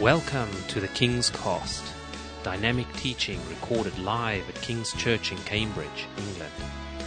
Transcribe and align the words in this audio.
Welcome 0.00 0.50
to 0.68 0.80
the 0.80 0.88
King's 0.88 1.30
Cast, 1.30 1.82
dynamic 2.42 2.86
teaching 2.94 3.40
recorded 3.48 3.98
live 3.98 4.46
at 4.46 4.54
King's 4.56 4.92
Church 4.92 5.32
in 5.32 5.38
Cambridge, 5.38 6.06
England. 6.18 6.52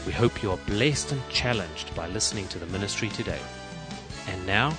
We 0.08 0.12
hope 0.12 0.42
you 0.42 0.50
are 0.50 0.58
blessed 0.65 1.12
and 1.12 1.21
challenged 1.29 1.94
by 1.94 2.07
listening 2.07 2.47
to 2.47 2.57
the 2.57 2.65
ministry 2.65 3.10
today. 3.10 3.39
And 4.28 4.47
now, 4.47 4.75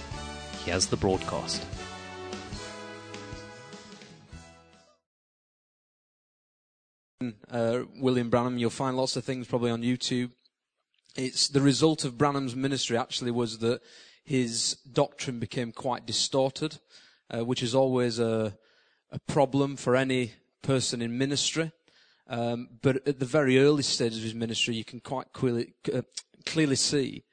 here's 0.65 0.87
the 0.87 0.97
broadcast. 0.97 1.65
uh, 7.49 7.83
William 8.01 8.29
Branham. 8.31 8.59
You'll 8.59 8.71
find 8.71 8.97
lots 8.97 9.17
of 9.17 9.25
things 9.25 9.47
probably 9.47 9.71
on 9.71 9.83
YouTube. 9.83 10.31
It's 11.17 11.47
the 11.47 11.61
result 11.61 12.05
of 12.05 12.19
Branham's 12.19 12.57
ministry 12.57 12.97
actually 12.97 13.31
was 13.31 13.59
that 13.59 13.81
his 14.25 14.79
doctrine 14.93 15.39
became 15.39 15.73
quite 15.73 16.07
distorted, 16.07 16.79
uh, 17.31 17.45
which 17.45 17.63
is 17.63 17.75
always 17.75 18.19
a, 18.19 18.57
a 19.11 19.19
problem 19.21 19.77
for 19.77 19.97
any 19.97 20.33
person 20.63 21.03
in 21.03 21.17
ministry. 21.17 21.73
Um, 22.29 22.69
but 22.83 23.07
at 23.09 23.19
the 23.19 23.27
very 23.27 23.59
early 23.59 23.83
stages 23.83 24.19
of 24.19 24.25
his 24.25 24.35
ministry, 24.35 24.75
you 24.75 24.85
can 24.85 25.01
quite 25.01 25.33
clearly, 25.33 25.75
uh, 25.93 26.03
clearly 26.47 26.77
see 26.77 27.25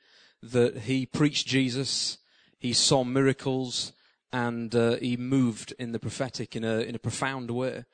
that 0.41 0.79
he 0.79 1.05
preached 1.05 1.47
Jesus, 1.47 2.17
he 2.57 2.73
saw 2.73 3.03
miracles, 3.03 3.93
and 4.33 4.73
uh, 4.75 4.95
he 4.97 5.17
moved 5.17 5.73
in 5.79 5.91
the 5.91 5.99
prophetic 5.99 6.55
in 6.55 6.63
a 6.63 6.79
in 6.79 6.95
a 6.95 6.99
profound 6.99 7.51
way. 7.51 7.85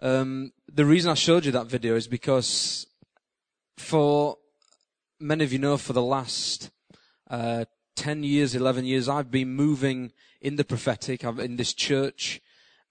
Um, 0.00 0.52
the 0.70 0.84
reason 0.84 1.10
I 1.10 1.14
showed 1.14 1.46
you 1.46 1.52
that 1.52 1.66
video 1.66 1.96
is 1.96 2.06
because 2.06 2.86
for 3.78 4.36
many 5.18 5.44
of 5.44 5.52
you 5.52 5.58
know, 5.58 5.76
for 5.76 5.92
the 5.92 6.02
last 6.02 6.70
uh, 7.30 7.64
10 7.96 8.22
years, 8.22 8.54
11 8.54 8.84
years, 8.84 9.08
I've 9.08 9.30
been 9.30 9.54
moving 9.54 10.12
in 10.40 10.56
the 10.56 10.64
prophetic 10.64 11.24
I've, 11.24 11.38
in 11.38 11.56
this 11.56 11.72
church. 11.72 12.40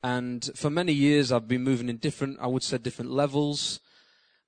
And 0.03 0.49
for 0.55 0.69
many 0.69 0.93
years, 0.93 1.31
I've 1.31 1.47
been 1.47 1.63
moving 1.63 1.89
in 1.89 1.97
different, 1.97 2.37
I 2.39 2.47
would 2.47 2.63
say, 2.63 2.77
different 2.77 3.11
levels. 3.11 3.79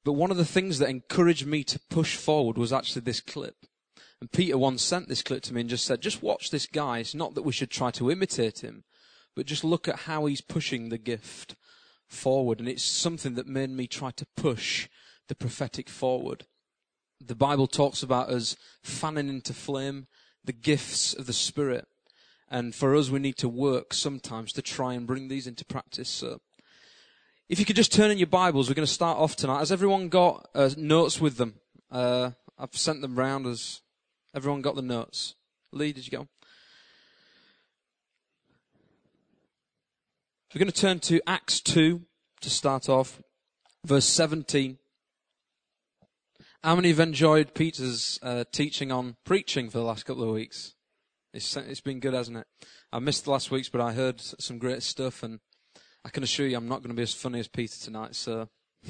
But 0.06 0.14
one 0.14 0.32
of 0.32 0.38
the 0.38 0.46
things 0.46 0.80
that 0.80 0.90
encouraged 0.90 1.46
me 1.46 1.64
to 1.66 1.80
push 1.90 2.16
forward 2.16 2.58
was 2.58 2.72
actually 2.72 3.02
this 3.02 3.22
clip. 3.22 3.56
And 4.22 4.32
Peter 4.32 4.58
once 4.58 4.82
sent 4.82 5.08
this 5.08 5.22
clip 5.22 5.44
to 5.44 5.54
me 5.54 5.62
and 5.62 5.70
just 5.70 5.86
said, 5.86 6.02
just 6.02 6.24
watch 6.24 6.50
this 6.50 6.66
guy. 6.66 7.00
It's 7.00 7.14
not 7.14 7.36
that 7.36 7.44
we 7.44 7.52
should 7.52 7.70
try 7.70 7.92
to 7.92 8.10
imitate 8.10 8.64
him, 8.64 8.84
but 9.36 9.46
just 9.46 9.64
look 9.64 9.88
at 9.88 10.02
how 10.02 10.26
he's 10.26 10.42
pushing 10.42 10.90
the 10.90 10.98
gift 10.98 11.56
forward. 12.08 12.60
And 12.60 12.68
it's 12.68 12.84
something 12.84 13.36
that 13.36 13.48
made 13.48 13.70
me 13.70 13.86
try 13.86 14.12
to 14.12 14.26
push 14.36 14.88
the 15.28 15.36
prophetic 15.36 15.90
forward. 15.90 16.46
The 17.20 17.36
Bible 17.36 17.68
talks 17.68 18.02
about 18.02 18.30
us 18.30 18.56
fanning 18.84 19.30
into 19.30 19.54
flame 19.54 20.08
the 20.44 20.54
gifts 20.54 21.14
of 21.14 21.26
the 21.26 21.34
Spirit. 21.34 21.88
And 22.50 22.74
for 22.74 22.96
us, 22.96 23.10
we 23.10 23.20
need 23.20 23.38
to 23.38 23.50
work 23.50 23.94
sometimes 23.94 24.54
to 24.54 24.62
try 24.62 24.94
and 24.94 25.06
bring 25.06 25.28
these 25.28 25.48
into 25.48 25.66
practice. 25.66 26.10
So, 26.10 26.40
if 27.50 27.60
you 27.60 27.66
could 27.66 27.76
just 27.76 27.94
turn 27.94 28.12
in 28.12 28.18
your 28.18 28.28
Bibles, 28.28 28.70
we're 28.70 28.76
going 28.76 28.86
to 28.86 28.92
start 28.92 29.18
off 29.18 29.36
tonight. 29.36 29.60
Has 29.60 29.72
everyone 29.72 30.10
got 30.10 30.48
uh, 30.56 30.70
notes 30.78 31.20
with 31.20 31.38
them? 31.38 31.56
Uh, 31.92 32.32
I've 32.58 32.76
sent 32.76 33.02
them 33.02 33.16
round. 33.16 33.46
Has 33.46 33.82
everyone 34.34 34.62
got 34.62 34.76
the 34.76 34.82
notes? 34.82 35.36
Lee, 35.72 35.92
did 35.92 36.06
you 36.06 36.18
go? 36.18 36.28
We're 40.54 40.60
going 40.60 40.72
to 40.72 40.82
turn 40.82 41.00
to 41.02 41.22
Acts 41.28 41.60
2 41.62 42.02
to 42.42 42.50
start 42.50 42.90
off, 42.90 43.22
verse 43.86 44.06
17. 44.06 44.78
How 46.64 46.76
many 46.76 46.88
have 46.90 47.00
enjoyed 47.00 47.54
Peter's 47.54 48.18
uh, 48.24 48.44
teaching 48.52 48.92
on 48.92 49.18
preaching 49.24 49.70
for 49.70 49.78
the 49.78 49.84
last 49.84 50.06
couple 50.06 50.24
of 50.24 50.34
weeks? 50.34 50.74
It's, 51.34 51.56
it's 51.58 51.82
been 51.82 52.00
good, 52.00 52.14
hasn't 52.14 52.38
it? 52.38 52.48
I 52.92 53.00
missed 53.00 53.26
the 53.26 53.32
last 53.32 53.52
week's, 53.52 53.70
but 53.70 53.82
I 53.82 53.94
heard 53.94 54.22
some 54.22 54.58
great 54.58 54.84
stuff, 54.84 55.24
and 55.24 55.40
I 56.06 56.10
can 56.10 56.24
assure 56.24 56.48
you 56.48 56.58
I'm 56.58 56.68
not 56.68 56.80
going 56.80 56.90
to 56.90 56.96
be 56.96 57.04
as 57.04 57.14
funny 57.14 57.40
as 57.40 57.48
Peter 57.48 57.78
tonight, 57.80 58.16
so. 58.16 58.50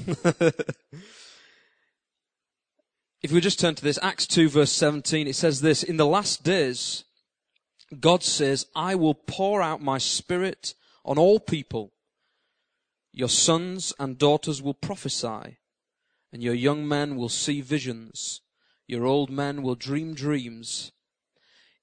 if 3.22 3.32
we 3.32 3.42
just 3.42 3.60
turn 3.60 3.76
to 3.76 3.84
this, 3.84 4.00
Acts 4.02 4.28
2 4.28 4.50
verse 4.50 4.72
17, 4.72 5.28
it 5.28 5.36
says 5.36 5.62
this, 5.62 5.84
In 5.84 5.98
the 5.98 6.06
last 6.06 6.44
days, 6.44 7.06
God 8.00 8.24
says, 8.24 8.68
I 8.76 8.96
will 8.96 9.16
pour 9.16 9.62
out 9.62 9.82
my 9.82 9.98
spirit 9.98 10.74
on 11.04 11.18
all 11.18 11.40
people. 11.40 11.94
Your 13.14 13.30
sons 13.30 13.94
and 13.98 14.18
daughters 14.18 14.62
will 14.62 14.74
prophesy, 14.76 15.58
and 16.32 16.44
your 16.44 16.54
young 16.54 16.88
men 16.88 17.16
will 17.16 17.30
see 17.30 17.62
visions. 17.62 18.42
Your 18.88 19.06
old 19.06 19.30
men 19.30 19.64
will 19.64 19.76
dream 19.76 20.14
dreams. 20.14 20.92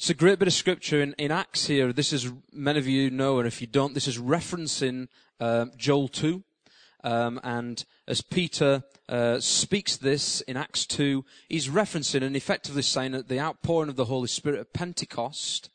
It's 0.00 0.08
a 0.08 0.14
great 0.14 0.38
bit 0.38 0.48
of 0.48 0.54
scripture 0.54 1.02
in, 1.02 1.12
in 1.18 1.30
Acts 1.30 1.66
here. 1.66 1.92
This 1.92 2.10
is, 2.10 2.32
many 2.54 2.78
of 2.78 2.88
you 2.88 3.10
know, 3.10 3.38
and 3.38 3.46
if 3.46 3.60
you 3.60 3.66
don't, 3.66 3.92
this 3.92 4.08
is 4.08 4.16
referencing 4.16 5.08
um, 5.40 5.72
Joel 5.76 6.08
2. 6.08 6.42
Um, 7.04 7.38
and 7.44 7.84
as 8.08 8.22
Peter 8.22 8.82
uh, 9.10 9.40
speaks 9.40 9.98
this 9.98 10.40
in 10.40 10.56
Acts 10.56 10.86
2, 10.86 11.22
he's 11.50 11.68
referencing 11.68 12.22
and 12.22 12.34
effectively 12.34 12.80
saying 12.80 13.12
that 13.12 13.28
the 13.28 13.38
outpouring 13.38 13.90
of 13.90 13.96
the 13.96 14.06
Holy 14.06 14.28
Spirit 14.28 14.58
at 14.58 14.72
Pentecost 14.72 15.68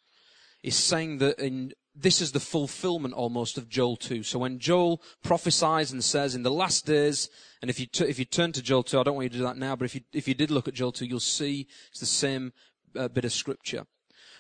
is 0.64 0.76
saying 0.76 1.20
that 1.20 1.38
in 1.38 1.74
this 1.94 2.20
is 2.20 2.32
the 2.32 2.40
fulfillment 2.40 3.14
almost 3.14 3.60
of 3.60 3.70
Joel 3.70 3.96
2. 3.96 4.24
So 4.24 4.40
when 4.40 4.58
Joel 4.58 5.04
prophesies 5.22 5.92
and 5.92 6.04
says 6.04 6.34
in 6.34 6.42
the 6.42 6.50
last 6.50 6.88
days, 6.88 7.30
and 7.62 7.70
if 7.70 7.80
you, 7.80 7.86
t- 7.86 8.06
if 8.06 8.18
you 8.18 8.26
turn 8.26 8.54
to 8.54 8.64
Joel 8.64 8.82
2, 8.82 9.00
I 9.00 9.04
don't 9.04 9.14
want 9.14 9.26
you 9.26 9.30
to 9.30 9.38
do 9.38 9.44
that 9.44 9.58
now, 9.58 9.76
but 9.76 9.86
if 9.86 9.94
you, 9.94 10.02
if 10.14 10.28
you 10.28 10.34
did 10.34 10.50
look 10.50 10.68
at 10.68 10.74
Joel 10.74 10.94
2, 10.94 11.06
you'll 11.06 11.20
see 11.20 11.68
it's 11.92 12.00
the 12.00 12.08
same 12.08 12.54
uh, 12.98 13.08
bit 13.08 13.24
of 13.24 13.32
scripture. 13.32 13.86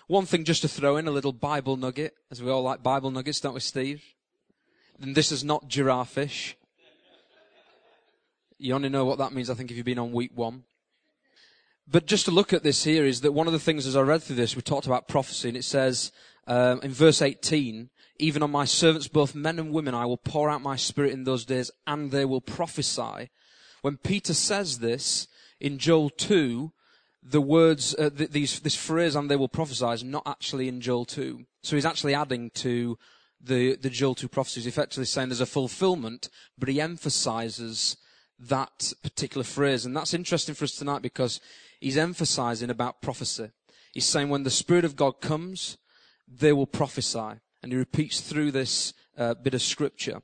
One 0.07 0.25
thing 0.25 0.43
just 0.43 0.61
to 0.61 0.67
throw 0.67 0.97
in, 0.97 1.07
a 1.07 1.11
little 1.11 1.33
Bible 1.33 1.77
nugget, 1.77 2.13
as 2.29 2.41
we 2.41 2.51
all 2.51 2.61
like 2.61 2.83
Bible 2.83 3.09
nuggets, 3.09 3.39
don't 3.39 3.55
we, 3.55 3.59
Steve? 3.59 4.03
And 5.01 5.15
this 5.15 5.31
is 5.31 5.43
not 5.43 5.67
giraffe 5.67 6.11
fish. 6.11 6.55
You 8.57 8.75
only 8.75 8.89
know 8.89 9.03
what 9.03 9.17
that 9.17 9.33
means, 9.33 9.49
I 9.49 9.55
think, 9.55 9.71
if 9.71 9.77
you've 9.77 9.85
been 9.85 9.99
on 9.99 10.11
week 10.11 10.31
one. 10.35 10.63
But 11.87 12.05
just 12.05 12.25
to 12.25 12.31
look 12.31 12.53
at 12.53 12.63
this 12.63 12.83
here 12.83 13.05
is 13.05 13.21
that 13.21 13.33
one 13.33 13.47
of 13.47 13.53
the 13.53 13.59
things 13.59 13.85
as 13.85 13.95
I 13.95 14.01
read 14.01 14.23
through 14.23 14.37
this, 14.37 14.55
we 14.55 14.61
talked 14.61 14.87
about 14.87 15.07
prophecy, 15.07 15.49
and 15.49 15.57
it 15.57 15.63
says, 15.63 16.11
um, 16.47 16.79
in 16.83 16.91
verse 16.91 17.21
18, 17.21 17.89
even 18.17 18.43
on 18.43 18.51
my 18.51 18.65
servants, 18.65 19.07
both 19.07 19.35
men 19.35 19.59
and 19.59 19.71
women, 19.71 19.93
I 19.93 20.05
will 20.05 20.17
pour 20.17 20.49
out 20.49 20.61
my 20.61 20.75
spirit 20.75 21.13
in 21.13 21.23
those 21.23 21.45
days 21.45 21.71
and 21.85 22.11
they 22.11 22.25
will 22.25 22.41
prophesy. 22.41 23.29
When 23.81 23.97
Peter 23.97 24.33
says 24.33 24.79
this 24.79 25.27
in 25.59 25.77
Joel 25.77 26.09
2, 26.11 26.71
the 27.27 27.41
words, 27.41 27.95
uh, 27.95 28.11
th- 28.11 28.29
these, 28.29 28.59
this 28.59 28.75
phrase, 28.75 29.15
and 29.15 29.29
they 29.29 29.35
will 29.35 29.49
prophesy, 29.49 29.87
is 29.87 30.03
not 30.03 30.23
actually 30.27 30.67
in 30.67 30.79
Joel 30.79 31.05
2. 31.05 31.43
So 31.63 31.75
he's 31.75 31.85
actually 31.85 32.13
adding 32.13 32.51
to 32.51 32.97
the, 33.41 33.75
the 33.75 33.89
Joel 33.89 34.13
2 34.13 34.27
prophecies, 34.27 34.67
effectively 34.67 35.05
saying 35.05 35.29
there's 35.29 35.41
a 35.41 35.47
fulfillment, 35.47 36.29
but 36.57 36.69
he 36.69 36.79
emphasizes 36.79 37.97
that 38.37 38.93
particular 39.01 39.43
phrase. 39.43 39.85
And 39.85 39.95
that's 39.95 40.13
interesting 40.13 40.53
for 40.53 40.65
us 40.65 40.75
tonight 40.75 41.01
because 41.01 41.41
he's 41.79 41.97
emphasizing 41.97 42.69
about 42.69 43.01
prophecy. 43.01 43.49
He's 43.91 44.05
saying 44.05 44.29
when 44.29 44.43
the 44.43 44.51
Spirit 44.51 44.85
of 44.85 44.95
God 44.95 45.19
comes, 45.19 45.77
they 46.27 46.53
will 46.53 46.67
prophesy. 46.67 47.39
And 47.63 47.71
he 47.71 47.77
repeats 47.77 48.21
through 48.21 48.51
this 48.51 48.93
uh, 49.17 49.33
bit 49.33 49.55
of 49.55 49.61
scripture. 49.61 50.21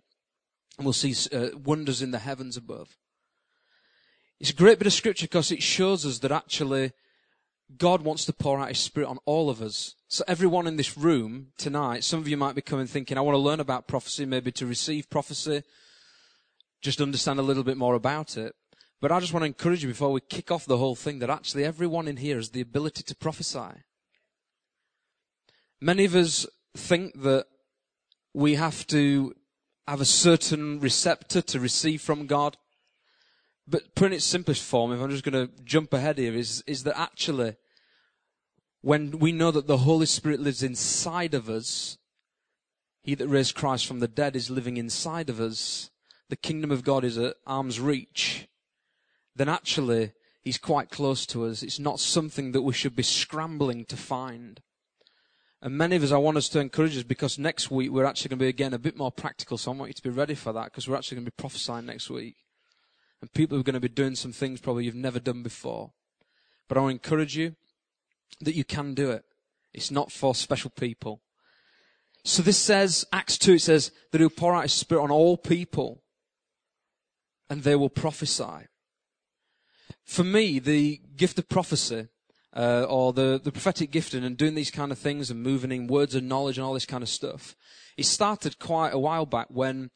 And 0.78 0.86
we'll 0.86 0.94
see 0.94 1.16
uh, 1.36 1.58
wonders 1.58 2.02
in 2.02 2.12
the 2.12 2.20
heavens 2.20 2.58
above. 2.58 2.98
It's 4.42 4.50
a 4.50 4.56
great 4.56 4.80
bit 4.80 4.88
of 4.88 4.94
scripture 4.94 5.28
because 5.28 5.52
it 5.52 5.62
shows 5.62 6.04
us 6.04 6.18
that 6.18 6.32
actually 6.32 6.94
God 7.78 8.02
wants 8.02 8.26
to 8.26 8.34
pour 8.34 8.60
out 8.60 8.70
his 8.70 8.80
spirit 8.80 9.08
on 9.08 9.20
all 9.28 9.52
of 9.52 9.62
us. 9.62 9.94
So 10.08 10.24
everyone 10.28 10.66
in 10.66 10.78
this 10.78 10.98
room 10.98 11.50
tonight, 11.60 12.04
some 12.04 12.20
of 12.20 12.28
you 12.28 12.38
might 12.38 12.56
be 12.56 12.64
coming 12.64 12.88
thinking, 12.88 13.20
I 13.20 13.22
want 13.22 13.36
to 13.36 13.40
learn 13.40 13.60
about 13.60 13.88
prophecy, 13.88 14.26
maybe 14.26 14.52
to 14.54 14.66
receive 14.66 15.12
prophecy, 15.12 15.62
just 16.82 17.02
understand 17.02 17.38
a 17.38 17.44
little 17.44 17.64
bit 17.64 17.78
more 17.78 17.94
about 17.94 18.36
it. 18.36 18.56
But 19.00 19.12
I 19.12 19.20
just 19.20 19.32
want 19.32 19.44
to 19.44 19.46
encourage 19.46 19.84
you 19.84 19.90
before 19.90 20.12
we 20.12 20.22
kick 20.22 20.50
off 20.50 20.66
the 20.66 20.78
whole 20.78 20.96
thing 20.96 21.20
that 21.20 21.30
actually 21.30 21.64
everyone 21.64 22.08
in 22.08 22.18
here 22.18 22.38
has 22.38 22.50
the 22.50 22.62
ability 22.62 23.04
to 23.04 23.16
prophesy. 23.16 23.84
Many 25.80 26.06
of 26.06 26.16
us 26.16 26.48
think 26.76 27.22
that 27.22 27.46
we 28.34 28.56
have 28.56 28.88
to 28.88 29.36
have 29.88 30.02
a 30.02 30.06
certain 30.06 30.80
receptor 30.80 31.44
to 31.44 31.60
receive 31.60 32.02
from 32.02 32.26
God. 32.26 32.58
But 33.72 33.96
put 33.96 34.08
in 34.08 34.14
its 34.14 34.26
simplest 34.26 34.64
form, 34.64 34.92
if 34.92 35.00
I'm 35.00 35.10
just 35.10 35.24
going 35.24 35.48
to 35.48 35.64
jump 35.64 35.94
ahead 35.94 36.18
here, 36.18 36.36
is, 36.36 36.62
is 36.68 36.84
that 36.84 37.00
actually, 37.00 37.56
when 38.82 39.20
we 39.20 39.32
know 39.32 39.50
that 39.50 39.68
the 39.68 39.78
Holy 39.78 40.06
Spirit 40.06 40.42
lives 40.42 40.62
inside 40.62 41.34
of 41.34 41.50
us, 41.50 41.98
He 43.02 43.16
that 43.16 43.30
raised 43.30 43.56
Christ 43.56 43.88
from 43.88 44.02
the 44.02 44.10
dead 44.10 44.36
is 44.36 44.50
living 44.50 44.76
inside 44.76 45.30
of 45.30 45.40
us. 45.40 45.90
The 46.28 46.36
kingdom 46.36 46.70
of 46.70 46.84
God 46.84 47.06
is 47.06 47.18
at 47.18 47.36
arm's 47.48 47.80
reach. 47.80 48.48
Then 49.36 49.48
actually, 49.48 50.12
he's 50.42 50.58
quite 50.58 50.90
close 50.90 51.26
to 51.28 51.46
us. 51.46 51.64
It's 51.64 51.80
not 51.80 52.02
something 52.02 52.52
that 52.52 52.64
we 52.64 52.74
should 52.74 52.96
be 52.96 53.04
scrambling 53.04 53.86
to 53.86 53.96
find. 53.96 54.62
And 55.62 55.78
many 55.78 55.96
of 55.96 56.04
us, 56.04 56.12
I 56.12 56.18
want 56.18 56.38
us 56.38 56.50
to 56.50 56.60
encourage 56.60 56.98
us 56.98 57.04
because 57.04 57.40
next 57.40 57.72
week 57.72 57.92
we're 57.92 58.06
actually 58.06 58.30
going 58.30 58.40
to 58.40 58.46
be 58.46 58.50
again 58.50 58.74
a 58.74 58.80
bit 58.80 58.98
more 58.98 59.12
practical. 59.12 59.58
So 59.58 59.72
I 59.72 59.76
want 59.76 59.90
you 59.90 59.94
to 59.94 60.04
be 60.04 60.10
ready 60.10 60.36
for 60.36 60.52
that 60.52 60.66
because 60.66 60.90
we're 60.90 60.98
actually 60.98 61.18
going 61.18 61.26
to 61.26 61.32
be 61.32 61.42
prophesying 61.42 61.86
next 61.86 62.10
week. 62.10 62.36
And 63.22 63.32
people 63.34 63.58
are 63.60 63.64
going 63.64 63.76
to 63.76 63.80
be 63.80 63.88
doing 63.88 64.16
some 64.16 64.32
things 64.32 64.60
probably 64.60 64.86
you've 64.86 64.96
never 64.96 65.20
done 65.20 65.44
before. 65.44 65.92
But 66.68 66.78
I 66.78 66.90
encourage 66.90 67.38
you 67.38 67.56
that 68.40 68.56
you 68.56 68.64
can 68.64 68.94
do 68.94 69.12
it. 69.12 69.24
It's 69.74 69.92
not 69.92 70.12
for 70.12 70.34
special 70.36 70.72
people. 70.72 71.22
So 72.24 72.42
this 72.42 72.58
says, 72.58 73.06
Acts 73.12 73.38
2, 73.38 73.54
it 73.54 73.62
says 73.62 73.92
that 74.12 74.20
he'll 74.20 74.30
pour 74.30 74.56
out 74.56 74.64
his 74.64 74.74
spirit 74.74 75.04
on 75.04 75.12
all 75.12 75.38
people 75.38 76.04
and 77.50 77.64
they 77.64 77.76
will 77.76 77.90
prophesy. 77.90 78.68
For 80.04 80.24
me, 80.24 80.60
the 80.60 81.02
gift 81.16 81.40
of 81.40 81.50
prophecy 81.50 82.08
uh, 82.56 82.86
or 82.88 83.14
the, 83.14 83.40
the 83.44 83.52
prophetic 83.52 83.92
gifting 83.92 84.24
and 84.24 84.38
doing 84.38 84.56
these 84.56 84.72
kind 84.72 84.92
of 84.92 84.98
things 84.98 85.32
and 85.32 85.42
moving 85.42 85.72
in 85.72 85.88
words 85.88 86.16
of 86.16 86.24
knowledge 86.24 86.58
and 86.58 86.66
all 86.66 86.74
this 86.74 86.86
kind 86.86 87.04
of 87.04 87.10
stuff, 87.10 87.56
it 87.98 88.06
started 88.06 88.60
quite 88.60 88.94
a 88.94 89.00
while 89.00 89.26
back 89.26 89.48
when 89.50 89.90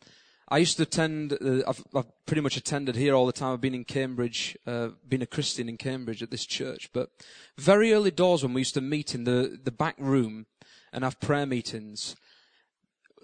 I 0.48 0.60
used 0.60 0.78
to 0.78 0.84
attend, 0.84 1.34
uh, 1.34 1.68
I've, 1.68 1.84
I've, 1.96 2.26
pretty 2.28 2.42
much 2.42 2.56
attended 2.56 2.96
here 2.96 3.16
all 3.16 3.26
the 3.26 3.32
time. 3.32 3.54
I've 3.54 3.62
been 3.62 3.74
in 3.74 3.84
Cambridge, 3.84 4.56
uh, 4.68 4.90
been 5.08 5.24
a 5.24 5.28
Christian 5.28 5.68
in 5.68 5.78
Cambridge 5.78 6.22
at 6.22 6.30
this 6.30 6.46
church, 6.46 6.92
but 6.94 7.10
very 7.58 7.94
early 7.94 8.12
doors 8.12 8.44
when 8.44 8.54
we 8.54 8.62
used 8.62 8.76
to 8.76 8.82
meet 8.82 9.16
in 9.16 9.24
the, 9.24 9.60
the 9.64 9.72
back 9.72 9.96
room 9.98 10.46
and 10.94 11.04
have 11.04 11.20
prayer 11.20 11.48
meetings, 11.48 12.16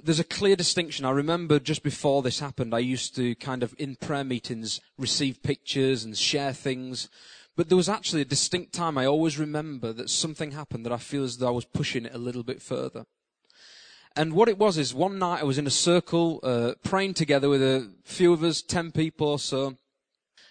there's 0.04 0.20
a 0.20 0.24
clear 0.24 0.56
distinction. 0.56 1.06
I 1.06 1.12
remember 1.12 1.60
just 1.60 1.84
before 1.84 2.24
this 2.24 2.40
happened, 2.40 2.74
I 2.74 2.80
used 2.80 3.16
to 3.18 3.36
kind 3.36 3.62
of 3.62 3.76
in 3.78 3.98
prayer 3.98 4.24
meetings 4.24 4.82
receive 4.98 5.44
pictures 5.44 6.04
and 6.04 6.18
share 6.18 6.54
things. 6.54 7.08
But 7.56 7.70
there 7.70 7.78
was 7.78 7.90
actually 7.90 8.22
a 8.22 8.26
distinct 8.26 8.74
time 8.74 8.98
I 8.98 9.06
always 9.06 9.38
remember 9.38 9.94
that 9.94 10.10
something 10.10 10.52
happened 10.52 10.86
that 10.86 10.94
I 10.94 10.98
feel 10.98 11.24
as 11.24 11.38
though 11.38 11.50
I 11.50 11.52
was 11.52 11.66
pushing 11.66 12.06
it 12.06 12.16
a 12.16 12.18
little 12.18 12.44
bit 12.44 12.62
further. 12.62 13.06
And 14.16 14.34
what 14.34 14.50
it 14.50 14.58
was 14.58 14.78
is 14.78 14.94
one 14.94 15.20
night 15.20 15.42
I 15.42 15.46
was 15.46 15.58
in 15.58 15.68
a 15.68 15.72
circle, 15.72 16.40
uh, 16.44 16.74
praying 16.84 17.14
together 17.14 17.48
with 17.48 17.62
a 17.62 17.92
few 18.04 18.34
of 18.34 18.44
us, 18.44 18.62
ten 18.62 18.92
people 18.92 19.28
or 19.28 19.40
so. 19.40 19.78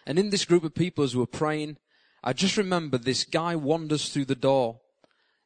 And 0.06 0.18
in 0.18 0.30
this 0.30 0.46
group 0.46 0.64
of 0.64 0.74
people 0.74 1.04
as 1.04 1.14
we 1.14 1.20
were 1.20 1.26
praying, 1.26 1.76
I 2.24 2.32
just 2.32 2.56
remember 2.56 2.96
this 2.96 3.24
guy 3.24 3.54
wanders 3.56 4.08
through 4.08 4.26
the 4.26 4.34
door 4.34 4.80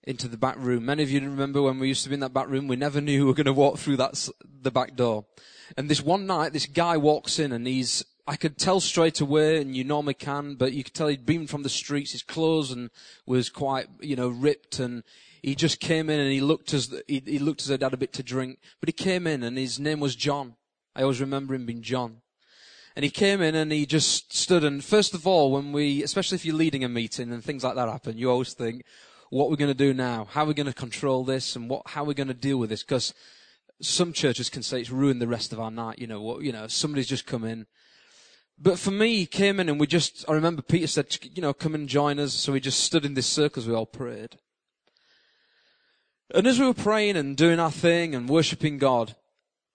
into 0.04 0.28
the 0.28 0.36
back 0.36 0.56
room. 0.58 0.86
Many 0.86 1.02
of 1.02 1.10
you 1.10 1.20
remember 1.20 1.62
when 1.62 1.78
we 1.78 1.88
used 1.88 2.04
to 2.04 2.08
be 2.08 2.14
in 2.14 2.20
that 2.20 2.34
back 2.34 2.48
room, 2.48 2.68
we 2.68 2.76
never 2.76 3.00
knew 3.00 3.20
we 3.20 3.26
were 3.26 3.34
going 3.34 3.46
to 3.46 3.52
walk 3.52 3.78
through 3.78 3.96
that, 3.96 4.28
the 4.62 4.70
back 4.70 4.94
door. 4.94 5.24
And 5.76 5.88
this 5.88 6.02
one 6.02 6.26
night, 6.26 6.52
this 6.52 6.66
guy 6.66 6.96
walks 6.96 7.38
in 7.38 7.52
and 7.52 7.66
he's 7.66 8.04
I 8.26 8.36
could 8.36 8.56
tell 8.56 8.80
straight 8.80 9.20
away, 9.20 9.60
and 9.60 9.76
you 9.76 9.84
normally 9.84 10.14
can, 10.14 10.54
but 10.54 10.72
you 10.72 10.82
could 10.82 10.94
tell 10.94 11.08
he'd 11.08 11.26
been 11.26 11.46
from 11.46 11.62
the 11.62 11.68
streets. 11.68 12.12
His 12.12 12.22
clothes 12.22 12.70
and 12.70 12.88
was 13.26 13.50
quite, 13.50 13.86
you 14.00 14.16
know, 14.16 14.28
ripped, 14.28 14.78
and 14.78 15.02
he 15.44 15.54
just 15.54 15.78
came 15.78 16.08
in 16.08 16.18
and 16.18 16.32
he 16.32 16.40
looked 16.40 16.72
as 16.72 16.94
he, 17.06 17.22
he 17.26 17.38
looked 17.38 17.60
as 17.60 17.68
he'd 17.68 17.82
had 17.82 17.92
a 17.92 17.98
bit 17.98 18.14
to 18.14 18.22
drink. 18.22 18.60
But 18.80 18.88
he 18.88 18.92
came 18.92 19.26
in, 19.26 19.42
and 19.42 19.58
his 19.58 19.78
name 19.78 20.00
was 20.00 20.16
John. 20.16 20.56
I 20.96 21.02
always 21.02 21.20
remember 21.20 21.54
him 21.54 21.66
being 21.66 21.82
John. 21.82 22.22
And 22.96 23.04
he 23.04 23.10
came 23.10 23.42
in 23.42 23.54
and 23.54 23.72
he 23.72 23.86
just 23.86 24.34
stood. 24.34 24.62
And 24.62 24.82
first 24.82 25.12
of 25.14 25.26
all, 25.26 25.52
when 25.52 25.72
we, 25.72 26.02
especially 26.02 26.36
if 26.36 26.46
you're 26.46 26.54
leading 26.54 26.84
a 26.84 26.88
meeting 26.88 27.32
and 27.32 27.44
things 27.44 27.64
like 27.64 27.74
that 27.74 27.88
happen, 27.88 28.16
you 28.16 28.30
always 28.30 28.54
think, 28.54 28.84
what 29.30 29.50
we're 29.50 29.56
going 29.56 29.70
to 29.70 29.74
do 29.74 29.92
now? 29.92 30.28
How 30.30 30.44
are 30.44 30.46
we 30.46 30.54
going 30.54 30.68
to 30.68 30.72
control 30.72 31.24
this? 31.24 31.56
And 31.56 31.68
what, 31.68 31.82
how 31.88 32.02
are 32.02 32.06
we 32.06 32.14
going 32.14 32.28
to 32.28 32.34
deal 32.34 32.56
with 32.56 32.70
this? 32.70 32.84
Because 32.84 33.12
some 33.82 34.12
churches 34.12 34.48
can 34.48 34.62
say 34.62 34.80
it's 34.80 34.90
ruined 34.90 35.20
the 35.20 35.26
rest 35.26 35.52
of 35.52 35.58
our 35.58 35.72
night. 35.72 35.98
You 35.98 36.06
know, 36.06 36.22
what, 36.22 36.42
you 36.42 36.52
know, 36.52 36.68
somebody's 36.68 37.08
just 37.08 37.26
come 37.26 37.44
in 37.44 37.66
but 38.58 38.78
for 38.78 38.92
me, 38.92 39.16
he 39.16 39.26
came 39.26 39.58
in 39.58 39.68
and 39.68 39.80
we 39.80 39.86
just, 39.86 40.24
I 40.28 40.32
remember 40.32 40.62
Peter 40.62 40.86
said, 40.86 41.18
you 41.22 41.42
know, 41.42 41.52
come 41.52 41.74
and 41.74 41.88
join 41.88 42.20
us. 42.20 42.32
So 42.34 42.52
we 42.52 42.60
just 42.60 42.80
stood 42.80 43.04
in 43.04 43.14
this 43.14 43.26
circle 43.26 43.60
as 43.60 43.68
we 43.68 43.74
all 43.74 43.86
prayed. 43.86 44.36
And 46.34 46.48
as 46.48 46.58
we 46.58 46.66
were 46.66 46.74
praying 46.74 47.16
and 47.16 47.36
doing 47.36 47.60
our 47.60 47.70
thing 47.70 48.12
and 48.12 48.28
worshipping 48.28 48.76
God, 48.76 49.14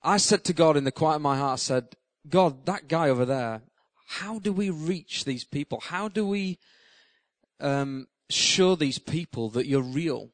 I 0.03 0.17
said 0.17 0.43
to 0.43 0.53
God 0.53 0.75
in 0.75 0.83
the 0.83 0.91
quiet 0.91 1.15
of 1.15 1.21
my 1.21 1.37
heart, 1.37 1.53
I 1.53 1.55
said, 1.55 1.95
God, 2.27 2.65
that 2.65 2.89
guy 2.89 3.07
over 3.07 3.23
there, 3.23 3.61
how 4.07 4.39
do 4.39 4.51
we 4.51 4.69
reach 4.69 5.23
these 5.23 5.45
people? 5.45 5.79
How 5.79 6.09
do 6.09 6.27
we 6.27 6.59
um, 7.61 8.07
show 8.29 8.75
these 8.75 8.99
people 8.99 9.49
that 9.51 9.67
you're 9.67 9.81
real? 9.81 10.31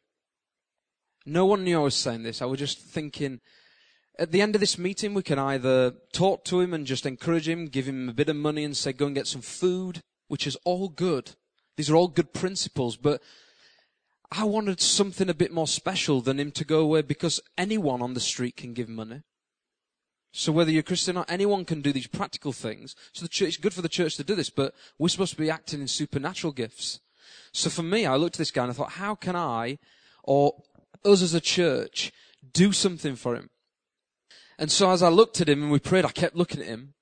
No 1.28 1.46
one 1.46 1.64
knew 1.64 1.80
I 1.80 1.84
was 1.84 1.94
saying 1.94 2.24
this. 2.24 2.42
I 2.42 2.46
was 2.46 2.58
just 2.58 2.80
thinking, 2.80 3.40
at 4.18 4.32
the 4.32 4.42
end 4.42 4.56
of 4.56 4.62
this 4.62 4.80
meeting, 4.80 5.14
we 5.14 5.22
can 5.22 5.38
either 5.38 5.94
talk 6.12 6.44
to 6.46 6.60
him 6.60 6.74
and 6.74 6.88
just 6.88 7.06
encourage 7.06 7.48
him, 7.48 7.68
give 7.68 7.88
him 7.88 8.10
a 8.10 8.14
bit 8.14 8.30
of 8.30 8.36
money 8.36 8.64
and 8.64 8.76
say, 8.76 8.94
go 8.94 9.06
and 9.06 9.14
get 9.14 9.28
some 9.28 9.42
food, 9.42 10.02
which 10.28 10.48
is 10.48 10.58
all 10.66 10.90
good. 10.90 11.36
These 11.78 11.92
are 11.92 11.96
all 11.96 12.08
good 12.08 12.34
principles, 12.34 12.98
but 12.98 13.22
I 14.32 14.44
wanted 14.44 14.82
something 14.82 15.30
a 15.30 15.34
bit 15.34 15.52
more 15.52 15.68
special 15.68 16.22
than 16.22 16.40
him 16.40 16.52
to 16.52 16.66
go 16.66 16.80
away 16.80 17.02
because 17.02 17.40
anyone 17.58 18.02
on 18.02 18.14
the 18.14 18.20
street 18.20 18.58
can 18.58 18.74
give 18.74 18.90
money. 18.90 19.22
So 20.32 20.52
whether 20.52 20.70
you're 20.70 20.84
Christian 20.84 21.16
or 21.16 21.26
anyone 21.30 21.64
can 21.64 21.82
do 21.82 21.94
these 21.94 22.08
practical 22.08 22.52
things. 22.52 22.94
So 23.14 23.24
the 23.24 23.30
church, 23.30 23.48
it's 23.48 23.58
good 23.58 23.74
for 23.74 23.82
the 23.82 23.88
church 23.88 24.18
to 24.18 24.24
do 24.24 24.36
this, 24.36 24.50
but 24.50 24.74
we're 25.00 25.08
supposed 25.08 25.32
to 25.32 25.38
be 25.38 25.50
acting 25.50 25.80
in 25.80 25.88
supernatural 25.88 26.52
gifts. 26.52 27.00
So 27.54 27.70
for 27.70 27.84
me, 27.84 28.06
I 28.06 28.18
looked 28.18 28.36
at 28.36 28.40
this 28.40 28.52
guy 28.52 28.64
and 28.64 28.72
I 28.72 28.74
thought, 28.74 28.94
how 28.94 29.16
can 29.16 29.38
I, 29.38 29.78
or 30.24 30.62
us 31.06 31.22
as 31.22 31.34
a 31.34 31.40
church, 31.40 32.12
do 32.52 32.74
something 32.74 33.16
for 33.16 33.36
him? 33.36 33.50
And 34.58 34.72
so 34.72 34.92
as 34.92 35.02
I 35.02 35.08
looked 35.08 35.40
at 35.40 35.48
him 35.48 35.64
and 35.64 35.72
we 35.72 35.80
prayed, 35.80 36.04
I 36.04 36.12
kept 36.12 36.36
looking 36.36 36.60
at 36.60 36.68
him. 36.68 36.95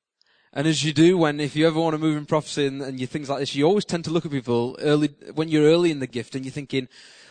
And 0.56 0.68
as 0.68 0.84
you 0.84 0.94
do 0.94 1.18
when, 1.18 1.40
if 1.40 1.56
you 1.56 1.66
ever 1.66 1.80
want 1.80 1.96
to 1.96 1.98
move 1.98 2.16
in 2.16 2.28
prophecy 2.28 2.68
and, 2.68 2.82
and 2.82 3.00
you 3.00 3.08
things 3.08 3.28
like 3.28 3.40
this, 3.40 3.56
you 3.56 3.66
always 3.66 3.86
tend 3.86 4.06
to 4.06 4.12
look 4.12 4.26
at 4.26 4.32
people 4.32 4.78
early, 4.80 5.08
when 5.34 5.50
you're 5.50 5.66
early 5.66 5.90
in 5.90 6.00
the 6.00 6.08
gift 6.08 6.36
and 6.36 6.46
you're 6.46 6.52
thinking, 6.52 6.88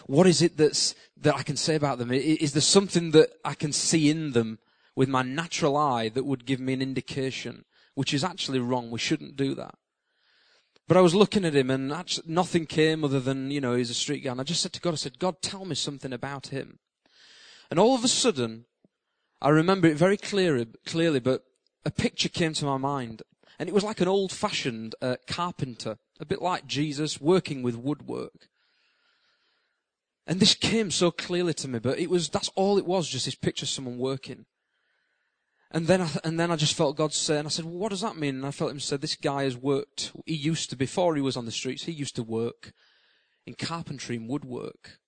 what 0.07 0.27
is 0.27 0.43
it 0.43 0.57
that's, 0.57 0.97
that 1.21 1.37
I 1.37 1.45
can 1.45 1.57
say 1.57 1.77
about 1.77 1.99
them? 1.99 2.11
Is 2.11 2.53
there 2.53 2.61
something 2.61 3.13
that 3.13 3.31
I 3.45 3.55
can 3.55 3.73
see 3.73 4.11
in 4.11 4.33
them 4.33 4.59
with 4.97 5.09
my 5.09 5.23
natural 5.23 5.77
eye 5.77 6.09
that 6.09 6.25
would 6.25 6.45
give 6.47 6.59
me 6.59 6.73
an 6.73 6.83
indication? 6.83 7.65
Which 7.95 8.13
is 8.13 8.25
actually 8.25 8.59
wrong. 8.59 8.91
We 8.91 8.99
shouldn't 8.99 9.37
do 9.37 9.55
that. 9.55 9.77
But 10.89 10.97
I 10.97 11.01
was 11.03 11.15
looking 11.15 11.45
at 11.45 11.55
him 11.55 11.71
and 11.71 11.93
actually 11.93 12.25
nothing 12.27 12.67
came 12.67 13.05
other 13.05 13.21
than, 13.21 13.53
you 13.53 13.61
know, 13.61 13.77
he's 13.77 13.91
a 13.91 13.95
street 13.95 14.25
guy. 14.25 14.33
And 14.33 14.41
I 14.41 14.45
just 14.45 14.63
said 14.63 14.73
to 14.73 14.81
God, 14.81 14.95
I 14.95 14.97
said, 14.97 15.21
God, 15.21 15.41
tell 15.41 15.65
me 15.65 15.77
something 15.77 16.13
about 16.13 16.49
him. 16.49 16.81
And 17.71 17.79
all 17.79 17.95
of 17.95 18.03
a 18.03 18.09
sudden, 18.09 18.65
I 19.41 19.51
remember 19.51 19.87
it 19.87 19.97
very 19.97 20.17
clearly, 20.17 20.67
clearly, 20.85 21.21
but 21.21 21.45
a 21.85 21.91
picture 21.91 22.29
came 22.29 22.53
to 22.55 22.65
my 22.65 22.77
mind. 22.77 23.23
And 23.59 23.69
it 23.69 23.75
was 23.75 23.85
like 23.85 24.01
an 24.01 24.09
old 24.09 24.33
fashioned 24.33 24.95
uh, 25.01 25.17
carpenter, 25.27 25.99
a 26.19 26.25
bit 26.25 26.43
like 26.43 26.67
Jesus 26.67 27.21
working 27.21 27.63
with 27.63 27.77
woodwork. 27.77 28.49
And 30.27 30.41
this 30.41 30.55
came 30.55 30.91
so 30.91 31.11
clearly 31.11 31.55
to 31.55 31.69
me, 31.69 31.79
but 31.79 31.99
it 31.99 32.11
was, 32.11 32.29
that's 32.29 32.51
all 32.55 32.79
it 32.79 32.87
was, 32.87 33.09
just 33.09 33.25
this 33.25 33.35
picture 33.35 33.65
of 33.65 33.69
someone 33.69 33.99
working. 33.99 34.47
And 35.71 35.87
then 35.87 36.03
I, 36.03 36.09
and 36.23 36.39
then 36.39 36.51
I 36.51 36.57
just 36.57 36.75
felt 36.75 36.97
God 36.97 37.13
say, 37.13 37.39
and 37.39 37.47
I 37.47 37.51
said, 37.51 37.65
well, 37.65 37.79
what 37.79 37.91
does 37.91 38.03
that 38.03 38.17
mean? 38.17 38.37
And 38.37 38.47
I 38.47 38.51
felt 38.51 38.71
him 38.71 38.81
say, 38.81 38.97
this 38.97 39.17
guy 39.17 39.45
has 39.45 39.57
worked, 39.57 40.13
he 40.27 40.35
used 40.35 40.71
to, 40.71 40.77
before 40.77 41.15
he 41.15 41.23
was 41.23 41.37
on 41.37 41.47
the 41.47 41.53
streets, 41.53 41.85
he 41.85 41.93
used 41.93 42.15
to 42.17 42.23
work 42.23 42.73
in 43.47 43.55
carpentry 43.55 44.17
and 44.17 44.29
woodwork. 44.29 44.99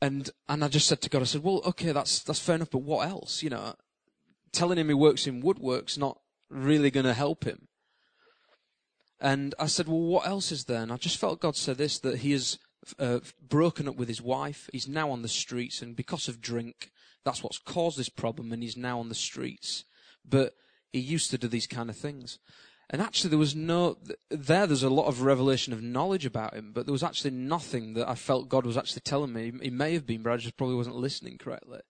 And, 0.00 0.30
and 0.48 0.62
I 0.62 0.68
just 0.68 0.86
said 0.86 1.00
to 1.02 1.10
God, 1.10 1.22
I 1.22 1.24
said, 1.24 1.42
well, 1.42 1.62
okay, 1.66 1.92
that's, 1.92 2.20
that's 2.20 2.38
fair 2.38 2.54
enough, 2.54 2.70
but 2.70 2.82
what 2.82 3.08
else? 3.08 3.42
You 3.42 3.50
know, 3.50 3.74
telling 4.58 4.78
him 4.78 4.88
he 4.88 4.94
works 4.94 5.26
in 5.26 5.40
woodwork's 5.40 5.96
not 5.96 6.18
really 6.50 6.90
going 6.90 7.06
to 7.06 7.14
help 7.14 7.44
him. 7.44 7.68
And 9.20 9.54
I 9.58 9.66
said, 9.66 9.86
well, 9.86 10.00
what 10.00 10.26
else 10.26 10.50
is 10.50 10.64
there? 10.64 10.82
And 10.82 10.92
I 10.92 10.96
just 10.96 11.18
felt 11.18 11.40
God 11.40 11.56
said 11.56 11.78
this, 11.78 11.98
that 12.00 12.18
he 12.18 12.32
has 12.32 12.58
uh, 12.98 13.20
broken 13.40 13.88
up 13.88 13.96
with 13.96 14.08
his 14.08 14.20
wife. 14.20 14.68
He's 14.72 14.88
now 14.88 15.10
on 15.10 15.22
the 15.22 15.28
streets, 15.28 15.80
and 15.82 15.94
because 15.94 16.28
of 16.28 16.40
drink, 16.40 16.90
that's 17.24 17.42
what's 17.42 17.58
caused 17.58 17.98
this 17.98 18.08
problem, 18.08 18.52
and 18.52 18.62
he's 18.62 18.76
now 18.76 18.98
on 18.98 19.08
the 19.08 19.14
streets. 19.14 19.84
But 20.24 20.54
he 20.92 20.98
used 20.98 21.30
to 21.30 21.38
do 21.38 21.48
these 21.48 21.66
kind 21.66 21.90
of 21.90 21.96
things. 21.96 22.38
And 22.90 23.02
actually, 23.02 23.30
there 23.30 23.38
was 23.38 23.54
no, 23.54 23.98
there, 24.30 24.66
there's 24.66 24.82
a 24.82 24.90
lot 24.90 25.06
of 25.06 25.22
revelation 25.22 25.72
of 25.72 25.82
knowledge 25.82 26.26
about 26.26 26.54
him, 26.54 26.72
but 26.72 26.86
there 26.86 26.92
was 26.92 27.02
actually 27.02 27.32
nothing 27.32 27.94
that 27.94 28.08
I 28.08 28.14
felt 28.14 28.48
God 28.48 28.64
was 28.64 28.78
actually 28.78 29.02
telling 29.04 29.32
me. 29.32 29.52
He 29.62 29.70
may 29.70 29.92
have 29.92 30.06
been, 30.06 30.22
but 30.22 30.32
I 30.32 30.36
just 30.36 30.56
probably 30.56 30.76
wasn't 30.76 30.96
listening 30.96 31.38
correctly 31.38 31.80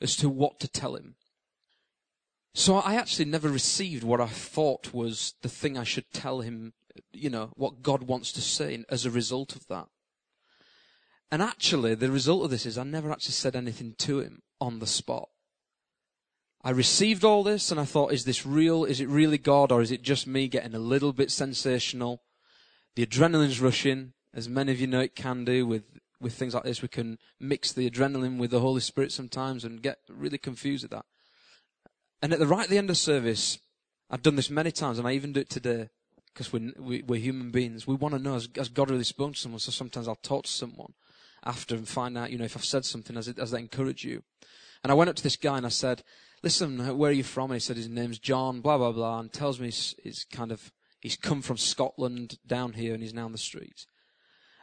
as 0.00 0.14
to 0.16 0.28
what 0.28 0.60
to 0.60 0.68
tell 0.68 0.94
him. 0.94 1.14
So 2.54 2.76
I 2.76 2.94
actually 2.94 3.24
never 3.24 3.48
received 3.48 4.04
what 4.04 4.20
I 4.20 4.26
thought 4.26 4.92
was 4.92 5.34
the 5.42 5.48
thing 5.48 5.78
I 5.78 5.84
should 5.84 6.12
tell 6.12 6.40
him, 6.40 6.74
you 7.12 7.30
know, 7.30 7.52
what 7.56 7.82
God 7.82 8.02
wants 8.02 8.30
to 8.32 8.42
say 8.42 8.84
as 8.90 9.06
a 9.06 9.10
result 9.10 9.56
of 9.56 9.66
that. 9.68 9.86
And 11.30 11.40
actually, 11.40 11.94
the 11.94 12.10
result 12.10 12.44
of 12.44 12.50
this 12.50 12.66
is 12.66 12.76
I 12.76 12.84
never 12.84 13.10
actually 13.10 13.32
said 13.32 13.56
anything 13.56 13.94
to 13.98 14.20
him 14.20 14.42
on 14.60 14.80
the 14.80 14.86
spot. 14.86 15.30
I 16.62 16.70
received 16.70 17.24
all 17.24 17.42
this 17.42 17.70
and 17.70 17.80
I 17.80 17.86
thought, 17.86 18.12
is 18.12 18.26
this 18.26 18.44
real? 18.44 18.84
Is 18.84 19.00
it 19.00 19.08
really 19.08 19.38
God 19.38 19.72
or 19.72 19.80
is 19.80 19.90
it 19.90 20.02
just 20.02 20.26
me 20.26 20.46
getting 20.46 20.74
a 20.74 20.78
little 20.78 21.14
bit 21.14 21.30
sensational? 21.30 22.22
The 22.94 23.06
adrenaline's 23.06 23.60
rushing, 23.60 24.12
as 24.34 24.48
many 24.48 24.72
of 24.72 24.80
you 24.80 24.86
know 24.86 25.00
it 25.00 25.16
can 25.16 25.46
do 25.46 25.66
with, 25.66 25.84
with 26.20 26.34
things 26.34 26.54
like 26.54 26.64
this, 26.64 26.82
we 26.82 26.88
can 26.88 27.18
mix 27.40 27.72
the 27.72 27.90
adrenaline 27.90 28.38
with 28.38 28.50
the 28.50 28.60
Holy 28.60 28.82
Spirit 28.82 29.10
sometimes 29.10 29.64
and 29.64 29.82
get 29.82 29.98
really 30.08 30.38
confused 30.38 30.84
with 30.84 30.90
that. 30.92 31.06
And 32.22 32.32
at 32.32 32.38
the 32.38 32.46
right 32.46 32.64
at 32.64 32.70
the 32.70 32.78
end 32.78 32.88
of 32.88 32.96
service, 32.96 33.58
I've 34.08 34.22
done 34.22 34.36
this 34.36 34.48
many 34.48 34.70
times, 34.70 34.98
and 34.98 35.08
I 35.08 35.12
even 35.12 35.32
do 35.32 35.40
it 35.40 35.50
today 35.50 35.88
because 36.32 36.52
we're, 36.52 36.72
we, 36.78 37.02
we 37.02 37.18
are 37.18 37.20
human 37.20 37.50
beings. 37.50 37.86
We 37.86 37.96
want 37.96 38.14
to 38.14 38.20
know, 38.20 38.34
has, 38.34 38.48
has, 38.56 38.68
God 38.68 38.90
really 38.90 39.04
spoken 39.04 39.34
to 39.34 39.40
someone? 39.40 39.58
So 39.58 39.72
sometimes 39.72 40.08
I'll 40.08 40.14
talk 40.16 40.44
to 40.44 40.50
someone 40.50 40.94
after 41.44 41.74
and 41.74 41.86
find 41.86 42.16
out, 42.16 42.30
you 42.30 42.38
know, 42.38 42.44
if 42.44 42.56
I've 42.56 42.64
said 42.64 42.84
something, 42.84 43.16
has, 43.16 43.28
it, 43.28 43.38
has 43.38 43.50
that 43.50 43.58
encouraged 43.58 44.04
you? 44.04 44.22
And 44.82 44.90
I 44.90 44.94
went 44.94 45.10
up 45.10 45.16
to 45.16 45.22
this 45.22 45.36
guy 45.36 45.56
and 45.56 45.66
I 45.66 45.70
said, 45.70 46.02
listen, 46.42 46.96
where 46.96 47.10
are 47.10 47.14
you 47.14 47.24
from? 47.24 47.50
And 47.50 47.56
he 47.56 47.60
said 47.60 47.76
his 47.76 47.88
name's 47.88 48.18
John, 48.18 48.60
blah, 48.60 48.78
blah, 48.78 48.92
blah, 48.92 49.20
and 49.20 49.32
tells 49.32 49.60
me 49.60 49.66
he's, 49.66 49.94
he's 50.02 50.24
kind 50.24 50.52
of, 50.52 50.72
he's 51.00 51.16
come 51.16 51.42
from 51.42 51.56
Scotland 51.56 52.38
down 52.46 52.74
here 52.74 52.94
and 52.94 53.02
he's 53.02 53.14
now 53.14 53.24
on 53.24 53.32
the 53.32 53.38
streets. 53.38 53.86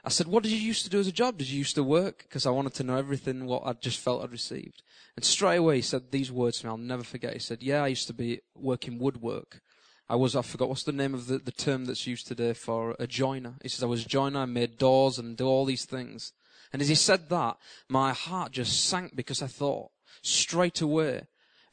I 0.03 0.09
said, 0.09 0.27
what 0.27 0.43
did 0.43 0.51
you 0.51 0.57
used 0.57 0.83
to 0.85 0.89
do 0.89 0.99
as 0.99 1.07
a 1.07 1.11
job? 1.11 1.37
Did 1.37 1.49
you 1.49 1.57
used 1.57 1.75
to 1.75 1.83
work? 1.83 2.23
Because 2.23 2.45
I 2.45 2.51
wanted 2.51 2.73
to 2.75 2.83
know 2.83 2.95
everything 2.95 3.45
what 3.45 3.63
I 3.65 3.73
just 3.73 3.99
felt 3.99 4.23
I'd 4.23 4.31
received. 4.31 4.81
And 5.15 5.25
straight 5.25 5.57
away 5.57 5.77
he 5.77 5.81
said 5.81 6.11
these 6.11 6.31
words 6.31 6.59
to 6.59 6.67
me, 6.67 6.69
I'll 6.71 6.77
never 6.77 7.03
forget. 7.03 7.33
He 7.33 7.39
said, 7.39 7.61
yeah, 7.61 7.83
I 7.83 7.87
used 7.87 8.07
to 8.07 8.13
be 8.13 8.39
working 8.55 8.97
woodwork. 8.97 9.61
I 10.07 10.15
was, 10.15 10.35
I 10.35 10.41
forgot, 10.41 10.69
what's 10.69 10.83
the 10.83 10.91
name 10.91 11.13
of 11.13 11.27
the, 11.27 11.37
the 11.37 11.51
term 11.51 11.85
that's 11.85 12.07
used 12.07 12.27
today 12.27 12.53
for 12.53 12.95
a 12.97 13.05
joiner? 13.05 13.55
He 13.61 13.69
says, 13.69 13.83
I 13.83 13.87
was 13.87 14.05
a 14.05 14.09
joiner, 14.09 14.39
I 14.39 14.45
made 14.45 14.77
doors 14.77 15.19
and 15.19 15.37
do 15.37 15.45
all 15.45 15.65
these 15.65 15.85
things. 15.85 16.33
And 16.71 16.81
as 16.81 16.87
he 16.87 16.95
said 16.95 17.29
that, 17.29 17.57
my 17.87 18.13
heart 18.13 18.53
just 18.53 18.85
sank 18.85 19.15
because 19.15 19.41
I 19.41 19.47
thought 19.47 19.91
straight 20.21 20.81
away, 20.81 21.23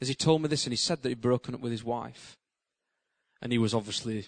as 0.01 0.07
he 0.07 0.15
told 0.15 0.41
me 0.41 0.49
this, 0.49 0.65
and 0.65 0.73
he 0.73 0.77
said 0.77 1.01
that 1.01 1.09
he'd 1.09 1.21
broken 1.21 1.55
up 1.55 1.61
with 1.61 1.71
his 1.71 1.83
wife. 1.83 2.37
And 3.41 3.51
he 3.51 3.57
was 3.57 3.73
obviously 3.73 4.25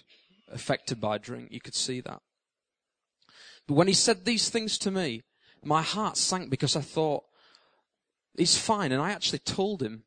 affected 0.50 1.00
by 1.00 1.18
drink. 1.18 1.48
You 1.50 1.60
could 1.60 1.74
see 1.74 2.00
that. 2.00 2.22
But 3.66 3.74
when 3.74 3.88
he 3.88 3.94
said 3.94 4.24
these 4.24 4.48
things 4.48 4.78
to 4.78 4.90
me, 4.90 5.22
my 5.62 5.82
heart 5.82 6.16
sank 6.16 6.50
because 6.50 6.76
I 6.76 6.80
thought, 6.80 7.24
he's 8.36 8.56
fine. 8.56 8.92
And 8.92 9.02
I 9.02 9.12
actually 9.12 9.40
told 9.40 9.82
him 9.82 10.04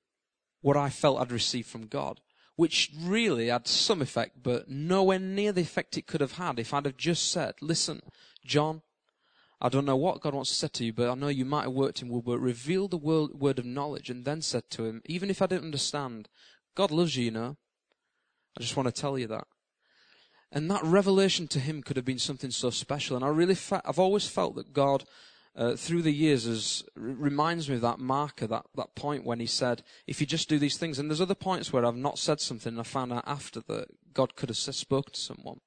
what 0.61 0.77
I 0.77 0.89
felt 0.89 1.19
I'd 1.19 1.31
received 1.31 1.67
from 1.67 1.87
God, 1.87 2.19
which 2.55 2.91
really 2.99 3.47
had 3.47 3.67
some 3.67 4.01
effect, 4.01 4.41
but 4.41 4.69
nowhere 4.69 5.19
near 5.19 5.51
the 5.51 5.61
effect 5.61 5.97
it 5.97 6.07
could 6.07 6.21
have 6.21 6.33
had 6.33 6.59
if 6.59 6.73
I'd 6.73 6.85
have 6.85 6.97
just 6.97 7.31
said, 7.31 7.55
listen, 7.61 8.01
John, 8.45 8.81
I 9.61 9.69
don't 9.69 9.85
know 9.85 9.95
what 9.95 10.19
God 10.19 10.33
wants 10.33 10.49
to 10.49 10.55
say 10.55 10.67
to 10.67 10.85
you, 10.85 10.93
but 10.93 11.09
I 11.09 11.15
know 11.15 11.29
you 11.29 11.45
might 11.45 11.63
have 11.63 11.71
worked 11.71 12.01
in 12.01 12.09
Woodwork, 12.09 12.41
revealed 12.41 12.91
the 12.91 12.97
word 12.97 13.59
of 13.59 13.65
knowledge, 13.65 14.09
and 14.09 14.25
then 14.25 14.41
said 14.41 14.69
to 14.71 14.85
him, 14.85 15.01
even 15.05 15.29
if 15.29 15.41
I 15.41 15.45
didn't 15.45 15.65
understand, 15.65 16.27
God 16.75 16.91
loves 16.91 17.15
you, 17.15 17.25
you 17.25 17.31
know. 17.31 17.55
I 18.57 18.61
just 18.61 18.75
want 18.75 18.93
to 18.93 19.01
tell 19.01 19.17
you 19.17 19.27
that. 19.27 19.47
And 20.55 20.69
that 20.69 20.83
revelation 20.83 21.47
to 21.47 21.59
him 21.59 21.81
could 21.81 21.97
have 21.97 22.05
been 22.05 22.19
something 22.19 22.51
so 22.51 22.69
special. 22.69 23.15
And 23.15 23.25
I 23.25 23.29
really, 23.29 23.55
fe- 23.55 23.81
I've 23.83 23.97
always 23.97 24.27
felt 24.27 24.53
that 24.55 24.71
God, 24.71 25.03
uh, 25.55 25.75
through 25.75 26.03
the 26.03 26.13
years, 26.13 26.45
has, 26.45 26.83
reminds 26.95 27.67
me 27.67 27.75
of 27.75 27.81
that 27.81 27.97
marker, 27.97 28.45
that, 28.45 28.67
that 28.75 28.93
point 28.93 29.25
when 29.25 29.39
he 29.39 29.47
said, 29.47 29.81
if 30.05 30.21
you 30.21 30.27
just 30.27 30.47
do 30.47 30.59
these 30.59 30.77
things. 30.77 30.99
And 30.99 31.09
there's 31.09 31.19
other 31.19 31.33
points 31.33 31.73
where 31.73 31.83
I've 31.83 31.95
not 31.95 32.19
said 32.19 32.39
something 32.39 32.73
and 32.73 32.79
I 32.79 32.83
found 32.83 33.11
out 33.11 33.23
after 33.25 33.61
that 33.61 33.87
God 34.13 34.35
could 34.35 34.49
have 34.49 34.57
spoken 34.57 35.13
to 35.13 35.19
someone. 35.19 35.59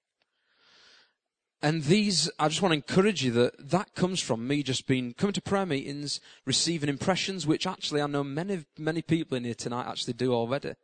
And 1.60 1.82
these, 1.82 2.30
I 2.38 2.46
just 2.46 2.62
want 2.62 2.70
to 2.70 2.76
encourage 2.76 3.24
you 3.24 3.32
that 3.32 3.70
that 3.70 3.96
comes 3.96 4.20
from 4.20 4.46
me 4.46 4.62
just 4.62 4.86
being, 4.86 5.14
coming 5.14 5.32
to 5.32 5.42
prayer 5.42 5.66
meetings, 5.66 6.20
receiving 6.44 6.88
impressions, 6.88 7.44
which 7.44 7.66
actually 7.66 8.02
I 8.02 8.06
know 8.06 8.22
many, 8.22 8.66
many 8.78 9.02
people 9.02 9.36
in 9.36 9.42
here 9.42 9.54
tonight 9.54 9.88
actually 9.88 10.12
do 10.12 10.32
already. 10.32 10.74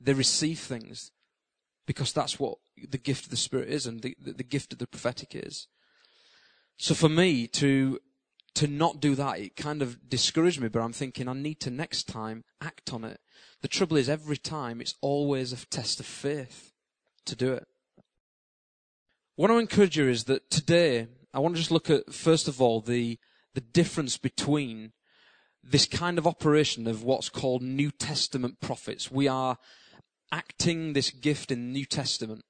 They 0.00 0.12
receive 0.12 0.60
things 0.60 1.10
because 1.86 2.12
that's 2.12 2.38
what 2.38 2.58
the 2.88 2.98
gift 2.98 3.24
of 3.24 3.30
the 3.30 3.36
Spirit 3.36 3.68
is 3.68 3.86
and 3.86 4.02
the, 4.02 4.16
the, 4.20 4.32
the 4.32 4.44
gift 4.44 4.72
of 4.72 4.78
the 4.78 4.86
prophetic 4.86 5.34
is. 5.34 5.66
So 6.76 6.94
for 6.94 7.08
me 7.08 7.46
to, 7.48 7.98
to 8.54 8.66
not 8.66 9.00
do 9.00 9.14
that, 9.14 9.38
it 9.38 9.56
kind 9.56 9.82
of 9.82 10.08
discouraged 10.08 10.60
me, 10.60 10.68
but 10.68 10.82
I'm 10.82 10.92
thinking 10.92 11.28
I 11.28 11.34
need 11.34 11.60
to 11.60 11.70
next 11.70 12.08
time 12.08 12.44
act 12.60 12.92
on 12.92 13.04
it. 13.04 13.20
The 13.60 13.68
trouble 13.68 13.96
is 13.96 14.08
every 14.08 14.36
time 14.36 14.80
it's 14.80 14.94
always 15.00 15.52
a 15.52 15.66
test 15.66 16.00
of 16.00 16.06
faith 16.06 16.72
to 17.26 17.36
do 17.36 17.52
it. 17.52 17.66
What 19.36 19.50
I 19.50 19.58
encourage 19.58 19.96
you 19.96 20.08
is 20.08 20.24
that 20.24 20.50
today 20.50 21.08
I 21.32 21.38
want 21.38 21.54
to 21.54 21.60
just 21.60 21.70
look 21.70 21.88
at, 21.88 22.12
first 22.12 22.48
of 22.48 22.60
all, 22.60 22.80
the, 22.80 23.18
the 23.54 23.60
difference 23.60 24.18
between 24.18 24.92
this 25.64 25.86
kind 25.86 26.18
of 26.18 26.26
operation 26.26 26.86
of 26.86 27.04
what's 27.04 27.28
called 27.28 27.62
New 27.62 27.90
Testament 27.90 28.60
prophets. 28.60 29.10
We 29.10 29.28
are 29.28 29.58
acting 30.32 30.94
this 30.94 31.10
gift 31.10 31.52
in 31.52 31.66
the 31.66 31.72
New 31.72 31.84
Testament. 31.84 32.44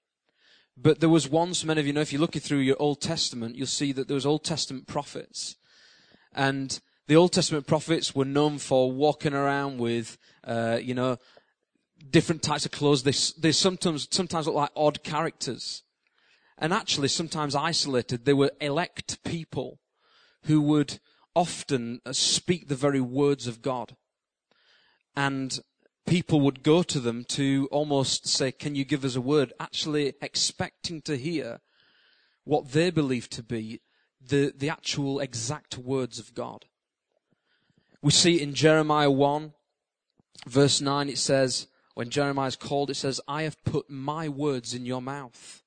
But 0.76 1.00
there 1.00 1.08
was 1.08 1.28
once, 1.28 1.64
many 1.64 1.80
of 1.80 1.86
you 1.86 1.92
know, 1.92 2.00
if 2.00 2.12
you're 2.12 2.20
looking 2.20 2.40
through 2.40 2.58
your 2.58 2.76
Old 2.78 3.02
Testament, 3.02 3.56
you'll 3.56 3.66
see 3.66 3.92
that 3.92 4.08
there 4.08 4.14
was 4.14 4.24
Old 4.24 4.44
Testament 4.44 4.86
prophets. 4.86 5.56
And 6.32 6.80
the 7.08 7.16
Old 7.16 7.32
Testament 7.32 7.66
prophets 7.66 8.14
were 8.14 8.24
known 8.24 8.58
for 8.58 8.90
walking 8.90 9.34
around 9.34 9.78
with, 9.78 10.16
uh, 10.44 10.78
you 10.80 10.94
know, 10.94 11.18
different 12.10 12.42
types 12.42 12.64
of 12.64 12.72
clothes. 12.72 13.02
They, 13.02 13.12
they 13.40 13.52
sometimes, 13.52 14.08
sometimes 14.10 14.46
look 14.46 14.54
like 14.54 14.70
odd 14.74 15.02
characters. 15.02 15.82
And 16.56 16.72
actually, 16.72 17.08
sometimes 17.08 17.54
isolated. 17.54 18.24
They 18.24 18.32
were 18.32 18.52
elect 18.60 19.22
people 19.24 19.80
who 20.44 20.60
would 20.62 21.00
often 21.34 22.00
uh, 22.06 22.12
speak 22.12 22.68
the 22.68 22.76
very 22.76 23.00
words 23.00 23.46
of 23.46 23.62
God. 23.62 23.96
And 25.14 25.58
people 26.06 26.40
would 26.40 26.62
go 26.62 26.82
to 26.82 27.00
them 27.00 27.24
to 27.24 27.68
almost 27.70 28.26
say, 28.26 28.52
Can 28.52 28.74
you 28.74 28.84
give 28.84 29.04
us 29.04 29.16
a 29.16 29.20
word? 29.20 29.52
Actually, 29.60 30.14
expecting 30.20 31.02
to 31.02 31.16
hear 31.16 31.60
what 32.44 32.72
they 32.72 32.90
believe 32.90 33.30
to 33.30 33.42
be 33.42 33.80
the, 34.20 34.52
the 34.56 34.68
actual 34.68 35.20
exact 35.20 35.78
words 35.78 36.18
of 36.18 36.34
God. 36.34 36.66
We 38.00 38.10
see 38.10 38.40
in 38.40 38.54
Jeremiah 38.54 39.10
1, 39.10 39.52
verse 40.46 40.80
9, 40.80 41.08
it 41.08 41.18
says, 41.18 41.68
when 41.94 42.10
Jeremiah 42.10 42.48
is 42.48 42.56
called, 42.56 42.90
it 42.90 42.96
says, 42.96 43.20
I 43.28 43.42
have 43.42 43.62
put 43.64 43.90
my 43.90 44.28
words 44.28 44.74
in 44.74 44.86
your 44.86 45.02
mouth 45.02 45.61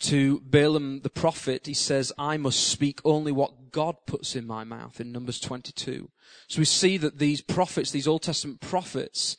to 0.00 0.40
Balaam 0.40 1.00
the 1.00 1.10
prophet, 1.10 1.66
he 1.66 1.74
says, 1.74 2.12
I 2.18 2.36
must 2.36 2.66
speak 2.66 3.00
only 3.04 3.32
what 3.32 3.70
God 3.70 3.96
puts 4.06 4.36
in 4.36 4.46
my 4.46 4.64
mouth 4.64 5.00
in 5.00 5.12
Numbers 5.12 5.40
22. 5.40 6.10
So 6.48 6.58
we 6.58 6.64
see 6.64 6.96
that 6.98 7.18
these 7.18 7.40
prophets, 7.40 7.90
these 7.90 8.08
Old 8.08 8.22
Testament 8.22 8.60
prophets, 8.60 9.36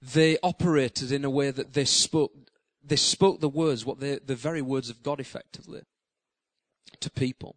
they 0.00 0.38
operated 0.42 1.12
in 1.12 1.24
a 1.24 1.30
way 1.30 1.50
that 1.50 1.72
they 1.72 1.84
spoke, 1.84 2.32
they 2.84 2.96
spoke 2.96 3.40
the 3.40 3.48
words, 3.48 3.84
what 3.84 4.00
they, 4.00 4.18
the 4.18 4.36
very 4.36 4.62
words 4.62 4.90
of 4.90 5.02
God 5.02 5.20
effectively 5.20 5.82
to 7.00 7.10
people. 7.10 7.56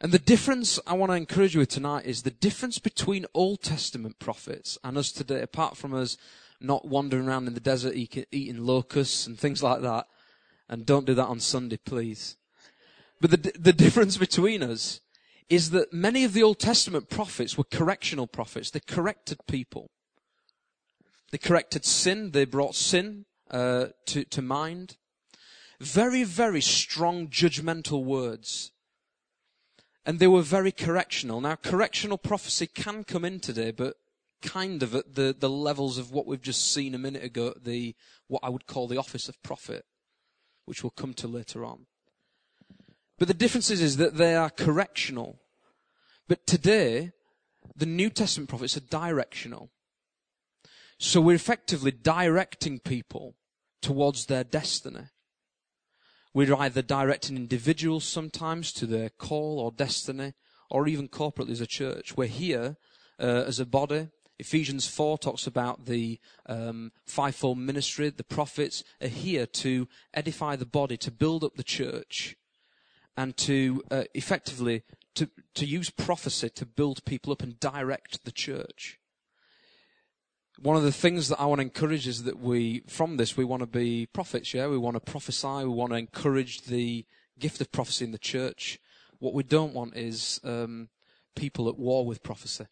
And 0.00 0.10
the 0.10 0.18
difference 0.18 0.80
I 0.86 0.94
want 0.94 1.10
to 1.10 1.16
encourage 1.16 1.54
you 1.54 1.60
with 1.60 1.68
tonight 1.68 2.06
is 2.06 2.22
the 2.22 2.30
difference 2.30 2.78
between 2.78 3.24
Old 3.34 3.62
Testament 3.62 4.18
prophets 4.18 4.76
and 4.82 4.98
us 4.98 5.12
today, 5.12 5.42
apart 5.42 5.76
from 5.76 5.94
us 5.94 6.16
not 6.60 6.86
wandering 6.86 7.28
around 7.28 7.46
in 7.46 7.54
the 7.54 7.60
desert 7.60 7.94
eating 7.94 8.66
locusts 8.66 9.26
and 9.26 9.38
things 9.38 9.62
like 9.62 9.80
that, 9.82 10.06
and 10.72 10.86
don't 10.86 11.04
do 11.04 11.12
that 11.12 11.26
on 11.26 11.38
Sunday, 11.38 11.76
please. 11.76 12.38
But 13.20 13.30
the, 13.30 13.52
the 13.58 13.74
difference 13.74 14.16
between 14.16 14.62
us 14.62 15.00
is 15.50 15.68
that 15.70 15.92
many 15.92 16.24
of 16.24 16.32
the 16.32 16.42
Old 16.42 16.58
Testament 16.58 17.10
prophets 17.10 17.58
were 17.58 17.64
correctional 17.64 18.26
prophets. 18.26 18.70
They 18.70 18.80
corrected 18.80 19.40
people. 19.46 19.90
They 21.30 21.36
corrected 21.36 21.84
sin. 21.84 22.30
They 22.30 22.46
brought 22.46 22.74
sin 22.74 23.26
uh, 23.50 23.88
to, 24.06 24.24
to 24.24 24.40
mind. 24.40 24.96
Very, 25.78 26.24
very 26.24 26.62
strong 26.62 27.28
judgmental 27.28 28.02
words. 28.02 28.72
And 30.06 30.20
they 30.20 30.26
were 30.26 30.40
very 30.40 30.72
correctional. 30.72 31.42
Now, 31.42 31.56
correctional 31.56 32.16
prophecy 32.16 32.66
can 32.66 33.04
come 33.04 33.26
in 33.26 33.40
today, 33.40 33.72
but 33.72 33.96
kind 34.40 34.82
of 34.82 34.94
at 34.94 35.16
the, 35.16 35.36
the 35.38 35.50
levels 35.50 35.98
of 35.98 36.12
what 36.12 36.26
we've 36.26 36.40
just 36.40 36.72
seen 36.72 36.94
a 36.94 36.98
minute 36.98 37.22
ago, 37.22 37.52
the, 37.62 37.94
what 38.26 38.40
I 38.42 38.48
would 38.48 38.66
call 38.66 38.88
the 38.88 38.96
office 38.96 39.28
of 39.28 39.40
prophet 39.42 39.84
which 40.72 40.82
we'll 40.82 40.88
come 40.88 41.12
to 41.12 41.28
later 41.28 41.66
on. 41.66 41.84
But 43.18 43.28
the 43.28 43.34
difference 43.34 43.68
is, 43.68 43.82
is 43.82 43.98
that 43.98 44.16
they 44.16 44.34
are 44.34 44.48
correctional. 44.48 45.38
But 46.28 46.46
today, 46.46 47.10
the 47.76 47.84
New 47.84 48.08
Testament 48.08 48.48
prophets 48.48 48.74
are 48.74 48.80
directional. 48.80 49.68
So 50.98 51.20
we're 51.20 51.36
effectively 51.36 51.90
directing 51.90 52.78
people 52.78 53.34
towards 53.82 54.24
their 54.24 54.44
destiny. 54.44 55.08
We're 56.32 56.54
either 56.54 56.80
directing 56.80 57.36
individuals 57.36 58.04
sometimes 58.04 58.72
to 58.72 58.86
their 58.86 59.10
call 59.10 59.60
or 59.60 59.72
destiny, 59.72 60.32
or 60.70 60.88
even 60.88 61.06
corporately 61.06 61.50
as 61.50 61.60
a 61.60 61.66
church. 61.66 62.16
We're 62.16 62.28
here 62.28 62.78
uh, 63.20 63.44
as 63.46 63.60
a 63.60 63.66
body 63.66 64.08
Ephesians 64.42 64.88
4 64.88 65.18
talks 65.18 65.46
about 65.46 65.86
the 65.86 66.18
um, 66.46 66.90
fivefold 67.06 67.58
ministry. 67.58 68.10
The 68.10 68.24
prophets 68.24 68.82
are 69.00 69.06
here 69.06 69.46
to 69.46 69.86
edify 70.12 70.56
the 70.56 70.66
body, 70.66 70.96
to 70.96 71.12
build 71.12 71.44
up 71.44 71.54
the 71.54 71.62
church, 71.62 72.34
and 73.16 73.36
to 73.36 73.84
uh, 73.88 74.02
effectively 74.14 74.82
to, 75.14 75.30
to 75.54 75.64
use 75.64 75.90
prophecy 75.90 76.48
to 76.48 76.66
build 76.66 77.04
people 77.04 77.32
up 77.32 77.44
and 77.44 77.60
direct 77.60 78.24
the 78.24 78.32
church. 78.32 78.98
One 80.58 80.76
of 80.76 80.82
the 80.82 80.90
things 80.90 81.28
that 81.28 81.40
I 81.40 81.46
want 81.46 81.60
to 81.60 81.62
encourage 81.62 82.08
is 82.08 82.24
that 82.24 82.40
we, 82.40 82.82
from 82.88 83.18
this, 83.18 83.36
we 83.36 83.44
want 83.44 83.60
to 83.60 83.66
be 83.68 84.06
prophets, 84.06 84.52
yeah? 84.54 84.66
We 84.66 84.76
want 84.76 84.96
to 84.96 85.12
prophesy, 85.12 85.46
we 85.46 85.66
want 85.66 85.92
to 85.92 85.98
encourage 85.98 86.62
the 86.62 87.06
gift 87.38 87.60
of 87.60 87.70
prophecy 87.70 88.06
in 88.06 88.10
the 88.10 88.18
church. 88.18 88.80
What 89.20 89.34
we 89.34 89.44
don't 89.44 89.72
want 89.72 89.96
is 89.96 90.40
um, 90.42 90.88
people 91.36 91.68
at 91.68 91.78
war 91.78 92.04
with 92.04 92.24
prophecy. 92.24 92.66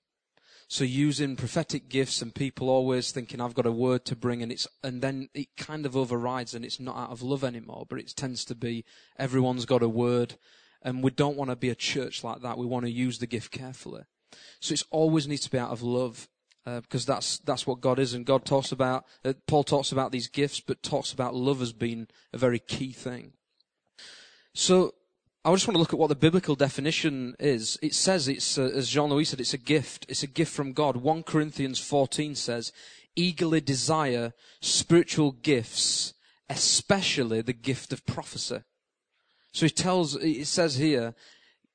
So 0.72 0.84
using 0.84 1.34
prophetic 1.34 1.88
gifts 1.88 2.22
and 2.22 2.32
people 2.32 2.70
always 2.70 3.10
thinking 3.10 3.40
I've 3.40 3.56
got 3.56 3.66
a 3.66 3.72
word 3.72 4.04
to 4.04 4.14
bring 4.14 4.40
and 4.40 4.52
it's 4.52 4.68
and 4.84 5.02
then 5.02 5.28
it 5.34 5.48
kind 5.56 5.84
of 5.84 5.96
overrides 5.96 6.54
and 6.54 6.64
it's 6.64 6.78
not 6.78 6.96
out 6.96 7.10
of 7.10 7.22
love 7.22 7.42
anymore, 7.42 7.86
but 7.88 7.98
it 7.98 8.12
tends 8.14 8.44
to 8.44 8.54
be 8.54 8.84
everyone's 9.18 9.64
got 9.64 9.82
a 9.82 9.88
word 9.88 10.36
and 10.80 11.02
we 11.02 11.10
don't 11.10 11.36
want 11.36 11.50
to 11.50 11.56
be 11.56 11.70
a 11.70 11.74
church 11.74 12.22
like 12.22 12.42
that. 12.42 12.56
We 12.56 12.66
want 12.66 12.84
to 12.84 12.92
use 12.92 13.18
the 13.18 13.26
gift 13.26 13.50
carefully. 13.50 14.02
So 14.60 14.74
it 14.74 14.84
always 14.92 15.26
needs 15.26 15.42
to 15.42 15.50
be 15.50 15.58
out 15.58 15.72
of 15.72 15.82
love. 15.82 16.28
Uh, 16.64 16.82
because 16.82 17.06
that's 17.06 17.38
that's 17.38 17.66
what 17.66 17.80
God 17.80 17.98
is, 17.98 18.12
and 18.12 18.26
God 18.26 18.44
talks 18.44 18.70
about. 18.70 19.06
Uh, 19.24 19.32
Paul 19.46 19.64
talks 19.64 19.92
about 19.92 20.12
these 20.12 20.28
gifts, 20.28 20.60
but 20.60 20.82
talks 20.82 21.10
about 21.10 21.34
love 21.34 21.62
as 21.62 21.72
being 21.72 22.06
a 22.34 22.38
very 22.38 22.58
key 22.58 22.92
thing. 22.92 23.32
So 24.52 24.92
I 25.42 25.54
just 25.54 25.66
want 25.66 25.76
to 25.76 25.78
look 25.78 25.94
at 25.94 25.98
what 25.98 26.08
the 26.08 26.14
biblical 26.14 26.54
definition 26.54 27.34
is. 27.38 27.78
It 27.80 27.94
says 27.94 28.28
it's, 28.28 28.58
uh, 28.58 28.64
as 28.74 28.90
Jean-Louis 28.90 29.24
said, 29.24 29.40
it's 29.40 29.54
a 29.54 29.58
gift. 29.58 30.04
It's 30.06 30.22
a 30.22 30.26
gift 30.26 30.52
from 30.52 30.74
God. 30.74 30.98
1 30.98 31.22
Corinthians 31.22 31.78
14 31.78 32.34
says, 32.34 32.72
eagerly 33.16 33.62
desire 33.62 34.34
spiritual 34.60 35.32
gifts, 35.32 36.12
especially 36.50 37.40
the 37.40 37.54
gift 37.54 37.90
of 37.90 38.04
prophecy. 38.04 38.58
So 39.52 39.64
he 39.64 39.70
tells, 39.70 40.14
it 40.16 40.46
says 40.46 40.76
here, 40.76 41.14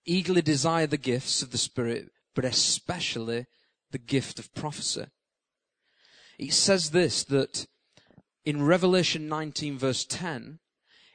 eagerly 0.05 0.43
desire 0.43 0.86
the 0.86 0.98
gifts 0.98 1.41
of 1.41 1.51
the 1.51 1.57
Spirit, 1.57 2.12
but 2.36 2.45
especially 2.45 3.48
the 3.89 3.98
gift 3.98 4.38
of 4.38 4.53
prophecy. 4.53 5.05
It 6.38 6.53
says 6.53 6.91
this, 6.91 7.24
that 7.24 7.65
in 8.43 8.63
Revelation 8.63 9.27
19 9.27 9.79
verse 9.79 10.05
10, 10.05 10.60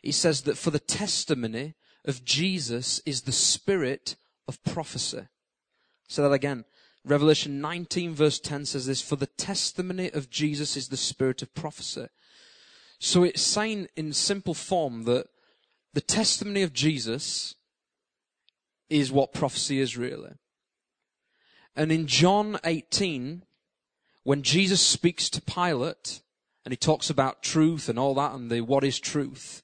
it 0.02 0.14
says 0.14 0.42
that 0.42 0.59
for 0.59 0.71
the 0.71 0.80
testimony 0.80 1.75
of 2.04 2.25
Jesus 2.25 3.00
is 3.04 3.23
the 3.23 3.33
spirit 3.33 4.16
of 4.49 4.62
prophecy. 4.64 5.28
Say 6.09 6.23
that 6.23 6.33
again. 6.33 6.64
Revelation 7.04 7.61
19 7.61 8.14
verse 8.14 8.38
10 8.38 8.66
says 8.66 8.87
this, 8.87 9.00
for 9.00 9.16
the 9.16 9.26
testimony 9.26 10.11
of 10.11 10.30
Jesus 10.30 10.76
is 10.76 10.88
the 10.88 10.97
spirit 10.97 11.40
of 11.42 11.54
prophecy. 11.54 12.09
So 12.99 13.25
it's 13.25 13.42
saying 13.42 13.88
in 13.97 14.12
simple 14.12 14.54
form 14.54 15.04
that 15.04 15.26
the 15.95 16.00
testimony 16.02 16.62
of 16.62 16.73
Jesus 16.73 17.54
is 18.90 19.11
what 19.11 19.33
prophecy 19.33 19.80
is 19.80 19.97
really. 19.97 20.33
And 21.75 21.90
in 21.90 22.07
John 22.07 22.59
18, 22.64 23.45
when 24.25 24.42
Jesus 24.42 24.80
speaks 24.80 25.30
to 25.30 25.40
Pilate, 25.40 26.21
and 26.64 26.73
he 26.73 26.76
talks 26.76 27.09
about 27.09 27.42
truth 27.42 27.88
and 27.88 27.99
all 27.99 28.14
that 28.14 28.35
and 28.35 28.50
the 28.50 28.61
what 28.61 28.85
is 28.85 29.00
truth, 29.00 29.62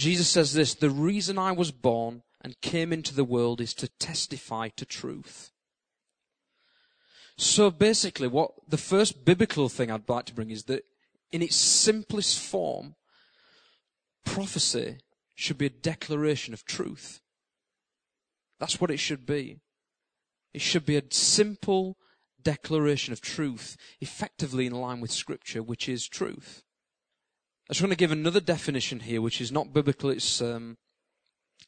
Jesus 0.00 0.30
says 0.30 0.54
this, 0.54 0.72
the 0.72 0.88
reason 0.88 1.38
I 1.38 1.52
was 1.52 1.72
born 1.72 2.22
and 2.40 2.58
came 2.62 2.90
into 2.90 3.14
the 3.14 3.22
world 3.22 3.60
is 3.60 3.74
to 3.74 3.88
testify 3.98 4.70
to 4.76 4.86
truth. 4.86 5.50
So 7.36 7.70
basically 7.70 8.26
what 8.26 8.52
the 8.66 8.78
first 8.78 9.26
biblical 9.26 9.68
thing 9.68 9.90
I'd 9.90 10.08
like 10.08 10.24
to 10.24 10.34
bring 10.34 10.50
is 10.50 10.64
that 10.64 10.84
in 11.30 11.42
its 11.42 11.56
simplest 11.56 12.38
form, 12.38 12.94
prophecy 14.24 15.00
should 15.34 15.58
be 15.58 15.66
a 15.66 15.70
declaration 15.70 16.54
of 16.54 16.64
truth. 16.64 17.20
That's 18.58 18.80
what 18.80 18.90
it 18.90 19.00
should 19.00 19.26
be. 19.26 19.58
It 20.54 20.62
should 20.62 20.86
be 20.86 20.96
a 20.96 21.02
simple 21.10 21.98
declaration 22.42 23.12
of 23.12 23.20
truth, 23.20 23.76
effectively 24.00 24.64
in 24.64 24.72
line 24.72 25.00
with 25.02 25.10
scripture, 25.10 25.62
which 25.62 25.90
is 25.90 26.08
truth. 26.08 26.62
I 27.70 27.72
just 27.72 27.82
want 27.82 27.92
to 27.92 27.96
give 27.96 28.10
another 28.10 28.40
definition 28.40 28.98
here, 28.98 29.22
which 29.22 29.40
is 29.40 29.52
not 29.52 29.72
biblical. 29.72 30.10
It's, 30.10 30.42
um, 30.42 30.76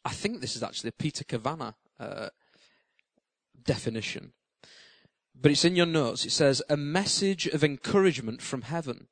I 0.05 0.11
think 0.11 0.41
this 0.41 0.57
is 0.57 0.63
actually 0.65 0.89
a 0.89 1.01
Peter 1.01 1.23
Cavanagh 1.23 1.75
uh, 2.01 2.31
definition. 3.63 4.33
But 5.33 5.53
it's 5.53 5.65
in 5.65 5.77
your 5.77 5.87
notes. 5.87 6.25
It 6.25 6.33
says, 6.33 6.61
a 6.69 6.77
message 6.77 7.47
of 7.47 7.63
encouragement 7.63 8.43
from 8.43 8.63
heaven, 8.63 9.07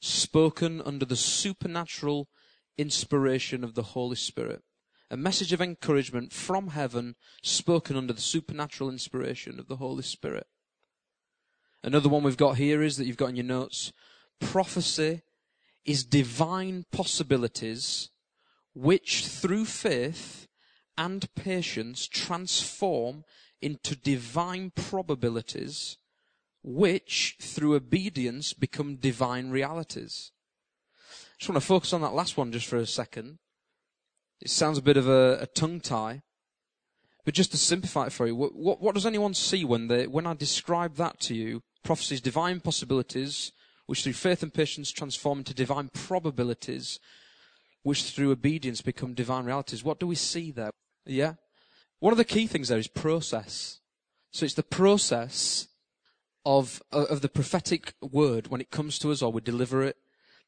spoken 0.00 0.80
under 0.80 1.04
the 1.04 1.14
supernatural 1.14 2.30
inspiration 2.78 3.62
of 3.62 3.74
the 3.74 3.82
Holy 3.82 4.16
Spirit. 4.16 4.62
A 5.10 5.16
message 5.18 5.52
of 5.52 5.60
encouragement 5.60 6.32
from 6.32 6.68
heaven, 6.68 7.16
spoken 7.42 7.98
under 7.98 8.14
the 8.14 8.22
supernatural 8.22 8.88
inspiration 8.88 9.60
of 9.60 9.68
the 9.68 9.76
Holy 9.76 10.02
Spirit. 10.02 10.46
Another 11.84 12.08
one 12.08 12.22
we've 12.22 12.38
got 12.38 12.56
here 12.56 12.82
is 12.82 12.96
that 12.96 13.04
you've 13.04 13.18
got 13.18 13.28
in 13.28 13.36
your 13.36 13.44
notes, 13.44 13.92
prophecy 14.40 15.20
is 15.88 16.04
divine 16.04 16.84
possibilities 16.92 18.10
which 18.74 19.26
through 19.26 19.64
faith 19.64 20.46
and 20.98 21.34
patience 21.34 22.06
transform 22.06 23.24
into 23.62 23.96
divine 23.96 24.70
probabilities 24.74 25.96
which 26.62 27.36
through 27.40 27.74
obedience 27.74 28.52
become 28.52 28.96
divine 28.96 29.48
realities. 29.48 30.30
I 31.08 31.38
just 31.38 31.48
want 31.48 31.62
to 31.62 31.66
focus 31.66 31.94
on 31.94 32.02
that 32.02 32.12
last 32.12 32.36
one 32.36 32.52
just 32.52 32.66
for 32.66 32.76
a 32.76 32.84
second. 32.84 33.38
It 34.42 34.50
sounds 34.50 34.76
a 34.76 34.82
bit 34.82 34.98
of 34.98 35.08
a, 35.08 35.38
a 35.40 35.46
tongue 35.46 35.80
tie. 35.80 36.20
But 37.24 37.34
just 37.34 37.52
to 37.52 37.56
simplify 37.56 38.06
it 38.06 38.12
for 38.12 38.26
you, 38.26 38.36
what, 38.36 38.54
what, 38.54 38.82
what 38.82 38.94
does 38.94 39.06
anyone 39.06 39.32
see 39.32 39.64
when 39.64 39.88
they, 39.88 40.06
when 40.06 40.26
I 40.26 40.34
describe 40.34 40.96
that 40.96 41.18
to 41.20 41.34
you? 41.34 41.62
Prophecies, 41.82 42.20
divine 42.20 42.60
possibilities, 42.60 43.52
which 43.88 44.02
through 44.02 44.12
faith 44.12 44.42
and 44.42 44.52
patience 44.52 44.92
transform 44.92 45.38
into 45.38 45.54
divine 45.54 45.88
probabilities, 45.94 47.00
which 47.82 48.02
through 48.02 48.30
obedience 48.30 48.82
become 48.82 49.14
divine 49.14 49.46
realities. 49.46 49.82
What 49.82 49.98
do 49.98 50.06
we 50.06 50.14
see 50.14 50.50
there? 50.50 50.72
Yeah? 51.06 51.34
One 51.98 52.12
of 52.12 52.18
the 52.18 52.24
key 52.26 52.46
things 52.46 52.68
there 52.68 52.76
is 52.76 52.86
process. 52.86 53.80
So 54.30 54.44
it's 54.44 54.52
the 54.52 54.62
process 54.62 55.68
of, 56.44 56.82
uh, 56.92 57.04
of 57.04 57.22
the 57.22 57.30
prophetic 57.30 57.94
word 58.02 58.48
when 58.48 58.60
it 58.60 58.70
comes 58.70 58.98
to 58.98 59.10
us 59.10 59.22
or 59.22 59.32
we 59.32 59.40
deliver 59.40 59.82
it, 59.82 59.96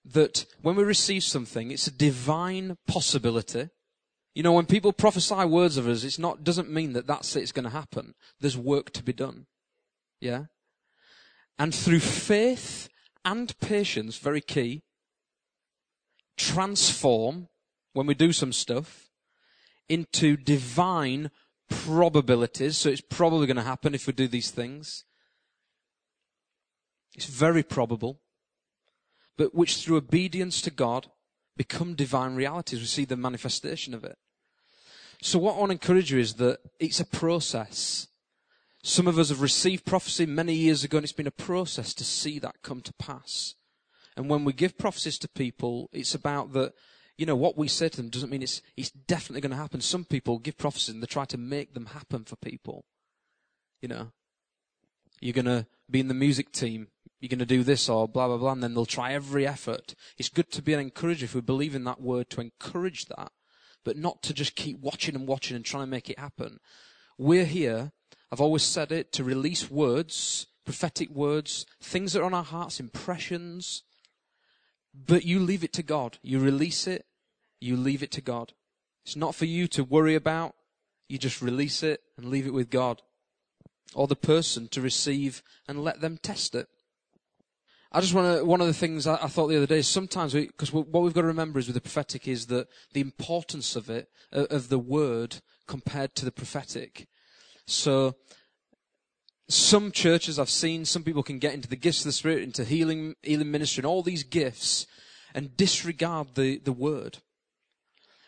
that 0.04 0.44
when 0.60 0.76
we 0.76 0.84
receive 0.84 1.24
something, 1.24 1.70
it's 1.70 1.86
a 1.86 1.90
divine 1.90 2.76
possibility. 2.86 3.70
You 4.34 4.42
know, 4.42 4.52
when 4.52 4.66
people 4.66 4.92
prophesy 4.92 5.46
words 5.46 5.78
of 5.78 5.88
us, 5.88 6.04
it's 6.04 6.18
not, 6.18 6.44
doesn't 6.44 6.70
mean 6.70 6.92
that 6.92 7.06
that's 7.06 7.34
it, 7.36 7.40
it's 7.40 7.52
going 7.52 7.64
to 7.64 7.70
happen. 7.70 8.12
There's 8.38 8.58
work 8.58 8.90
to 8.90 9.02
be 9.02 9.14
done. 9.14 9.46
Yeah? 10.20 10.44
And 11.58 11.74
through 11.74 12.00
faith 12.00 12.90
and 13.24 13.58
patience, 13.60 14.18
very 14.18 14.40
key, 14.40 14.82
transform, 16.36 17.48
when 17.92 18.06
we 18.06 18.14
do 18.14 18.32
some 18.32 18.52
stuff, 18.52 19.08
into 19.88 20.36
divine 20.36 21.30
probabilities. 21.68 22.78
So 22.78 22.88
it's 22.88 23.00
probably 23.00 23.46
going 23.46 23.56
to 23.56 23.62
happen 23.62 23.94
if 23.94 24.06
we 24.06 24.12
do 24.12 24.28
these 24.28 24.50
things. 24.50 25.04
It's 27.14 27.26
very 27.26 27.62
probable. 27.62 28.20
But 29.36 29.54
which 29.54 29.76
through 29.76 29.96
obedience 29.96 30.60
to 30.62 30.70
God 30.70 31.08
become 31.56 31.94
divine 31.94 32.34
realities. 32.34 32.80
We 32.80 32.86
see 32.86 33.04
the 33.04 33.16
manifestation 33.16 33.94
of 33.94 34.04
it. 34.04 34.16
So 35.22 35.38
what 35.38 35.56
I 35.56 35.58
want 35.58 35.70
to 35.70 35.74
encourage 35.74 36.10
you 36.12 36.18
is 36.18 36.34
that 36.34 36.60
it's 36.78 37.00
a 37.00 37.04
process. 37.04 38.06
Some 38.82 39.06
of 39.06 39.18
us 39.18 39.28
have 39.28 39.42
received 39.42 39.84
prophecy 39.84 40.24
many 40.26 40.54
years 40.54 40.84
ago 40.84 40.98
and 40.98 41.04
it's 41.04 41.12
been 41.12 41.26
a 41.26 41.32
process 41.32 41.92
to 41.94 42.04
see 42.04 42.38
that 42.38 42.62
come 42.62 42.80
to 42.80 42.94
pass. 42.94 43.54
And 44.16 44.28
when 44.28 44.44
we 44.44 44.52
give 44.52 44.78
prophecies 44.78 45.18
to 45.18 45.28
people, 45.28 45.88
it's 45.92 46.14
about 46.14 46.52
that, 46.54 46.72
you 47.18 47.26
know, 47.26 47.36
what 47.36 47.58
we 47.58 47.68
say 47.68 47.88
to 47.88 47.96
them 47.96 48.08
doesn't 48.08 48.30
mean 48.30 48.42
it's, 48.42 48.62
it's 48.76 48.90
definitely 48.90 49.42
going 49.42 49.50
to 49.50 49.56
happen. 49.56 49.80
Some 49.80 50.04
people 50.04 50.38
give 50.38 50.56
prophecies 50.56 50.94
and 50.94 51.02
they 51.02 51.06
try 51.06 51.26
to 51.26 51.38
make 51.38 51.74
them 51.74 51.86
happen 51.86 52.24
for 52.24 52.36
people. 52.36 52.84
You 53.82 53.88
know, 53.88 54.12
you're 55.20 55.34
going 55.34 55.44
to 55.44 55.66
be 55.90 56.00
in 56.00 56.08
the 56.08 56.14
music 56.14 56.50
team. 56.50 56.88
You're 57.20 57.28
going 57.28 57.38
to 57.38 57.46
do 57.46 57.62
this 57.62 57.88
or 57.88 58.08
blah, 58.08 58.28
blah, 58.28 58.38
blah. 58.38 58.52
And 58.52 58.62
then 58.62 58.72
they'll 58.72 58.86
try 58.86 59.12
every 59.12 59.46
effort. 59.46 59.94
It's 60.16 60.30
good 60.30 60.50
to 60.52 60.62
be 60.62 60.72
an 60.72 60.80
encourager 60.80 61.26
if 61.26 61.34
we 61.34 61.42
believe 61.42 61.74
in 61.74 61.84
that 61.84 62.00
word 62.00 62.30
to 62.30 62.40
encourage 62.40 63.06
that, 63.06 63.30
but 63.84 63.98
not 63.98 64.22
to 64.22 64.32
just 64.32 64.56
keep 64.56 64.80
watching 64.80 65.14
and 65.14 65.28
watching 65.28 65.54
and 65.54 65.64
trying 65.64 65.82
to 65.82 65.90
make 65.90 66.08
it 66.08 66.18
happen. 66.18 66.60
We're 67.18 67.44
here 67.44 67.92
I've 68.32 68.40
always 68.40 68.62
said 68.62 68.92
it, 68.92 69.12
to 69.12 69.24
release 69.24 69.70
words, 69.70 70.46
prophetic 70.64 71.10
words, 71.10 71.66
things 71.82 72.12
that 72.12 72.20
are 72.20 72.26
on 72.26 72.34
our 72.34 72.44
hearts, 72.44 72.78
impressions. 72.78 73.82
But 74.94 75.24
you 75.24 75.40
leave 75.40 75.64
it 75.64 75.72
to 75.74 75.82
God. 75.82 76.18
You 76.22 76.38
release 76.38 76.86
it, 76.86 77.06
you 77.60 77.76
leave 77.76 78.02
it 78.02 78.10
to 78.12 78.20
God. 78.20 78.52
It's 79.04 79.16
not 79.16 79.34
for 79.34 79.46
you 79.46 79.66
to 79.68 79.84
worry 79.84 80.14
about. 80.14 80.54
You 81.08 81.18
just 81.18 81.42
release 81.42 81.82
it 81.82 82.02
and 82.16 82.26
leave 82.26 82.46
it 82.46 82.54
with 82.54 82.70
God. 82.70 83.02
Or 83.94 84.06
the 84.06 84.14
person 84.14 84.68
to 84.68 84.80
receive 84.80 85.42
and 85.66 85.82
let 85.82 86.00
them 86.00 86.18
test 86.22 86.54
it. 86.54 86.68
I 87.92 88.00
just 88.00 88.14
want 88.14 88.38
to, 88.38 88.44
one 88.44 88.60
of 88.60 88.68
the 88.68 88.72
things 88.72 89.08
I, 89.08 89.16
I 89.16 89.26
thought 89.26 89.48
the 89.48 89.56
other 89.56 89.66
day 89.66 89.78
is 89.78 89.88
sometimes, 89.88 90.32
because 90.32 90.72
we, 90.72 90.82
what 90.82 91.02
we've 91.02 91.12
got 91.12 91.22
to 91.22 91.26
remember 91.26 91.58
is 91.58 91.66
with 91.66 91.74
the 91.74 91.80
prophetic 91.80 92.28
is 92.28 92.46
that 92.46 92.68
the 92.92 93.00
importance 93.00 93.74
of 93.74 93.90
it, 93.90 94.08
of 94.30 94.68
the 94.68 94.78
word 94.78 95.38
compared 95.66 96.14
to 96.14 96.24
the 96.24 96.30
prophetic. 96.30 97.08
So, 97.70 98.16
some 99.48 99.92
churches 99.92 100.38
I've 100.38 100.50
seen, 100.50 100.84
some 100.84 101.04
people 101.04 101.22
can 101.22 101.38
get 101.38 101.54
into 101.54 101.68
the 101.68 101.76
gifts 101.76 102.00
of 102.00 102.06
the 102.06 102.12
Spirit, 102.12 102.42
into 102.42 102.64
healing, 102.64 103.14
healing 103.22 103.50
ministry, 103.50 103.80
and 103.80 103.86
all 103.86 104.02
these 104.02 104.24
gifts, 104.24 104.86
and 105.34 105.56
disregard 105.56 106.34
the, 106.34 106.58
the 106.58 106.72
word. 106.72 107.18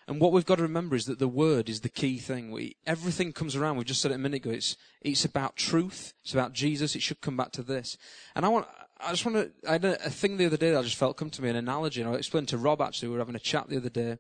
And 0.06 0.20
what 0.20 0.32
we've 0.32 0.46
got 0.46 0.56
to 0.56 0.62
remember 0.62 0.96
is 0.96 1.06
that 1.06 1.18
the 1.18 1.28
word 1.28 1.68
is 1.68 1.80
the 1.80 1.88
key 1.88 2.18
thing. 2.18 2.50
We, 2.50 2.76
everything 2.86 3.32
comes 3.32 3.54
around. 3.54 3.76
We 3.76 3.84
just 3.84 4.00
said 4.00 4.10
it 4.10 4.16
a 4.16 4.18
minute 4.18 4.44
ago. 4.44 4.50
It's, 4.50 4.76
it's 5.00 5.24
about 5.24 5.56
truth. 5.56 6.14
It's 6.22 6.34
about 6.34 6.52
Jesus. 6.52 6.94
It 6.94 7.02
should 7.02 7.20
come 7.20 7.36
back 7.36 7.52
to 7.52 7.62
this. 7.62 7.96
And 8.34 8.44
I 8.44 8.48
want, 8.48 8.66
I 9.00 9.10
just 9.10 9.24
want 9.24 9.36
to, 9.38 9.68
I 9.68 9.72
had 9.72 9.84
a, 9.84 10.06
a 10.06 10.10
thing 10.10 10.36
the 10.36 10.46
other 10.46 10.56
day 10.56 10.70
that 10.70 10.78
I 10.78 10.82
just 10.82 10.96
felt 10.96 11.16
come 11.16 11.30
to 11.30 11.42
me, 11.42 11.50
an 11.50 11.56
analogy. 11.56 12.00
And 12.00 12.10
I 12.10 12.14
explained 12.14 12.48
to 12.48 12.58
Rob 12.58 12.80
actually, 12.80 13.08
we 13.08 13.14
were 13.14 13.20
having 13.20 13.36
a 13.36 13.40
chat 13.40 13.68
the 13.68 13.76
other 13.76 13.90
day. 13.90 14.18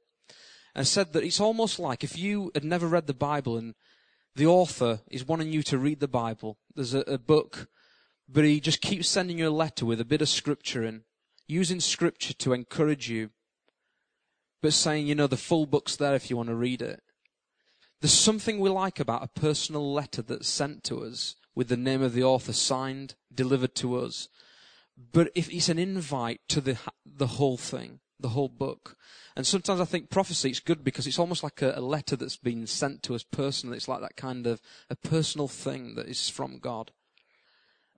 And 0.74 0.86
said 0.86 1.12
that 1.12 1.24
it's 1.24 1.40
almost 1.40 1.78
like 1.78 2.02
if 2.02 2.16
you 2.16 2.50
had 2.54 2.64
never 2.64 2.86
read 2.86 3.06
the 3.06 3.12
Bible 3.12 3.58
and 3.58 3.74
the 4.34 4.46
author 4.46 5.00
is 5.10 5.26
wanting 5.26 5.52
you 5.52 5.62
to 5.64 5.78
read 5.78 6.00
the 6.00 6.08
Bible. 6.08 6.58
There's 6.74 6.94
a, 6.94 7.00
a 7.00 7.18
book, 7.18 7.68
but 8.28 8.44
he 8.44 8.60
just 8.60 8.80
keeps 8.80 9.08
sending 9.08 9.38
you 9.38 9.48
a 9.48 9.50
letter 9.50 9.84
with 9.84 10.00
a 10.00 10.04
bit 10.04 10.22
of 10.22 10.28
scripture 10.28 10.84
in, 10.84 11.02
using 11.46 11.80
scripture 11.80 12.34
to 12.34 12.52
encourage 12.52 13.08
you 13.10 13.30
but 14.62 14.72
saying, 14.72 15.08
you 15.08 15.14
know, 15.14 15.26
the 15.26 15.36
full 15.36 15.66
book's 15.66 15.96
there 15.96 16.14
if 16.14 16.30
you 16.30 16.36
want 16.36 16.48
to 16.48 16.54
read 16.54 16.80
it. 16.80 17.02
There's 18.00 18.12
something 18.12 18.58
we 18.58 18.70
like 18.70 19.00
about 19.00 19.24
a 19.24 19.40
personal 19.40 19.92
letter 19.92 20.22
that's 20.22 20.48
sent 20.48 20.84
to 20.84 21.04
us 21.04 21.34
with 21.54 21.68
the 21.68 21.76
name 21.76 22.00
of 22.00 22.14
the 22.14 22.22
author 22.22 22.52
signed, 22.52 23.16
delivered 23.34 23.74
to 23.76 23.96
us. 23.98 24.28
But 24.96 25.30
if 25.34 25.52
it's 25.52 25.68
an 25.68 25.78
invite 25.78 26.40
to 26.48 26.60
the, 26.60 26.78
the 27.04 27.26
whole 27.26 27.56
thing, 27.56 28.00
the 28.22 28.30
whole 28.30 28.48
book. 28.48 28.96
And 29.36 29.46
sometimes 29.46 29.80
I 29.80 29.84
think 29.84 30.10
prophecy 30.10 30.50
is 30.50 30.60
good 30.60 30.84
because 30.84 31.06
it's 31.06 31.18
almost 31.18 31.42
like 31.42 31.62
a, 31.62 31.74
a 31.76 31.80
letter 31.80 32.16
that's 32.16 32.36
been 32.36 32.66
sent 32.66 33.02
to 33.04 33.14
us 33.14 33.22
personally. 33.22 33.76
It's 33.76 33.88
like 33.88 34.00
that 34.00 34.16
kind 34.16 34.46
of 34.46 34.60
a 34.90 34.96
personal 34.96 35.48
thing 35.48 35.94
that 35.94 36.06
is 36.06 36.28
from 36.28 36.58
God. 36.58 36.92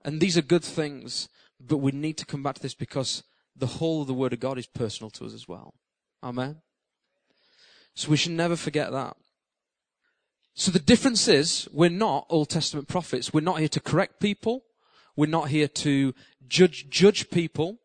And 0.03 0.21
these 0.21 0.37
are 0.37 0.41
good 0.41 0.63
things, 0.63 1.29
but 1.59 1.77
we 1.77 1.91
need 1.91 2.17
to 2.17 2.25
come 2.25 2.43
back 2.43 2.55
to 2.55 2.61
this 2.61 2.73
because 2.75 3.23
the 3.55 3.67
whole 3.67 4.01
of 4.01 4.07
the 4.07 4.13
Word 4.13 4.33
of 4.33 4.39
God 4.39 4.57
is 4.57 4.67
personal 4.67 5.09
to 5.11 5.25
us 5.25 5.33
as 5.33 5.47
well. 5.47 5.73
Amen. 6.23 6.57
So 7.95 8.11
we 8.11 8.17
should 8.17 8.33
never 8.33 8.55
forget 8.55 8.91
that. 8.91 9.15
So 10.53 10.71
the 10.71 10.79
difference 10.79 11.27
is 11.27 11.67
we're 11.71 11.89
not 11.89 12.27
Old 12.29 12.49
Testament 12.49 12.87
prophets. 12.87 13.33
We're 13.33 13.41
not 13.41 13.59
here 13.59 13.67
to 13.69 13.79
correct 13.79 14.19
people. 14.19 14.63
We're 15.15 15.25
not 15.27 15.49
here 15.49 15.67
to 15.67 16.13
judge, 16.47 16.89
judge 16.89 17.29
people. 17.29 17.79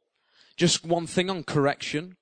Just 0.57 0.85
one 0.85 1.07
thing 1.07 1.31
on 1.31 1.42
correction. 1.42 2.16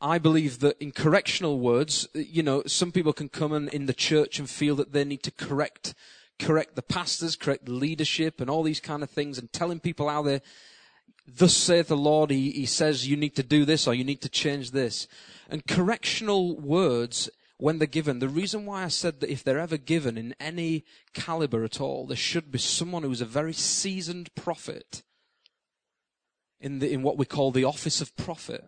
I 0.00 0.18
believe 0.18 0.60
that 0.60 0.76
in 0.80 0.92
correctional 0.92 1.58
words, 1.58 2.06
you 2.14 2.42
know, 2.42 2.62
some 2.66 2.92
people 2.92 3.12
can 3.12 3.28
come 3.28 3.52
in, 3.52 3.68
in 3.68 3.86
the 3.86 3.94
church 3.94 4.38
and 4.38 4.48
feel 4.48 4.76
that 4.76 4.92
they 4.92 5.04
need 5.04 5.22
to 5.22 5.30
correct, 5.30 5.94
correct 6.38 6.76
the 6.76 6.82
pastors, 6.82 7.34
correct 7.34 7.64
the 7.64 7.72
leadership 7.72 8.40
and 8.40 8.50
all 8.50 8.62
these 8.62 8.80
kind 8.80 9.02
of 9.02 9.10
things 9.10 9.38
and 9.38 9.52
telling 9.52 9.80
people 9.80 10.08
how 10.08 10.22
they 10.22 10.42
thus 11.26 11.54
saith 11.54 11.88
the 11.88 11.96
Lord, 11.96 12.30
he, 12.30 12.50
he 12.50 12.66
says 12.66 13.08
you 13.08 13.16
need 13.16 13.34
to 13.36 13.42
do 13.42 13.64
this 13.64 13.86
or 13.86 13.94
you 13.94 14.04
need 14.04 14.20
to 14.22 14.28
change 14.28 14.70
this. 14.70 15.08
And 15.48 15.66
correctional 15.66 16.56
words, 16.56 17.30
when 17.58 17.78
they're 17.78 17.86
given, 17.86 18.18
the 18.18 18.28
reason 18.28 18.66
why 18.66 18.84
I 18.84 18.88
said 18.88 19.20
that 19.20 19.30
if 19.30 19.42
they're 19.42 19.58
ever 19.58 19.76
given 19.76 20.18
in 20.18 20.34
any 20.38 20.84
caliber 21.14 21.64
at 21.64 21.80
all, 21.80 22.06
there 22.06 22.16
should 22.16 22.52
be 22.52 22.58
someone 22.58 23.02
who's 23.02 23.20
a 23.20 23.26
very 23.26 23.54
seasoned 23.54 24.34
prophet 24.34 25.02
in, 26.60 26.78
the, 26.80 26.92
in 26.92 27.02
what 27.02 27.16
we 27.16 27.24
call 27.24 27.50
the 27.50 27.64
office 27.64 28.00
of 28.00 28.14
prophet. 28.16 28.64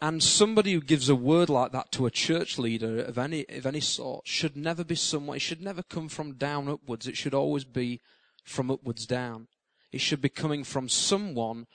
And 0.00 0.22
somebody 0.22 0.72
who 0.72 0.80
gives 0.80 1.08
a 1.08 1.14
word 1.14 1.48
like 1.48 1.72
that 1.72 1.92
to 1.92 2.06
a 2.06 2.10
church 2.10 2.58
leader 2.58 3.00
of 3.00 3.16
any, 3.16 3.46
of 3.48 3.64
any 3.64 3.80
sort 3.80 4.26
should 4.26 4.56
never 4.56 4.84
be 4.84 4.96
someone, 4.96 5.36
it 5.36 5.40
should 5.40 5.62
never 5.62 5.82
come 5.82 6.08
from 6.08 6.34
down 6.34 6.68
upwards. 6.68 7.06
It 7.06 7.16
should 7.16 7.34
always 7.34 7.64
be 7.64 8.00
from 8.44 8.70
upwards 8.70 9.06
down. 9.06 9.48
It 9.92 10.00
should 10.00 10.20
be 10.20 10.28
coming 10.28 10.64
from 10.64 10.88
someone 10.88 11.66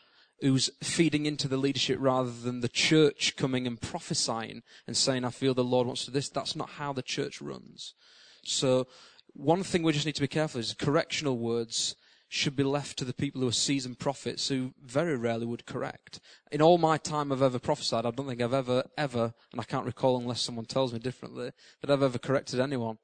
who's 0.41 0.69
feeding 0.81 1.25
into 1.25 1.47
the 1.47 1.57
leadership 1.57 1.97
rather 1.99 2.31
than 2.31 2.61
the 2.61 2.69
church 2.69 3.35
coming 3.35 3.67
and 3.67 3.81
prophesying 3.81 4.61
and 4.87 4.95
saying, 4.95 5.25
I 5.25 5.31
feel 5.31 5.53
the 5.53 5.63
Lord 5.63 5.87
wants 5.87 6.05
to 6.05 6.11
this. 6.11 6.29
That's 6.29 6.55
not 6.55 6.71
how 6.71 6.93
the 6.93 7.01
church 7.01 7.41
runs. 7.41 7.93
So 8.43 8.87
one 9.33 9.63
thing 9.63 9.83
we 9.83 9.93
just 9.93 10.05
need 10.05 10.15
to 10.15 10.21
be 10.21 10.27
careful 10.27 10.59
is 10.59 10.73
correctional 10.73 11.37
words 11.37 11.95
should 12.31 12.55
be 12.55 12.63
left 12.63 12.97
to 12.97 13.03
the 13.03 13.13
people 13.13 13.41
who 13.41 13.47
are 13.47 13.51
seasoned 13.51 13.97
prophets 13.97 14.47
who 14.47 14.71
very 14.85 15.17
rarely 15.17 15.47
would 15.47 15.65
correct. 15.65 16.19
In 16.51 16.61
all 16.61 16.77
my 16.77 16.97
time 16.97 17.31
I've 17.31 17.41
ever 17.41 17.57
prophesied, 17.57 18.05
I 18.05 18.11
don't 18.11 18.27
think 18.27 18.39
I've 18.39 18.53
ever, 18.53 18.83
ever, 18.97 19.33
and 19.51 19.59
I 19.59 19.63
can't 19.63 19.85
recall 19.85 20.17
unless 20.17 20.41
someone 20.41 20.65
tells 20.65 20.93
me 20.93 20.99
differently, 20.99 21.51
that 21.81 21.89
I've 21.89 22.03
ever 22.03 22.19
corrected 22.19 22.59
anyone 22.59 22.99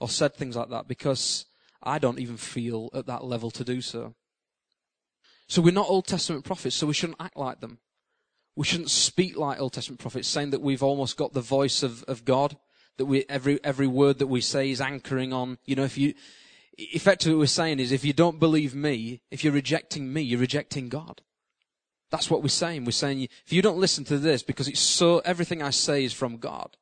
or 0.00 0.08
said 0.08 0.34
things 0.34 0.56
like 0.56 0.70
that 0.70 0.88
because 0.88 1.44
I 1.82 1.98
don't 1.98 2.18
even 2.18 2.38
feel 2.38 2.88
at 2.94 3.06
that 3.06 3.24
level 3.24 3.50
to 3.50 3.62
do 3.62 3.82
so. 3.82 4.14
So 5.46 5.60
we're 5.60 5.74
not 5.74 5.90
Old 5.90 6.06
Testament 6.06 6.46
prophets, 6.46 6.76
so 6.76 6.86
we 6.86 6.94
shouldn't 6.94 7.20
act 7.20 7.36
like 7.36 7.60
them. 7.60 7.78
We 8.56 8.64
shouldn't 8.64 8.90
speak 8.90 9.36
like 9.36 9.60
Old 9.60 9.74
Testament 9.74 10.00
prophets, 10.00 10.28
saying 10.28 10.48
that 10.50 10.62
we've 10.62 10.82
almost 10.82 11.18
got 11.18 11.34
the 11.34 11.42
voice 11.42 11.82
of, 11.82 12.02
of 12.04 12.24
God, 12.24 12.56
that 12.96 13.04
we, 13.04 13.26
every, 13.28 13.62
every 13.62 13.86
word 13.86 14.18
that 14.18 14.28
we 14.28 14.40
say 14.40 14.70
is 14.70 14.80
anchoring 14.80 15.34
on, 15.34 15.58
you 15.66 15.76
know, 15.76 15.84
if 15.84 15.98
you, 15.98 16.14
effectively 16.78 17.34
what 17.34 17.40
we're 17.40 17.46
saying 17.46 17.80
is 17.80 17.92
if 17.92 18.04
you 18.04 18.12
don't 18.12 18.40
believe 18.40 18.74
me, 18.74 19.20
if 19.30 19.44
you're 19.44 19.52
rejecting 19.52 20.12
me, 20.12 20.22
you're 20.22 20.40
rejecting 20.40 20.88
God. 20.88 21.22
That's 22.10 22.30
what 22.30 22.42
we're 22.42 22.48
saying. 22.48 22.84
We're 22.84 22.92
saying 22.92 23.22
if 23.22 23.52
you 23.52 23.62
don't 23.62 23.78
listen 23.78 24.04
to 24.04 24.18
this 24.18 24.42
because 24.42 24.68
it's 24.68 24.80
so, 24.80 25.18
everything 25.20 25.62
I 25.62 25.70
say 25.70 26.04
is 26.04 26.12
from 26.12 26.36
God. 26.36 26.76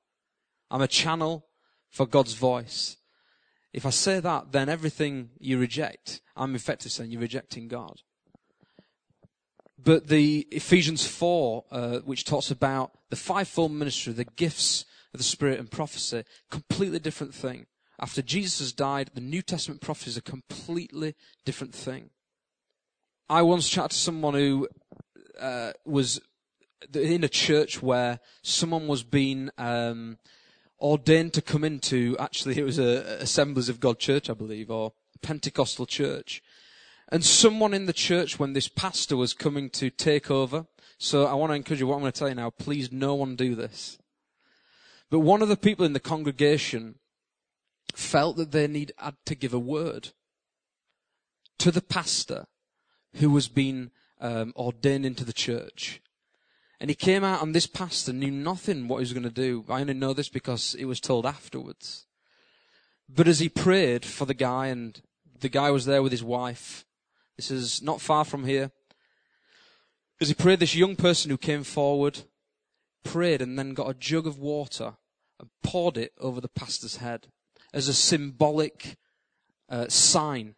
I'm 0.71 0.83
a 0.83 0.89
channel 0.89 1.47
for 1.91 2.07
God's 2.07 2.35
voice. 2.35 2.97
If 3.73 3.87
I 3.87 3.91
say 3.91 4.21
that, 4.21 4.53
then 4.53 4.69
everything 4.69 5.31
you 5.39 5.59
reject, 5.59 6.21
I'm 6.37 6.55
effectively 6.55 6.91
saying 6.91 7.11
you're 7.11 7.21
rejecting 7.21 7.69
God. 7.69 8.01
But 9.83 10.09
the 10.09 10.47
Ephesians 10.51 11.07
4, 11.07 11.65
uh, 11.71 11.99
which 12.01 12.25
talks 12.25 12.51
about 12.51 12.93
the 13.11 13.17
fivefold 13.17 13.73
ministry, 13.73 14.13
the 14.13 14.25
gifts 14.25 14.85
of 15.13 15.19
the 15.19 15.25
Spirit 15.25 15.59
and 15.59 15.71
prophecy, 15.71 16.25
completely 16.51 16.99
different 16.99 17.35
thing. 17.35 17.67
After 18.03 18.21
Jesus 18.21 18.59
has 18.59 18.73
died, 18.73 19.13
the 19.15 19.21
New 19.21 19.43
Testament 19.43 19.81
prophecy 19.81 20.11
is 20.11 20.17
a 20.17 20.23
completely 20.23 21.15
different 21.45 21.73
thing. 21.73 22.11
I 23.31 23.43
once 23.43 23.69
chatted 23.69 23.93
to 23.93 23.97
someone 23.97 24.35
who 24.35 24.69
uh, 25.41 25.73
was 25.85 26.21
in 26.93 27.23
a 27.23 27.29
church 27.29 27.81
where 27.81 28.19
someone 28.43 28.89
was 28.89 29.05
being 29.05 29.51
um, 29.57 30.19
ordained 30.81 31.33
to 31.35 31.43
come 31.43 31.63
into, 31.63 32.17
actually 32.19 32.59
it 32.59 32.65
was 32.65 32.81
a 32.81 33.19
Assemblies 33.21 33.69
of 33.69 33.79
God 33.79 34.01
church, 34.01 34.29
I 34.29 34.35
believe, 34.35 34.69
or 34.69 34.95
Pentecostal 35.23 35.87
church. 35.87 36.43
And 37.09 37.25
someone 37.25 37.73
in 37.73 37.87
the 37.87 37.93
church, 37.93 38.37
when 38.37 38.53
this 38.53 38.67
pastor 38.67 39.17
was 39.17 39.33
coming 39.33 39.71
to 39.71 39.91
take 39.91 40.29
over, 40.29 40.67
so 40.99 41.27
I 41.27 41.35
want 41.35 41.51
to 41.51 41.57
encourage 41.57 41.79
you, 41.79 41.87
what 41.87 41.95
I'm 41.95 42.01
going 42.01 42.13
to 42.13 42.19
tell 42.19 42.29
you 42.29 42.35
now, 42.35 42.51
please 42.51 42.91
no 42.91 43.15
one 43.15 43.37
do 43.37 43.55
this. 43.55 43.97
But 45.09 45.21
one 45.21 45.41
of 45.41 45.49
the 45.49 45.57
people 45.57 45.87
in 45.87 45.93
the 45.93 46.01
congregation 46.01 46.97
felt 47.95 48.37
that 48.37 48.53
they 48.53 48.67
need 48.67 48.93
to 49.27 49.35
give 49.35 49.53
a 49.55 49.59
word 49.59 50.11
to 51.59 51.71
the 51.71 51.83
pastor 51.83 52.47
who 53.17 53.31
was 53.31 53.49
being 53.49 53.91
um, 54.21 54.53
ordained 54.57 55.05
into 55.05 55.25
the 55.25 55.33
church. 55.33 56.01
And 56.81 56.91
he 56.91 56.97
came 56.97 57.23
out 57.23 57.43
and 57.43 57.55
this 57.55 57.67
pastor 57.67 58.13
knew 58.13 58.31
nothing 58.31 58.89
what 58.89 58.97
he 58.97 59.03
was 59.03 59.13
going 59.13 59.23
to 59.23 59.31
do. 59.31 59.65
I 59.69 59.81
only 59.81 59.95
know 59.95 60.13
this 60.13 60.29
because 60.29 60.75
it 60.75 60.87
was 60.87 61.01
told 61.01 61.27
afterwards. 61.27 62.07
But 63.09 63.29
as 63.29 63.41
he 63.41 63.49
prayed 63.49 64.05
for 64.05 64.25
the 64.25 64.35
guy 64.35 64.69
and 64.69 65.01
the 65.41 65.49
guy 65.49 65.71
was 65.71 65.85
there 65.85 66.03
with 66.03 66.13
his 66.13 66.25
wife, 66.25 66.85
this 67.37 67.51
is 67.51 67.83
not 67.83 68.01
far 68.01 68.25
from 68.25 68.45
here. 68.45 68.73
As 70.21 70.29
he 70.29 70.35
prayed, 70.35 70.61
this 70.61 70.75
young 70.75 70.97
person 70.97 71.31
who 71.31 71.39
came 71.39 71.63
forward 71.65 72.21
prayed 73.05 73.43
and 73.43 73.59
then 73.59 73.75
got 73.75 73.91
a 73.91 73.95
jug 73.95 74.27
of 74.27 74.39
water 74.39 74.95
and 75.39 75.51
poured 75.63 75.97
it 75.97 76.13
over 76.19 76.41
the 76.41 76.49
pastor's 76.49 76.97
head 76.97 77.29
as 77.73 77.89
a 77.89 77.95
symbolic 77.95 78.97
uh, 79.69 79.89
sign 79.89 80.55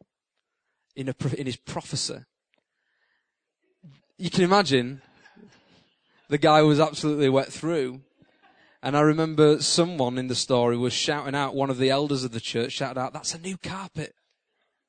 in, 0.96 1.08
a, 1.08 1.14
in 1.36 1.46
his 1.46 1.56
prophecy. 1.56 2.18
You 4.18 4.30
can 4.30 4.44
imagine 4.44 5.02
the 6.28 6.38
guy 6.38 6.62
was 6.62 6.80
absolutely 6.80 7.28
wet 7.28 7.52
through. 7.52 8.00
And 8.82 8.96
I 8.96 9.00
remember 9.00 9.60
someone 9.60 10.18
in 10.18 10.28
the 10.28 10.34
story 10.34 10.76
was 10.76 10.92
shouting 10.92 11.34
out, 11.34 11.54
one 11.54 11.70
of 11.70 11.78
the 11.78 11.90
elders 11.90 12.22
of 12.22 12.32
the 12.32 12.40
church 12.40 12.72
shouted 12.72 13.00
out, 13.00 13.12
that's 13.12 13.34
a 13.34 13.38
new 13.38 13.56
carpet. 13.56 14.14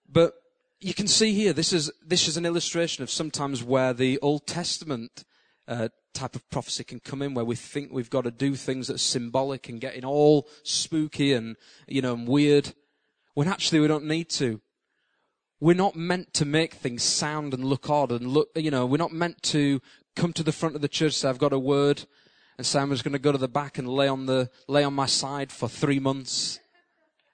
But 0.10 0.34
you 0.82 0.94
can 0.94 1.08
see 1.08 1.34
here, 1.34 1.54
this 1.54 1.72
is, 1.72 1.92
this 2.06 2.28
is 2.28 2.36
an 2.36 2.46
illustration 2.46 3.04
of 3.04 3.10
sometimes 3.10 3.64
where 3.64 3.94
the 3.94 4.20
Old 4.20 4.46
Testament 4.46 5.24
uh, 5.68 5.90
type 6.14 6.36
of 6.36 6.50
prophecy 6.50 6.84
can 6.84 7.00
come 7.00 7.22
in, 7.22 7.34
where 7.34 7.46
we 7.46 7.56
think 7.56 7.92
we've 7.92 8.10
got 8.10 8.24
to 8.24 8.32
do 8.32 8.56
things 8.56 8.88
that's 8.88 9.04
symbolic 9.04 9.70
and 9.70 9.82
getting 9.82 10.06
all 10.06 10.48
spooky 10.64 11.34
and, 11.34 11.56
you 11.88 12.02
know, 12.02 12.14
and 12.14 12.28
weird, 12.28 12.74
when 13.34 13.48
actually 13.48 13.80
we 13.80 13.88
don't 13.88 14.06
need 14.06 14.30
to. 14.30 14.62
We're 15.60 15.76
not 15.76 15.96
meant 15.96 16.34
to 16.36 16.46
make 16.46 16.74
things 16.74 17.04
sound 17.04 17.54
and 17.54 17.66
look 17.66 17.90
odd 17.90 18.12
and 18.12 18.28
look, 18.28 18.50
you 18.56 18.72
know, 18.72 18.86
we're 18.86 18.98
not 18.98 19.14
meant 19.14 19.42
to 19.44 19.82
come 20.16 20.34
to 20.34 20.44
the 20.44 20.52
front 20.52 20.76
of 20.76 20.82
the 20.82 20.88
church, 20.88 21.14
say, 21.14 21.30
I've 21.30 21.38
got 21.38 21.54
a 21.54 21.60
word, 21.60 22.06
and 22.58 22.66
just 22.66 23.04
going 23.04 23.14
to 23.14 23.20
go 23.20 23.32
to 23.32 23.38
the 23.38 23.48
back 23.48 23.78
and 23.78 23.88
lay 23.88 24.08
on 24.08 24.26
the, 24.26 24.50
lay 24.68 24.84
on 24.84 24.94
my 24.94 25.06
side 25.06 25.52
for 25.52 25.68
three 25.68 26.00
months, 26.00 26.60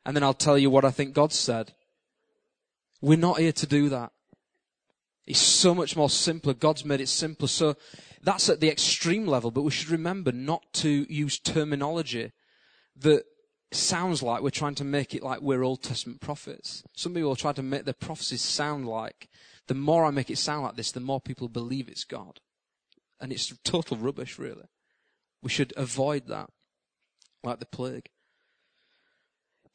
and 0.06 0.16
then 0.16 0.24
I'll 0.24 0.34
tell 0.34 0.58
you 0.58 0.70
what 0.70 0.86
I 0.86 0.92
think 0.92 1.14
God 1.14 1.32
said. 1.32 1.74
We're 3.02 3.18
not 3.18 3.40
here 3.40 3.52
to 3.52 3.68
do 3.68 3.90
that. 3.90 4.12
It's 5.32 5.40
so 5.40 5.74
much 5.74 5.96
more 5.96 6.10
simpler. 6.10 6.54
God's 6.54 6.84
made 6.84 7.00
it 7.00 7.08
simpler. 7.08 7.48
So 7.48 7.78
that's 8.22 8.50
at 8.50 8.60
the 8.60 8.70
extreme 8.70 9.26
level, 9.26 9.50
but 9.50 9.62
we 9.62 9.72
should 9.72 9.90
remember 9.90 10.34
not 10.34 10.74
to 10.74 11.06
use 11.10 11.40
terminology 11.40 12.34
that 12.98 13.24
sounds 13.72 14.22
like 14.22 14.42
we're 14.42 14.50
trying 14.50 14.76
to 14.76 14.84
make 14.84 15.16
it 15.16 15.24
like 15.24 15.40
we're 15.40 15.64
Old 15.64 15.84
Testament 15.84 16.20
prophets. 16.20 16.84
Some 16.98 17.14
people 17.14 17.38
try 17.38 17.54
to 17.54 17.64
make 17.64 17.86
their 17.86 17.94
prophecies 17.94 18.42
sound 18.42 18.90
like, 18.90 19.30
the 19.68 19.74
more 19.74 20.04
I 20.04 20.12
make 20.12 20.30
it 20.30 20.38
sound 20.38 20.64
like 20.64 20.76
this, 20.76 20.92
the 20.92 21.00
more 21.00 21.22
people 21.22 21.48
believe 21.48 21.88
it's 21.88 22.04
God. 22.04 22.42
And 23.22 23.32
it's 23.32 23.54
total 23.64 23.96
rubbish, 23.96 24.38
really. 24.38 24.66
We 25.42 25.50
should 25.50 25.72
avoid 25.78 26.28
that, 26.28 26.50
like 27.42 27.60
the 27.60 27.66
plague. 27.66 28.10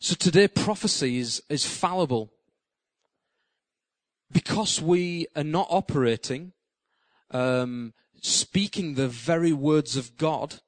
So 0.01 0.15
today 0.17 0.49
prophecy 0.49 1.19
is, 1.19 1.43
is 1.49 1.65
fallible. 1.65 2.31
Because 4.31 4.81
we 4.83 5.27
are 5.37 5.45
not 5.45 5.69
operating, 5.71 6.53
um, 7.31 7.95
speaking 8.21 8.95
the 8.95 9.09
very 9.09 9.53
words 9.53 9.97
of 9.97 10.17
God, 10.17 10.61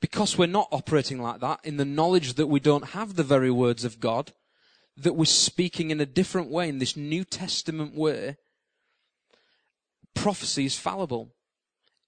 because 0.00 0.36
we're 0.36 0.46
not 0.46 0.68
operating 0.70 1.20
like 1.20 1.40
that, 1.40 1.60
in 1.64 1.76
the 1.76 1.84
knowledge 1.84 2.34
that 2.34 2.46
we 2.46 2.60
don't 2.60 2.90
have 2.90 3.16
the 3.16 3.22
very 3.22 3.50
words 3.50 3.84
of 3.84 4.00
God, 4.00 4.32
that 4.96 5.14
we're 5.14 5.24
speaking 5.24 5.90
in 5.90 6.00
a 6.00 6.06
different 6.06 6.50
way, 6.50 6.68
in 6.68 6.78
this 6.78 6.96
New 6.96 7.24
Testament 7.24 7.94
way, 7.94 8.36
prophecy 10.14 10.66
is 10.66 10.78
fallible. 10.78 11.32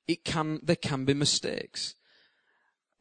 It 0.07 0.25
can, 0.25 0.61
there 0.63 0.77
can 0.77 1.05
be 1.05 1.15
mistakes. 1.15 1.95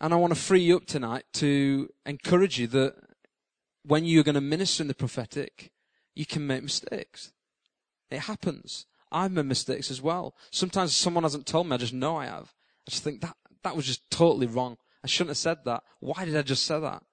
And 0.01 0.13
I 0.13 0.17
want 0.17 0.33
to 0.33 0.39
free 0.39 0.61
you 0.61 0.77
up 0.77 0.85
tonight 0.85 1.25
to 1.33 1.89
encourage 2.05 2.59
you 2.59 2.67
that 2.67 2.95
when 3.83 4.05
you're 4.05 4.23
going 4.23 4.35
to 4.35 4.41
minister 4.41 4.83
in 4.83 4.87
the 4.87 4.95
prophetic, 4.95 5.71
you 6.15 6.25
can 6.25 6.47
make 6.47 6.63
mistakes. 6.63 7.31
It 8.09 8.19
happens. 8.19 8.85
I've 9.11 9.31
made 9.31 9.45
mistakes 9.45 9.91
as 9.91 10.01
well. 10.01 10.35
Sometimes 10.51 10.95
someone 10.95 11.23
hasn't 11.23 11.45
told 11.45 11.67
me, 11.67 11.75
I 11.75 11.77
just 11.77 11.93
know 11.93 12.17
I 12.17 12.25
have. 12.25 12.53
I 12.87 12.91
just 12.91 13.03
think 13.03 13.21
that, 13.21 13.35
that 13.63 13.75
was 13.75 13.85
just 13.85 14.09
totally 14.09 14.47
wrong. 14.47 14.77
I 15.03 15.07
shouldn't 15.07 15.31
have 15.31 15.37
said 15.37 15.59
that. 15.65 15.83
Why 15.99 16.25
did 16.25 16.35
I 16.35 16.41
just 16.41 16.65
say 16.65 16.79
that? 16.79 17.03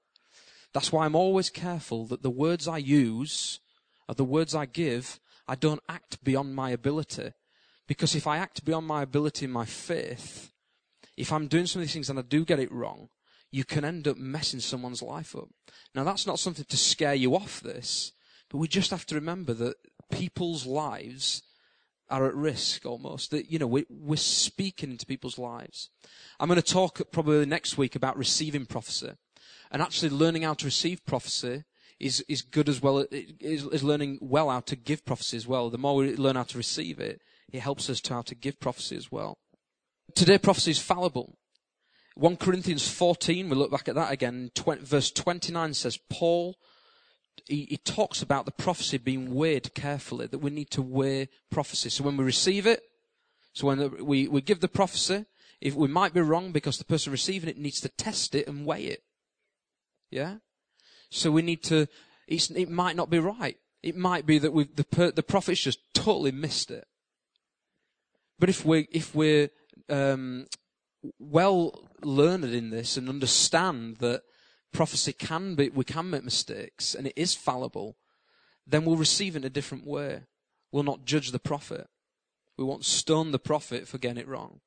That's 0.72 0.90
why 0.90 1.04
I'm 1.04 1.14
always 1.14 1.50
careful 1.50 2.06
that 2.06 2.22
the 2.22 2.30
words 2.30 2.66
I 2.66 2.78
use 2.78 3.60
or 4.08 4.14
the 4.14 4.24
words 4.24 4.54
I 4.54 4.66
give, 4.66 5.20
I 5.46 5.54
don't 5.54 5.82
act 5.88 6.24
beyond 6.24 6.54
my 6.54 6.70
ability. 6.70 7.32
Because 7.86 8.14
if 8.14 8.26
I 8.26 8.38
act 8.38 8.64
beyond 8.64 8.86
my 8.86 9.02
ability 9.02 9.44
in 9.44 9.50
my 9.50 9.64
faith, 9.64 10.50
if 11.16 11.32
I'm 11.32 11.48
doing 11.48 11.66
some 11.66 11.82
of 11.82 11.86
these 11.86 11.92
things 11.92 12.08
and 12.08 12.18
I 12.18 12.22
do 12.22 12.44
get 12.44 12.58
it 12.58 12.72
wrong, 12.72 13.10
you 13.50 13.64
can 13.64 13.84
end 13.84 14.08
up 14.08 14.16
messing 14.16 14.60
someone's 14.60 15.02
life 15.02 15.36
up. 15.36 15.48
Now 15.94 16.04
that's 16.04 16.26
not 16.26 16.38
something 16.38 16.64
to 16.64 16.76
scare 16.76 17.14
you 17.14 17.36
off 17.36 17.60
this, 17.60 18.12
but 18.52 18.58
we 18.58 18.68
just 18.68 18.90
have 18.90 19.06
to 19.06 19.14
remember 19.14 19.54
that 19.54 19.76
people's 20.10 20.66
lives 20.66 21.42
are 22.10 22.26
at 22.26 22.34
risk 22.34 22.84
almost. 22.84 23.30
That, 23.30 23.50
you 23.50 23.58
know, 23.58 23.66
we, 23.66 23.86
we're 23.88 24.16
speaking 24.16 24.90
into 24.90 25.06
people's 25.06 25.38
lives. 25.38 25.88
I'm 26.38 26.48
going 26.48 26.60
to 26.60 26.72
talk 26.72 27.00
probably 27.10 27.46
next 27.46 27.78
week 27.78 27.96
about 27.96 28.18
receiving 28.18 28.66
prophecy. 28.66 29.12
And 29.70 29.80
actually 29.80 30.10
learning 30.10 30.42
how 30.42 30.52
to 30.52 30.66
receive 30.66 31.04
prophecy 31.06 31.64
is, 31.98 32.22
is 32.28 32.42
good 32.42 32.68
as 32.68 32.82
well, 32.82 33.06
is, 33.10 33.64
is 33.64 33.82
learning 33.82 34.18
well 34.20 34.50
how 34.50 34.60
to 34.60 34.76
give 34.76 35.06
prophecy 35.06 35.38
as 35.38 35.46
well. 35.46 35.70
The 35.70 35.78
more 35.78 35.96
we 35.96 36.14
learn 36.14 36.36
how 36.36 36.42
to 36.42 36.58
receive 36.58 37.00
it, 37.00 37.22
it 37.50 37.60
helps 37.60 37.88
us 37.88 38.02
to 38.02 38.12
how 38.12 38.22
to 38.22 38.34
give 38.34 38.60
prophecy 38.60 38.96
as 38.96 39.10
well. 39.10 39.38
Today 40.14 40.36
prophecy 40.36 40.72
is 40.72 40.78
fallible. 40.78 41.38
1 42.16 42.36
Corinthians 42.36 42.86
14, 42.86 43.48
we 43.48 43.56
look 43.56 43.70
back 43.70 43.88
at 43.88 43.94
that 43.94 44.12
again, 44.12 44.50
20, 44.54 44.84
verse 44.84 45.10
29 45.10 45.72
says, 45.72 45.98
Paul, 46.10 46.56
he, 47.46 47.64
he, 47.64 47.76
talks 47.76 48.22
about 48.22 48.44
the 48.44 48.52
prophecy 48.52 48.98
being 48.98 49.35
weighed 49.35 49.74
carefully, 49.74 50.26
that 50.26 50.38
we 50.38 50.50
need 50.50 50.70
to 50.70 50.83
weigh 50.83 51.28
prophecy. 51.50 51.90
So 51.90 52.05
when 52.05 52.16
we 52.16 52.24
receive 52.24 52.66
it, 52.66 52.83
so 53.52 53.66
when 53.66 54.05
we, 54.05 54.28
we 54.28 54.40
give 54.40 54.61
the 54.61 54.68
prophecy, 54.68 55.26
if 55.61 55.74
we 55.74 55.88
might 55.88 56.14
be 56.14 56.20
wrong 56.20 56.52
because 56.52 56.78
the 56.78 56.85
person 56.85 57.12
receiving 57.12 57.48
it 57.48 57.59
needs 57.59 57.81
to 57.81 57.88
test 57.88 58.35
it 58.35 58.48
and 58.48 58.66
weigh 58.66 58.85
it. 58.85 59.02
Yeah? 60.11 60.37
So 61.11 61.31
we 61.31 61.42
need 61.42 61.62
to, 61.64 61.87
it 62.26 62.70
might 62.70 62.96
not 62.96 63.11
be 63.11 63.18
right. 63.18 63.59
It 63.83 63.96
might 63.96 64.26
be 64.26 64.38
that 64.38 64.52
the, 64.52 65.12
the 65.14 65.22
prophet's 65.22 65.61
just 65.61 65.81
totally 65.94 66.33
missed 66.33 66.70
it. 66.70 66.87
But 68.38 68.48
if 68.48 68.64
we 68.64 68.88
if 68.90 69.14
we're 69.14 69.50
um, 69.88 70.46
well 71.20 71.88
learned 72.02 72.44
in 72.46 72.70
this 72.70 72.96
and 72.96 73.09
understand 73.09 73.98
that 73.98 74.22
prophecy 74.72 75.12
can 75.12 75.54
be, 75.54 75.68
we 75.68 75.85
can 75.85 76.11
make 76.11 76.24
mistakes 76.24 76.94
and 76.94 77.06
it 77.06 77.14
is 77.16 77.35
fallible, 77.35 77.96
then 78.66 78.85
we'll 78.85 78.96
receive 78.96 79.35
it 79.35 79.38
in 79.40 79.44
a 79.44 79.50
different 79.50 79.87
way. 79.87 80.22
We'll 80.70 80.82
not 80.82 81.04
judge 81.04 81.30
the 81.30 81.38
prophet. 81.38 81.88
We 82.56 82.64
won't 82.64 82.85
stone 82.85 83.30
the 83.30 83.38
prophet 83.38 83.87
for 83.87 83.98
getting 83.98 84.18
it 84.18 84.28
wrong. 84.28 84.61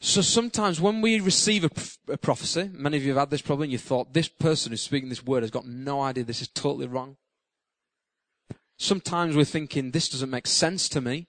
So 0.00 0.20
sometimes 0.20 0.80
when 0.80 1.00
we 1.00 1.20
receive 1.20 1.64
a, 1.64 2.12
a 2.12 2.16
prophecy, 2.18 2.70
many 2.72 2.98
of 2.98 3.02
you 3.02 3.10
have 3.10 3.20
had 3.20 3.30
this 3.30 3.42
problem, 3.42 3.70
you 3.70 3.78
thought, 3.78 4.12
this 4.12 4.28
person 4.28 4.72
who's 4.72 4.82
speaking 4.82 5.08
this 5.08 5.24
word 5.24 5.42
has 5.42 5.50
got 5.50 5.66
no 5.66 6.02
idea 6.02 6.24
this 6.24 6.42
is 6.42 6.48
totally 6.48 6.86
wrong. 6.86 7.16
Sometimes 8.78 9.34
we're 9.34 9.44
thinking, 9.44 9.90
this 9.90 10.08
doesn't 10.10 10.30
make 10.30 10.46
sense 10.46 10.88
to 10.90 11.00
me. 11.00 11.28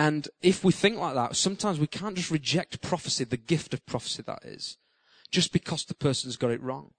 And 0.00 0.30
if 0.40 0.64
we 0.64 0.72
think 0.72 0.96
like 0.96 1.12
that, 1.12 1.36
sometimes 1.36 1.78
we 1.78 1.86
can't 1.86 2.16
just 2.16 2.30
reject 2.30 2.80
prophecy, 2.80 3.24
the 3.24 3.36
gift 3.36 3.74
of 3.74 3.84
prophecy 3.84 4.22
that 4.22 4.42
is, 4.46 4.78
just 5.30 5.52
because 5.52 5.84
the 5.84 5.92
person's 5.92 6.38
got 6.38 6.52
it 6.52 6.62
wrong. 6.62 6.92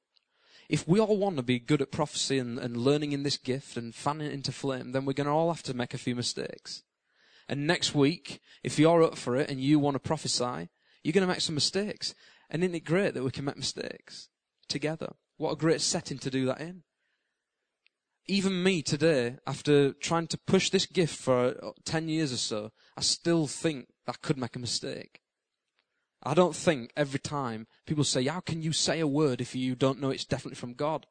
If 0.69 0.87
we 0.87 0.99
all 0.99 1.17
want 1.17 1.37
to 1.37 1.41
be 1.41 1.57
good 1.57 1.81
at 1.81 1.91
prophecy 1.91 2.37
and, 2.37 2.59
and 2.59 2.77
learning 2.77 3.11
in 3.11 3.23
this 3.23 3.37
gift 3.37 3.75
and 3.75 3.95
fanning 3.95 4.27
it 4.27 4.33
into 4.33 4.51
flame, 4.51 4.91
then 4.91 5.05
we're 5.05 5.13
going 5.13 5.25
to 5.25 5.33
all 5.33 5.51
have 5.51 5.63
to 5.63 5.73
make 5.73 5.95
a 5.95 5.97
few 5.97 6.13
mistakes. 6.15 6.83
And 7.49 7.65
next 7.65 7.95
week, 7.95 8.39
if 8.61 8.77
you're 8.77 9.01
up 9.01 9.17
for 9.17 9.35
it 9.35 9.49
and 9.49 9.59
you 9.59 9.79
want 9.79 9.95
to 9.95 9.99
prophesy, 9.99 10.69
you're 11.01 11.11
going 11.11 11.27
to 11.27 11.33
make 11.33 11.41
some 11.41 11.55
mistakes. 11.55 12.13
And 12.51 12.63
isn't 12.63 12.75
it 12.75 12.85
great 12.85 13.15
that 13.15 13.23
we 13.23 13.31
can 13.31 13.45
make 13.45 13.57
mistakes 13.57 14.29
together? 14.67 15.13
What 15.37 15.53
a 15.53 15.55
great 15.55 15.81
setting 15.81 16.19
to 16.19 16.29
do 16.29 16.45
that 16.45 16.61
in 16.61 16.83
even 18.27 18.63
me 18.63 18.81
today, 18.81 19.37
after 19.45 19.93
trying 19.93 20.27
to 20.27 20.37
push 20.37 20.69
this 20.69 20.85
gift 20.85 21.15
for 21.15 21.73
10 21.85 22.07
years 22.07 22.31
or 22.31 22.37
so, 22.37 22.71
I 22.97 23.01
still 23.01 23.47
think 23.47 23.87
I 24.07 24.13
could 24.21 24.37
make 24.37 24.55
a 24.55 24.59
mistake. 24.59 25.21
I 26.23 26.33
don't 26.33 26.55
think 26.55 26.91
every 26.95 27.19
time 27.19 27.67
people 27.85 28.03
say, 28.03 28.25
how 28.25 28.41
can 28.41 28.61
you 28.61 28.73
say 28.73 28.99
a 28.99 29.07
word 29.07 29.41
if 29.41 29.55
you 29.55 29.75
don't 29.75 29.99
know 29.99 30.11
it's 30.11 30.25
definitely 30.25 30.55
from 30.55 30.73
God? 30.73 31.07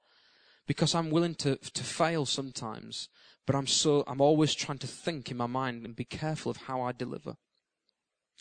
Because 0.66 0.94
I'm 0.94 1.10
willing 1.10 1.34
to, 1.36 1.56
to 1.56 1.82
fail 1.82 2.26
sometimes, 2.26 3.08
but 3.46 3.56
I'm 3.56 3.66
so, 3.66 4.04
I'm 4.06 4.20
always 4.20 4.54
trying 4.54 4.78
to 4.78 4.86
think 4.86 5.30
in 5.30 5.36
my 5.36 5.46
mind 5.46 5.84
and 5.84 5.96
be 5.96 6.04
careful 6.04 6.50
of 6.50 6.58
how 6.58 6.82
I 6.82 6.92
deliver 6.92 7.36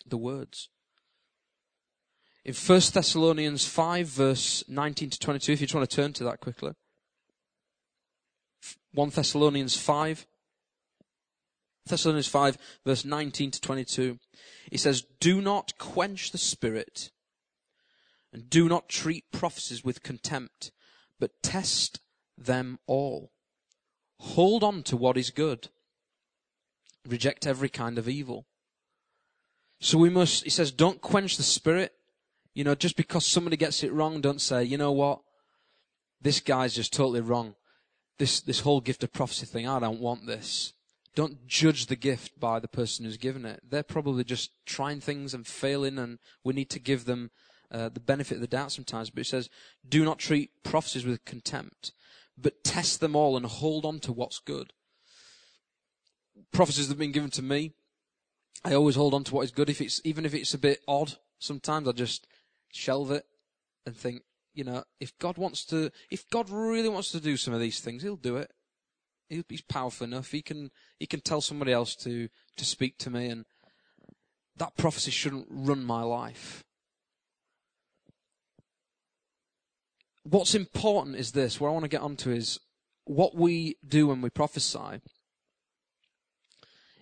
the 0.06 0.18
words. 0.18 0.70
In 2.46 2.54
1 2.54 2.82
Thessalonians 2.94 3.68
5 3.68 4.08
verse 4.08 4.64
19 4.68 5.10
to 5.10 5.20
22, 5.20 5.52
if 5.54 5.62
you 5.62 5.68
just 5.68 5.76
want 5.76 5.90
to 5.90 5.96
turn 5.96 6.14
to 6.14 6.24
that 6.26 6.40
quickly. 6.40 6.74
1 8.94 9.10
Thessalonians 9.10 9.76
5. 9.78 10.26
Thessalonians 11.90 12.28
5 12.28 12.58
verse 12.86 13.06
19 13.06 13.52
to 13.52 13.62
22. 13.62 14.20
He 14.72 14.78
says, 14.78 15.04
Do 15.20 15.42
not 15.42 15.78
quench 15.78 16.32
the 16.32 16.38
spirit 16.38 17.12
and 18.32 18.50
do 18.50 18.70
not 18.70 18.90
treat 18.90 19.32
prophecies 19.32 19.84
with 19.84 20.04
contempt, 20.04 20.72
but 21.20 21.44
test 21.44 22.00
them 22.38 22.80
all. 22.88 23.32
Hold 24.20 24.64
on 24.64 24.84
to 24.84 24.98
what 24.98 25.18
is 25.18 25.30
good. 25.30 25.70
Reject 27.08 27.48
every 27.48 27.70
kind 27.70 27.98
of 27.98 28.08
evil. 28.08 28.46
So 29.80 29.98
we 29.98 30.10
must, 30.10 30.44
he 30.44 30.50
says, 30.50 30.72
don't 30.72 31.02
quench 31.02 31.38
the 31.38 31.44
spirit. 31.44 31.94
You 32.54 32.64
know, 32.66 32.76
just 32.76 32.98
because 32.98 33.26
somebody 33.26 33.56
gets 33.56 33.84
it 33.84 33.94
wrong, 33.94 34.20
don't 34.20 34.42
say, 34.42 34.64
you 34.64 34.78
know 34.78 34.92
what? 34.92 35.22
This 36.22 36.42
guy's 36.42 36.76
just 36.76 36.92
totally 36.92 37.22
wrong 37.22 37.56
this, 38.20 38.42
this 38.42 38.60
whole 38.60 38.82
gift 38.82 39.04
of 39.04 39.12
prophecy 39.12 39.48
thing, 39.48 39.68
I 39.68 39.80
don't 39.80 40.00
want 40.00 40.28
this. 40.28 40.74
Don't 41.16 41.48
judge 41.48 41.88
the 41.88 41.96
gift 41.96 42.40
by 42.40 42.60
the 42.60 42.68
person 42.68 43.06
who's 43.06 43.18
given 43.18 43.46
it. 43.46 43.62
They're 43.68 43.84
probably 43.84 44.24
just 44.24 44.52
trying 44.66 45.00
things 45.00 45.34
and 45.34 45.46
failing, 45.46 45.98
and 45.98 46.20
we 46.44 46.54
need 46.54 46.70
to 46.72 46.80
give 46.80 47.06
them 47.06 47.32
uh, 47.72 47.90
the 47.90 48.00
benefit 48.00 48.36
of 48.36 48.42
the 48.42 48.48
doubt 48.48 48.72
sometimes. 48.72 49.10
But 49.10 49.22
it 49.22 49.28
says, 49.28 49.50
do 49.88 50.04
not 50.06 50.20
treat 50.20 50.64
prophecies 50.64 51.06
with 51.06 51.26
contempt, 51.26 51.92
but 52.38 52.64
test 52.64 53.00
them 53.00 53.16
all 53.16 53.36
and 53.36 53.46
hold 53.46 53.86
on 53.86 54.00
to 54.00 54.14
what's 54.14 54.40
good. 54.40 54.74
Prophecies 56.52 56.88
that 56.88 56.94
have 56.94 57.00
been 57.00 57.12
given 57.12 57.30
to 57.32 57.42
me, 57.42 57.74
I 58.64 58.74
always 58.74 58.96
hold 58.96 59.14
on 59.14 59.24
to 59.26 59.36
what 59.36 59.44
is 59.44 59.52
good. 59.52 59.70
If 59.70 59.82
it's 59.82 60.02
even 60.04 60.26
if 60.26 60.34
it's 60.34 60.54
a 60.54 60.58
bit 60.58 60.82
odd, 60.88 61.14
sometimes 61.38 61.88
I 61.88 61.92
just 61.92 62.28
shelve 62.72 63.12
it 63.12 63.26
and 63.86 63.96
think, 63.96 64.24
you 64.54 64.64
know, 64.64 64.84
if 65.00 65.18
God 65.20 65.38
wants 65.38 65.64
to, 65.66 65.92
if 66.10 66.30
God 66.30 66.50
really 66.50 66.90
wants 66.90 67.12
to 67.12 67.20
do 67.20 67.38
some 67.38 67.54
of 67.54 67.60
these 67.60 67.80
things, 67.80 68.04
He'll 68.04 68.16
do 68.16 68.38
it. 68.38 68.52
He's 69.30 69.62
powerful 69.62 70.06
enough. 70.06 70.32
He 70.32 70.42
can, 70.42 70.72
he 71.00 71.06
can 71.06 71.22
tell 71.22 71.42
somebody 71.42 71.72
else 71.72 71.96
to, 71.98 72.30
to 72.58 72.66
speak 72.66 72.98
to 73.00 73.10
me 73.10 73.28
and 73.28 73.46
that 74.58 74.76
prophecy 74.76 75.12
shouldn't 75.12 75.48
run 75.50 75.84
my 75.84 76.02
life. 76.02 76.64
What's 80.24 80.54
important 80.54 81.16
is 81.16 81.32
this, 81.32 81.60
what 81.60 81.70
I 81.70 81.72
want 81.72 81.86
to 81.86 81.90
get 81.90 82.02
onto 82.02 82.30
is, 82.32 82.60
what 83.06 83.36
we 83.36 83.78
do 83.88 84.08
when 84.08 84.22
we 84.22 84.30
prophesy 84.30 85.02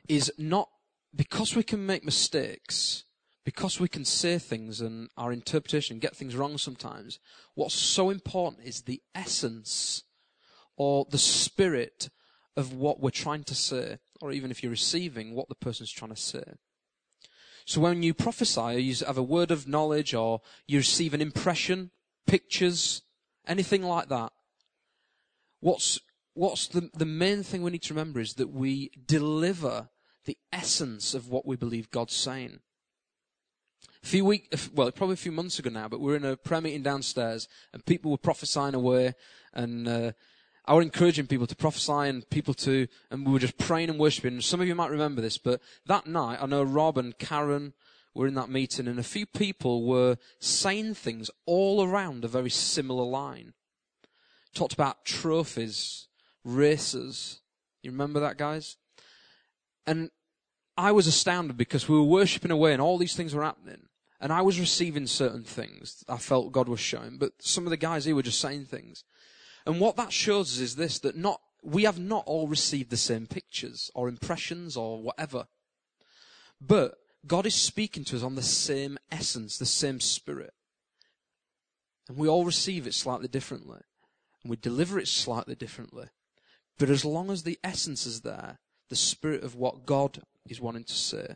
is 0.08 0.32
not 0.38 0.70
because 1.14 1.54
we 1.54 1.64
can 1.64 1.86
make 1.86 2.06
mistakes, 2.06 3.04
because 3.44 3.80
we 3.80 3.90
can 3.90 4.06
say 4.06 4.38
things 4.38 4.80
and 4.80 5.10
our 5.18 5.34
interpretation 5.34 6.00
get 6.00 6.16
things 6.16 6.36
wrong 6.36 6.58
sometimes. 6.58 7.20
What's 7.56 7.74
so 7.74 8.10
important 8.10 8.66
is 8.66 8.84
the 8.84 9.02
essence 9.14 10.04
or 10.78 11.06
the 11.10 11.18
spirit 11.18 12.10
of 12.58 12.74
what 12.74 13.00
we're 13.00 13.12
trying 13.12 13.44
to 13.46 13.56
say, 13.56 14.00
or 14.20 14.32
even 14.32 14.52
if 14.52 14.62
you're 14.62 14.72
receiving 14.72 15.34
what 15.34 15.48
the 15.48 15.56
person's 15.56 15.92
trying 15.92 16.14
to 16.14 16.22
say. 16.22 16.44
So 17.66 17.80
when 17.82 18.02
you 18.02 18.14
prophesy, 18.14 18.60
or 18.60 18.80
you 18.80 18.96
have 19.06 19.18
a 19.18 19.24
word 19.24 19.52
of 19.52 19.68
knowledge, 19.68 20.14
or 20.14 20.42
you 20.66 20.80
receive 20.80 21.14
an 21.14 21.22
impression, 21.22 21.92
pictures, 22.26 23.04
anything 23.46 23.84
like 23.84 24.10
that, 24.10 24.32
what's, 25.60 26.00
what's 26.34 26.68
the, 26.68 26.90
the 26.94 27.06
main 27.06 27.44
thing 27.44 27.62
we 27.62 27.72
need 27.72 27.84
to 27.84 27.94
remember 27.94 28.20
is 28.20 28.34
that 28.34 28.50
we 28.50 28.90
deliver 29.06 29.90
the 30.26 30.38
essence 30.52 31.14
of 31.14 31.30
what 31.30 31.46
we 31.46 31.56
believe 31.56 31.92
God's 31.92 32.16
saying. 32.16 32.60
A 34.04 34.08
few 34.08 34.26
weeks, 34.26 34.70
well, 34.74 34.92
probably 34.92 35.14
a 35.14 35.18
few 35.18 35.32
months 35.32 35.60
ago 35.60 35.70
now, 35.70 35.88
but 35.88 36.00
we 36.00 36.12
were 36.12 36.18
in 36.18 36.26
a 36.26 36.38
prayer 36.38 36.62
meeting 36.62 36.84
downstairs, 36.84 37.48
and 37.72 37.86
people 37.86 38.10
were 38.10 38.18
prophesying 38.18 38.74
away, 38.76 39.14
and 39.54 39.88
uh, 39.88 40.12
I 40.68 40.74
was 40.74 40.84
encouraging 40.84 41.28
people 41.28 41.48
to 41.48 41.56
prophesy 41.56 42.10
and 42.10 42.30
people 42.30 42.54
to, 42.56 42.88
and 43.10 43.26
we 43.26 43.32
were 43.32 43.40
just 43.40 43.58
praying 43.58 43.90
and 43.90 43.98
worshiping. 43.98 44.42
Some 44.42 44.60
of 44.60 44.68
you 44.68 44.76
might 44.76 44.92
remember 44.92 45.22
this, 45.22 45.38
but 45.38 45.62
that 45.86 46.08
night, 46.08 46.40
I 46.42 46.46
know 46.46 46.62
Rob 46.62 46.98
and 46.98 47.18
Karen 47.18 47.74
were 48.14 48.28
in 48.28 48.34
that 48.34 48.50
meeting, 48.50 48.88
and 48.88 49.00
a 49.00 49.04
few 49.04 49.26
people 49.26 49.86
were 49.86 50.18
saying 50.40 50.96
things 50.96 51.32
all 51.46 51.84
around 51.84 52.26
a 52.26 52.28
very 52.28 52.50
similar 52.50 53.06
line. 53.06 53.54
Talked 54.54 54.74
about 54.74 55.06
trophies, 55.06 56.08
races. 56.44 57.40
You 57.82 57.92
remember 57.92 58.20
that, 58.20 58.38
guys? 58.38 58.76
And 59.86 60.10
I 60.78 60.92
was 60.92 61.08
astounded 61.08 61.56
because 61.56 61.88
we 61.88 61.96
were 61.96 62.04
worshipping 62.04 62.52
away 62.52 62.74
and 62.74 62.82
all 62.82 62.98
these 62.98 63.16
things 63.16 63.34
were 63.34 63.44
happening. 63.44 63.84
And 64.20 64.34
I 64.34 64.42
was 64.42 64.60
receiving 64.60 65.08
certain 65.08 65.44
things 65.44 66.04
I 66.10 66.18
felt 66.18 66.52
God 66.52 66.68
was 66.68 66.80
showing, 66.80 67.18
but 67.18 67.34
some 67.40 67.66
of 67.66 67.70
the 67.70 67.78
guys 67.78 68.06
here 68.06 68.16
were 68.16 68.24
just 68.24 68.42
saying 68.42 68.66
things. 68.66 69.04
And 69.68 69.82
what 69.82 69.98
that 69.98 70.14
shows 70.14 70.54
us 70.54 70.60
is 70.60 70.76
this, 70.78 70.98
that 71.00 71.18
not, 71.18 71.42
we 71.62 71.84
have 71.84 72.00
not 72.00 72.24
all 72.26 72.48
received 72.48 72.90
the 72.90 72.96
same 72.96 73.28
pictures 73.28 73.92
or 73.94 74.08
impressions 74.08 74.78
or 74.78 75.02
whatever. 75.02 75.48
But 76.62 76.96
God 77.28 77.46
is 77.46 77.54
speaking 77.54 78.06
to 78.06 78.16
us 78.16 78.24
on 78.24 78.36
the 78.36 78.42
same 78.42 78.98
essence, 79.12 79.58
the 79.58 79.66
same 79.66 80.00
spirit. 80.00 80.54
And 82.08 82.18
we 82.18 82.30
all 82.30 82.46
receive 82.46 82.88
it 82.88 82.94
slightly 82.94 83.28
differently. 83.28 83.82
And 84.42 84.50
we 84.50 84.56
deliver 84.56 84.98
it 85.00 85.10
slightly 85.10 85.54
differently. 85.54 86.06
But 86.80 86.90
as 86.90 87.04
long 87.04 87.30
as 87.30 87.44
the 87.44 87.60
essence 87.62 88.06
is 88.06 88.22
there, 88.22 88.60
the 88.88 88.96
spirit 88.96 89.44
of 89.44 89.54
what 89.54 89.86
God 89.86 90.22
is 90.48 90.62
wanting 90.62 90.86
to 90.86 90.94
say. 90.94 91.36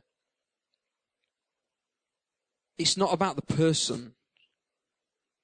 It's 2.78 2.96
not 2.96 3.13
about 3.13 3.36
the 3.36 3.41
person 3.41 4.13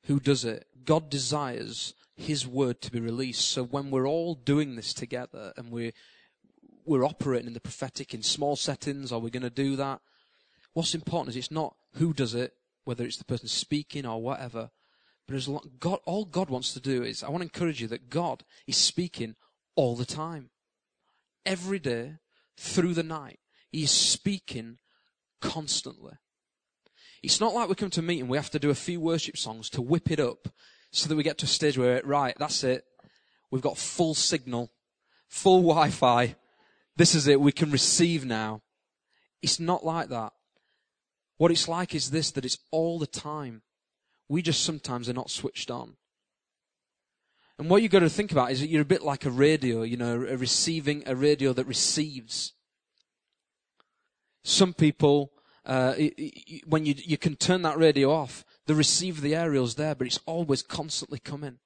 who 0.05 0.21
does 0.21 0.45
it. 0.45 0.67
God 0.85 1.09
desires 1.09 1.93
His 2.17 2.45
word 2.45 2.81
to 2.81 2.91
be 2.91 2.99
released. 2.99 3.49
So 3.49 3.63
when 3.63 3.89
we're 3.89 4.07
all 4.07 4.35
doing 4.35 4.75
this 4.75 4.93
together 4.93 5.53
and 5.55 5.71
we're, 5.71 5.93
we're 6.85 7.05
operating 7.05 7.47
in 7.47 7.53
the 7.53 7.61
prophetic 7.61 8.13
in 8.13 8.23
small 8.23 8.55
settings, 8.55 9.11
are 9.11 9.19
we 9.19 9.29
going 9.29 9.43
to 9.43 9.49
do 9.49 9.75
that? 9.77 10.01
What's 10.73 10.95
important 10.95 11.29
is 11.29 11.37
it's 11.37 11.51
not 11.51 11.75
who 11.93 12.13
does 12.13 12.33
it, 12.33 12.53
whether 12.83 13.05
it's 13.05 13.17
the 13.17 13.25
person 13.25 13.47
speaking 13.47 14.05
or 14.05 14.21
whatever. 14.21 14.71
But 15.27 15.35
as 15.35 15.47
long, 15.47 15.71
God, 15.79 15.99
all 16.05 16.25
God 16.25 16.49
wants 16.49 16.73
to 16.73 16.79
do 16.79 17.03
is, 17.03 17.23
I 17.23 17.29
want 17.29 17.41
to 17.41 17.47
encourage 17.47 17.81
you 17.81 17.87
that 17.87 18.09
God 18.09 18.43
is 18.65 18.77
speaking 18.77 19.35
all 19.75 19.95
the 19.95 20.05
time. 20.05 20.49
Every 21.45 21.79
day, 21.79 22.15
through 22.57 22.95
the 22.95 23.03
night. 23.03 23.39
He 23.71 23.83
is 23.83 23.91
speaking 23.91 24.79
constantly. 25.41 26.13
It's 27.23 27.39
not 27.39 27.53
like 27.53 27.69
we 27.69 27.75
come 27.75 27.89
to 27.91 27.99
a 27.99 28.03
meeting, 28.03 28.27
we 28.27 28.37
have 28.37 28.51
to 28.51 28.59
do 28.59 28.69
a 28.69 28.75
few 28.75 28.99
worship 28.99 29.37
songs 29.37 29.69
to 29.71 29.81
whip 29.81 30.11
it 30.11 30.19
up 30.19 30.49
so 30.91 31.09
that 31.09 31.15
we 31.15 31.23
get 31.23 31.37
to 31.39 31.45
a 31.45 31.49
stage 31.49 31.77
where, 31.77 32.01
right, 32.03 32.35
that's 32.37 32.63
it. 32.63 32.85
We've 33.51 33.61
got 33.61 33.77
full 33.77 34.13
signal, 34.13 34.71
full 35.27 35.61
Wi-Fi. 35.61 36.35
This 36.95 37.15
is 37.15 37.27
it. 37.27 37.39
We 37.39 37.51
can 37.51 37.71
receive 37.71 38.25
now. 38.25 38.61
It's 39.41 39.59
not 39.59 39.85
like 39.85 40.09
that. 40.09 40.33
What 41.37 41.51
it's 41.51 41.67
like 41.67 41.93
is 41.93 42.09
this, 42.09 42.31
that 42.31 42.45
it's 42.45 42.57
all 42.71 42.97
the 42.97 43.07
time. 43.07 43.61
We 44.27 44.41
just 44.41 44.63
sometimes 44.63 45.07
are 45.07 45.13
not 45.13 45.29
switched 45.29 45.69
on. 45.69 45.95
And 47.59 47.69
what 47.69 47.81
you've 47.81 47.91
got 47.91 47.99
to 47.99 48.09
think 48.09 48.31
about 48.31 48.51
is 48.51 48.59
that 48.59 48.67
you're 48.67 48.81
a 48.81 48.85
bit 48.85 49.01
like 49.03 49.25
a 49.25 49.31
radio, 49.31 49.81
you 49.83 49.97
know, 49.97 50.13
a 50.13 50.37
receiving, 50.37 51.03
a 51.05 51.15
radio 51.15 51.53
that 51.53 51.65
receives. 51.65 52.53
Some 54.43 54.73
people, 54.73 55.31
uh, 55.65 55.95
when 56.65 56.85
you, 56.85 56.95
you 56.97 57.17
can 57.17 57.35
turn 57.35 57.63
that 57.63 57.77
radio 57.77 58.11
off, 58.11 58.45
the 58.67 58.75
receive 58.75 59.21
the 59.21 59.35
aerial's 59.35 59.75
there, 59.75 59.95
but 59.95 60.07
it's 60.07 60.19
always 60.25 60.61
constantly 60.61 61.19
coming. 61.19 61.57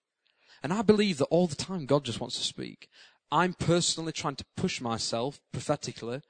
And 0.64 0.72
I 0.72 0.84
believe 0.84 1.18
that 1.18 1.26
all 1.26 1.48
the 1.48 1.56
time 1.56 1.86
God 1.86 2.06
just 2.06 2.22
wants 2.22 2.38
to 2.38 2.44
speak. 2.44 2.88
I'm 3.32 3.54
personally 3.54 4.12
trying 4.12 4.36
to 4.36 4.46
push 4.56 4.80
myself 4.80 5.40
prophetically, 5.52 6.22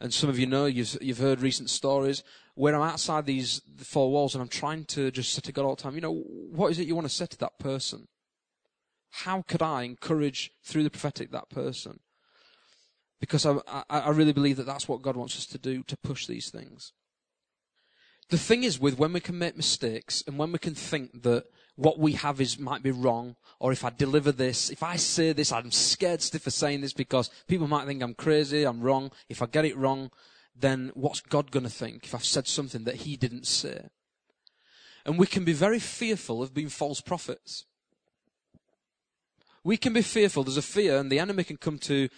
and 0.00 0.12
some 0.12 0.30
of 0.30 0.38
you 0.38 0.46
know 0.46 0.66
you've, 0.66 0.96
you've 1.00 1.18
heard 1.18 1.40
recent 1.40 1.70
stories 1.70 2.22
where 2.54 2.74
I'm 2.74 2.82
outside 2.82 3.26
these 3.26 3.60
four 3.78 4.10
walls 4.10 4.34
and 4.34 4.42
I'm 4.42 4.48
trying 4.48 4.84
to 4.86 5.10
just 5.10 5.32
say 5.32 5.40
to 5.40 5.52
God 5.52 5.64
all 5.64 5.74
the 5.74 5.82
time, 5.82 5.94
you 5.94 6.00
know, 6.00 6.12
what 6.12 6.70
is 6.70 6.78
it 6.78 6.86
you 6.86 6.94
want 6.94 7.06
to 7.06 7.14
say 7.14 7.26
to 7.26 7.38
that 7.38 7.58
person? 7.58 8.06
How 9.10 9.42
could 9.42 9.62
I 9.62 9.82
encourage 9.82 10.52
through 10.62 10.84
the 10.84 10.90
prophetic 10.90 11.30
that 11.32 11.50
person? 11.50 12.00
Because 13.20 13.46
I, 13.46 13.56
I, 13.66 13.84
I 13.90 14.08
really 14.10 14.32
believe 14.32 14.56
that 14.56 14.66
that's 14.66 14.88
what 14.88 15.02
God 15.02 15.16
wants 15.16 15.36
us 15.36 15.46
to 15.46 15.58
do, 15.58 15.82
to 15.84 15.96
push 15.96 16.26
these 16.26 16.50
things. 16.50 16.92
The 18.30 18.38
thing 18.38 18.64
is 18.64 18.80
with 18.80 18.98
when 18.98 19.12
we 19.12 19.20
can 19.20 19.38
make 19.38 19.56
mistakes 19.56 20.24
and 20.26 20.38
when 20.38 20.52
we 20.52 20.58
can 20.58 20.74
think 20.74 21.22
that 21.22 21.44
what 21.76 21.98
we 21.98 22.12
have 22.12 22.40
is 22.40 22.58
might 22.58 22.82
be 22.82 22.90
wrong, 22.90 23.36
or 23.58 23.72
if 23.72 23.84
I 23.84 23.90
deliver 23.90 24.30
this, 24.30 24.70
if 24.70 24.82
I 24.82 24.96
say 24.96 25.32
this, 25.32 25.50
I'm 25.50 25.72
scared 25.72 26.22
stiff 26.22 26.42
for 26.42 26.50
saying 26.50 26.80
this 26.80 26.92
because 26.92 27.30
people 27.48 27.66
might 27.66 27.86
think 27.86 28.02
I'm 28.02 28.14
crazy, 28.14 28.64
I'm 28.64 28.80
wrong. 28.80 29.10
If 29.28 29.42
I 29.42 29.46
get 29.46 29.64
it 29.64 29.76
wrong, 29.76 30.10
then 30.54 30.92
what's 30.94 31.20
God 31.20 31.50
going 31.50 31.64
to 31.64 31.70
think 31.70 32.04
if 32.04 32.14
I've 32.14 32.24
said 32.24 32.46
something 32.46 32.84
that 32.84 32.96
He 32.96 33.16
didn't 33.16 33.46
say? 33.46 33.88
And 35.04 35.18
we 35.18 35.26
can 35.26 35.44
be 35.44 35.52
very 35.52 35.80
fearful 35.80 36.42
of 36.42 36.54
being 36.54 36.68
false 36.68 37.00
prophets. 37.00 37.64
We 39.64 39.76
can 39.76 39.92
be 39.92 40.02
fearful. 40.02 40.44
There's 40.44 40.56
a 40.56 40.62
fear, 40.62 40.98
and 40.98 41.10
the 41.10 41.18
enemy 41.18 41.42
can 41.42 41.56
come 41.56 41.78
to 41.80 42.08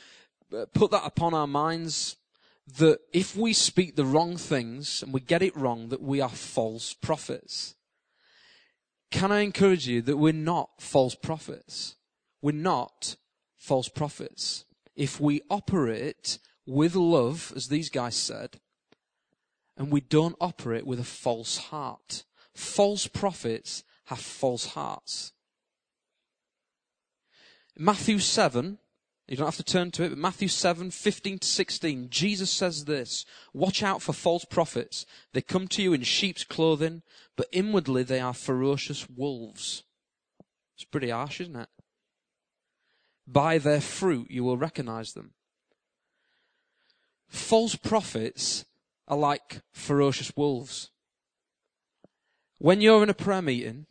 uh, 0.56 0.66
put 0.74 0.90
that 0.90 1.04
upon 1.04 1.32
our 1.32 1.46
minds 1.46 2.16
that 2.66 2.98
if 3.12 3.36
we 3.36 3.52
speak 3.52 3.96
the 3.96 4.04
wrong 4.04 4.36
things 4.36 5.02
and 5.02 5.12
we 5.12 5.20
get 5.20 5.42
it 5.42 5.56
wrong, 5.56 5.88
that 5.88 6.02
we 6.02 6.20
are 6.20 6.28
false 6.28 6.92
prophets. 6.92 7.74
Can 9.10 9.30
I 9.30 9.40
encourage 9.40 9.86
you 9.86 10.02
that 10.02 10.16
we're 10.16 10.32
not 10.32 10.70
false 10.80 11.14
prophets? 11.14 11.96
We're 12.42 12.52
not 12.52 13.16
false 13.56 13.88
prophets. 13.88 14.64
If 14.96 15.20
we 15.20 15.42
operate 15.48 16.38
with 16.66 16.96
love, 16.96 17.52
as 17.54 17.68
these 17.68 17.88
guys 17.88 18.16
said, 18.16 18.60
and 19.76 19.92
we 19.92 20.00
don't 20.00 20.36
operate 20.40 20.86
with 20.86 20.98
a 20.98 21.04
false 21.04 21.58
heart. 21.58 22.24
False 22.54 23.06
prophets 23.06 23.84
have 24.06 24.18
false 24.18 24.66
hearts. 24.66 25.32
Matthew 27.78 28.18
7, 28.18 28.78
you 29.28 29.36
don't 29.36 29.46
have 29.46 29.56
to 29.56 29.64
turn 29.64 29.90
to 29.92 30.04
it, 30.04 30.10
but 30.10 30.18
Matthew 30.18 30.46
7, 30.46 30.90
15 30.90 31.38
to 31.40 31.46
16, 31.46 32.08
Jesus 32.10 32.50
says 32.50 32.84
this, 32.84 33.24
watch 33.52 33.82
out 33.82 34.00
for 34.00 34.12
false 34.12 34.44
prophets. 34.44 35.04
They 35.32 35.42
come 35.42 35.66
to 35.68 35.82
you 35.82 35.92
in 35.92 36.02
sheep's 36.02 36.44
clothing, 36.44 37.02
but 37.34 37.48
inwardly 37.50 38.04
they 38.04 38.20
are 38.20 38.32
ferocious 38.32 39.08
wolves. 39.08 39.82
It's 40.76 40.84
pretty 40.84 41.10
harsh, 41.10 41.40
isn't 41.40 41.56
it? 41.56 41.68
By 43.26 43.58
their 43.58 43.80
fruit 43.80 44.30
you 44.30 44.44
will 44.44 44.56
recognize 44.56 45.12
them. 45.14 45.32
False 47.26 47.74
prophets 47.74 48.64
are 49.08 49.16
like 49.16 49.60
ferocious 49.72 50.36
wolves. 50.36 50.90
When 52.58 52.80
you're 52.80 53.02
in 53.02 53.10
a 53.10 53.14
prayer 53.14 53.42
meeting 53.42 53.86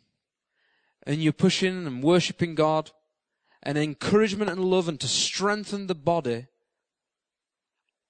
and 1.06 1.22
you're 1.22 1.34
pushing 1.34 1.86
and 1.86 2.02
worshipping 2.02 2.54
God 2.54 2.90
and 3.66 3.76
encouragement 3.76 4.48
and 4.48 4.64
love 4.64 4.88
and 4.88 5.00
to 5.00 5.08
strengthen 5.08 5.88
the 5.88 5.94
body, 5.96 6.46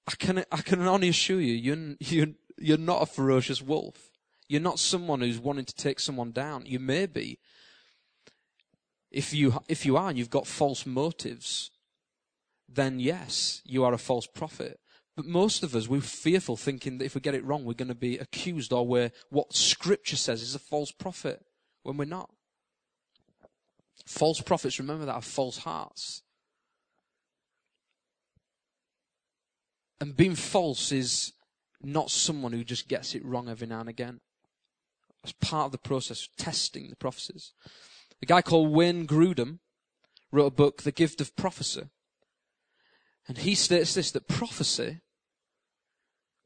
I 0.07 0.13
can, 0.15 0.45
I 0.51 0.61
can 0.61 0.79
only 0.87 1.09
assure 1.09 1.41
you, 1.41 1.55
you're, 1.55 1.95
you're, 1.99 2.35
you're 2.59 2.77
not 2.77 3.01
a 3.01 3.07
ferocious 3.07 3.59
wolf. 3.59 4.11
You're 4.47 4.61
not 4.61 4.77
someone 4.77 5.21
who's 5.21 5.39
wanting 5.39 5.65
to 5.65 5.73
take 5.73 5.99
someone 5.99 6.31
down. 6.31 6.67
You 6.67 6.77
may 6.77 7.07
be. 7.07 7.39
If 9.09 9.33
you, 9.33 9.59
if 9.67 9.83
you 9.83 9.97
are 9.97 10.09
and 10.09 10.17
you've 10.17 10.29
got 10.29 10.45
false 10.45 10.85
motives, 10.85 11.71
then 12.69 12.99
yes, 12.99 13.63
you 13.65 13.83
are 13.83 13.93
a 13.93 13.97
false 13.97 14.27
prophet. 14.27 14.79
But 15.15 15.25
most 15.25 15.63
of 15.63 15.75
us, 15.75 15.87
we're 15.87 16.01
fearful 16.01 16.55
thinking 16.55 16.99
that 16.99 17.05
if 17.05 17.15
we 17.15 17.21
get 17.21 17.33
it 17.33 17.43
wrong, 17.43 17.65
we're 17.65 17.73
going 17.73 17.87
to 17.87 17.95
be 17.95 18.19
accused 18.19 18.71
or 18.71 18.85
we're, 18.85 19.11
what 19.31 19.55
scripture 19.55 20.17
says 20.17 20.43
is 20.43 20.53
a 20.53 20.59
false 20.59 20.91
prophet 20.91 21.43
when 21.81 21.97
we're 21.97 22.05
not. 22.05 22.29
False 24.07 24.39
prophets, 24.39 24.79
remember 24.79 25.05
that, 25.05 25.13
have 25.13 25.25
false 25.25 25.57
hearts. 25.59 26.21
And 29.99 30.15
being 30.15 30.35
false 30.35 30.93
is 30.93 31.33
not 31.81 32.09
someone 32.09 32.53
who 32.53 32.63
just 32.63 32.87
gets 32.87 33.13
it 33.15 33.25
wrong 33.25 33.49
every 33.49 33.67
now 33.67 33.81
and 33.81 33.89
again. 33.89 34.21
As 35.25 35.33
part 35.33 35.65
of 35.65 35.71
the 35.73 35.77
process 35.77 36.21
of 36.21 36.35
testing 36.37 36.89
the 36.89 36.95
prophecies. 36.95 37.51
A 38.21 38.25
guy 38.25 38.41
called 38.41 38.71
Wayne 38.71 39.05
Grudem 39.05 39.59
wrote 40.31 40.45
a 40.45 40.51
book, 40.51 40.83
The 40.83 40.93
Gift 40.93 41.19
of 41.19 41.35
Prophecy. 41.35 41.83
And 43.27 43.39
he 43.39 43.55
states 43.55 43.93
this 43.93 44.11
that 44.11 44.29
prophecy 44.29 45.01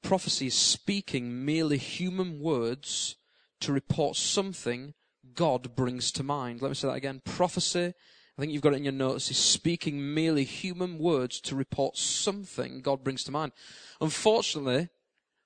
prophecy 0.01 0.47
is 0.47 0.55
speaking 0.55 1.45
merely 1.45 1.77
human 1.77 2.39
words 2.39 3.17
to 3.59 3.71
report 3.71 4.15
something 4.15 4.95
God 5.35 5.75
brings 5.75 6.11
to 6.13 6.23
mind. 6.23 6.61
Let 6.61 6.69
me 6.69 6.75
say 6.75 6.87
that 6.87 6.95
again. 6.95 7.21
Prophecy, 7.23 7.93
I 8.37 8.41
think 8.41 8.51
you've 8.51 8.61
got 8.61 8.73
it 8.73 8.77
in 8.77 8.83
your 8.83 8.93
notes, 8.93 9.29
is 9.29 9.37
speaking 9.37 10.13
merely 10.13 10.43
human 10.43 10.97
words 10.97 11.39
to 11.41 11.55
report 11.55 11.97
something 11.97 12.81
God 12.81 13.03
brings 13.03 13.23
to 13.25 13.31
mind. 13.31 13.51
Unfortunately, 13.99 14.89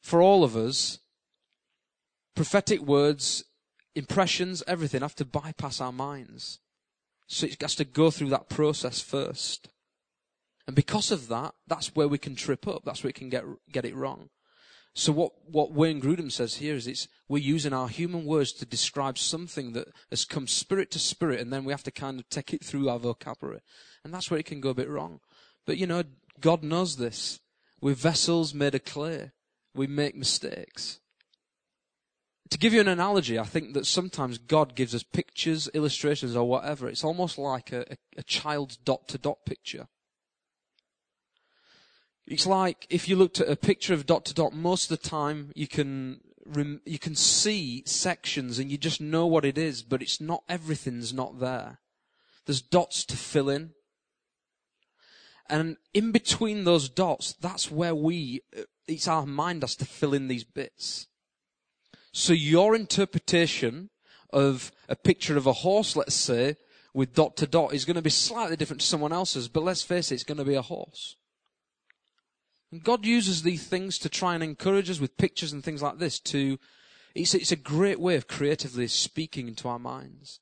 for 0.02 0.22
all 0.22 0.44
of 0.44 0.56
us, 0.56 1.00
prophetic 2.36 2.82
words, 2.82 3.44
impressions, 3.96 4.62
everything 4.68 5.02
have 5.02 5.16
to 5.16 5.26
bypass 5.26 5.82
our 5.82 5.92
minds. 5.92 6.60
So 7.28 7.48
it 7.48 7.62
has 7.62 7.76
to 7.76 7.86
go 7.86 8.12
through 8.12 8.30
that 8.30 8.50
process 8.50 9.02
first. 9.02 9.70
And 10.68 10.76
because 10.76 11.12
of 11.12 11.28
that, 11.30 11.54
that's 11.68 11.96
where 11.96 12.08
we 12.08 12.18
can 12.18 12.36
trip 12.36 12.68
up. 12.68 12.84
That's 12.86 13.04
where 13.04 13.10
we 13.10 13.14
can 13.14 13.30
get, 13.30 13.44
get 13.72 13.86
it 13.86 13.96
wrong. 13.96 14.30
So 14.98 15.12
what, 15.12 15.34
what 15.52 15.74
Wayne 15.74 16.02
Grudem 16.02 16.32
says 16.32 16.56
here 16.56 16.74
is 16.74 16.88
it's, 16.88 17.10
we're 17.28 17.44
using 17.44 17.74
our 17.74 17.90
human 17.90 18.24
words 18.26 18.54
to 18.54 18.66
describe 18.66 19.18
something 19.18 19.74
that 19.74 19.90
has 20.10 20.24
come 20.24 20.48
spirit 20.48 20.90
to 20.92 21.00
spirit 21.00 21.42
and 21.42 21.52
then 21.52 21.66
we 21.66 21.74
have 21.74 21.84
to 21.84 21.92
kind 21.92 22.18
of 22.18 22.30
take 22.30 22.54
it 22.54 22.64
through 22.64 22.88
our 22.88 22.98
vocabulary. 22.98 23.60
And 24.06 24.14
that's 24.14 24.32
where 24.32 24.40
it 24.40 24.46
can 24.46 24.62
go 24.62 24.70
a 24.70 24.74
bit 24.74 24.90
wrong. 24.90 25.20
But 25.66 25.78
you 25.78 25.86
know, 25.86 26.04
God 26.40 26.64
knows 26.64 26.96
this. 26.96 27.42
We're 27.82 27.94
vessels 27.94 28.54
made 28.54 28.74
of 28.74 28.86
clay. 28.86 29.32
We 29.74 29.86
make 29.86 30.16
mistakes. 30.16 31.00
To 32.52 32.58
give 32.58 32.74
you 32.74 32.80
an 32.80 32.88
analogy, 32.88 33.38
I 33.38 33.44
think 33.44 33.74
that 33.74 33.86
sometimes 33.86 34.38
God 34.38 34.76
gives 34.76 34.96
us 34.96 35.04
pictures, 35.04 35.68
illustrations, 35.74 36.38
or 36.38 36.48
whatever. 36.48 36.88
It's 36.88 37.04
almost 37.04 37.38
like 37.38 37.74
a, 37.74 37.82
a, 37.82 37.98
a 38.18 38.24
child's 38.24 38.78
dot 38.78 39.10
to 39.10 39.18
dot 39.18 39.40
picture. 39.46 39.88
It's 42.28 42.48
like 42.48 42.88
if 42.90 43.08
you 43.08 43.16
looked 43.16 43.40
at 43.40 43.50
a 43.50 43.56
picture 43.56 43.94
of 43.94 44.06
dot 44.06 44.26
to 44.26 44.34
dot, 44.34 44.54
most 44.54 44.90
of 44.92 45.00
the 45.00 45.10
time 45.10 45.52
you 45.56 45.68
can 45.68 46.22
you 46.86 47.00
can 47.00 47.16
see 47.16 47.84
sections 47.86 48.60
and 48.60 48.70
you 48.70 48.78
just 48.78 49.02
know 49.02 49.26
what 49.26 49.46
it 49.46 49.58
is, 49.58 49.82
but 49.82 50.02
it's 50.02 50.22
not 50.22 50.44
everything's 50.48 51.14
not 51.14 51.40
there. 51.40 51.80
There's 52.46 52.62
dots 52.62 53.04
to 53.06 53.18
fill 53.18 53.50
in. 53.50 53.72
And 55.50 55.78
in 55.94 56.12
between 56.12 56.64
those 56.64 56.90
dots, 56.90 57.34
that's 57.34 57.70
where 57.70 57.96
we, 57.96 58.42
uh, 58.58 58.64
it's 58.88 59.08
our 59.08 59.26
mind 59.26 59.62
has 59.62 59.76
to 59.78 59.86
fill 59.86 60.14
in 60.14 60.28
these 60.28 60.44
bits. 60.44 61.08
So 62.12 62.34
your 62.34 62.76
interpretation 62.76 63.90
of 64.32 64.72
a 64.90 64.96
picture 64.96 65.38
of 65.38 65.46
a 65.46 65.54
horse, 65.54 65.96
let's 65.96 66.16
say, 66.16 66.56
with 66.94 67.14
dot 67.14 67.38
to 67.38 67.48
dot 67.48 67.74
is 67.74 67.86
going 67.86 67.96
to 67.96 68.02
be 68.02 68.10
slightly 68.10 68.56
different 68.56 68.82
to 68.82 68.88
someone 68.88 69.14
else's, 69.14 69.48
but 69.48 69.64
let's 69.64 69.82
face 69.82 70.12
it, 70.12 70.16
it's 70.16 70.24
going 70.24 70.38
to 70.38 70.46
be 70.46 70.56
a 70.56 70.62
horse. 70.62 71.16
And 72.76 72.84
God 72.84 73.06
uses 73.06 73.42
these 73.42 73.66
things 73.66 73.98
to 74.00 74.10
try 74.10 74.36
and 74.36 74.44
encourage 74.44 74.90
us 74.90 75.00
with 75.00 75.16
pictures 75.16 75.54
and 75.54 75.64
things 75.64 75.82
like 75.82 75.98
this 75.98 76.20
to, 76.20 76.60
it's, 77.16 77.34
it's 77.34 77.54
a 77.54 77.56
great 77.56 78.02
way 78.02 78.18
of 78.18 78.28
creatively 78.28 78.86
speaking 78.90 79.48
into 79.48 79.70
our 79.70 79.80
minds. 79.80 80.42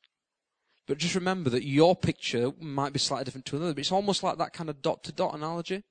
But 0.88 0.98
just 0.98 1.14
remember 1.14 1.52
that 1.52 1.64
your 1.64 1.96
picture 1.96 2.52
might 2.60 2.92
be 2.92 2.98
slightly 2.98 3.26
different 3.26 3.46
to 3.46 3.58
another, 3.58 3.76
but 3.76 3.82
it's 3.82 3.92
almost 3.92 4.24
like 4.24 4.40
that 4.40 4.52
kind 4.52 4.68
of 4.68 4.82
dot 4.82 5.04
to 5.04 5.12
dot 5.12 5.36
analogy. 5.36 5.84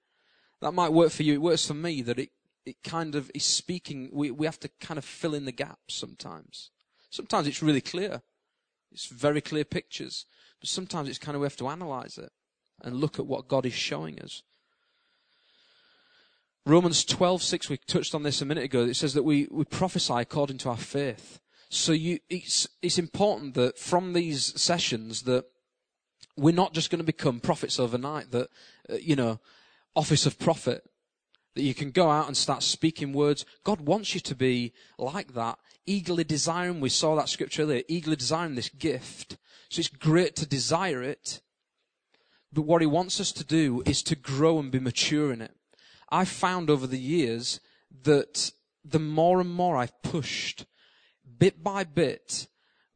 That 0.60 0.74
might 0.74 0.92
work 0.92 1.12
for 1.12 1.22
you. 1.22 1.34
It 1.34 1.42
works 1.42 1.64
for 1.64 1.74
me 1.74 2.02
that 2.02 2.18
it, 2.18 2.30
it 2.66 2.82
kind 2.82 3.14
of 3.14 3.30
is 3.36 3.44
speaking, 3.44 4.10
we, 4.12 4.32
we 4.32 4.44
have 4.44 4.58
to 4.58 4.70
kind 4.80 4.98
of 4.98 5.04
fill 5.04 5.34
in 5.34 5.44
the 5.44 5.52
gaps 5.52 5.94
sometimes. 5.94 6.72
Sometimes 7.08 7.46
it's 7.46 7.62
really 7.62 7.80
clear. 7.80 8.20
It's 8.90 9.06
very 9.06 9.42
clear 9.42 9.64
pictures. 9.64 10.26
But 10.58 10.70
sometimes 10.70 11.08
it's 11.08 11.18
kind 11.20 11.36
of 11.36 11.40
we 11.42 11.46
have 11.46 11.56
to 11.58 11.68
analyze 11.68 12.18
it 12.18 12.32
and 12.82 12.96
look 12.96 13.20
at 13.20 13.26
what 13.26 13.46
God 13.46 13.64
is 13.64 13.74
showing 13.74 14.20
us. 14.20 14.42
Romans 16.64 17.04
12:6 17.04 17.68
we 17.68 17.76
touched 17.76 18.14
on 18.14 18.22
this 18.22 18.40
a 18.40 18.44
minute 18.44 18.64
ago. 18.64 18.84
It 18.84 18.94
says 18.94 19.14
that 19.14 19.24
we, 19.24 19.48
we 19.50 19.64
prophesy 19.64 20.14
according 20.14 20.58
to 20.58 20.68
our 20.70 20.76
faith. 20.76 21.40
So 21.68 21.92
you, 21.92 22.18
it's, 22.28 22.68
it's 22.82 22.98
important 22.98 23.54
that 23.54 23.78
from 23.78 24.12
these 24.12 24.60
sessions 24.60 25.22
that 25.22 25.46
we're 26.36 26.54
not 26.54 26.74
just 26.74 26.90
going 26.90 26.98
to 26.98 27.04
become 27.04 27.40
prophets 27.40 27.80
overnight, 27.80 28.30
that, 28.30 28.48
uh, 28.90 28.96
you 28.96 29.16
know, 29.16 29.40
office 29.96 30.26
of 30.26 30.38
prophet, 30.38 30.84
that 31.54 31.62
you 31.62 31.74
can 31.74 31.90
go 31.90 32.10
out 32.10 32.26
and 32.26 32.36
start 32.36 32.62
speaking 32.62 33.12
words. 33.12 33.44
God 33.64 33.80
wants 33.80 34.14
you 34.14 34.20
to 34.20 34.34
be 34.34 34.72
like 34.98 35.34
that, 35.34 35.58
eagerly 35.84 36.24
desiring, 36.24 36.80
we 36.80 36.88
saw 36.88 37.16
that 37.16 37.28
scripture 37.28 37.62
earlier, 37.62 37.82
eagerly 37.88 38.16
desiring 38.16 38.54
this 38.54 38.68
gift. 38.68 39.36
So 39.68 39.80
it's 39.80 39.88
great 39.88 40.36
to 40.36 40.46
desire 40.46 41.02
it. 41.02 41.40
But 42.52 42.62
what 42.62 42.82
he 42.82 42.86
wants 42.86 43.18
us 43.20 43.32
to 43.32 43.44
do 43.44 43.82
is 43.86 44.02
to 44.04 44.14
grow 44.14 44.58
and 44.58 44.70
be 44.70 44.78
mature 44.78 45.32
in 45.32 45.40
it. 45.40 45.54
I've 46.12 46.28
found 46.28 46.68
over 46.68 46.86
the 46.86 46.98
years 46.98 47.58
that 48.04 48.52
the 48.84 48.98
more 48.98 49.40
and 49.40 49.50
more 49.50 49.76
I've 49.78 50.02
pushed, 50.02 50.66
bit 51.38 51.64
by 51.64 51.84
bit, 51.84 52.46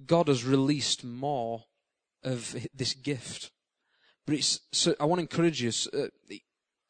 God 0.04 0.28
has 0.28 0.44
released 0.44 1.02
more 1.02 1.64
of 2.22 2.54
this 2.74 2.92
gift. 2.92 3.50
But 4.26 4.34
it's, 4.34 4.60
so 4.70 4.94
I 5.00 5.06
want 5.06 5.18
to 5.18 5.22
encourage 5.22 5.62
you, 5.62 5.72
uh, 5.98 6.08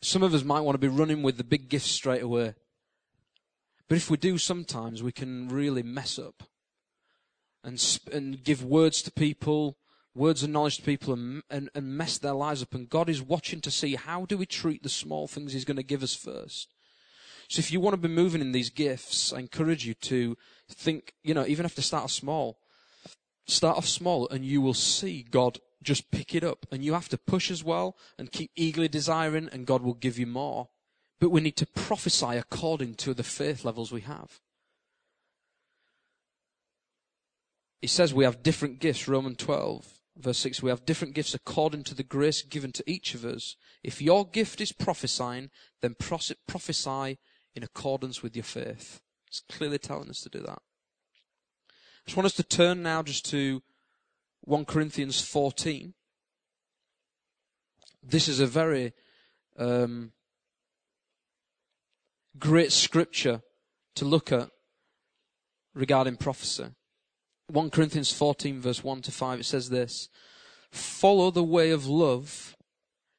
some 0.02 0.24
of 0.24 0.34
us 0.34 0.42
might 0.42 0.60
want 0.60 0.74
to 0.74 0.80
be 0.80 0.88
running 0.88 1.22
with 1.22 1.36
the 1.36 1.44
big 1.44 1.68
gift 1.68 1.86
straight 1.86 2.22
away. 2.22 2.54
But 3.88 3.96
if 3.96 4.10
we 4.10 4.16
do 4.16 4.36
sometimes, 4.36 5.02
we 5.02 5.12
can 5.12 5.48
really 5.48 5.84
mess 5.84 6.18
up 6.18 6.42
and, 7.62 7.98
and 8.12 8.42
give 8.42 8.64
words 8.64 9.00
to 9.02 9.12
people 9.12 9.78
words 10.16 10.42
of 10.42 10.50
knowledge 10.50 10.78
to 10.78 10.82
people 10.82 11.12
and, 11.12 11.42
and, 11.50 11.70
and 11.74 11.96
mess 11.96 12.18
their 12.18 12.32
lives 12.32 12.62
up. 12.62 12.74
And 12.74 12.88
God 12.88 13.08
is 13.08 13.22
watching 13.22 13.60
to 13.60 13.70
see 13.70 13.94
how 13.94 14.24
do 14.24 14.38
we 14.38 14.46
treat 14.46 14.82
the 14.82 14.88
small 14.88 15.28
things 15.28 15.52
He's 15.52 15.64
going 15.64 15.76
to 15.76 15.82
give 15.82 16.02
us 16.02 16.14
first. 16.14 16.74
So 17.48 17.60
if 17.60 17.70
you 17.70 17.80
want 17.80 17.94
to 17.94 18.08
be 18.08 18.12
moving 18.12 18.40
in 18.40 18.52
these 18.52 18.70
gifts, 18.70 19.32
I 19.32 19.38
encourage 19.38 19.86
you 19.86 19.94
to 19.94 20.36
think, 20.68 21.12
you 21.22 21.34
know, 21.34 21.46
even 21.46 21.64
have 21.64 21.74
to 21.76 21.82
start 21.82 22.10
small. 22.10 22.58
Start 23.46 23.76
off 23.76 23.86
small 23.86 24.28
and 24.28 24.44
you 24.44 24.60
will 24.60 24.74
see 24.74 25.24
God 25.30 25.60
just 25.82 26.10
pick 26.10 26.34
it 26.34 26.42
up. 26.42 26.66
And 26.72 26.84
you 26.84 26.94
have 26.94 27.08
to 27.10 27.18
push 27.18 27.50
as 27.50 27.62
well 27.62 27.96
and 28.18 28.32
keep 28.32 28.50
eagerly 28.56 28.88
desiring 28.88 29.48
and 29.52 29.66
God 29.66 29.82
will 29.82 29.94
give 29.94 30.18
you 30.18 30.26
more. 30.26 30.68
But 31.20 31.30
we 31.30 31.40
need 31.40 31.56
to 31.56 31.66
prophesy 31.66 32.36
according 32.36 32.94
to 32.96 33.14
the 33.14 33.22
faith 33.22 33.64
levels 33.64 33.92
we 33.92 34.00
have. 34.02 34.40
He 37.80 37.86
says 37.86 38.12
we 38.12 38.24
have 38.24 38.42
different 38.42 38.80
gifts, 38.80 39.06
Romans 39.06 39.36
12. 39.36 39.95
Verse 40.16 40.38
6 40.38 40.62
We 40.62 40.70
have 40.70 40.86
different 40.86 41.14
gifts 41.14 41.34
according 41.34 41.84
to 41.84 41.94
the 41.94 42.02
grace 42.02 42.42
given 42.42 42.72
to 42.72 42.90
each 42.90 43.14
of 43.14 43.24
us. 43.24 43.56
If 43.82 44.00
your 44.00 44.26
gift 44.26 44.60
is 44.60 44.72
prophesying, 44.72 45.50
then 45.82 45.96
prophesy 45.96 47.18
in 47.54 47.62
accordance 47.62 48.22
with 48.22 48.34
your 48.34 48.44
faith. 48.44 49.00
It's 49.28 49.42
clearly 49.50 49.78
telling 49.78 50.08
us 50.08 50.20
to 50.20 50.28
do 50.28 50.40
that. 50.40 50.60
I 51.68 52.06
just 52.06 52.16
want 52.16 52.26
us 52.26 52.34
to 52.34 52.42
turn 52.42 52.82
now 52.82 53.02
just 53.02 53.28
to 53.30 53.62
1 54.42 54.64
Corinthians 54.64 55.20
14. 55.20 55.94
This 58.02 58.28
is 58.28 58.38
a 58.38 58.46
very 58.46 58.92
um, 59.58 60.12
great 62.38 62.70
scripture 62.70 63.42
to 63.96 64.04
look 64.04 64.30
at 64.30 64.50
regarding 65.74 66.16
prophecy. 66.16 66.66
1 67.48 67.70
Corinthians 67.70 68.12
14 68.12 68.60
verse 68.60 68.82
1 68.82 69.02
to 69.02 69.12
5, 69.12 69.40
it 69.40 69.44
says 69.44 69.70
this, 69.70 70.08
follow 70.70 71.30
the 71.30 71.44
way 71.44 71.70
of 71.70 71.86
love 71.86 72.56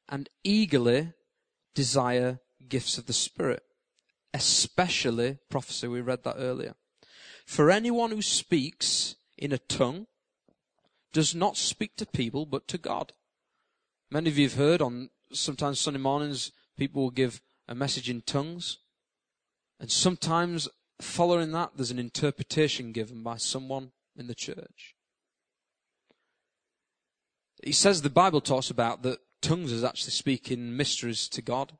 and 0.08 0.28
eagerly 0.44 1.12
desire 1.74 2.40
gifts 2.68 2.98
of 2.98 3.06
the 3.06 3.12
Spirit, 3.12 3.62
especially 4.34 5.38
prophecy. 5.50 5.88
We 5.88 6.00
read 6.00 6.24
that 6.24 6.36
earlier. 6.38 6.74
For 7.46 7.70
anyone 7.70 8.10
who 8.10 8.22
speaks 8.22 9.16
in 9.36 9.52
a 9.52 9.58
tongue 9.58 10.06
does 11.12 11.34
not 11.34 11.56
speak 11.56 11.96
to 11.96 12.06
people 12.06 12.44
but 12.44 12.68
to 12.68 12.78
God. 12.78 13.12
Many 14.10 14.30
of 14.30 14.38
you 14.38 14.48
have 14.48 14.58
heard 14.58 14.82
on 14.82 15.10
sometimes 15.32 15.80
Sunday 15.80 16.00
mornings 16.00 16.52
people 16.76 17.02
will 17.02 17.10
give 17.10 17.40
a 17.66 17.74
message 17.74 18.08
in 18.08 18.22
tongues. 18.22 18.78
And 19.80 19.90
sometimes 19.90 20.68
following 21.00 21.52
that 21.52 21.72
there's 21.76 21.90
an 21.90 21.98
interpretation 21.98 22.92
given 22.92 23.22
by 23.22 23.36
someone 23.36 23.92
in 24.18 24.26
the 24.26 24.34
church. 24.34 24.94
He 27.62 27.72
says 27.72 28.02
the 28.02 28.10
Bible 28.10 28.40
talks 28.40 28.70
about 28.70 29.02
that 29.02 29.18
tongues 29.42 29.72
is 29.72 29.84
actually 29.84 30.12
speaking 30.12 30.76
mysteries 30.76 31.28
to 31.30 31.42
God 31.42 31.72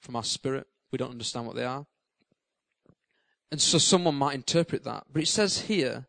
from 0.00 0.16
our 0.16 0.24
spirit. 0.24 0.66
We 0.90 0.98
don't 0.98 1.10
understand 1.10 1.46
what 1.46 1.56
they 1.56 1.64
are. 1.64 1.86
And 3.50 3.60
so 3.60 3.78
someone 3.78 4.14
might 4.14 4.34
interpret 4.34 4.84
that. 4.84 5.04
But 5.12 5.22
it 5.22 5.28
says 5.28 5.62
here, 5.62 6.06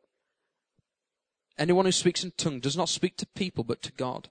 anyone 1.58 1.86
who 1.86 1.92
speaks 1.92 2.24
in 2.24 2.32
tongue 2.32 2.60
does 2.60 2.78
not 2.78 2.90
speak 2.90 3.18
to 3.18 3.28
people 3.36 3.64
but 3.64 3.82
to 3.84 3.92
God. 3.92 4.30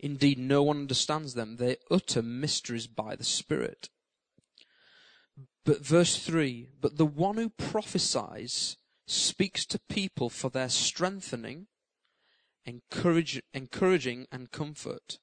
Indeed, 0.00 0.38
no 0.38 0.62
one 0.62 0.78
understands 0.78 1.34
them. 1.34 1.56
They 1.56 1.76
utter 1.90 2.22
mysteries 2.22 2.86
by 2.86 3.14
the 3.16 3.24
Spirit. 3.24 3.90
But 5.64 5.84
verse 5.84 6.18
3 6.18 6.68
But 6.80 6.98
the 6.98 7.06
one 7.06 7.36
who 7.36 7.48
prophesies 7.48 8.76
speaks 9.06 9.66
to 9.66 9.78
people 9.88 10.30
for 10.30 10.50
their 10.50 10.68
strengthening, 10.68 11.66
encourage, 12.64 13.42
encouraging, 13.52 14.26
and 14.32 14.50
comfort. 14.50 15.18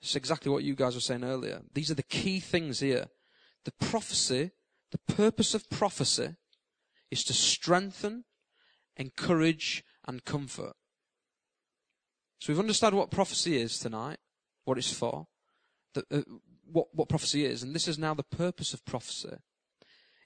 It's 0.00 0.16
exactly 0.16 0.50
what 0.50 0.62
you 0.62 0.74
guys 0.74 0.94
were 0.94 1.00
saying 1.00 1.24
earlier. 1.24 1.62
These 1.72 1.90
are 1.90 1.94
the 1.94 2.02
key 2.02 2.40
things 2.40 2.80
here. 2.80 3.06
The 3.64 3.72
prophecy, 3.80 4.52
the 4.92 5.14
purpose 5.14 5.54
of 5.54 5.70
prophecy 5.70 6.36
is 7.10 7.24
to 7.24 7.32
strengthen, 7.32 8.24
encourage, 8.96 9.84
and 10.06 10.24
comfort. 10.24 10.74
So 12.38 12.52
we've 12.52 12.60
understood 12.60 12.94
what 12.94 13.10
prophecy 13.10 13.60
is 13.60 13.78
tonight, 13.78 14.18
what 14.64 14.78
it's 14.78 14.92
for, 14.92 15.26
the, 15.94 16.04
uh, 16.10 16.22
what, 16.70 16.88
what 16.92 17.08
prophecy 17.08 17.44
is, 17.46 17.62
and 17.62 17.74
this 17.74 17.88
is 17.88 17.98
now 17.98 18.14
the 18.14 18.22
purpose 18.22 18.74
of 18.74 18.84
prophecy, 18.84 19.38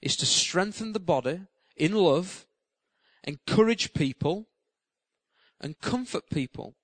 is 0.01 0.15
to 0.17 0.25
strengthen 0.25 0.93
the 0.93 0.99
body 0.99 1.41
in 1.81 1.93
love, 1.93 2.45
encourage 3.23 3.93
people, 3.93 4.45
and 5.59 5.79
comfort 5.81 6.29
people. 6.29 6.75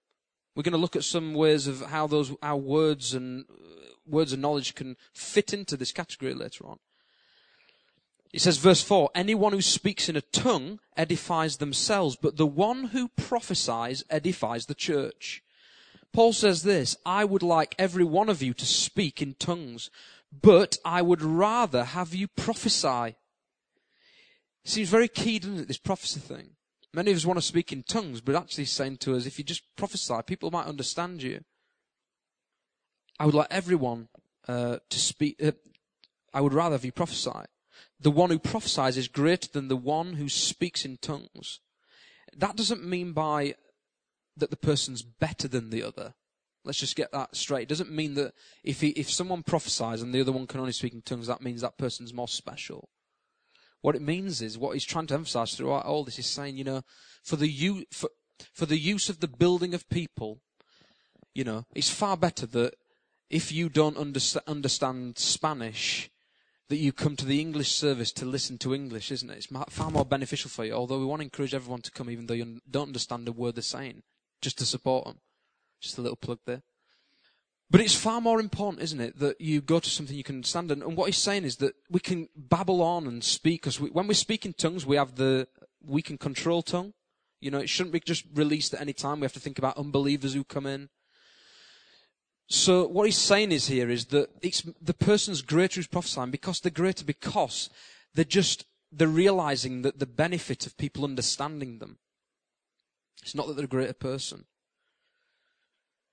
We're 0.56 0.64
going 0.64 0.72
to 0.72 0.80
look 0.80 0.96
at 0.96 1.04
some 1.04 1.36
ways 1.36 1.68
of 1.68 1.82
how 1.82 2.08
those 2.08 2.34
our 2.42 2.58
words 2.58 3.14
and 3.14 3.46
uh, 3.48 3.92
words 4.08 4.34
of 4.34 4.40
knowledge 4.40 4.74
can 4.74 4.98
fit 5.14 5.54
into 5.54 5.78
this 5.78 5.92
category 5.92 6.34
later 6.34 6.66
on. 6.66 6.80
It 8.34 8.42
says, 8.42 8.58
verse 8.58 8.82
4, 8.82 9.12
anyone 9.14 9.54
who 9.54 9.62
speaks 9.62 10.10
in 10.10 10.16
a 10.16 10.22
tongue 10.22 10.80
edifies 10.98 11.58
themselves, 11.58 12.18
but 12.20 12.38
the 12.38 12.48
one 12.48 12.86
who 12.86 13.10
prophesies 13.10 14.04
edifies 14.10 14.66
the 14.66 14.76
church. 14.76 15.44
Paul 16.12 16.34
says 16.34 16.64
this, 16.64 16.98
I 17.06 17.24
would 17.24 17.44
like 17.44 17.76
every 17.78 18.04
one 18.04 18.30
of 18.30 18.42
you 18.42 18.56
to 18.56 18.66
speak 18.66 19.22
in 19.22 19.36
tongues, 19.36 19.92
but 20.32 20.78
I 20.84 21.04
would 21.04 21.22
rather 21.22 21.84
have 21.84 22.16
you 22.16 22.28
prophesy. 22.28 23.16
Seems 24.68 24.90
very 24.90 25.08
key, 25.08 25.40
doesn't 25.40 25.62
it, 25.62 25.68
this 25.70 25.78
prophecy 25.78 26.20
thing? 26.20 26.50
Many 26.94 27.12
of 27.12 27.18
us 27.18 27.26
want 27.26 27.38
to 27.38 27.42
speak 27.42 27.72
in 27.72 27.84
tongues, 27.84 28.20
but 28.20 28.36
actually 28.36 28.66
saying 28.66 28.98
to 28.98 29.16
us, 29.16 29.26
if 29.26 29.38
you 29.38 29.46
just 29.46 29.64
prophesy, 29.78 30.16
people 30.26 30.52
might 30.52 30.66
understand 30.66 31.24
you. 31.24 31.46
I 33.18 33.26
would 33.26 33.34
like 33.34 33.48
everyone 33.50 34.10
uh, 34.46 34.80
to 34.90 35.00
speak. 35.00 35.38
Uh, 35.42 35.54
I 36.34 36.42
would 36.42 36.54
rather 36.54 36.74
have 36.74 36.84
you 36.84 36.92
prophesy. 36.92 37.46
The 37.98 38.12
one 38.12 38.30
who 38.30 38.40
prophesies 38.40 38.98
is 38.98 39.08
greater 39.08 39.48
than 39.48 39.70
the 39.70 39.78
one 39.78 40.16
who 40.16 40.28
speaks 40.28 40.84
in 40.84 40.98
tongues. 40.98 41.62
That 42.36 42.58
doesn't 42.58 42.84
mean 42.84 43.14
by 43.14 43.56
that 44.36 44.50
the 44.50 44.58
person's 44.58 45.02
better 45.02 45.48
than 45.48 45.70
the 45.70 45.82
other. 45.82 46.14
Let's 46.66 46.80
just 46.80 46.98
get 46.98 47.14
that 47.14 47.38
straight. 47.38 47.64
It 47.64 47.70
doesn't 47.70 47.90
mean 47.90 48.16
that 48.16 48.34
if 48.66 48.82
he, 48.82 48.90
if 48.90 49.10
someone 49.10 49.44
prophesies 49.44 50.02
and 50.02 50.14
the 50.14 50.20
other 50.20 50.34
one 50.34 50.46
can 50.46 50.60
only 50.60 50.74
speak 50.74 50.94
in 50.94 51.04
tongues, 51.04 51.28
that 51.28 51.42
means 51.42 51.62
that 51.62 51.78
person's 51.78 52.14
more 52.14 52.28
special. 52.28 52.90
What 53.82 53.96
it 53.96 54.02
means 54.02 54.42
is 54.42 54.58
what 54.58 54.74
he's 54.74 54.86
trying 54.86 55.08
to 55.08 55.14
emphasize 55.14 55.54
throughout 55.54 55.86
all 55.86 56.04
this 56.04 56.20
is 56.20 56.26
saying, 56.26 56.58
you 56.58 56.64
know, 56.64 56.82
for 57.24 57.36
the 57.36 57.48
use, 57.48 57.86
for, 57.92 58.10
for 58.54 58.66
the 58.66 58.78
use 58.78 59.10
of 59.10 59.20
the 59.20 59.28
building 59.28 59.74
of 59.74 59.88
people, 59.90 60.40
you 61.34 61.44
know, 61.44 61.66
it's 61.76 61.90
far 61.90 62.18
better 62.18 62.46
that 62.48 62.74
if 63.30 63.52
you 63.52 63.70
don't 63.70 63.98
understand 63.98 65.18
Spanish, 65.18 66.10
that 66.70 66.78
you 66.78 66.92
come 66.92 67.16
to 67.16 67.26
the 67.26 67.40
English 67.40 67.72
service 67.72 68.12
to 68.12 68.26
listen 68.26 68.58
to 68.58 68.74
English, 68.74 69.12
isn't 69.12 69.30
it? 69.30 69.38
It's 69.38 69.74
far 69.74 69.92
more 69.92 70.06
beneficial 70.06 70.50
for 70.50 70.66
you, 70.66 70.74
although 70.74 71.00
we 71.00 71.06
want 71.06 71.22
to 71.22 71.26
encourage 71.26 71.54
everyone 71.54 71.82
to 71.82 71.92
come 71.92 72.10
even 72.10 72.26
though 72.26 72.34
you 72.34 72.60
don't 72.70 72.88
understand 72.88 73.28
a 73.28 73.32
word 73.32 73.56
they're 73.56 73.62
saying, 73.62 74.04
just 74.42 74.58
to 74.60 74.66
support 74.66 75.06
them. 75.06 75.20
Just 75.80 75.98
a 75.98 76.02
little 76.02 76.18
plug 76.18 76.40
there. 76.46 76.64
But 77.70 77.82
it's 77.82 77.96
far 77.96 78.22
more 78.22 78.40
important, 78.40 78.82
isn't 78.84 79.02
it, 79.02 79.20
that 79.20 79.42
you 79.42 79.60
go 79.60 79.80
to 79.80 79.90
something 79.90 80.16
you 80.16 80.24
can 80.24 80.38
understand. 80.38 80.72
And, 80.72 80.82
and 80.82 80.96
what 80.96 81.08
he's 81.08 81.18
saying 81.18 81.44
is 81.44 81.58
that 81.58 81.76
we 81.90 82.00
can 82.00 82.30
babble 82.36 82.82
on 82.82 83.08
and 83.08 83.22
speak, 83.22 83.62
because 83.62 83.80
when 83.80 84.08
we 84.08 84.14
speak 84.14 84.46
in 84.46 84.54
tongues, 84.54 84.86
we 84.86 84.96
have 84.96 85.16
the, 85.16 85.48
we 85.86 86.02
can 86.02 86.18
control 86.18 86.62
tongue. 86.62 86.94
You 87.42 87.52
know, 87.52 87.60
it 87.60 87.70
shouldn't 87.70 87.94
be 87.94 88.00
just 88.00 88.26
released 88.34 88.74
at 88.74 88.82
any 88.82 88.94
time. 88.94 89.20
We 89.20 89.26
have 89.26 89.34
to 89.34 89.40
think 89.40 89.60
about 89.60 89.78
unbelievers 89.78 90.34
who 90.34 90.44
come 90.44 90.66
in. 90.66 90.90
So 92.48 92.88
what 92.88 93.06
he's 93.06 93.18
saying 93.18 93.52
is 93.52 93.68
here 93.68 93.90
is 93.90 94.06
that 94.06 94.30
it's 94.42 94.64
the 94.82 94.94
person's 94.94 95.42
greater 95.42 95.76
who's 95.76 95.88
prophesying 95.88 96.32
because 96.32 96.62
they're 96.62 96.72
greater 96.72 97.04
because 97.04 97.70
they're 98.16 98.24
just, 98.24 98.66
they're 98.90 99.10
realizing 99.10 99.82
that 99.82 100.00
the 100.00 100.06
benefit 100.06 100.66
of 100.66 100.78
people 100.78 101.04
understanding 101.04 101.80
them. 101.80 101.98
It's 103.22 103.36
not 103.36 103.48
that 103.48 103.58
they're 103.58 103.66
a 103.66 103.68
greater 103.68 103.94
person. 103.94 104.46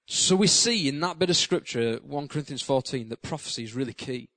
So 0.06 0.36
we 0.36 0.46
see 0.46 0.88
in 0.88 1.00
that 1.00 1.18
bit 1.18 1.30
of 1.30 1.36
scripture, 1.36 1.98
1 2.02 2.28
Corinthians 2.28 2.62
14, 2.62 3.08
that 3.08 3.22
prophecy 3.22 3.64
is 3.64 3.74
really 3.74 3.94
key. 3.94 4.28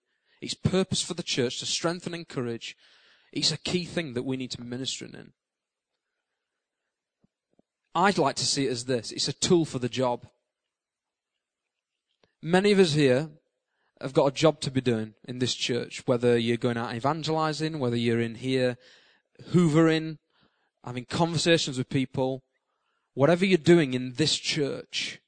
It's 0.42 0.54
purpose 0.54 1.02
for 1.02 1.14
the 1.14 1.24
church 1.24 1.60
to 1.60 1.66
strengthen 1.66 2.14
and 2.14 2.22
encourage. 2.22 2.76
It's 3.34 3.52
a 3.52 3.58
key 3.58 3.86
thing 3.86 4.14
that 4.14 4.24
we 4.24 4.38
need 4.38 4.52
to 4.52 4.60
be 4.60 4.68
ministering 4.68 5.14
in. 5.14 5.34
I'd 7.94 8.18
like 8.18 8.36
to 8.38 8.46
see 8.46 8.68
it 8.68 8.72
as 8.72 8.86
this. 8.86 9.12
It's 9.12 9.28
a 9.28 9.34
tool 9.34 9.66
for 9.66 9.80
the 9.80 9.90
job. 9.90 10.28
Many 12.42 12.72
of 12.72 12.80
us 12.80 12.94
here 12.94 13.32
have 14.00 14.14
got 14.14 14.28
a 14.28 14.32
job 14.32 14.62
to 14.62 14.72
be 14.72 14.80
doing 14.80 15.16
in 15.28 15.40
this 15.40 15.56
church, 15.56 16.04
whether 16.06 16.38
you're 16.38 16.58
going 16.58 16.78
out 16.78 16.94
evangelizing, 16.94 17.80
whether 17.80 17.96
you're 17.96 18.22
in 18.22 18.36
here 18.36 18.78
hoovering, 19.52 20.20
having 20.84 21.06
conversations 21.06 21.78
with 21.78 21.90
people, 21.90 22.44
whatever 23.16 23.44
you're 23.44 23.58
doing 23.58 23.96
in 23.96 24.14
this 24.14 24.38
church, 24.38 25.20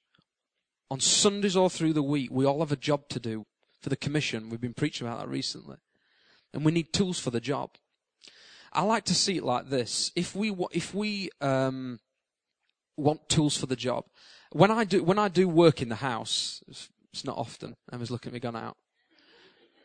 on 0.91 0.99
Sundays 0.99 1.55
or 1.55 1.69
through 1.69 1.93
the 1.93 2.03
week, 2.03 2.29
we 2.31 2.45
all 2.45 2.59
have 2.59 2.71
a 2.71 2.77
job 2.77 3.07
to 3.09 3.19
do 3.19 3.45
for 3.81 3.89
the 3.89 3.95
commission. 3.95 4.49
We've 4.49 4.61
been 4.61 4.73
preaching 4.73 5.07
about 5.07 5.19
that 5.19 5.29
recently. 5.29 5.77
And 6.53 6.65
we 6.65 6.71
need 6.71 6.93
tools 6.93 7.19
for 7.19 7.29
the 7.29 7.39
job. 7.39 7.71
I 8.73 8.83
like 8.83 9.05
to 9.05 9.15
see 9.15 9.37
it 9.37 9.43
like 9.43 9.69
this. 9.69 10.11
If 10.15 10.35
we, 10.35 10.55
if 10.71 10.93
we, 10.93 11.29
um, 11.41 11.99
want 12.97 13.29
tools 13.29 13.57
for 13.57 13.65
the 13.65 13.75
job, 13.75 14.05
when 14.51 14.71
I 14.71 14.83
do, 14.83 15.03
when 15.03 15.19
I 15.19 15.27
do 15.27 15.47
work 15.47 15.81
in 15.81 15.89
the 15.89 15.95
house, 15.95 16.61
it's 16.67 17.25
not 17.25 17.37
often. 17.37 17.75
Emma's 17.91 18.11
looking 18.11 18.29
at 18.29 18.33
me 18.33 18.39
gone 18.39 18.55
out. 18.55 18.77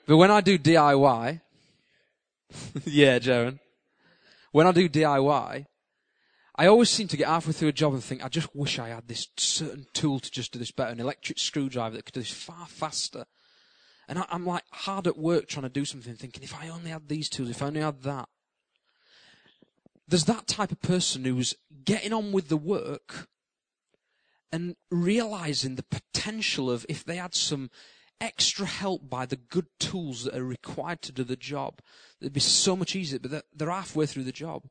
But 0.07 0.17
when 0.17 0.31
I 0.31 0.41
do 0.41 0.59
DIY, 0.59 1.41
yeah, 2.85 3.19
Jaron. 3.19 3.59
When 4.53 4.67
I 4.67 4.73
do 4.73 4.89
DIY, 4.89 5.67
I 6.57 6.67
always 6.67 6.91
seem 6.91 7.09
to 7.09 7.17
get 7.17 7.27
halfway 7.27 7.53
through 7.53 7.69
a 7.69 7.73
job 7.73 7.95
and 7.95 8.05
think, 8.05 8.25
I 8.25 8.29
just 8.29 8.55
wish 8.55 8.79
I 8.79 8.89
had 8.89 9.09
this 9.09 9.29
certain 9.37 9.87
tool 9.93 10.21
to 10.21 10.31
just 10.31 10.53
do 10.53 10.59
this 10.59 10.71
better, 10.71 10.93
an 10.93 11.01
electric 11.01 11.39
screwdriver 11.39 11.97
that 11.97 12.05
could 12.05 12.15
do 12.15 12.21
this 12.21 12.33
far 12.33 12.67
faster. 12.67 13.25
And 14.07 14.19
I, 14.19 14.27
am 14.31 14.47
like 14.47 14.63
hard 14.71 15.07
at 15.07 15.19
work 15.19 15.49
trying 15.49 15.65
to 15.65 15.69
do 15.69 15.85
something, 15.85 16.15
thinking, 16.15 16.45
if 16.45 16.55
I 16.55 16.69
only 16.69 16.91
had 16.91 17.09
these 17.09 17.29
tools, 17.29 17.51
if 17.51 17.63
I 17.63 17.67
only 17.67 17.81
had 17.81 18.03
that. 18.03 18.29
There's 20.07 20.27
that 20.27 20.47
type 20.47 20.71
of 20.71 20.81
person 20.83 21.25
who's 21.25 21.55
getting 21.85 22.13
on 22.13 22.31
with 22.31 22.49
the 22.49 22.57
work, 22.57 23.29
and 24.53 24.77
realizing 24.89 25.75
the 25.75 25.83
potential 25.83 26.71
of 26.71 26.87
if 26.89 27.05
they 27.05 27.17
had 27.17 27.35
some 27.35 27.71
extra 28.21 28.67
help 28.67 29.11
by 29.11 29.27
the 29.27 29.35
good 29.35 29.67
tools 29.81 30.23
that 30.23 30.37
are 30.37 30.45
required 30.45 31.03
to 31.03 31.11
do 31.11 31.25
the 31.25 31.35
job, 31.35 31.81
it'd 32.21 32.33
be 32.33 32.39
so 32.39 32.77
much 32.77 32.95
easier, 32.95 33.19
but 33.19 33.33
they're, 33.33 33.43
they're 33.53 33.71
halfway 33.71 34.07
through 34.07 34.23
the 34.23 34.31
job. 34.31 34.69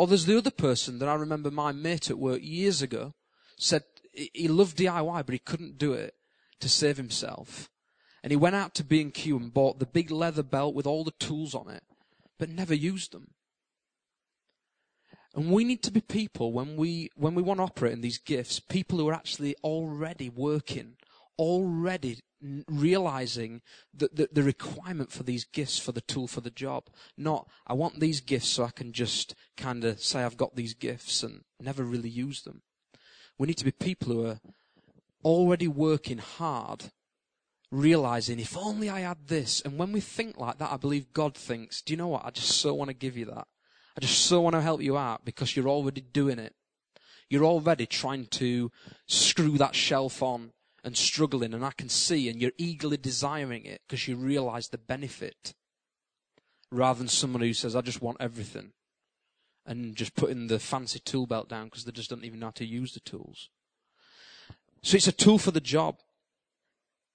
Or 0.00 0.06
there's 0.06 0.24
the 0.24 0.38
other 0.38 0.50
person 0.50 0.98
that 0.98 1.10
I 1.10 1.14
remember 1.14 1.50
my 1.50 1.72
mate 1.72 2.08
at 2.08 2.18
work 2.18 2.40
years 2.42 2.80
ago 2.80 3.12
said 3.58 3.82
he 4.14 4.48
loved 4.48 4.78
DIY, 4.78 5.26
but 5.26 5.34
he 5.34 5.38
couldn't 5.38 5.76
do 5.76 5.92
it 5.92 6.14
to 6.60 6.70
save 6.70 6.96
himself. 6.96 7.68
And 8.22 8.30
he 8.30 8.36
went 8.38 8.56
out 8.56 8.74
to 8.76 8.82
B&Q 8.82 9.36
and 9.36 9.52
bought 9.52 9.78
the 9.78 9.84
big 9.84 10.10
leather 10.10 10.42
belt 10.42 10.74
with 10.74 10.86
all 10.86 11.04
the 11.04 11.12
tools 11.20 11.54
on 11.54 11.68
it, 11.68 11.82
but 12.38 12.48
never 12.48 12.72
used 12.72 13.12
them. 13.12 13.32
And 15.34 15.52
we 15.52 15.64
need 15.64 15.82
to 15.82 15.90
be 15.90 16.00
people 16.00 16.50
when 16.50 16.78
we, 16.78 17.10
when 17.14 17.34
we 17.34 17.42
want 17.42 17.58
to 17.58 17.64
operate 17.64 17.92
in 17.92 18.00
these 18.00 18.16
gifts, 18.16 18.58
people 18.58 18.96
who 18.96 19.08
are 19.10 19.12
actually 19.12 19.54
already 19.62 20.30
working, 20.30 20.96
already 21.38 22.20
realizing 22.68 23.60
that 23.94 24.16
the, 24.16 24.28
the 24.32 24.42
requirement 24.42 25.12
for 25.12 25.22
these 25.22 25.44
gifts 25.44 25.78
for 25.78 25.92
the 25.92 26.00
tool 26.00 26.26
for 26.26 26.40
the 26.40 26.50
job. 26.50 26.84
Not, 27.16 27.48
I 27.66 27.74
want 27.74 28.00
these 28.00 28.20
gifts 28.20 28.48
so 28.48 28.64
I 28.64 28.70
can 28.70 28.92
just 28.92 29.34
kind 29.56 29.84
of 29.84 30.00
say 30.00 30.22
I've 30.22 30.36
got 30.36 30.56
these 30.56 30.74
gifts 30.74 31.22
and 31.22 31.42
never 31.60 31.82
really 31.82 32.08
use 32.08 32.42
them. 32.42 32.62
We 33.38 33.46
need 33.46 33.58
to 33.58 33.64
be 33.64 33.72
people 33.72 34.12
who 34.12 34.26
are 34.26 34.40
already 35.24 35.68
working 35.68 36.18
hard, 36.18 36.84
realizing 37.70 38.38
if 38.38 38.56
only 38.56 38.88
I 38.88 39.00
had 39.00 39.28
this. 39.28 39.60
And 39.60 39.78
when 39.78 39.92
we 39.92 40.00
think 40.00 40.38
like 40.38 40.58
that, 40.58 40.72
I 40.72 40.76
believe 40.76 41.12
God 41.12 41.34
thinks, 41.34 41.82
do 41.82 41.92
you 41.92 41.96
know 41.96 42.08
what? 42.08 42.24
I 42.24 42.30
just 42.30 42.52
so 42.52 42.74
want 42.74 42.88
to 42.88 42.94
give 42.94 43.16
you 43.16 43.26
that. 43.26 43.46
I 43.96 44.00
just 44.00 44.24
so 44.26 44.40
want 44.40 44.54
to 44.54 44.62
help 44.62 44.80
you 44.80 44.96
out 44.96 45.24
because 45.24 45.56
you're 45.56 45.68
already 45.68 46.00
doing 46.00 46.38
it. 46.38 46.54
You're 47.28 47.44
already 47.44 47.86
trying 47.86 48.26
to 48.26 48.72
screw 49.06 49.56
that 49.58 49.74
shelf 49.74 50.22
on 50.22 50.52
and 50.82 50.96
struggling, 50.96 51.54
and 51.54 51.64
I 51.64 51.72
can 51.72 51.88
see, 51.88 52.28
and 52.28 52.40
you're 52.40 52.52
eagerly 52.56 52.96
desiring 52.96 53.64
it 53.64 53.82
because 53.86 54.08
you 54.08 54.16
realize 54.16 54.68
the 54.68 54.78
benefit. 54.78 55.54
Rather 56.72 56.98
than 56.98 57.08
someone 57.08 57.42
who 57.42 57.52
says, 57.52 57.74
I 57.74 57.80
just 57.80 58.00
want 58.00 58.18
everything, 58.20 58.72
and 59.66 59.96
just 59.96 60.14
putting 60.14 60.46
the 60.46 60.58
fancy 60.58 61.00
tool 61.00 61.26
belt 61.26 61.48
down 61.48 61.64
because 61.66 61.84
they 61.84 61.92
just 61.92 62.10
don't 62.10 62.24
even 62.24 62.38
know 62.38 62.46
how 62.46 62.52
to 62.52 62.64
use 62.64 62.94
the 62.94 63.00
tools. 63.00 63.48
So 64.82 64.96
it's 64.96 65.08
a 65.08 65.12
tool 65.12 65.38
for 65.38 65.50
the 65.50 65.60
job. 65.60 65.96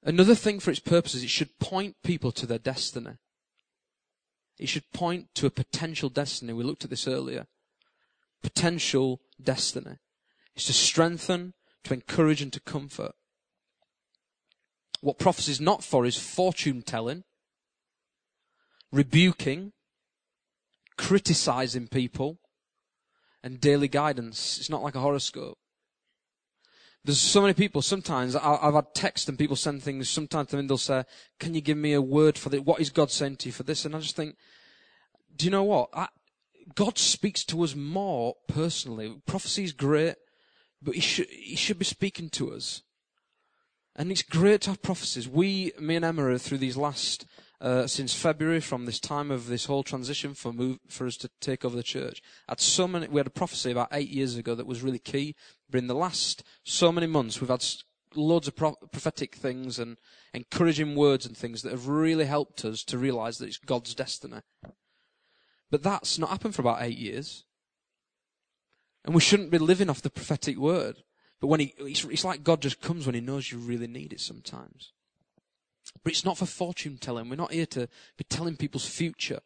Another 0.04 0.36
thing 0.36 0.60
for 0.60 0.70
its 0.72 0.80
purpose 0.80 1.16
is 1.16 1.24
it 1.24 1.30
should 1.30 1.58
point 1.58 1.96
people 2.04 2.32
to 2.34 2.46
their 2.46 2.60
destiny. 2.60 3.14
It 4.60 4.70
should 4.70 4.92
point 4.92 5.34
to 5.36 5.48
a 5.48 5.52
potential 5.52 6.10
destiny. 6.10 6.54
We 6.54 6.64
looked 6.64 6.84
at 6.84 6.90
this 6.90 7.08
earlier. 7.08 7.48
Potential 8.44 9.22
destiny. 9.42 9.98
It's 10.56 10.66
to 10.66 10.74
strengthen, 10.74 11.54
to 11.86 11.94
encourage, 11.94 12.42
and 12.42 12.54
to 12.54 12.60
comfort. 12.60 13.14
What 15.06 15.20
prophecy 15.20 15.52
is 15.52 15.62
not 15.62 15.84
for 15.84 16.04
is 16.04 16.18
fortune 16.18 16.82
telling, 16.82 17.26
rebuking, 18.92 19.72
criticizing 20.98 21.88
people, 21.88 22.40
and 23.44 23.62
daily 23.62 23.88
guidance. 23.88 24.58
It's 24.58 24.68
not 24.72 24.82
like 24.82 24.96
a 24.96 25.00
horoscope. 25.00 25.60
There's 27.04 27.22
so 27.22 27.42
many 27.42 27.54
people, 27.54 27.84
sometimes, 27.84 28.36
I've 28.36 28.74
had 28.74 28.96
texts 28.96 29.30
and 29.30 29.38
people 29.38 29.56
send 29.56 29.84
things, 29.84 30.10
sometimes 30.10 30.48
to 30.50 30.58
me 30.58 30.66
they'll 30.66 30.80
say, 30.80 31.04
can 31.40 31.54
you 31.54 31.62
give 31.62 31.78
me 31.78 31.94
a 31.94 32.02
word 32.02 32.36
for 32.36 32.50
this? 32.50 32.62
What 32.62 32.82
is 32.82 32.90
God 32.90 33.12
saying 33.12 33.36
to 33.36 33.50
you 33.50 33.54
for 33.54 33.62
this? 33.62 33.86
And 33.86 33.96
I 33.96 34.00
just 34.00 34.16
think, 34.16 34.36
do 35.36 35.46
you 35.46 35.52
know 35.52 35.66
what? 35.66 35.90
I, 35.94 36.08
God 36.74 36.98
speaks 36.98 37.46
to 37.46 37.64
us 37.64 37.76
more 37.76 38.38
personally. 38.48 39.22
Prophecy 39.28 39.66
is 39.66 39.72
great, 39.72 40.16
but 40.82 40.96
he 40.96 41.02
should, 41.02 41.28
he 41.30 41.56
should 41.56 41.78
be 41.78 41.86
speaking 41.86 42.32
to 42.32 42.54
us. 42.54 42.82
And 43.96 44.12
it's 44.12 44.24
great 44.24 44.62
to 44.62 44.72
have 44.72 44.82
prophecies. 44.82 45.28
We, 45.28 45.72
me 45.80 45.96
and 45.96 46.04
Emma, 46.04 46.26
are 46.26 46.38
through 46.38 46.58
these 46.58 46.76
last 46.76 47.26
uh, 47.62 47.88
since 47.88 48.14
February, 48.14 48.60
from 48.60 48.86
this 48.86 49.00
time 49.00 49.32
of 49.32 49.48
this 49.48 49.66
whole 49.66 49.84
transition 49.84 50.34
for 50.34 50.52
move, 50.52 50.80
for 50.88 51.08
us 51.08 51.16
to 51.18 51.30
take 51.40 51.64
over 51.64 51.76
the 51.76 51.84
church. 51.84 52.22
Had 52.50 52.60
so 52.60 52.88
many, 52.88 53.08
we 53.08 53.20
had 53.20 53.28
a 53.28 53.32
prophecy 53.32 53.72
about 53.72 53.88
eight 53.92 54.10
years 54.10 54.36
ago 54.36 54.54
that 54.56 54.68
was 54.68 54.84
really 54.84 55.00
key. 55.00 55.36
But 55.70 55.78
in 55.78 55.88
the 55.88 55.96
last 55.96 56.44
so 56.64 56.92
many 56.92 57.08
months, 57.08 57.40
we've 57.40 57.50
had 57.50 57.66
loads 58.14 58.48
of 58.48 58.56
pro- 58.56 58.76
prophetic 58.92 59.36
things 59.36 59.80
and 59.80 59.98
encouraging 60.34 60.96
words 60.96 61.26
and 61.26 61.36
things 61.36 61.62
that 61.62 61.72
have 61.72 61.88
really 61.88 62.26
helped 62.26 62.66
us 62.66 62.84
to 62.84 62.98
realize 62.98 63.38
that 63.38 63.48
it's 63.48 63.58
God's 63.58 63.96
destiny. 63.96 64.42
But 65.72 65.84
that's 65.84 66.20
not 66.20 66.30
happened 66.30 66.56
for 66.56 66.62
about 66.62 66.82
eight 66.82 66.98
years. 66.98 67.46
And 69.06 69.16
we 69.16 69.22
shouldn't 69.22 69.52
be 69.52 69.58
living 69.58 69.90
off 69.90 70.02
the 70.02 70.10
prophetic 70.10 70.58
word. 70.58 71.04
But 71.40 71.48
when 71.48 71.60
he, 71.60 71.74
it's, 71.80 72.04
it's 72.06 72.26
like 72.26 72.44
God 72.44 72.62
just 72.62 72.82
comes 72.82 73.06
when 73.06 73.16
he 73.16 73.22
knows 73.22 73.52
you 73.52 73.58
really 73.58 73.88
need 73.88 74.14
it 74.14 74.22
sometimes. 74.22 74.92
But 76.04 76.12
it's 76.12 76.26
not 76.26 76.38
for 76.38 76.46
fortune 76.46 76.98
telling. 76.98 77.30
We're 77.30 77.36
not 77.36 77.52
here 77.52 77.66
to 77.68 77.88
be 78.18 78.24
telling 78.24 78.56
people's 78.56 78.88
future. 78.88 79.40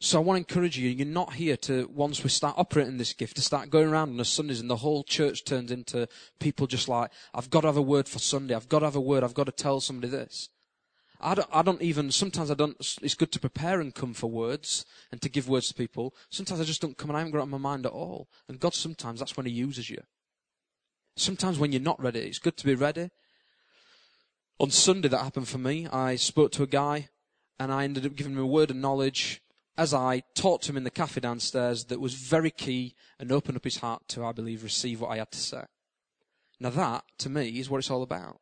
So 0.00 0.20
I 0.20 0.22
want 0.22 0.36
to 0.36 0.54
encourage 0.54 0.78
you, 0.78 0.88
you're 0.90 1.06
not 1.06 1.34
here 1.34 1.56
to, 1.56 1.90
once 1.92 2.22
we 2.22 2.30
start 2.30 2.56
operating 2.56 2.98
this 2.98 3.12
gift, 3.12 3.34
to 3.34 3.42
start 3.42 3.68
going 3.68 3.88
around 3.88 4.10
on 4.10 4.20
a 4.20 4.24
Sundays 4.24 4.60
and 4.60 4.70
the 4.70 4.76
whole 4.76 5.02
church 5.02 5.44
turns 5.44 5.72
into 5.72 6.06
people 6.38 6.68
just 6.68 6.88
like, 6.88 7.10
I've 7.34 7.50
got 7.50 7.62
to 7.62 7.66
have 7.66 7.76
a 7.76 7.82
word 7.82 8.08
for 8.08 8.20
Sunday, 8.20 8.54
I've 8.54 8.68
got 8.68 8.80
to 8.80 8.84
have 8.84 8.94
a 8.94 9.00
word, 9.00 9.24
I've 9.24 9.34
got 9.34 9.46
to 9.46 9.52
tell 9.52 9.80
somebody 9.80 10.08
this. 10.08 10.50
I 11.20 11.34
don't, 11.34 11.48
I 11.52 11.62
don't 11.62 11.82
even, 11.82 12.12
sometimes 12.12 12.48
I 12.48 12.54
don't, 12.54 12.76
it's 13.02 13.16
good 13.16 13.32
to 13.32 13.40
prepare 13.40 13.80
and 13.80 13.92
come 13.92 14.14
for 14.14 14.30
words 14.30 14.86
and 15.10 15.20
to 15.20 15.28
give 15.28 15.48
words 15.48 15.66
to 15.66 15.74
people. 15.74 16.14
Sometimes 16.30 16.60
I 16.60 16.64
just 16.64 16.80
don't 16.80 16.96
come 16.96 17.10
and 17.10 17.16
I 17.16 17.20
haven't 17.20 17.32
got 17.32 17.40
it 17.40 17.42
on 17.42 17.50
my 17.50 17.58
mind 17.58 17.84
at 17.84 17.90
all. 17.90 18.28
And 18.48 18.60
God 18.60 18.74
sometimes, 18.74 19.18
that's 19.18 19.36
when 19.36 19.46
He 19.46 19.52
uses 19.52 19.90
you. 19.90 20.00
Sometimes 21.18 21.58
when 21.58 21.72
you're 21.72 21.80
not 21.80 22.00
ready, 22.00 22.20
it's 22.20 22.38
good 22.38 22.56
to 22.58 22.66
be 22.66 22.74
ready. 22.74 23.10
On 24.60 24.70
Sunday, 24.70 25.08
that 25.08 25.22
happened 25.22 25.48
for 25.48 25.58
me. 25.58 25.86
I 25.88 26.16
spoke 26.16 26.52
to 26.52 26.62
a 26.62 26.66
guy 26.66 27.08
and 27.58 27.72
I 27.72 27.84
ended 27.84 28.06
up 28.06 28.14
giving 28.14 28.34
him 28.34 28.38
a 28.38 28.46
word 28.46 28.70
of 28.70 28.76
knowledge 28.76 29.42
as 29.76 29.92
I 29.92 30.22
talked 30.34 30.64
to 30.64 30.72
him 30.72 30.76
in 30.76 30.84
the 30.84 30.90
cafe 30.90 31.20
downstairs 31.20 31.86
that 31.86 32.00
was 32.00 32.14
very 32.14 32.50
key 32.50 32.94
and 33.18 33.32
opened 33.32 33.56
up 33.56 33.64
his 33.64 33.78
heart 33.78 34.02
to, 34.08 34.24
I 34.24 34.32
believe, 34.32 34.62
receive 34.62 35.00
what 35.00 35.10
I 35.10 35.18
had 35.18 35.32
to 35.32 35.38
say. 35.38 35.62
Now 36.60 36.70
that, 36.70 37.04
to 37.18 37.28
me, 37.28 37.58
is 37.58 37.68
what 37.68 37.78
it's 37.78 37.90
all 37.90 38.02
about. 38.02 38.40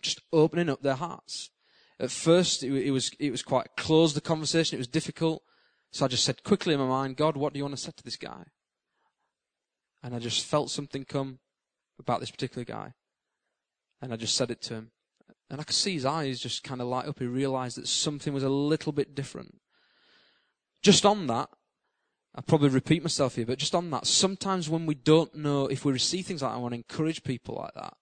Just 0.00 0.22
opening 0.32 0.68
up 0.68 0.82
their 0.82 0.94
hearts. 0.94 1.50
At 2.00 2.10
first, 2.10 2.64
it, 2.64 2.72
it 2.72 2.90
was, 2.90 3.12
it 3.20 3.30
was 3.30 3.42
quite 3.42 3.76
closed, 3.76 4.16
the 4.16 4.20
conversation. 4.20 4.76
It 4.76 4.78
was 4.78 4.88
difficult. 4.88 5.42
So 5.92 6.04
I 6.04 6.08
just 6.08 6.24
said 6.24 6.42
quickly 6.42 6.74
in 6.74 6.80
my 6.80 6.86
mind, 6.86 7.16
God, 7.16 7.36
what 7.36 7.52
do 7.52 7.58
you 7.58 7.64
want 7.64 7.76
to 7.76 7.82
say 7.82 7.92
to 7.96 8.04
this 8.04 8.16
guy? 8.16 8.44
And 10.02 10.14
I 10.14 10.18
just 10.18 10.44
felt 10.44 10.70
something 10.70 11.04
come 11.04 11.38
about 11.98 12.20
this 12.20 12.30
particular 12.30 12.64
guy. 12.64 12.94
And 14.00 14.12
I 14.12 14.16
just 14.16 14.34
said 14.34 14.50
it 14.50 14.60
to 14.62 14.74
him. 14.74 14.90
And 15.48 15.60
I 15.60 15.64
could 15.64 15.76
see 15.76 15.92
his 15.94 16.06
eyes 16.06 16.40
just 16.40 16.64
kind 16.64 16.80
of 16.80 16.88
light 16.88 17.06
up. 17.06 17.18
He 17.18 17.26
realized 17.26 17.76
that 17.76 17.86
something 17.86 18.32
was 18.32 18.42
a 18.42 18.48
little 18.48 18.92
bit 18.92 19.14
different. 19.14 19.60
Just 20.82 21.06
on 21.06 21.26
that, 21.28 21.50
I 22.34 22.40
probably 22.40 22.70
repeat 22.70 23.02
myself 23.02 23.36
here, 23.36 23.44
but 23.44 23.58
just 23.58 23.74
on 23.74 23.90
that, 23.90 24.06
sometimes 24.06 24.70
when 24.70 24.86
we 24.86 24.94
don't 24.94 25.34
know, 25.34 25.66
if 25.66 25.84
we 25.84 25.92
receive 25.92 26.26
things 26.26 26.42
like 26.42 26.50
that, 26.50 26.56
I 26.56 26.60
want 26.60 26.72
to 26.72 26.78
encourage 26.78 27.22
people 27.22 27.56
like 27.56 27.74
that. 27.74 27.94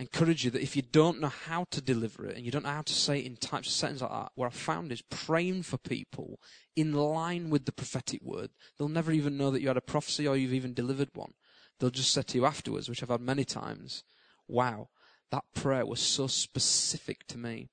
Encourage 0.00 0.44
you 0.44 0.50
that 0.52 0.62
if 0.62 0.76
you 0.76 0.82
don't 0.82 1.20
know 1.20 1.28
how 1.28 1.66
to 1.72 1.80
deliver 1.80 2.24
it 2.24 2.36
and 2.36 2.44
you 2.44 2.52
don't 2.52 2.62
know 2.62 2.70
how 2.70 2.82
to 2.82 2.92
say 2.92 3.18
it 3.18 3.26
in 3.26 3.36
types 3.36 3.66
of 3.66 3.72
settings 3.72 4.00
like 4.00 4.12
that, 4.12 4.30
what 4.36 4.46
I've 4.46 4.54
found 4.54 4.92
is 4.92 5.02
praying 5.02 5.64
for 5.64 5.76
people 5.76 6.38
in 6.76 6.92
line 6.92 7.50
with 7.50 7.64
the 7.64 7.72
prophetic 7.72 8.22
word. 8.22 8.50
They'll 8.78 8.88
never 8.88 9.10
even 9.10 9.36
know 9.36 9.50
that 9.50 9.60
you 9.60 9.66
had 9.66 9.76
a 9.76 9.80
prophecy 9.80 10.28
or 10.28 10.36
you've 10.36 10.54
even 10.54 10.72
delivered 10.72 11.10
one. 11.14 11.32
They'll 11.78 11.90
just 11.90 12.12
say 12.12 12.22
to 12.22 12.38
you 12.38 12.46
afterwards, 12.46 12.88
which 12.88 13.02
I've 13.02 13.08
had 13.08 13.20
many 13.20 13.44
times, 13.44 14.04
wow, 14.46 14.88
that 15.32 15.44
prayer 15.54 15.84
was 15.84 16.00
so 16.00 16.28
specific 16.28 17.26
to 17.28 17.38
me. 17.38 17.68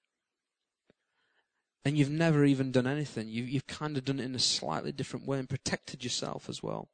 And 1.83 1.99
you've 1.99 2.09
never 2.09 2.43
even 2.43 2.71
done 2.71 2.87
anything. 2.87 3.27
You, 3.27 3.43
you've 3.43 3.67
kind 3.67 3.97
of 3.97 4.05
done 4.05 4.19
it 4.19 4.25
in 4.25 4.33
a 4.33 4.39
slightly 4.39 4.91
different 4.91 5.27
way 5.27 5.37
and 5.37 5.47
protected 5.47 6.03
yourself 6.03 6.49
as 6.49 6.63
well. 6.63 6.89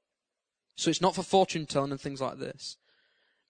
So 0.76 0.90
it's 0.90 1.02
not 1.02 1.16
for 1.16 1.24
fortune 1.24 1.66
telling 1.66 1.92
and 1.92 2.02
things 2.02 2.20
like 2.20 2.40
this, 2.40 2.76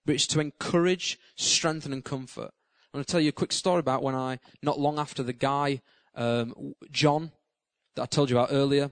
but 0.06 0.16
it's 0.16 0.28
to 0.28 0.40
encourage, 0.40 1.20
strengthen, 1.36 1.94
and 1.94 2.04
comfort. 2.04 2.52
I'm 2.94 2.98
going 2.98 3.06
to 3.06 3.12
tell 3.12 3.22
you 3.22 3.30
a 3.30 3.34
quick 3.34 3.52
story 3.52 3.80
about 3.80 4.04
when 4.04 4.16
I, 4.16 4.40
not 4.62 4.80
long 4.80 5.00
after 5.00 5.24
the 5.24 5.34
guy, 5.34 5.82
um, 6.16 6.76
John, 6.92 7.32
that 7.96 8.04
I 8.04 8.06
told 8.06 8.30
you 8.30 8.38
about 8.38 8.50
earlier, 8.52 8.92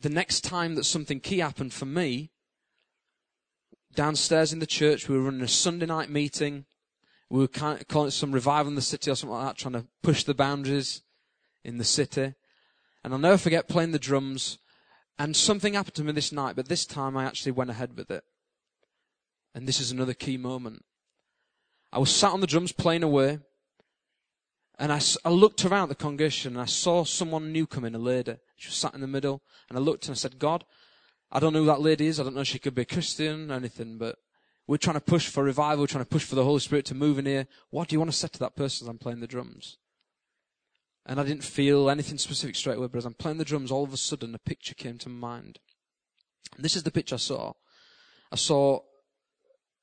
the 0.00 0.08
next 0.08 0.42
time 0.42 0.74
that 0.76 0.84
something 0.84 1.20
key 1.20 1.38
happened 1.38 1.72
for 1.72 1.86
me 1.86 2.30
downstairs 3.94 4.52
in 4.52 4.60
the 4.60 4.66
church. 4.66 5.08
We 5.08 5.16
were 5.16 5.24
running 5.24 5.42
a 5.42 5.48
Sunday 5.48 5.86
night 5.86 6.10
meeting. 6.10 6.66
We 7.28 7.40
were 7.40 7.48
kind 7.48 7.80
of 7.80 7.88
calling 7.88 8.08
it 8.08 8.12
some 8.12 8.32
revival 8.32 8.68
in 8.68 8.76
the 8.76 8.82
city 8.82 9.10
or 9.10 9.16
something 9.16 9.36
like 9.36 9.46
that, 9.48 9.58
trying 9.58 9.74
to 9.74 9.86
push 10.02 10.22
the 10.22 10.34
boundaries 10.34 11.02
in 11.64 11.78
the 11.78 11.84
city. 11.84 12.34
And 13.02 13.12
I'll 13.12 13.18
never 13.18 13.38
forget 13.38 13.68
playing 13.68 13.90
the 13.90 13.98
drums. 13.98 14.58
And 15.18 15.36
something 15.36 15.74
happened 15.74 15.96
to 15.96 16.04
me 16.04 16.12
this 16.12 16.30
night, 16.30 16.54
but 16.54 16.68
this 16.68 16.86
time 16.86 17.16
I 17.16 17.24
actually 17.24 17.52
went 17.52 17.70
ahead 17.70 17.96
with 17.96 18.10
it. 18.10 18.22
And 19.58 19.66
this 19.66 19.80
is 19.80 19.90
another 19.90 20.14
key 20.14 20.36
moment. 20.36 20.84
I 21.92 21.98
was 21.98 22.14
sat 22.14 22.30
on 22.30 22.40
the 22.40 22.46
drums 22.46 22.70
playing 22.70 23.02
away. 23.02 23.40
And 24.78 24.92
I, 24.92 25.00
I 25.24 25.30
looked 25.30 25.64
around 25.64 25.88
the 25.88 25.96
congregation 25.96 26.52
and 26.52 26.62
I 26.62 26.66
saw 26.66 27.02
someone 27.02 27.50
new 27.50 27.66
come 27.66 27.84
in, 27.84 27.96
a 27.96 27.98
lady. 27.98 28.36
She 28.54 28.68
was 28.68 28.76
sat 28.76 28.94
in 28.94 29.00
the 29.00 29.08
middle. 29.08 29.42
And 29.68 29.76
I 29.76 29.80
looked 29.80 30.06
and 30.06 30.12
I 30.12 30.16
said, 30.16 30.38
God, 30.38 30.64
I 31.32 31.40
don't 31.40 31.52
know 31.52 31.58
who 31.58 31.66
that 31.66 31.80
lady 31.80 32.06
is. 32.06 32.20
I 32.20 32.22
don't 32.22 32.36
know 32.36 32.42
if 32.42 32.46
she 32.46 32.60
could 32.60 32.76
be 32.76 32.82
a 32.82 32.84
Christian 32.84 33.50
or 33.50 33.56
anything, 33.56 33.98
but 33.98 34.20
we're 34.68 34.76
trying 34.76 34.94
to 34.94 35.00
push 35.00 35.26
for 35.26 35.42
revival. 35.42 35.82
We're 35.82 35.88
trying 35.88 36.04
to 36.04 36.08
push 36.08 36.22
for 36.22 36.36
the 36.36 36.44
Holy 36.44 36.60
Spirit 36.60 36.84
to 36.84 36.94
move 36.94 37.18
in 37.18 37.26
here. 37.26 37.48
What 37.70 37.88
do 37.88 37.96
you 37.96 37.98
want 37.98 38.12
to 38.12 38.16
say 38.16 38.28
to 38.28 38.38
that 38.38 38.54
person 38.54 38.84
as 38.84 38.88
I'm 38.88 38.98
playing 38.98 39.18
the 39.18 39.26
drums? 39.26 39.78
And 41.04 41.18
I 41.18 41.24
didn't 41.24 41.42
feel 41.42 41.90
anything 41.90 42.18
specific 42.18 42.54
straight 42.54 42.78
away, 42.78 42.86
but 42.86 42.98
as 42.98 43.06
I'm 43.06 43.14
playing 43.14 43.38
the 43.38 43.44
drums, 43.44 43.72
all 43.72 43.82
of 43.82 43.92
a 43.92 43.96
sudden 43.96 44.36
a 44.36 44.38
picture 44.38 44.76
came 44.76 44.98
to 44.98 45.08
mind. 45.08 45.58
And 46.54 46.64
this 46.64 46.76
is 46.76 46.84
the 46.84 46.92
picture 46.92 47.16
I 47.16 47.18
saw. 47.18 47.54
I 48.30 48.36
saw 48.36 48.82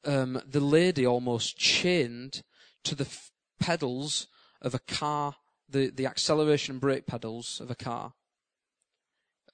um, 0.06 0.42
the 0.46 0.60
lady 0.60 1.06
almost 1.06 1.58
chained 1.58 2.44
to 2.84 2.96
the 2.96 3.06
f- 3.06 3.32
pedals 3.60 4.28
of 4.62 4.74
a 4.74 4.80
car, 4.80 5.36
the, 5.70 5.90
the 5.90 6.06
acceleration 6.06 6.80
brake 6.80 7.06
pedals 7.06 7.60
of 7.60 7.70
a 7.72 7.76
car. 7.76 8.14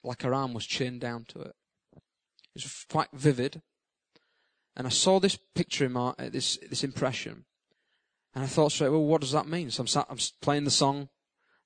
Like 0.02 0.22
her 0.22 0.34
arm 0.34 0.52
was 0.54 0.66
chained 0.66 1.00
down 1.00 1.24
to 1.28 1.40
it. 1.40 1.54
It 1.94 2.64
was 2.64 2.86
quite 2.90 3.08
vivid. 3.12 3.62
And 4.76 4.86
I 4.86 4.90
saw 4.90 5.20
this 5.20 5.38
picture 5.54 5.84
in 5.84 5.92
my, 5.92 6.14
uh, 6.18 6.30
this, 6.30 6.58
this 6.68 6.84
impression. 6.84 7.44
And 8.34 8.44
I 8.44 8.46
thought 8.46 8.72
straight, 8.72 8.88
well, 8.88 9.04
what 9.04 9.20
does 9.20 9.32
that 9.32 9.46
mean? 9.46 9.70
So 9.70 9.82
I'm 9.82 9.86
sat, 9.86 10.06
I'm 10.08 10.18
playing 10.40 10.64
the 10.64 10.70
song, 10.70 11.08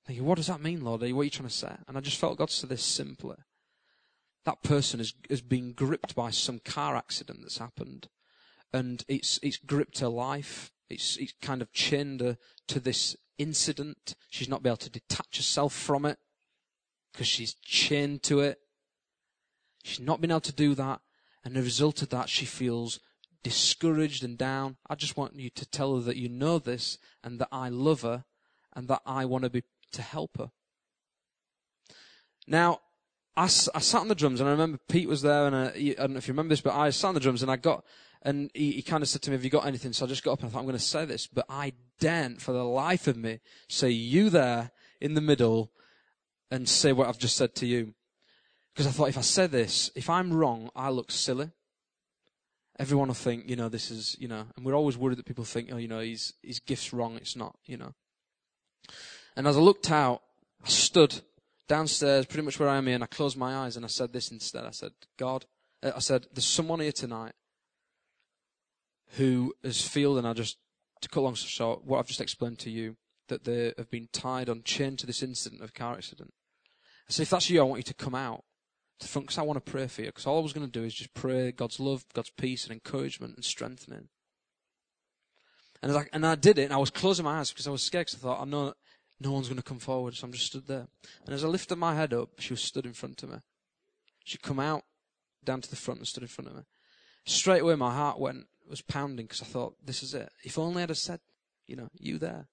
thinking, 0.06 0.24
what 0.24 0.36
does 0.36 0.48
that 0.48 0.60
mean, 0.60 0.82
Lord? 0.82 1.00
What 1.00 1.20
are 1.20 1.24
you 1.24 1.30
trying 1.30 1.48
to 1.48 1.54
say? 1.54 1.72
And 1.86 1.96
I 1.96 2.00
just 2.00 2.18
felt 2.18 2.38
God 2.38 2.50
said 2.50 2.70
this 2.70 2.82
simply. 2.82 3.36
That 4.44 4.62
person 4.62 5.00
has, 5.00 5.12
has 5.30 5.40
been 5.40 5.72
gripped 5.72 6.14
by 6.14 6.30
some 6.30 6.58
car 6.58 6.96
accident 6.96 7.40
that's 7.42 7.58
happened. 7.58 8.08
And 8.72 9.04
it's, 9.08 9.38
it's 9.42 9.56
gripped 9.56 10.00
her 10.00 10.08
life. 10.08 10.70
It's, 10.88 11.16
it's 11.16 11.34
kind 11.40 11.62
of 11.62 11.72
chained 11.72 12.20
her 12.20 12.38
to 12.68 12.80
this 12.80 13.16
incident. 13.38 14.14
She's 14.30 14.48
not 14.48 14.62
been 14.62 14.70
able 14.70 14.78
to 14.78 14.90
detach 14.90 15.36
herself 15.36 15.72
from 15.72 16.04
it 16.04 16.18
because 17.12 17.26
she's 17.26 17.54
chained 17.54 18.22
to 18.24 18.40
it. 18.40 18.58
She's 19.84 20.00
not 20.00 20.20
been 20.20 20.30
able 20.30 20.40
to 20.40 20.52
do 20.52 20.74
that. 20.74 21.00
And 21.44 21.54
the 21.54 21.62
result 21.62 22.02
of 22.02 22.08
that, 22.10 22.28
she 22.28 22.44
feels 22.44 22.98
discouraged 23.42 24.24
and 24.24 24.36
down. 24.36 24.76
I 24.90 24.96
just 24.96 25.16
want 25.16 25.38
you 25.38 25.50
to 25.50 25.64
tell 25.64 25.94
her 25.94 26.02
that 26.02 26.16
you 26.16 26.28
know 26.28 26.58
this 26.58 26.98
and 27.22 27.38
that 27.38 27.48
I 27.52 27.68
love 27.68 28.02
her 28.02 28.24
and 28.74 28.88
that 28.88 29.02
I 29.06 29.24
want 29.24 29.44
to 29.44 29.50
be 29.50 29.62
to 29.92 30.02
help 30.02 30.38
her. 30.38 30.50
Now, 32.48 32.80
I, 33.36 33.44
I 33.44 33.48
sat 33.48 34.00
on 34.00 34.08
the 34.08 34.14
drums 34.14 34.40
and 34.40 34.48
I 34.48 34.52
remember 34.52 34.78
Pete 34.88 35.08
was 35.08 35.22
there 35.22 35.46
and 35.46 35.54
uh, 35.54 35.70
I, 35.74 35.78
I 35.78 35.94
don't 35.94 36.12
know 36.12 36.18
if 36.18 36.26
you 36.26 36.32
remember 36.32 36.50
this, 36.52 36.60
but 36.60 36.74
I 36.74 36.90
sat 36.90 37.08
on 37.08 37.14
the 37.14 37.20
drums 37.20 37.42
and 37.42 37.50
I 37.50 37.56
got, 37.56 37.84
and 38.22 38.50
he, 38.54 38.72
he 38.72 38.82
kind 38.82 39.02
of 39.02 39.08
said 39.08 39.22
to 39.22 39.30
me, 39.30 39.36
have 39.36 39.44
you 39.44 39.50
got 39.50 39.66
anything? 39.66 39.92
So 39.92 40.04
I 40.04 40.08
just 40.08 40.24
got 40.24 40.32
up 40.32 40.40
and 40.40 40.48
I 40.48 40.52
thought, 40.52 40.60
I'm 40.60 40.64
going 40.64 40.76
to 40.76 40.82
say 40.82 41.04
this, 41.04 41.26
but 41.26 41.46
I 41.48 41.72
daren't 42.00 42.40
for 42.40 42.52
the 42.52 42.64
life 42.64 43.06
of 43.06 43.16
me 43.16 43.40
say, 43.68 43.90
you 43.90 44.30
there 44.30 44.70
in 45.00 45.14
the 45.14 45.20
middle 45.20 45.70
and 46.50 46.68
say 46.68 46.92
what 46.92 47.08
I've 47.08 47.18
just 47.18 47.36
said 47.36 47.54
to 47.56 47.66
you. 47.66 47.94
Because 48.72 48.86
I 48.86 48.90
thought 48.90 49.08
if 49.08 49.18
I 49.18 49.22
say 49.22 49.46
this, 49.46 49.90
if 49.94 50.10
I'm 50.10 50.32
wrong, 50.32 50.70
I 50.76 50.90
look 50.90 51.10
silly. 51.10 51.50
Everyone 52.78 53.08
will 53.08 53.14
think, 53.14 53.48
you 53.48 53.56
know, 53.56 53.70
this 53.70 53.90
is, 53.90 54.16
you 54.18 54.28
know, 54.28 54.44
and 54.54 54.66
we're 54.66 54.74
always 54.74 54.98
worried 54.98 55.16
that 55.16 55.24
people 55.24 55.44
think, 55.44 55.70
oh, 55.72 55.78
you 55.78 55.88
know, 55.88 56.00
his, 56.00 56.34
his 56.42 56.60
gift's 56.60 56.92
wrong. 56.92 57.16
It's 57.16 57.34
not, 57.34 57.56
you 57.64 57.78
know. 57.78 57.94
And 59.34 59.46
as 59.46 59.56
I 59.56 59.60
looked 59.60 59.90
out, 59.90 60.20
I 60.62 60.68
stood 60.68 61.22
downstairs, 61.68 62.26
pretty 62.26 62.44
much 62.44 62.60
where 62.60 62.68
I 62.68 62.76
am 62.76 62.86
here, 62.86 62.94
and 62.94 63.04
I 63.04 63.06
closed 63.06 63.38
my 63.38 63.56
eyes 63.56 63.76
and 63.76 63.84
I 63.84 63.88
said 63.88 64.12
this 64.12 64.30
instead. 64.30 64.66
I 64.66 64.70
said, 64.72 64.92
God, 65.16 65.46
uh, 65.82 65.92
I 65.96 66.00
said, 66.00 66.26
there's 66.34 66.44
someone 66.44 66.80
here 66.80 66.92
tonight 66.92 67.32
who 69.16 69.54
has 69.62 69.86
feel, 69.86 70.18
and 70.18 70.26
I 70.26 70.32
just, 70.32 70.58
to 71.00 71.08
cut 71.08 71.22
long 71.22 71.36
story 71.36 71.50
short, 71.50 71.84
what 71.84 71.98
I've 71.98 72.08
just 72.08 72.20
explained 72.20 72.58
to 72.60 72.70
you, 72.70 72.96
that 73.28 73.44
they 73.44 73.72
have 73.76 73.90
been 73.90 74.08
tied 74.12 74.48
on 74.48 74.62
chain 74.62 74.96
to 74.96 75.06
this 75.06 75.22
incident 75.22 75.62
of 75.62 75.74
car 75.74 75.94
accident. 75.94 76.32
I 77.08 77.12
said, 77.12 77.22
if 77.22 77.30
that's 77.30 77.50
you, 77.50 77.60
I 77.60 77.64
want 77.64 77.80
you 77.80 77.84
to 77.84 77.94
come 77.94 78.14
out 78.14 78.44
to 79.00 79.08
front 79.08 79.26
because 79.26 79.38
I 79.38 79.42
want 79.42 79.64
to 79.64 79.70
pray 79.70 79.86
for 79.86 80.02
you. 80.02 80.08
Because 80.08 80.26
all 80.26 80.38
I 80.38 80.42
was 80.42 80.52
going 80.52 80.66
to 80.66 80.72
do 80.72 80.84
is 80.84 80.94
just 80.94 81.14
pray 81.14 81.52
God's 81.52 81.78
love, 81.78 82.04
God's 82.14 82.30
peace, 82.30 82.64
and 82.64 82.72
encouragement 82.72 83.36
and 83.36 83.44
strengthening. 83.44 84.08
And 85.82 85.92
I, 85.92 86.06
and 86.12 86.26
I 86.26 86.34
did 86.34 86.58
it, 86.58 86.64
and 86.64 86.72
I 86.72 86.78
was 86.78 86.90
closing 86.90 87.24
my 87.24 87.38
eyes 87.38 87.50
because 87.50 87.68
I 87.68 87.70
was 87.70 87.82
scared 87.82 88.06
because 88.06 88.20
I 88.20 88.22
thought, 88.22 88.42
I 88.42 88.44
know 88.44 88.74
no 89.20 89.32
one's 89.32 89.48
going 89.48 89.56
to 89.56 89.62
come 89.62 89.78
forward, 89.78 90.14
so 90.14 90.26
I'm 90.26 90.32
just 90.32 90.46
stood 90.46 90.66
there. 90.66 90.88
And 91.24 91.34
as 91.34 91.44
I 91.44 91.48
lifted 91.48 91.76
my 91.76 91.94
head 91.94 92.12
up, 92.12 92.30
she 92.38 92.52
was 92.52 92.62
stood 92.62 92.86
in 92.86 92.92
front 92.92 93.22
of 93.22 93.30
me. 93.30 93.36
She'd 94.24 94.42
come 94.42 94.58
out 94.58 94.82
down 95.44 95.60
to 95.60 95.70
the 95.70 95.76
front 95.76 96.00
and 96.00 96.08
stood 96.08 96.24
in 96.24 96.28
front 96.28 96.50
of 96.50 96.56
me. 96.56 96.62
Straight 97.24 97.62
away, 97.62 97.76
my 97.76 97.94
heart 97.94 98.18
went, 98.18 98.46
was 98.68 98.82
pounding 98.82 99.26
because 99.26 99.42
I 99.42 99.46
thought, 99.46 99.74
this 99.84 100.02
is 100.02 100.14
it. 100.14 100.30
If 100.44 100.58
only 100.58 100.82
I'd 100.82 100.88
have 100.88 100.98
said, 100.98 101.20
you 101.66 101.76
know, 101.76 101.88
you 101.98 102.18
there. 102.18 102.48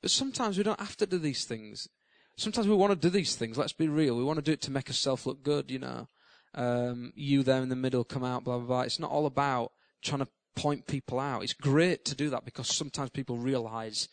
But 0.00 0.10
sometimes 0.10 0.58
we 0.58 0.64
don't 0.64 0.80
have 0.80 0.96
to 0.98 1.06
do 1.06 1.18
these 1.18 1.44
things. 1.44 1.88
Sometimes 2.36 2.68
we 2.68 2.74
want 2.74 2.92
to 2.92 2.98
do 2.98 3.10
these 3.10 3.36
things. 3.36 3.56
Let's 3.56 3.72
be 3.72 3.88
real. 3.88 4.16
We 4.16 4.24
want 4.24 4.38
to 4.38 4.44
do 4.44 4.52
it 4.52 4.60
to 4.62 4.70
make 4.70 4.88
ourselves 4.88 5.26
look 5.26 5.42
good, 5.42 5.70
you 5.70 5.78
know. 5.78 6.08
Um, 6.54 7.12
you 7.14 7.42
there 7.42 7.62
in 7.62 7.68
the 7.68 7.76
middle, 7.76 8.04
come 8.04 8.24
out, 8.24 8.44
blah, 8.44 8.58
blah, 8.58 8.66
blah. 8.66 8.80
It's 8.82 9.00
not 9.00 9.10
all 9.10 9.26
about 9.26 9.72
trying 10.02 10.20
to 10.20 10.28
point 10.54 10.86
people 10.86 11.18
out. 11.18 11.42
It's 11.42 11.52
great 11.52 12.04
to 12.06 12.14
do 12.14 12.30
that 12.30 12.44
because 12.44 12.68
sometimes 12.68 13.10
people 13.10 13.36
realize 13.36 14.08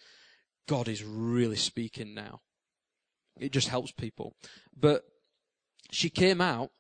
God 0.68 0.88
is 0.88 1.04
really 1.04 1.56
speaking 1.56 2.14
now. 2.14 2.42
It 3.40 3.52
just 3.52 3.68
helps 3.68 3.92
people. 3.92 4.36
But 4.76 5.04
she 5.92 6.10
came 6.10 6.42
out 6.42 6.72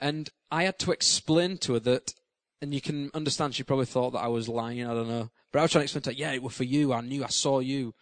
and 0.00 0.30
I 0.50 0.64
had 0.64 0.78
to 0.80 0.92
explain 0.92 1.58
to 1.58 1.74
her 1.74 1.80
that, 1.80 2.14
and 2.60 2.74
you 2.74 2.80
can 2.80 3.10
understand 3.14 3.54
she 3.54 3.62
probably 3.62 3.86
thought 3.86 4.12
that 4.12 4.20
I 4.20 4.28
was 4.28 4.48
lying, 4.48 4.84
I 4.84 4.94
don't 4.94 5.08
know. 5.08 5.30
But 5.52 5.60
I 5.60 5.62
was 5.62 5.72
trying 5.72 5.80
to 5.80 5.84
explain 5.84 6.02
to 6.02 6.10
her, 6.10 6.16
yeah, 6.16 6.32
it 6.32 6.42
was 6.42 6.54
for 6.54 6.64
you, 6.64 6.92
I 6.92 7.00
knew, 7.00 7.24
I 7.24 7.28
saw 7.28 7.60
you. 7.60 7.94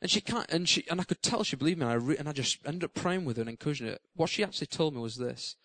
And 0.00 0.10
she 0.10 0.20
can't, 0.20 0.48
and 0.50 0.68
she, 0.68 0.84
and 0.88 1.00
I 1.00 1.04
could 1.04 1.22
tell 1.22 1.42
she 1.42 1.56
believed 1.56 1.80
me, 1.80 1.86
and 1.86 1.92
I, 1.92 1.96
re, 1.96 2.16
and 2.16 2.28
I 2.28 2.32
just 2.32 2.58
ended 2.64 2.84
up 2.84 2.94
praying 2.94 3.24
with 3.24 3.36
her 3.36 3.40
and 3.40 3.50
encouraging 3.50 3.88
her. 3.88 3.98
What 4.14 4.30
she 4.30 4.44
actually 4.44 4.68
told 4.68 4.94
me 4.94 5.00
was 5.00 5.16
this, 5.16 5.56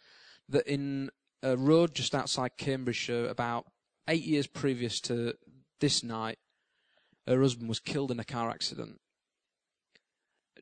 that 0.49 0.65
in 0.67 1.11
a 1.43 1.55
road 1.55 1.93
just 1.93 2.15
outside 2.15 2.57
Cambridgeshire, 2.57 3.27
about 3.27 3.67
eight 4.07 4.23
years 4.23 4.47
previous 4.47 4.99
to 5.01 5.35
this 5.79 6.03
night, 6.03 6.39
her 7.27 7.41
husband 7.41 7.69
was 7.69 7.79
killed 7.79 8.11
in 8.11 8.19
a 8.19 8.25
car 8.25 8.49
accident 8.49 8.99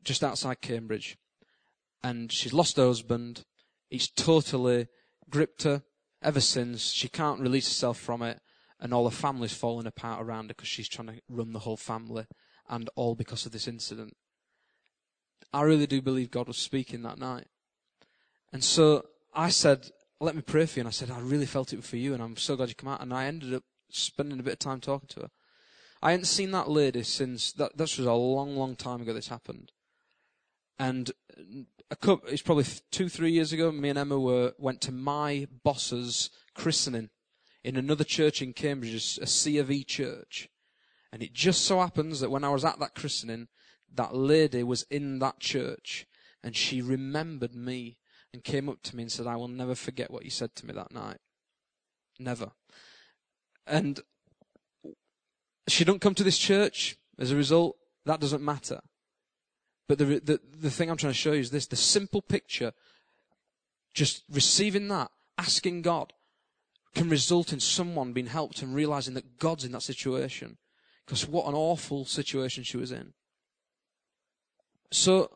just 0.04 0.24
outside 0.24 0.62
Cambridge. 0.62 1.18
And 2.04 2.32
she's 2.32 2.54
lost 2.54 2.78
her 2.78 2.86
husband. 2.86 3.46
He's 3.90 4.10
totally 4.10 4.88
gripped 5.30 5.64
her 5.64 5.84
ever 6.22 6.40
since. 6.40 6.92
She 6.92 7.10
can't 7.10 7.40
release 7.40 7.68
herself 7.68 7.98
from 7.98 8.22
it. 8.22 8.40
And 8.80 8.94
all 8.94 9.08
her 9.08 9.16
family's 9.16 9.54
falling 9.54 9.86
apart 9.86 10.22
around 10.22 10.46
her 10.46 10.56
because 10.56 10.68
she's 10.68 10.90
trying 10.90 11.08
to 11.08 11.22
run 11.30 11.54
the 11.54 11.60
whole 11.60 11.78
family. 11.78 12.26
And 12.70 12.90
all 12.96 13.16
because 13.16 13.46
of 13.46 13.52
this 13.52 13.68
incident. 13.68 14.16
I 15.54 15.62
really 15.64 15.88
do 15.88 16.02
believe 16.02 16.32
God 16.32 16.48
was 16.48 16.58
speaking 16.58 17.04
that 17.04 17.20
night. 17.20 17.48
And 18.54 18.64
so 18.64 19.06
I 19.34 19.50
said, 19.50 19.90
let 20.20 20.36
me 20.36 20.42
pray 20.42 20.66
for 20.66 20.80
you. 20.80 20.82
And 20.82 20.88
I 20.88 20.92
said, 20.92 21.12
I 21.12 21.20
really 21.20 21.46
felt 21.46 21.74
it 21.74 21.84
for 21.84 21.98
you. 21.98 22.14
And 22.14 22.24
I'm 22.24 22.38
so 22.38 22.56
glad 22.56 22.70
you 22.70 22.76
come 22.76 22.90
out. 22.90 23.02
And 23.02 23.14
I 23.14 23.26
ended 23.26 23.54
up 23.54 23.64
spending 23.90 24.40
a 24.40 24.44
bit 24.44 24.54
of 24.54 24.60
time 24.60 24.80
talking 24.80 25.10
to 25.10 25.22
her. 25.22 25.30
I 26.04 26.12
hadn't 26.12 26.26
seen 26.26 26.52
that 26.52 26.70
lady 26.70 27.04
since 27.04 27.52
that. 27.54 27.78
This 27.78 27.98
was 27.98 28.08
a 28.08 28.14
long, 28.14 28.56
long 28.56 28.76
time 28.76 29.02
ago. 29.02 29.14
This 29.14 29.28
happened, 29.28 29.72
and 30.80 31.12
a 31.92 31.96
couple, 31.98 32.30
it's 32.30 32.42
probably 32.42 32.66
two, 32.90 33.10
three 33.10 33.32
years 33.32 33.52
ago. 33.52 33.72
Me 33.72 33.90
and 33.90 34.00
Emma 34.00 34.18
were 34.18 34.54
went 34.58 34.82
to 34.82 34.92
my 34.94 35.46
boss's 35.64 36.30
christening 36.56 37.10
in 37.64 37.76
another 37.76 38.06
church 38.06 38.42
in 38.42 38.54
Cambridge, 38.54 39.20
a 39.22 39.28
C 39.28 39.58
of 39.58 39.70
E 39.70 39.84
church, 39.84 40.50
and 41.12 41.22
it 41.22 41.34
just 41.34 41.64
so 41.64 41.80
happens 41.80 42.22
that 42.22 42.32
when 42.32 42.46
I 42.46 42.50
was 42.50 42.66
at 42.66 42.80
that 42.80 42.96
christening, 42.96 43.50
that 43.94 44.16
lady 44.16 44.64
was 44.64 44.84
in 44.90 45.20
that 45.20 45.40
church, 45.40 46.08
and 46.42 46.56
she 46.56 46.82
remembered 46.82 47.54
me 47.54 47.98
and 48.34 48.44
came 48.44 48.70
up 48.70 48.82
to 48.84 48.96
me 48.96 49.04
and 49.04 49.12
said, 49.12 49.28
"I 49.28 49.36
will 49.36 49.50
never 49.50 49.76
forget 49.76 50.10
what 50.10 50.24
you 50.24 50.32
said 50.32 50.56
to 50.56 50.66
me 50.66 50.74
that 50.74 50.94
night." 50.94 51.18
Never. 52.18 52.54
And 53.68 54.00
she 55.68 55.84
don't 55.84 56.02
come 56.02 56.16
to 56.16 56.24
this 56.24 56.38
church 56.38 56.98
as 57.20 57.32
a 57.32 57.36
result. 57.36 57.78
That 58.06 58.22
doesn't 58.22 58.44
matter. 58.44 58.82
But 59.92 59.98
the, 59.98 60.06
the, 60.06 60.40
the 60.62 60.72
thing 60.72 60.90
I'm 60.90 60.96
trying 60.96 61.12
to 61.12 61.20
show 61.20 61.34
you 61.34 61.42
is 61.42 61.52
this, 61.52 61.68
the 61.68 61.76
simple 61.76 62.22
picture, 62.22 62.72
just 63.94 64.24
receiving 64.32 64.88
that, 64.88 65.12
asking 65.38 65.82
God, 65.82 66.14
can 66.96 67.10
result 67.10 67.52
in 67.52 67.60
someone 67.60 68.14
being 68.14 68.28
helped 68.28 68.62
and 68.62 68.74
realizing 68.74 69.16
that 69.16 69.38
God's 69.38 69.66
in 69.66 69.74
that 69.74 69.82
situation. 69.82 70.56
Because 71.06 71.28
what 71.28 71.46
an 71.46 71.56
awful 71.56 72.06
situation 72.06 72.64
she 72.64 72.78
was 72.78 72.94
in. 72.94 73.12
So, 74.92 75.30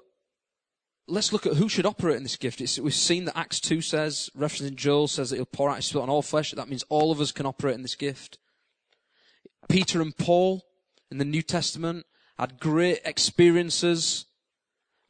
let's 1.06 1.34
look 1.34 1.46
at 1.46 1.56
who 1.56 1.68
should 1.68 1.86
operate 1.86 2.16
in 2.16 2.24
this 2.24 2.38
gift. 2.38 2.62
It's, 2.62 2.80
we've 2.80 2.94
seen 2.94 3.26
that 3.26 3.38
Acts 3.38 3.60
2 3.60 3.82
says, 3.82 4.30
referencing 4.38 4.76
Joel, 4.76 5.10
says 5.10 5.32
that 5.32 5.36
he'll 5.36 5.46
pour 5.48 5.70
out 5.70 5.76
his 5.76 5.88
spirit 5.88 6.04
on 6.04 6.10
all 6.10 6.22
flesh. 6.22 6.52
That 6.52 6.70
means 6.70 6.86
all 6.88 7.12
of 7.12 7.20
us 7.20 7.34
can 7.34 7.46
operate 7.46 7.76
in 7.76 7.82
this 7.82 7.96
gift. 7.96 8.38
Peter 9.68 10.02
and 10.02 10.16
Paul 10.16 10.64
in 11.12 11.18
the 11.18 11.26
New 11.26 11.42
Testament 11.42 12.06
had 12.40 12.58
great 12.58 13.02
experiences. 13.04 14.28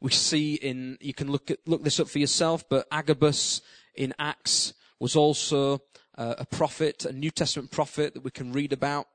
We 0.06 0.12
see 0.12 0.54
in, 0.54 0.98
you 1.00 1.12
can 1.12 1.32
look 1.32 1.50
at, 1.50 1.58
look 1.66 1.82
this 1.82 1.98
up 1.98 2.06
for 2.06 2.20
yourself, 2.20 2.68
but 2.68 2.86
Agabus 2.92 3.60
in 3.96 4.14
Acts 4.20 4.72
was 5.00 5.16
also 5.16 5.80
uh, 6.16 6.36
a 6.38 6.46
prophet, 6.46 7.04
a 7.04 7.12
New 7.12 7.32
Testament 7.32 7.72
prophet 7.72 8.14
that 8.14 8.22
we 8.22 8.30
can 8.30 8.52
read 8.52 8.72
about. 8.72 9.08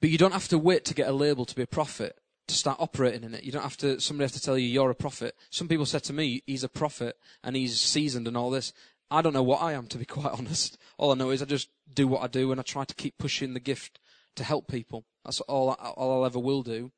But 0.00 0.10
you 0.10 0.18
don't 0.18 0.30
have 0.30 0.46
to 0.50 0.56
wait 0.56 0.84
to 0.84 0.94
get 0.94 1.08
a 1.08 1.12
label 1.12 1.44
to 1.44 1.54
be 1.56 1.62
a 1.62 1.66
prophet 1.66 2.16
to 2.46 2.54
start 2.54 2.78
operating 2.78 3.24
in 3.24 3.34
it. 3.34 3.42
You 3.42 3.50
don't 3.50 3.64
have 3.64 3.76
to, 3.78 4.00
somebody 4.00 4.26
has 4.26 4.32
to 4.34 4.40
tell 4.40 4.56
you 4.56 4.68
you're 4.68 4.88
a 4.88 4.94
prophet. 4.94 5.34
Some 5.50 5.66
people 5.66 5.84
said 5.84 6.04
to 6.04 6.12
me, 6.12 6.44
he's 6.46 6.62
a 6.62 6.68
prophet 6.68 7.16
and 7.42 7.56
he's 7.56 7.80
seasoned 7.80 8.28
and 8.28 8.36
all 8.36 8.50
this. 8.50 8.72
I 9.10 9.20
don't 9.20 9.32
know 9.32 9.42
what 9.42 9.62
I 9.62 9.72
am, 9.72 9.88
to 9.88 9.98
be 9.98 10.04
quite 10.04 10.30
honest. 10.30 10.78
All 10.96 11.10
I 11.10 11.16
know 11.16 11.30
is 11.30 11.42
I 11.42 11.46
just 11.46 11.70
do 11.92 12.06
what 12.06 12.22
I 12.22 12.28
do 12.28 12.52
and 12.52 12.60
I 12.60 12.62
try 12.62 12.84
to 12.84 12.94
keep 12.94 13.18
pushing 13.18 13.52
the 13.52 13.58
gift 13.58 13.98
to 14.36 14.44
help 14.44 14.68
people. 14.68 15.06
That's 15.24 15.40
all, 15.40 15.70
I, 15.70 15.88
all 15.88 16.12
I'll 16.12 16.26
ever 16.26 16.38
will 16.38 16.62
do. 16.62 16.92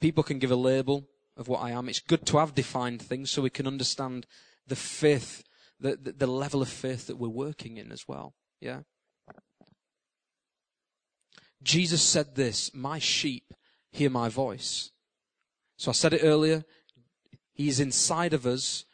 People 0.00 0.24
can 0.24 0.40
give 0.40 0.50
a 0.50 0.56
label 0.56 1.06
of 1.40 1.48
what 1.48 1.62
I 1.62 1.70
am. 1.70 1.88
It's 1.88 1.98
good 2.00 2.26
to 2.26 2.38
have 2.38 2.54
defined 2.54 3.00
things 3.00 3.30
so 3.30 3.42
we 3.42 3.50
can 3.50 3.66
understand 3.66 4.26
the 4.66 4.76
faith, 4.76 5.42
the, 5.80 5.96
the, 5.96 6.12
the 6.12 6.26
level 6.26 6.60
of 6.62 6.68
faith 6.68 7.06
that 7.06 7.16
we're 7.16 7.28
working 7.28 7.78
in 7.78 7.90
as 7.90 8.06
well. 8.06 8.34
Yeah? 8.60 8.80
Jesus 11.62 12.02
said 12.02 12.36
this, 12.36 12.72
my 12.74 12.98
sheep 12.98 13.54
hear 13.90 14.10
my 14.10 14.28
voice. 14.28 14.90
So 15.78 15.90
I 15.90 15.94
said 15.94 16.12
it 16.12 16.22
earlier, 16.22 16.64
he's 17.52 17.80
inside 17.80 18.34
of 18.34 18.46
us. 18.46 18.84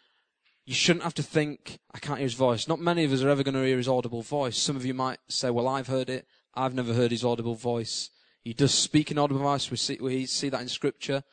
You 0.65 0.75
shouldn't 0.75 1.05
have 1.05 1.15
to 1.15 1.23
think, 1.23 1.81
I 1.93 1.99
can't 1.99 2.19
hear 2.19 2.27
his 2.27 2.35
voice. 2.35 2.69
Not 2.69 2.81
many 2.81 3.05
of 3.05 3.13
us 3.13 3.23
are 3.23 3.29
ever 3.29 3.43
going 3.43 3.55
to 3.55 3.65
hear 3.65 3.77
his 3.77 3.89
audible 3.89 4.23
voice. 4.23 4.57
Some 4.57 4.77
of 4.77 4.87
you 4.87 4.95
might 4.95 5.19
say, 5.29 5.51
well, 5.51 5.69
I've 5.69 5.89
heard 5.89 6.09
it. 6.09 6.27
I've 6.55 6.75
never 6.75 6.95
heard 6.95 7.11
his 7.11 7.25
audible 7.25 7.57
voice. 7.57 8.11
He 8.43 8.53
does 8.53 8.73
speak 8.73 9.11
in 9.11 9.19
audible 9.19 9.43
voice. 9.43 9.71
We 9.71 9.77
see, 9.77 9.99
we 10.01 10.27
see 10.27 10.49
that 10.49 10.63
in 10.63 10.69
scripture. 10.69 11.25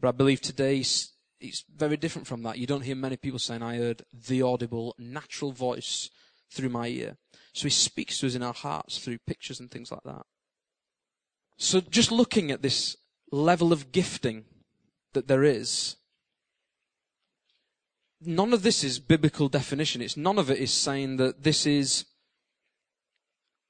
But 0.00 0.08
I 0.08 0.12
believe 0.12 0.40
today 0.40 0.78
it's 0.78 1.64
very 1.74 1.96
different 1.96 2.26
from 2.26 2.42
that. 2.42 2.58
You 2.58 2.66
don't 2.66 2.84
hear 2.84 2.96
many 2.96 3.16
people 3.16 3.38
saying, 3.38 3.62
I 3.62 3.76
heard 3.76 4.02
the 4.12 4.42
audible, 4.42 4.94
natural 4.98 5.52
voice 5.52 6.10
through 6.50 6.70
my 6.70 6.88
ear. 6.88 7.16
So 7.52 7.64
he 7.64 7.70
speaks 7.70 8.18
to 8.20 8.26
us 8.26 8.34
in 8.34 8.42
our 8.42 8.54
hearts 8.54 8.98
through 8.98 9.18
pictures 9.26 9.60
and 9.60 9.70
things 9.70 9.90
like 9.90 10.02
that. 10.04 10.22
So 11.56 11.80
just 11.80 12.10
looking 12.10 12.50
at 12.50 12.62
this 12.62 12.96
level 13.30 13.72
of 13.72 13.92
gifting 13.92 14.44
that 15.12 15.28
there 15.28 15.44
is, 15.44 15.96
none 18.20 18.52
of 18.52 18.62
this 18.62 18.82
is 18.82 18.98
biblical 18.98 19.48
definition. 19.48 20.00
It's 20.00 20.16
none 20.16 20.38
of 20.38 20.50
it 20.50 20.58
is 20.58 20.72
saying 20.72 21.16
that 21.18 21.42
this 21.42 21.66
is 21.66 22.06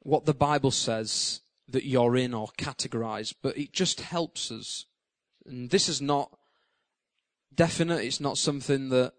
what 0.00 0.26
the 0.26 0.34
Bible 0.34 0.70
says 0.70 1.40
that 1.68 1.84
you're 1.84 2.16
in 2.16 2.34
or 2.34 2.48
categorized, 2.58 3.34
but 3.42 3.56
it 3.56 3.72
just 3.72 4.00
helps 4.00 4.50
us. 4.50 4.86
And 5.50 5.70
this 5.70 5.88
is 5.88 6.00
not 6.00 6.30
definite. 7.54 8.04
It's 8.04 8.20
not 8.20 8.38
something 8.38 8.88
that, 8.90 9.12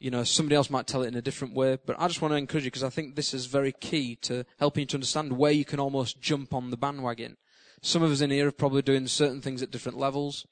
you 0.00 0.10
know, 0.10 0.24
somebody 0.24 0.56
else 0.56 0.70
might 0.70 0.86
tell 0.86 1.02
it 1.02 1.08
in 1.08 1.14
a 1.14 1.22
different 1.22 1.54
way. 1.54 1.78
But 1.84 1.96
I 1.98 2.08
just 2.08 2.22
want 2.22 2.32
to 2.32 2.38
encourage 2.38 2.64
you 2.64 2.70
because 2.70 2.82
I 2.82 2.90
think 2.90 3.14
this 3.14 3.34
is 3.34 3.46
very 3.46 3.72
key 3.72 4.16
to 4.22 4.44
helping 4.58 4.82
you 4.82 4.86
to 4.86 4.96
understand 4.96 5.36
where 5.36 5.52
you 5.52 5.64
can 5.64 5.78
almost 5.78 6.20
jump 6.20 6.54
on 6.54 6.70
the 6.70 6.76
bandwagon. 6.76 7.36
Some 7.82 8.02
of 8.02 8.10
us 8.10 8.20
in 8.20 8.30
here 8.30 8.48
are 8.48 8.52
probably 8.52 8.82
doing 8.82 9.06
certain 9.06 9.40
things 9.40 9.62
at 9.62 9.70
different 9.70 9.98
levels. 9.98 10.46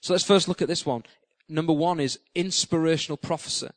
So 0.00 0.12
let's 0.12 0.24
first 0.24 0.48
look 0.48 0.60
at 0.60 0.68
this 0.68 0.84
one. 0.84 1.04
Number 1.48 1.72
one 1.72 2.00
is 2.00 2.18
inspirational 2.34 3.16
prophecy. 3.16 3.68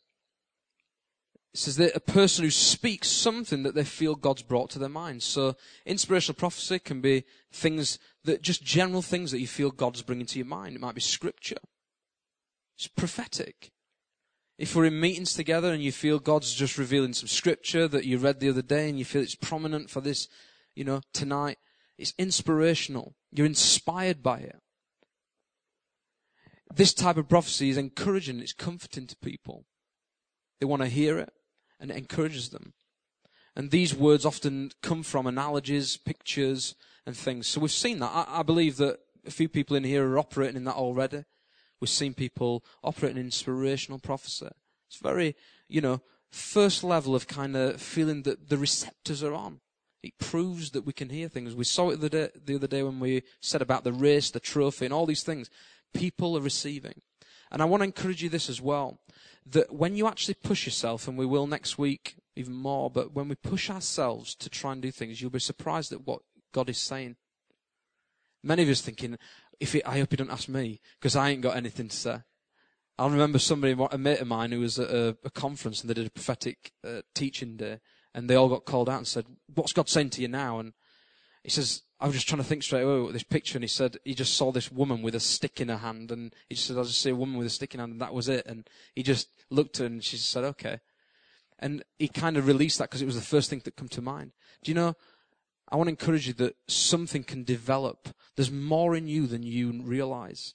It 1.53 1.59
says 1.59 1.78
that 1.78 1.95
a 1.95 1.99
person 1.99 2.43
who 2.43 2.51
speaks 2.51 3.07
something 3.07 3.63
that 3.63 3.76
they 3.76 3.84
feel 3.84 4.15
God's 4.15 4.43
brought 4.43 4.70
to 4.72 4.80
their 4.80 4.89
mind. 4.89 5.24
So 5.24 5.55
inspirational 5.86 6.36
prophecy 6.36 6.80
can 6.80 7.01
be 7.01 7.24
things 7.51 7.97
that, 8.28 8.41
just 8.41 8.63
general 8.63 9.01
things 9.01 9.32
that 9.32 9.39
you 9.39 9.47
feel 9.47 9.71
God's 9.71 10.03
bringing 10.03 10.28
to 10.28 10.39
your 10.39 10.45
mind. 10.45 10.75
It 10.75 10.82
might 10.82 10.95
be 10.95 11.01
scripture. 11.01 11.57
It's 12.78 12.88
prophetic. 12.88 13.71
If 14.57 14.75
we're 14.75 14.86
in 14.86 14.99
meetings 14.99 15.34
together 15.34 15.73
and 15.73 15.84
you 15.84 15.91
feel 15.91 16.19
God's 16.19 16.53
just 16.53 16.78
revealing 16.78 17.13
some 17.13 17.28
scripture 17.28 17.88
that 17.88 18.05
you 18.05 18.17
read 18.17 18.39
the 18.39 18.49
other 18.49 18.61
day 18.61 18.89
and 18.89 18.97
you 18.97 19.05
feel 19.05 19.21
it's 19.21 19.36
prominent 19.36 19.89
for 19.89 20.01
this, 20.01 20.28
you 20.75 20.84
know, 20.84 21.01
tonight, 21.13 21.57
it's 21.97 22.13
inspirational. 22.17 23.15
You're 23.32 23.45
inspired 23.45 24.21
by 24.21 24.39
it. 24.39 24.59
This 26.73 26.93
type 26.93 27.17
of 27.17 27.30
prophecy 27.30 27.69
is 27.69 27.78
encouraging, 27.78 28.39
it's 28.39 28.53
comforting 28.53 29.07
to 29.07 29.15
people. 29.17 29.65
They 30.59 30.65
want 30.65 30.82
to 30.82 30.88
hear 30.88 31.17
it 31.17 31.32
and 31.80 31.91
it 31.91 31.97
encourages 31.97 32.49
them. 32.49 32.73
And 33.55 33.71
these 33.71 33.95
words 33.95 34.25
often 34.25 34.71
come 34.84 35.01
from 35.01 35.25
analogies, 35.25 35.97
pictures, 35.97 36.75
and 37.08 37.16
things. 37.16 37.47
So 37.47 37.62
we've 37.62 37.72
seen 37.72 37.99
that. 37.99 38.12
I, 38.14 38.39
I 38.39 38.43
believe 38.43 38.76
that 38.78 38.99
a 39.26 39.32
few 39.32 39.47
people 39.47 39.78
in 39.78 39.86
here 39.86 40.08
are 40.08 40.20
operating 40.20 40.58
in 40.58 40.66
that 40.66 40.76
already. 40.76 41.24
We've 41.80 41.89
seen 41.89 42.14
people 42.14 42.66
operating 42.84 43.18
in 43.18 43.26
inspirational 43.26 43.97
prophecy. 43.97 44.49
It's 44.89 44.99
very, 44.99 45.36
you 45.70 45.80
know, 45.80 46.01
first 46.30 46.84
level 46.84 47.16
of 47.16 47.26
kind 47.28 47.55
of 47.55 47.82
feeling 47.82 48.24
that 48.24 48.49
the 48.49 48.58
receptors 48.58 49.24
are 49.24 49.34
on. 49.34 49.62
It 50.03 50.18
proves 50.20 50.72
that 50.72 50.86
we 50.86 50.91
can 50.91 51.10
hear 51.10 51.30
things. 51.30 51.55
We 51.55 51.64
saw 51.64 51.91
it 51.91 52.01
the, 52.01 52.10
day, 52.10 52.30
the 52.43 52.55
other 52.55 52.68
day 52.68 52.84
when 52.84 52.99
we 52.99 53.24
said 53.41 53.62
about 53.62 53.86
the 53.86 53.93
race, 53.93 54.30
the 54.30 54.39
trophy, 54.41 54.86
and 54.86 54.93
all 54.93 55.05
these 55.05 55.24
things. 55.24 55.49
People 55.93 56.38
are 56.38 56.41
receiving. 56.41 57.01
And 57.51 57.62
I 57.62 57.66
want 57.66 57.82
to 57.82 57.86
encourage 57.86 58.22
you 58.22 58.30
this 58.30 58.49
as 58.49 58.62
well. 58.62 58.99
That 59.45 59.74
when 59.74 59.95
you 59.95 60.08
actually 60.08 60.36
push 60.36 60.66
yourself, 60.66 61.08
and 61.08 61.18
we 61.18 61.26
will 61.26 61.47
next 61.47 61.78
week 61.78 62.18
even 62.36 62.53
more, 62.53 62.89
but 62.91 63.14
when 63.14 63.30
we 63.30 63.36
push 63.36 63.70
ourselves 63.70 64.36
to 64.36 64.49
try 64.49 64.74
and 64.74 64.82
do 64.82 64.91
things, 64.91 65.22
you'll 65.22 65.32
be 65.32 65.39
surprised 65.39 65.93
at 65.93 66.05
what 66.05 66.22
God 66.54 66.70
is 66.70 66.78
saying. 66.78 67.16
Many 68.43 68.64
of 68.64 68.70
us 68.70 68.82
thinking, 68.82 69.18
if 69.60 69.76
it, 69.76 69.88
I 69.88 70.00
hope 70.00 70.12
he 70.12 70.18
don't 70.18 70.32
ask 70.32 70.48
me, 70.48 70.80
because 71.00 71.16
I 71.16 71.30
ain't 71.30 71.41
got 71.41 71.58
anything 71.58 71.88
to 71.89 71.95
say. 71.95 72.18
I 73.00 73.08
remember 73.08 73.39
somebody, 73.39 73.76
a 73.91 73.98
mate 73.98 74.22
of 74.22 74.28
mine 74.28 74.52
who 74.52 74.60
was 74.60 74.80
at 74.80 74.89
a, 74.89 75.18
a 75.24 75.30
conference 75.30 75.82
and 75.82 75.89
they 75.89 75.93
did 75.93 76.08
a 76.08 76.12
prophetic 76.12 76.72
uh, 76.84 77.02
teaching 77.14 77.58
day, 77.58 77.80
and 78.14 78.30
they 78.30 78.36
all 78.36 78.50
got 78.50 78.66
called 78.66 78.89
out 78.89 78.98
and 78.98 79.08
said, 79.08 79.26
what's 79.54 79.74
God 79.74 79.89
saying 79.89 80.10
to 80.12 80.22
you 80.22 80.28
now? 80.28 80.60
And 80.60 80.74
he 81.43 81.52
says, 81.52 81.84
I 82.00 82.06
was 82.06 82.16
just 82.16 82.28
trying 82.28 82.41
to 82.41 82.48
think 82.48 82.64
straight 82.64 82.82
away 82.82 83.02
with 83.02 83.14
this 83.14 83.24
picture, 83.24 83.58
and 83.58 83.64
he 83.64 83.68
said 83.68 83.98
he 84.04 84.14
just 84.14 84.36
saw 84.36 84.52
this 84.52 84.72
woman 84.72 85.02
with 85.02 85.16
a 85.16 85.20
stick 85.20 85.62
in 85.62 85.70
her 85.70 85.78
hand, 85.78 86.12
and 86.12 86.34
he 86.50 86.56
just 86.56 86.68
said, 86.68 86.78
I 86.78 86.84
just 86.84 87.02
see 87.02 87.10
a 87.10 87.16
woman 87.16 87.38
with 87.38 87.48
a 87.48 87.52
stick 87.52 87.74
in 87.74 87.80
her 87.80 87.84
hand, 87.84 87.93
and 87.93 88.02
that 88.02 88.14
was 88.14 88.30
it. 88.30 88.45
And 88.45 88.68
he 88.95 89.04
just 89.04 89.30
looked 89.50 89.78
at 89.78 89.82
her, 89.82 89.86
and 89.88 90.04
she 90.04 90.18
said, 90.18 90.43
okay. 90.43 90.80
And 91.60 91.84
he 91.98 92.08
kind 92.08 92.38
of 92.38 92.45
released 92.48 92.78
that 92.78 92.89
because 92.89 93.02
it 93.02 93.08
was 93.08 93.16
the 93.16 93.22
first 93.22 93.50
thing 93.50 93.62
that 93.66 93.76
came 93.76 93.88
to 93.89 94.02
mind. 94.02 94.32
Do 94.64 94.72
you 94.72 94.76
know, 94.76 94.95
I 95.70 95.76
want 95.76 95.88
to 95.88 95.91
encourage 95.91 96.28
you 96.28 96.34
that 96.34 96.55
something 96.68 97.24
can 97.24 97.43
develop. 97.43 98.09
There's 98.36 98.51
more 98.51 98.95
in 98.95 99.07
you 99.07 99.28
than 99.28 99.43
you 99.43 99.82
realize. 99.84 100.53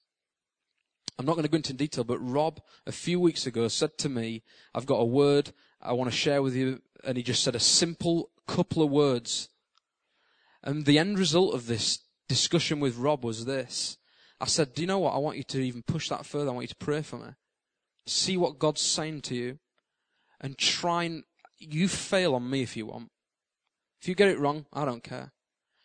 I'm 1.19 1.27
not 1.27 1.35
going 1.35 1.45
to 1.45 1.51
go 1.51 1.57
into 1.57 1.75
detail, 1.75 2.05
but 2.05 2.19
Rob, 2.19 2.61
a 2.87 2.93
few 2.93 3.21
weeks 3.21 3.47
ago, 3.47 3.69
said 3.69 3.99
to 3.99 4.09
me, 4.09 4.43
I've 4.75 4.87
got 4.87 4.97
a 4.97 5.05
word 5.05 5.53
I 5.81 5.93
want 5.93 6.11
to 6.11 6.17
share 6.17 6.43
with 6.43 6.57
you. 6.57 6.81
And 7.05 7.17
he 7.17 7.23
just 7.23 7.43
said 7.45 7.55
a 7.55 7.61
simple 7.61 8.31
couple 8.47 8.83
of 8.83 8.91
words 8.91 9.49
and 10.63 10.85
the 10.85 10.99
end 10.99 11.19
result 11.19 11.55
of 11.55 11.67
this 11.67 11.99
discussion 12.29 12.81
with 12.81 12.97
Rob 12.97 13.25
was 13.25 13.45
this. 13.45 13.99
I 14.41 14.47
said, 14.47 14.75
do 14.75 14.83
you 14.83 14.89
know 14.89 15.01
what? 15.01 15.15
I 15.15 15.19
want 15.19 15.37
you 15.37 15.45
to 15.45 15.61
even 15.61 15.83
push 15.83 16.09
that 16.09 16.27
further. 16.27 16.51
I 16.51 16.55
want 16.55 16.65
you 16.65 16.69
to 16.69 16.77
pray 16.77 17.03
for 17.03 17.17
me. 17.17 17.29
See 18.07 18.37
what 18.37 18.59
God's 18.59 18.81
saying 18.81 19.23
to 19.23 19.35
you 19.35 19.59
and 20.41 20.59
try 20.59 21.05
and, 21.05 21.25
you 21.59 21.87
fail 21.87 22.35
on 22.35 22.51
me 22.51 22.63
if 22.63 22.77
you 22.77 22.87
want. 22.87 23.11
If 24.03 24.09
you 24.09 24.17
get 24.17 24.29
it 24.29 24.39
wrong, 24.41 24.67
I 24.73 24.85
don't 24.85 25.05
care. 25.05 25.33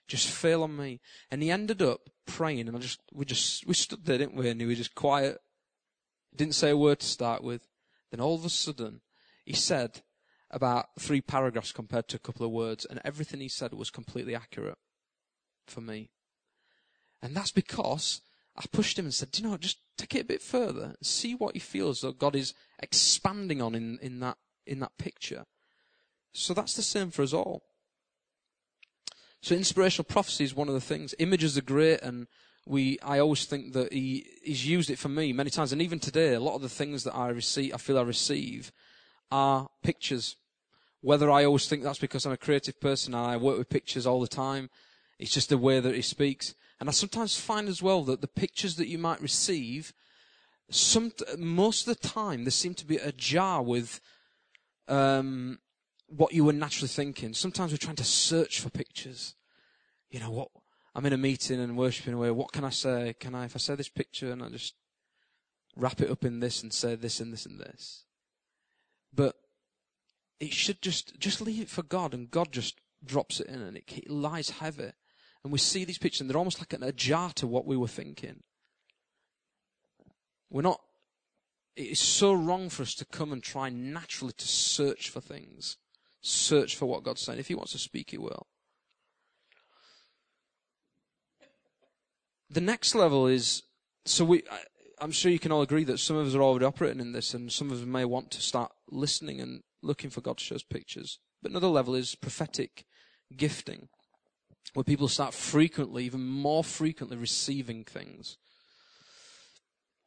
Just 0.08 0.28
fail 0.28 0.64
on 0.64 0.76
me. 0.76 1.00
And 1.30 1.44
he 1.44 1.52
ended 1.52 1.82
up 1.84 2.10
praying 2.26 2.68
and 2.68 2.76
I 2.76 2.80
just, 2.80 3.00
we 3.14 3.26
just, 3.26 3.68
we 3.68 3.76
stood 3.76 4.06
there, 4.06 4.18
didn't 4.18 4.36
we? 4.36 4.50
And 4.50 4.60
he 4.60 4.66
was 4.66 4.80
just 4.80 4.96
quiet. 4.96 5.40
Didn't 6.36 6.56
say 6.56 6.72
a 6.72 6.78
word 6.78 7.00
to 7.02 7.06
start 7.06 7.44
with. 7.44 7.68
Then 8.10 8.20
all 8.20 8.36
of 8.36 8.44
a 8.44 8.50
sudden, 8.50 9.02
he 9.46 9.54
said, 9.54 10.02
about 10.50 10.88
three 11.00 11.22
paragraphs 11.22 11.72
compared 11.72 12.08
to 12.08 12.16
a 12.16 12.20
couple 12.20 12.46
of 12.46 12.52
words, 12.52 12.86
and 12.86 13.02
everything 13.04 13.40
he 13.40 13.50
said 13.50 13.74
was 13.74 13.90
completely 13.90 14.34
accurate 14.34 14.78
for 15.68 15.82
me. 15.82 16.10
And 17.22 17.36
that's 17.36 17.52
because 17.52 18.22
I 18.56 18.64
pushed 18.72 18.98
him 18.98 19.06
and 19.06 19.14
said, 19.14 19.32
Do 19.32 19.44
you 19.44 19.50
know, 19.50 19.58
just 19.58 19.80
take 19.98 20.16
it 20.16 20.22
a 20.22 20.26
bit 20.26 20.42
further 20.42 20.84
and 20.84 20.96
see 21.04 21.36
what 21.36 21.56
he 21.56 21.60
feels 21.60 22.02
that 22.02 22.18
God 22.18 22.36
is 22.36 22.54
expanding 22.80 23.62
on 23.62 23.76
in, 23.76 24.00
in 24.02 24.20
that 24.22 24.38
in 24.66 24.80
that 24.80 24.98
picture. 24.98 25.46
So 26.34 26.54
that's 26.54 26.76
the 26.76 26.82
same 26.82 27.10
for 27.10 27.24
us 27.24 27.34
all. 27.34 27.64
So 29.48 29.56
inspirational 29.56 30.04
prophecy 30.04 30.44
is 30.44 30.54
one 30.54 30.68
of 30.68 30.74
the 30.74 30.82
things. 30.82 31.16
Images 31.20 31.58
are 31.58 31.62
great 31.62 32.02
and 32.02 32.28
we 32.66 33.00
I 33.02 33.20
always 33.20 33.46
think 33.46 33.72
that 33.72 33.94
he 33.94 34.28
he's 34.44 34.68
used 34.68 34.90
it 34.90 35.00
for 35.00 35.08
me 35.08 35.32
many 35.32 35.50
times 35.50 35.72
and 35.72 35.82
even 35.82 36.00
today 36.00 36.34
a 36.34 36.40
lot 36.42 36.56
of 36.56 36.62
the 36.62 36.68
things 36.68 37.06
that 37.06 37.16
I 37.16 37.30
receive 37.30 37.74
I 37.74 37.78
feel 37.78 37.98
I 37.98 38.02
receive 38.02 38.74
are 39.32 39.70
pictures. 39.82 40.36
Whether 41.00 41.32
I 41.32 41.46
always 41.46 41.66
think 41.66 41.82
that's 41.82 41.98
because 41.98 42.26
I'm 42.26 42.34
a 42.34 42.38
creative 42.38 42.82
person 42.82 43.14
and 43.14 43.26
I 43.26 43.38
work 43.38 43.58
with 43.58 43.70
pictures 43.70 44.06
all 44.06 44.20
the 44.20 44.28
time, 44.28 44.70
it's 45.18 45.34
just 45.34 45.48
the 45.48 45.58
way 45.58 45.80
that 45.80 45.96
he 45.96 46.02
speaks. 46.02 46.54
And 46.82 46.90
I 46.90 46.92
sometimes 46.92 47.40
find 47.40 47.70
as 47.70 47.82
well 47.82 48.04
that 48.04 48.20
the 48.20 48.28
pictures 48.28 48.76
that 48.76 48.90
you 48.90 48.98
might 48.98 49.22
receive, 49.22 49.94
some, 50.70 51.14
most 51.38 51.88
of 51.88 51.98
the 51.98 52.06
time, 52.06 52.44
they 52.44 52.50
seem 52.50 52.74
to 52.74 52.86
be 52.86 52.98
a 52.98 53.14
jar 53.14 53.64
with 53.64 54.02
um, 54.90 55.60
what 56.08 56.34
you 56.34 56.44
were 56.44 56.52
naturally 56.52 56.90
thinking. 56.90 57.34
Sometimes 57.34 57.72
we're 57.72 57.78
trying 57.78 57.96
to 57.96 58.04
search 58.04 58.60
for 58.60 58.70
pictures. 58.70 59.36
You 60.10 60.20
know 60.20 60.32
what? 60.32 60.50
I'm 60.96 61.06
in 61.06 61.14
a 61.14 61.18
meeting 61.18 61.60
and 61.60 61.78
worshiping 61.78 62.14
away. 62.14 62.32
What 62.32 62.52
can 62.52 62.64
I 62.64 62.70
say? 62.70 63.16
Can 63.20 63.36
I, 63.36 63.46
if 63.46 63.56
I 63.56 63.60
say 63.60 63.76
this 63.76 63.90
picture 63.90 64.32
and 64.32 64.42
I 64.42 64.50
just 64.50 64.74
wrap 65.76 66.02
it 66.02 66.10
up 66.10 66.26
in 66.26 66.40
this 66.40 66.64
and 66.64 66.74
say 66.74 66.96
this 66.96 67.20
and 67.20 67.32
this 67.32 67.46
and 67.46 67.60
this? 67.60 68.06
But 69.14 69.36
it 70.40 70.54
should 70.54 70.82
just, 70.82 71.20
just 71.20 71.42
leave 71.42 71.62
it 71.62 71.70
for 71.70 71.84
God 71.84 72.14
and 72.14 72.32
God 72.32 72.52
just 72.52 72.80
drops 73.06 73.40
it 73.40 73.48
in 73.48 73.62
and 73.62 73.78
it, 73.78 73.84
it 73.96 74.10
lies 74.10 74.50
heavy. 74.50 74.92
And 75.44 75.54
we 75.54 75.60
see 75.60 75.86
these 75.86 75.98
pictures 75.98 76.22
and 76.22 76.30
they're 76.30 76.38
almost 76.38 76.60
like 76.60 76.74
an, 76.74 76.84
a 76.84 76.92
jar 76.92 77.32
to 77.36 77.48
what 77.48 77.66
we 77.66 77.78
were 77.78 77.88
thinking. 77.88 78.42
We're 80.50 80.62
not, 80.62 80.82
it 81.76 81.88
is 81.88 82.00
so 82.00 82.34
wrong 82.34 82.70
for 82.70 82.82
us 82.84 82.96
to 82.96 83.06
come 83.06 83.32
and 83.32 83.44
try 83.44 83.70
naturally 83.70 84.34
to 84.34 84.48
search 84.48 85.10
for 85.10 85.22
things. 85.22 85.78
Search 86.22 86.76
for 86.76 86.88
what 86.88 87.04
God's 87.04 87.22
saying. 87.22 87.40
If 87.40 87.50
He 87.50 87.56
wants 87.56 87.74
to 87.74 87.78
speak, 87.78 88.10
He 88.12 88.18
will. 88.18 88.48
The 92.50 92.62
next 92.62 92.96
level 92.96 93.28
is, 93.28 93.64
so 94.06 94.24
we, 94.24 94.44
I'm 95.00 95.12
sure 95.12 95.32
you 95.32 95.40
can 95.40 95.52
all 95.52 95.62
agree 95.62 95.84
that 95.84 96.00
some 96.00 96.16
of 96.16 96.28
us 96.28 96.36
are 96.36 96.42
already 96.42 96.66
operating 96.66 97.02
in 97.02 97.12
this, 97.12 97.34
and 97.34 97.52
some 97.52 97.72
of 97.72 97.80
us 97.80 97.86
may 97.86 98.06
want 98.06 98.32
to 98.32 98.42
start 98.42 98.72
listening 98.90 99.42
and 99.42 99.64
looking 99.82 100.10
for 100.10 100.22
God 100.22 100.38
to 100.38 100.44
show 100.44 100.56
us 100.56 100.64
pictures. 100.64 101.20
But 101.42 101.52
another 101.52 101.68
level 101.68 101.94
is 101.94 102.16
prophetic 102.16 102.86
gifting, 103.36 103.90
where 104.74 104.84
people 104.84 105.08
start 105.08 105.34
frequently, 105.34 106.06
even 106.06 106.26
more 106.26 106.64
frequently, 106.64 107.18
receiving 107.18 107.84
things. 107.84 108.38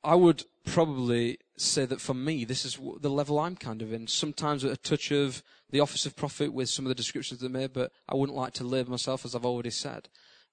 I 0.03 0.14
would 0.14 0.45
probably 0.64 1.38
say 1.59 1.84
that 1.84 2.01
for 2.01 2.14
me, 2.14 2.45
this 2.45 2.64
is 2.64 2.78
the 3.01 3.11
level 3.11 3.38
I'm 3.38 3.57
kind 3.57 3.82
of 3.82 3.93
in. 3.93 4.07
Sometimes 4.07 4.64
a 4.64 4.76
touch 4.76 5.12
of 5.12 5.43
the 5.70 5.80
office 5.80 6.07
of 6.07 6.16
prophet 6.16 6.53
with 6.53 6.70
some 6.70 6.86
of 6.86 6.88
the 6.88 6.95
descriptions 6.95 7.41
they 7.41 7.49
made, 7.49 7.74
but 7.74 7.93
I 8.09 8.14
wouldn't 8.14 8.36
like 8.36 8.55
to 8.55 8.64
label 8.64 8.91
myself 8.91 9.24
as 9.24 9.34
I've 9.34 9.45
already 9.45 9.70
said. 9.70 10.09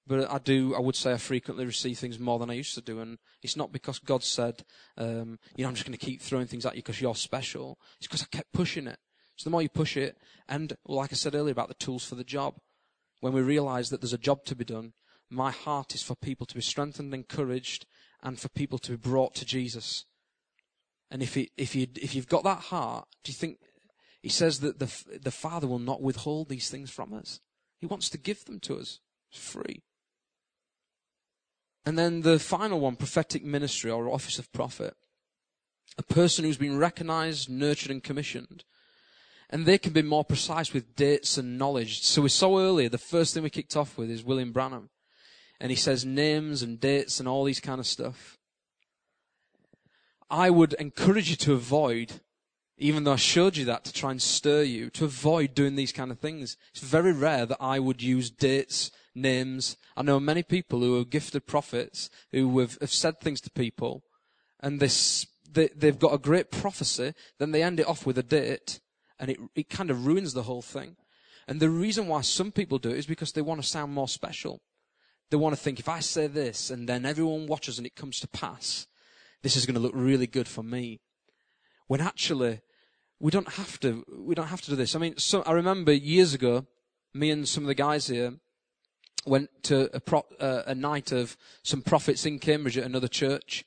But 0.08 0.32
I 0.32 0.38
do, 0.38 0.74
I 0.74 0.80
would 0.80 0.96
say 0.96 1.12
I 1.12 1.18
frequently 1.18 1.66
receive 1.66 2.00
things 2.00 2.18
more 2.18 2.40
than 2.40 2.50
I 2.50 2.54
used 2.54 2.76
to 2.76 2.82
do. 2.82 3.02
And 3.02 3.18
it's 3.44 3.58
not 3.58 3.74
because 3.74 4.00
God 4.00 4.24
said, 4.24 4.64
um, 4.98 5.38
you 5.56 5.64
know, 5.64 5.70
I'm 5.70 5.76
just 5.76 5.86
going 5.86 5.98
to 5.98 6.06
keep 6.06 6.22
throwing 6.22 6.48
things 6.48 6.66
at 6.66 6.76
you 6.76 6.82
because 6.82 7.02
you're 7.02 7.16
special. 7.16 7.78
It's 7.98 8.08
because 8.08 8.24
I 8.24 8.28
kept 8.32 8.54
pushing 8.54 8.88
it. 8.88 9.00
So 9.36 9.44
the 9.44 9.52
more 9.52 9.62
you 9.62 9.70
push 9.70 9.98
it, 9.98 10.18
and 10.48 10.74
like 10.88 11.12
I 11.12 11.16
said 11.16 11.36
earlier 11.36 11.52
about 11.52 11.68
the 11.68 11.74
tools 11.74 12.06
for 12.06 12.16
the 12.16 12.24
job, 12.24 12.56
when 13.20 13.34
we 13.34 13.42
realize 13.42 13.90
that 13.90 14.02
there's 14.02 14.14
a 14.14 14.18
job 14.18 14.46
to 14.46 14.56
be 14.56 14.64
done, 14.64 14.94
my 15.30 15.52
heart 15.52 15.94
is 15.94 16.02
for 16.02 16.16
people 16.16 16.46
to 16.46 16.56
be 16.56 16.62
strengthened, 16.62 17.14
encouraged, 17.14 17.86
and 18.24 18.40
for 18.40 18.50
people 18.50 18.80
to 18.80 18.92
be 18.92 18.98
brought 18.98 19.36
to 19.36 19.46
Jesus. 19.46 20.06
And 21.12 21.22
if, 21.22 21.36
it, 21.36 21.50
if, 21.58 21.76
you, 21.76 21.88
if 21.96 22.16
you've 22.16 22.30
got 22.30 22.44
that 22.46 22.60
heart, 22.60 23.08
do 23.24 23.32
you 23.32 23.36
think, 23.36 23.60
he 24.22 24.30
says 24.30 24.62
that 24.62 24.80
the, 24.80 25.20
the 25.22 25.32
Father 25.32 25.68
will 25.68 25.80
not 25.80 26.02
withhold 26.02 26.50
these 26.50 26.70
things 26.70 26.90
from 26.90 27.14
us. 27.14 27.40
He 27.78 27.86
wants 27.86 28.10
to 28.10 28.18
give 28.18 28.46
them 28.46 28.60
to 28.62 28.78
us. 28.78 29.00
It's 29.32 29.40
free. 29.40 29.84
And 31.88 31.98
then 31.98 32.20
the 32.20 32.38
final 32.38 32.82
one, 32.82 32.98
prophetic 32.98 33.46
ministry 33.46 33.90
or 33.90 34.10
office 34.10 34.38
of 34.38 34.52
prophet. 34.52 34.94
A 35.98 36.04
person 36.04 36.44
who's 36.44 36.58
been 36.58 36.78
recognized, 36.78 37.50
nurtured, 37.50 37.92
and 37.92 38.04
commissioned. 38.04 38.66
And 39.50 39.66
they 39.66 39.78
can 39.78 39.94
be 39.94 40.02
more 40.02 40.26
precise 40.26 40.74
with 40.74 40.98
dates 40.98 41.38
and 41.38 41.58
knowledge. 41.58 42.02
So 42.04 42.24
we 42.24 42.28
saw 42.28 42.60
earlier, 42.60 42.90
the 42.90 42.98
first 42.98 43.34
thing 43.34 43.44
we 43.44 43.50
kicked 43.50 43.78
off 43.78 43.98
with 43.98 44.12
is 44.12 44.22
William 44.22 44.52
Branham. 44.52 44.90
And 45.62 45.70
he 45.70 45.78
says 45.78 46.04
names 46.04 46.62
and 46.62 46.78
dates 46.78 47.22
and 47.22 47.30
all 47.30 47.46
these 47.46 47.62
kind 47.62 47.80
of 47.80 47.88
stuff. 47.88 48.38
I 50.30 50.50
would 50.50 50.74
encourage 50.74 51.30
you 51.30 51.38
to 51.38 51.54
avoid, 51.54 52.20
even 52.78 53.06
though 53.06 53.14
I 53.14 53.16
showed 53.16 53.56
you 53.56 53.64
that 53.64 53.86
to 53.86 53.94
try 53.94 54.12
and 54.12 54.22
stir 54.22 54.64
you, 54.64 54.90
to 54.90 55.06
avoid 55.06 55.56
doing 55.56 55.78
these 55.78 55.94
kind 55.94 56.12
of 56.12 56.20
things. 56.20 56.58
It's 56.74 56.84
very 56.84 57.14
rare 57.14 57.46
that 57.46 57.62
I 57.62 57.80
would 57.80 58.04
use 58.04 58.30
dates, 58.30 58.92
names. 59.18 59.78
I 59.96 60.04
know 60.04 60.20
many 60.20 60.44
people 60.44 60.80
who 60.80 61.00
are 61.00 61.06
gifted 61.06 61.48
prophets 61.48 62.10
who 62.32 62.60
have, 62.60 62.78
have 62.80 62.92
said 62.92 63.20
things 63.20 63.42
to 63.42 63.50
people 63.50 64.04
and 64.60 64.80
this, 64.80 65.28
they, 65.52 65.70
they've 65.76 66.00
got 66.00 66.14
a 66.14 66.20
great 66.20 66.52
prophecy, 66.52 67.14
then 67.40 67.52
they 67.52 67.64
end 67.64 67.80
it 67.80 67.88
off 67.88 68.06
with 68.06 68.18
a 68.18 68.24
date 68.24 68.80
and 69.20 69.32
it, 69.32 69.38
it 69.56 69.70
kind 69.70 69.90
of 69.90 70.06
ruins 70.06 70.34
the 70.34 70.44
whole 70.44 70.62
thing. 70.62 70.96
And 71.48 71.60
the 71.60 71.70
reason 71.70 72.08
why 72.08 72.22
some 72.22 72.52
people 72.52 72.78
do 72.78 72.90
it 72.90 72.98
is 72.98 73.06
because 73.06 73.32
they 73.32 73.42
want 73.42 73.62
to 73.62 73.68
sound 73.68 73.94
more 73.94 74.08
special. 74.08 74.62
They 75.30 75.38
want 75.38 75.56
to 75.56 75.62
think, 75.62 75.80
if 75.80 75.90
I 75.90 76.00
say 76.00 76.28
this 76.28 76.70
and 76.70 76.88
then 76.88 77.06
everyone 77.06 77.48
watches 77.48 77.78
and 77.78 77.88
it 77.88 77.96
comes 77.96 78.20
to 78.20 78.28
pass, 78.28 78.88
this 79.44 79.56
is 79.56 79.66
going 79.66 79.76
to 79.76 79.82
look 79.82 79.94
really 79.96 80.28
good 80.28 80.48
for 80.48 80.64
me. 80.64 81.00
When 81.88 82.02
actually, 82.02 82.62
we 83.20 83.32
don't 83.32 83.54
have 83.54 83.80
to, 83.80 84.04
we 84.20 84.36
don't 84.36 84.48
have 84.48 84.62
to 84.62 84.72
do 84.72 84.76
this. 84.76 84.96
I 84.96 85.00
mean, 85.00 85.18
so 85.18 85.42
I 85.44 85.54
remember 85.54 85.94
years 85.94 86.34
ago, 86.34 86.66
me 87.14 87.32
and 87.32 87.48
some 87.48 87.64
of 87.64 87.68
the 87.68 87.76
guys 87.76 88.08
here 88.08 88.34
went 89.28 89.50
to 89.64 89.96
a, 89.96 90.00
pro, 90.00 90.26
uh, 90.40 90.64
a 90.66 90.76
night 90.76 91.12
of 91.12 91.38
some 91.64 91.82
prophets 91.82 92.26
in 92.26 92.40
Cambridge 92.40 92.78
at 92.78 92.86
another 92.86 93.08
church. 93.08 93.66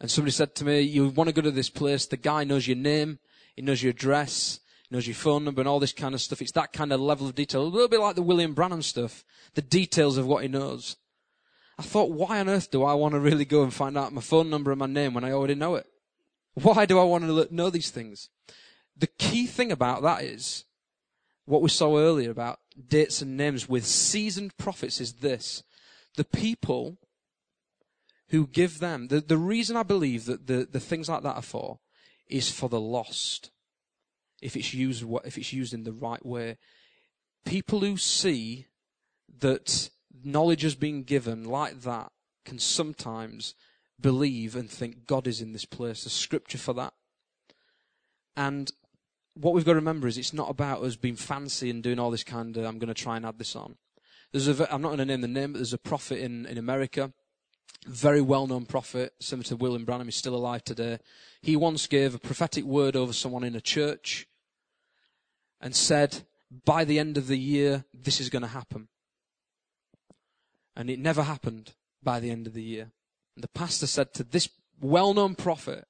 And 0.00 0.10
somebody 0.10 0.32
said 0.32 0.54
to 0.56 0.64
me, 0.64 0.80
you 0.80 1.08
want 1.08 1.28
to 1.28 1.34
go 1.34 1.42
to 1.42 1.50
this 1.50 1.70
place, 1.70 2.06
the 2.06 2.16
guy 2.16 2.44
knows 2.44 2.66
your 2.66 2.76
name, 2.76 3.18
he 3.54 3.62
knows 3.62 3.82
your 3.82 3.90
address, 3.90 4.60
he 4.88 4.94
knows 4.94 5.06
your 5.06 5.14
phone 5.14 5.44
number 5.44 5.60
and 5.60 5.68
all 5.68 5.78
this 5.78 5.92
kind 5.92 6.14
of 6.14 6.20
stuff. 6.20 6.42
It's 6.42 6.52
that 6.52 6.72
kind 6.72 6.92
of 6.92 7.00
level 7.00 7.26
of 7.26 7.34
detail. 7.34 7.62
A 7.62 7.64
little 7.64 7.88
bit 7.88 8.00
like 8.00 8.16
the 8.16 8.22
William 8.22 8.54
Branham 8.54 8.82
stuff. 8.82 9.24
The 9.54 9.62
details 9.62 10.18
of 10.18 10.26
what 10.26 10.42
he 10.42 10.48
knows. 10.48 10.96
I 11.78 11.82
thought, 11.82 12.10
why 12.10 12.40
on 12.40 12.48
earth 12.48 12.70
do 12.70 12.84
I 12.84 12.94
want 12.94 13.14
to 13.14 13.20
really 13.20 13.44
go 13.44 13.62
and 13.62 13.72
find 13.72 13.96
out 13.96 14.12
my 14.12 14.20
phone 14.20 14.50
number 14.50 14.70
and 14.70 14.78
my 14.78 14.86
name 14.86 15.14
when 15.14 15.24
I 15.24 15.32
already 15.32 15.54
know 15.54 15.76
it? 15.76 15.86
Why 16.54 16.84
do 16.84 16.98
I 16.98 17.04
want 17.04 17.24
to 17.24 17.54
know 17.54 17.70
these 17.70 17.90
things? 17.90 18.28
The 18.96 19.06
key 19.06 19.46
thing 19.46 19.72
about 19.72 20.02
that 20.02 20.22
is 20.22 20.64
what 21.44 21.62
we 21.62 21.68
saw 21.68 21.98
earlier 21.98 22.30
about 22.30 22.60
dates 22.88 23.22
and 23.22 23.36
names 23.36 23.68
with 23.68 23.84
seasoned 23.84 24.56
prophets 24.56 25.00
is 25.00 25.14
this. 25.14 25.62
The 26.16 26.24
people 26.24 26.98
who 28.28 28.46
give 28.46 28.78
them, 28.78 29.08
the, 29.08 29.20
the 29.20 29.36
reason 29.36 29.76
I 29.76 29.82
believe 29.82 30.26
that 30.26 30.46
the, 30.46 30.66
the 30.70 30.80
things 30.80 31.08
like 31.08 31.22
that 31.22 31.36
are 31.36 31.42
for 31.42 31.80
is 32.28 32.50
for 32.50 32.68
the 32.68 32.80
lost. 32.80 33.50
If 34.40 34.56
it's 34.56 34.72
used, 34.72 35.04
if 35.24 35.36
it's 35.36 35.52
used 35.52 35.74
in 35.74 35.84
the 35.84 35.92
right 35.92 36.24
way. 36.24 36.58
People 37.44 37.80
who 37.80 37.96
see 37.96 38.66
that 39.40 39.90
knowledge 40.24 40.62
has 40.62 40.74
been 40.74 41.02
given 41.02 41.44
like 41.44 41.82
that 41.82 42.12
can 42.44 42.58
sometimes 42.58 43.54
believe 44.00 44.56
and 44.56 44.68
think 44.70 45.06
God 45.06 45.26
is 45.26 45.40
in 45.40 45.52
this 45.52 45.64
place. 45.64 46.04
There's 46.04 46.12
scripture 46.12 46.58
for 46.58 46.72
that. 46.74 46.94
And 48.36 48.70
what 49.34 49.54
we've 49.54 49.64
got 49.64 49.72
to 49.72 49.76
remember 49.76 50.06
is 50.08 50.18
it's 50.18 50.32
not 50.32 50.50
about 50.50 50.82
us 50.82 50.96
being 50.96 51.16
fancy 51.16 51.70
and 51.70 51.82
doing 51.82 51.98
all 51.98 52.10
this 52.10 52.24
kind 52.24 52.56
of, 52.56 52.64
I'm 52.64 52.78
going 52.78 52.92
to 52.92 53.02
try 53.02 53.16
and 53.16 53.24
add 53.24 53.38
this 53.38 53.56
on. 53.56 53.76
There's 54.32 54.48
a, 54.48 54.72
I'm 54.72 54.82
not 54.82 54.88
going 54.88 54.98
to 54.98 55.06
name 55.06 55.20
the 55.20 55.28
name, 55.28 55.52
but 55.52 55.58
there's 55.58 55.72
a 55.72 55.78
prophet 55.78 56.18
in, 56.18 56.46
in 56.46 56.58
America, 56.58 57.12
very 57.86 58.20
well 58.20 58.46
known 58.46 58.66
prophet, 58.66 59.14
similar 59.20 59.44
to 59.44 59.56
William 59.56 59.84
Branham, 59.84 60.06
he's 60.06 60.16
still 60.16 60.34
alive 60.34 60.64
today. 60.64 60.98
He 61.40 61.56
once 61.56 61.86
gave 61.86 62.14
a 62.14 62.18
prophetic 62.18 62.64
word 62.64 62.96
over 62.96 63.12
someone 63.12 63.44
in 63.44 63.56
a 63.56 63.60
church 63.60 64.26
and 65.60 65.74
said, 65.74 66.22
by 66.64 66.84
the 66.84 66.98
end 66.98 67.16
of 67.16 67.26
the 67.26 67.38
year, 67.38 67.84
this 67.94 68.20
is 68.20 68.28
going 68.28 68.42
to 68.42 68.48
happen. 68.48 68.88
And 70.76 70.90
it 70.90 70.98
never 70.98 71.22
happened 71.22 71.72
by 72.02 72.20
the 72.20 72.30
end 72.30 72.46
of 72.46 72.54
the 72.54 72.62
year. 72.62 72.90
And 73.34 73.42
the 73.42 73.48
pastor 73.48 73.86
said 73.86 74.12
to 74.14 74.24
this 74.24 74.48
well-known 74.80 75.34
prophet, 75.34 75.86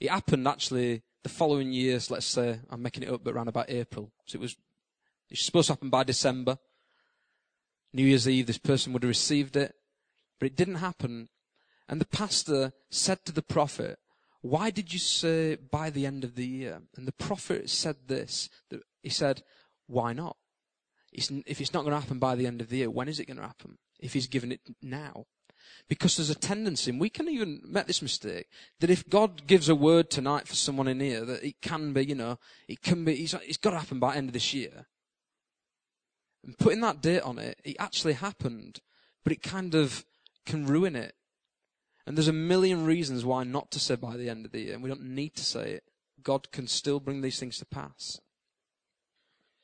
it 0.00 0.10
happened 0.10 0.48
actually 0.48 1.02
the 1.22 1.28
following 1.28 1.72
years, 1.72 2.10
let's 2.10 2.26
say, 2.26 2.60
I'm 2.70 2.82
making 2.82 3.04
it 3.04 3.10
up, 3.10 3.22
but 3.24 3.34
around 3.34 3.48
about 3.48 3.70
April. 3.70 4.12
So 4.26 4.36
it 4.36 4.42
was, 4.42 4.56
supposed 5.34 5.68
to 5.68 5.72
happen 5.72 5.88
by 5.88 6.04
December. 6.04 6.58
New 7.94 8.04
Year's 8.04 8.28
Eve, 8.28 8.46
this 8.46 8.58
person 8.58 8.92
would 8.92 9.02
have 9.02 9.08
received 9.08 9.56
it, 9.56 9.74
but 10.38 10.46
it 10.46 10.56
didn't 10.56 10.76
happen. 10.76 11.28
And 11.88 12.00
the 12.00 12.06
pastor 12.06 12.72
said 12.90 13.24
to 13.24 13.32
the 13.32 13.42
prophet, 13.42 13.98
why 14.40 14.70
did 14.70 14.92
you 14.92 14.98
say 14.98 15.56
by 15.56 15.90
the 15.90 16.04
end 16.04 16.24
of 16.24 16.34
the 16.34 16.46
year? 16.46 16.82
And 16.96 17.06
the 17.06 17.12
prophet 17.12 17.70
said 17.70 17.96
this, 18.08 18.50
he 19.02 19.10
said, 19.10 19.42
why 19.86 20.12
not? 20.12 20.36
if 21.12 21.60
it's 21.60 21.74
not 21.74 21.82
going 21.82 21.92
to 21.92 22.00
happen 22.00 22.18
by 22.18 22.34
the 22.34 22.46
end 22.46 22.60
of 22.60 22.70
the 22.70 22.78
year, 22.78 22.90
when 22.90 23.08
is 23.08 23.20
it 23.20 23.26
going 23.26 23.36
to 23.36 23.42
happen? 23.42 23.76
If 24.00 24.14
he's 24.14 24.26
given 24.26 24.50
it 24.50 24.60
now. 24.80 25.26
Because 25.88 26.16
there's 26.16 26.30
a 26.30 26.34
tendency, 26.34 26.90
and 26.90 27.00
we 27.00 27.10
can 27.10 27.28
even 27.28 27.60
make 27.64 27.86
this 27.86 28.02
mistake, 28.02 28.48
that 28.80 28.90
if 28.90 29.08
God 29.08 29.46
gives 29.46 29.68
a 29.68 29.74
word 29.74 30.10
tonight 30.10 30.48
for 30.48 30.54
someone 30.54 30.88
in 30.88 31.00
here, 31.00 31.24
that 31.24 31.44
it 31.44 31.60
can 31.60 31.92
be, 31.92 32.06
you 32.06 32.14
know, 32.14 32.38
it 32.68 32.82
can 32.82 33.04
be, 33.04 33.14
it's, 33.22 33.34
it's 33.34 33.56
got 33.56 33.70
to 33.70 33.78
happen 33.78 33.98
by 33.98 34.14
end 34.14 34.28
of 34.28 34.32
this 34.32 34.54
year. 34.54 34.86
And 36.44 36.58
putting 36.58 36.80
that 36.80 37.00
date 37.00 37.22
on 37.22 37.38
it, 37.38 37.60
it 37.64 37.76
actually 37.78 38.14
happened, 38.14 38.80
but 39.22 39.32
it 39.32 39.42
kind 39.42 39.74
of 39.74 40.04
can 40.44 40.66
ruin 40.66 40.96
it. 40.96 41.14
And 42.06 42.16
there's 42.16 42.28
a 42.28 42.32
million 42.32 42.84
reasons 42.84 43.24
why 43.24 43.44
not 43.44 43.70
to 43.72 43.78
say 43.78 43.94
by 43.94 44.16
the 44.16 44.28
end 44.28 44.44
of 44.44 44.52
the 44.52 44.60
year, 44.60 44.74
and 44.74 44.82
we 44.82 44.88
don't 44.88 45.14
need 45.14 45.36
to 45.36 45.44
say 45.44 45.72
it. 45.72 45.84
God 46.22 46.50
can 46.50 46.66
still 46.66 47.00
bring 47.00 47.20
these 47.20 47.38
things 47.38 47.58
to 47.58 47.64
pass. 47.64 48.20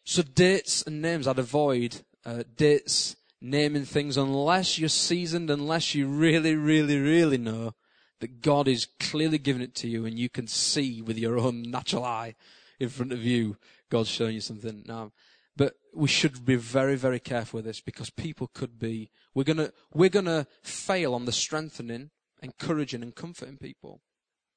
So 0.04 0.22
dates 0.22 0.82
and 0.82 1.02
names, 1.02 1.26
I'd 1.26 1.38
avoid 1.38 2.02
uh, 2.24 2.44
dates 2.56 3.16
naming 3.40 3.84
things 3.84 4.16
unless 4.16 4.78
you're 4.78 4.88
seasoned, 4.88 5.50
unless 5.50 5.94
you 5.94 6.06
really, 6.08 6.54
really, 6.54 6.98
really 6.98 7.38
know 7.38 7.74
that 8.20 8.42
God 8.42 8.66
is 8.66 8.86
clearly 8.98 9.38
giving 9.38 9.62
it 9.62 9.74
to 9.76 9.88
you 9.88 10.04
and 10.04 10.18
you 10.18 10.28
can 10.28 10.46
see 10.46 11.00
with 11.00 11.18
your 11.18 11.38
own 11.38 11.62
natural 11.62 12.04
eye 12.04 12.34
in 12.80 12.88
front 12.88 13.12
of 13.12 13.22
you 13.22 13.56
God's 13.90 14.08
showing 14.08 14.34
you 14.34 14.40
something. 14.40 14.84
Now, 14.86 15.12
but 15.56 15.74
we 15.94 16.08
should 16.08 16.44
be 16.44 16.56
very, 16.56 16.96
very 16.96 17.18
careful 17.18 17.58
with 17.58 17.64
this 17.64 17.80
because 17.80 18.10
people 18.10 18.50
could 18.52 18.78
be, 18.78 19.10
we're 19.34 19.44
gonna, 19.44 19.72
we're 19.92 20.08
gonna 20.08 20.46
fail 20.62 21.14
on 21.14 21.24
the 21.24 21.32
strengthening, 21.32 22.10
encouraging 22.42 23.02
and 23.02 23.14
comforting 23.14 23.56
people 23.56 24.00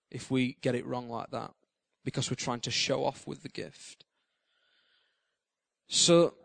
if 0.09 0.29
we 0.29 0.57
get 0.61 0.75
it 0.75 0.85
wrong 0.85 1.09
like 1.09 1.31
that 1.31 1.51
because 2.03 2.29
we're 2.29 2.35
trying 2.35 2.59
to 2.59 2.71
show 2.71 3.05
off 3.05 3.25
with 3.25 3.43
the 3.43 3.49
gift. 3.49 4.05
So, 5.87 6.35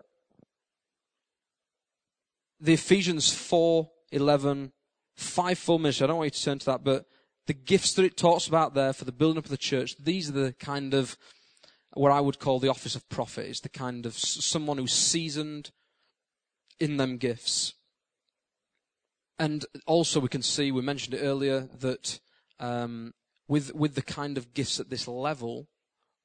the 2.61 2.75
Ephesians 2.75 3.33
4, 3.33 3.91
11, 4.13 4.73
fivefold 5.15 5.83
ministry. 5.83 6.05
I 6.05 6.07
don't 6.09 6.19
want 6.19 6.27
you 6.27 6.39
to 6.39 6.45
turn 6.45 6.59
to 6.61 6.67
that, 6.67 6.85
but 6.85 7.07
the 7.47 7.55
gifts 7.55 7.95
that 7.95 8.05
it 8.05 8.17
talks 8.17 8.47
about 8.47 8.75
there 8.75 8.93
for 8.93 9.05
the 9.05 9.13
building 9.13 9.39
up 9.39 9.45
of 9.45 9.51
the 9.51 9.57
church, 9.57 9.97
these 9.99 10.29
are 10.29 10.33
the 10.33 10.53
kind 10.59 10.95
of 10.95 11.17
what 11.95 12.13
I 12.13 12.21
would 12.21 12.39
call 12.39 12.59
the 12.59 12.69
office 12.69 12.95
of 12.95 13.09
prophet. 13.09 13.47
Is 13.47 13.61
the 13.61 13.69
kind 13.69 14.05
of 14.05 14.15
someone 14.17 14.79
who's 14.79 14.93
seasoned 14.93 15.71
in 16.79 16.97
them 16.97 17.17
gifts. 17.17 17.75
And 19.39 19.65
also 19.87 20.21
we 20.21 20.29
can 20.29 20.43
see, 20.43 20.73
we 20.73 20.83
mentioned 20.83 21.15
it 21.15 21.23
earlier, 21.23 21.69
that 21.81 22.21
um, 22.59 23.15
with 23.49 23.75
with 23.75 23.95
the 23.95 24.03
kind 24.03 24.39
of 24.39 24.55
gifts 24.55 24.81
at 24.81 24.91
this 24.91 25.07
level, 25.07 25.69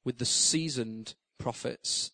with 0.04 0.18
the 0.18 0.24
seasoned 0.24 1.14
prophets, 1.38 2.10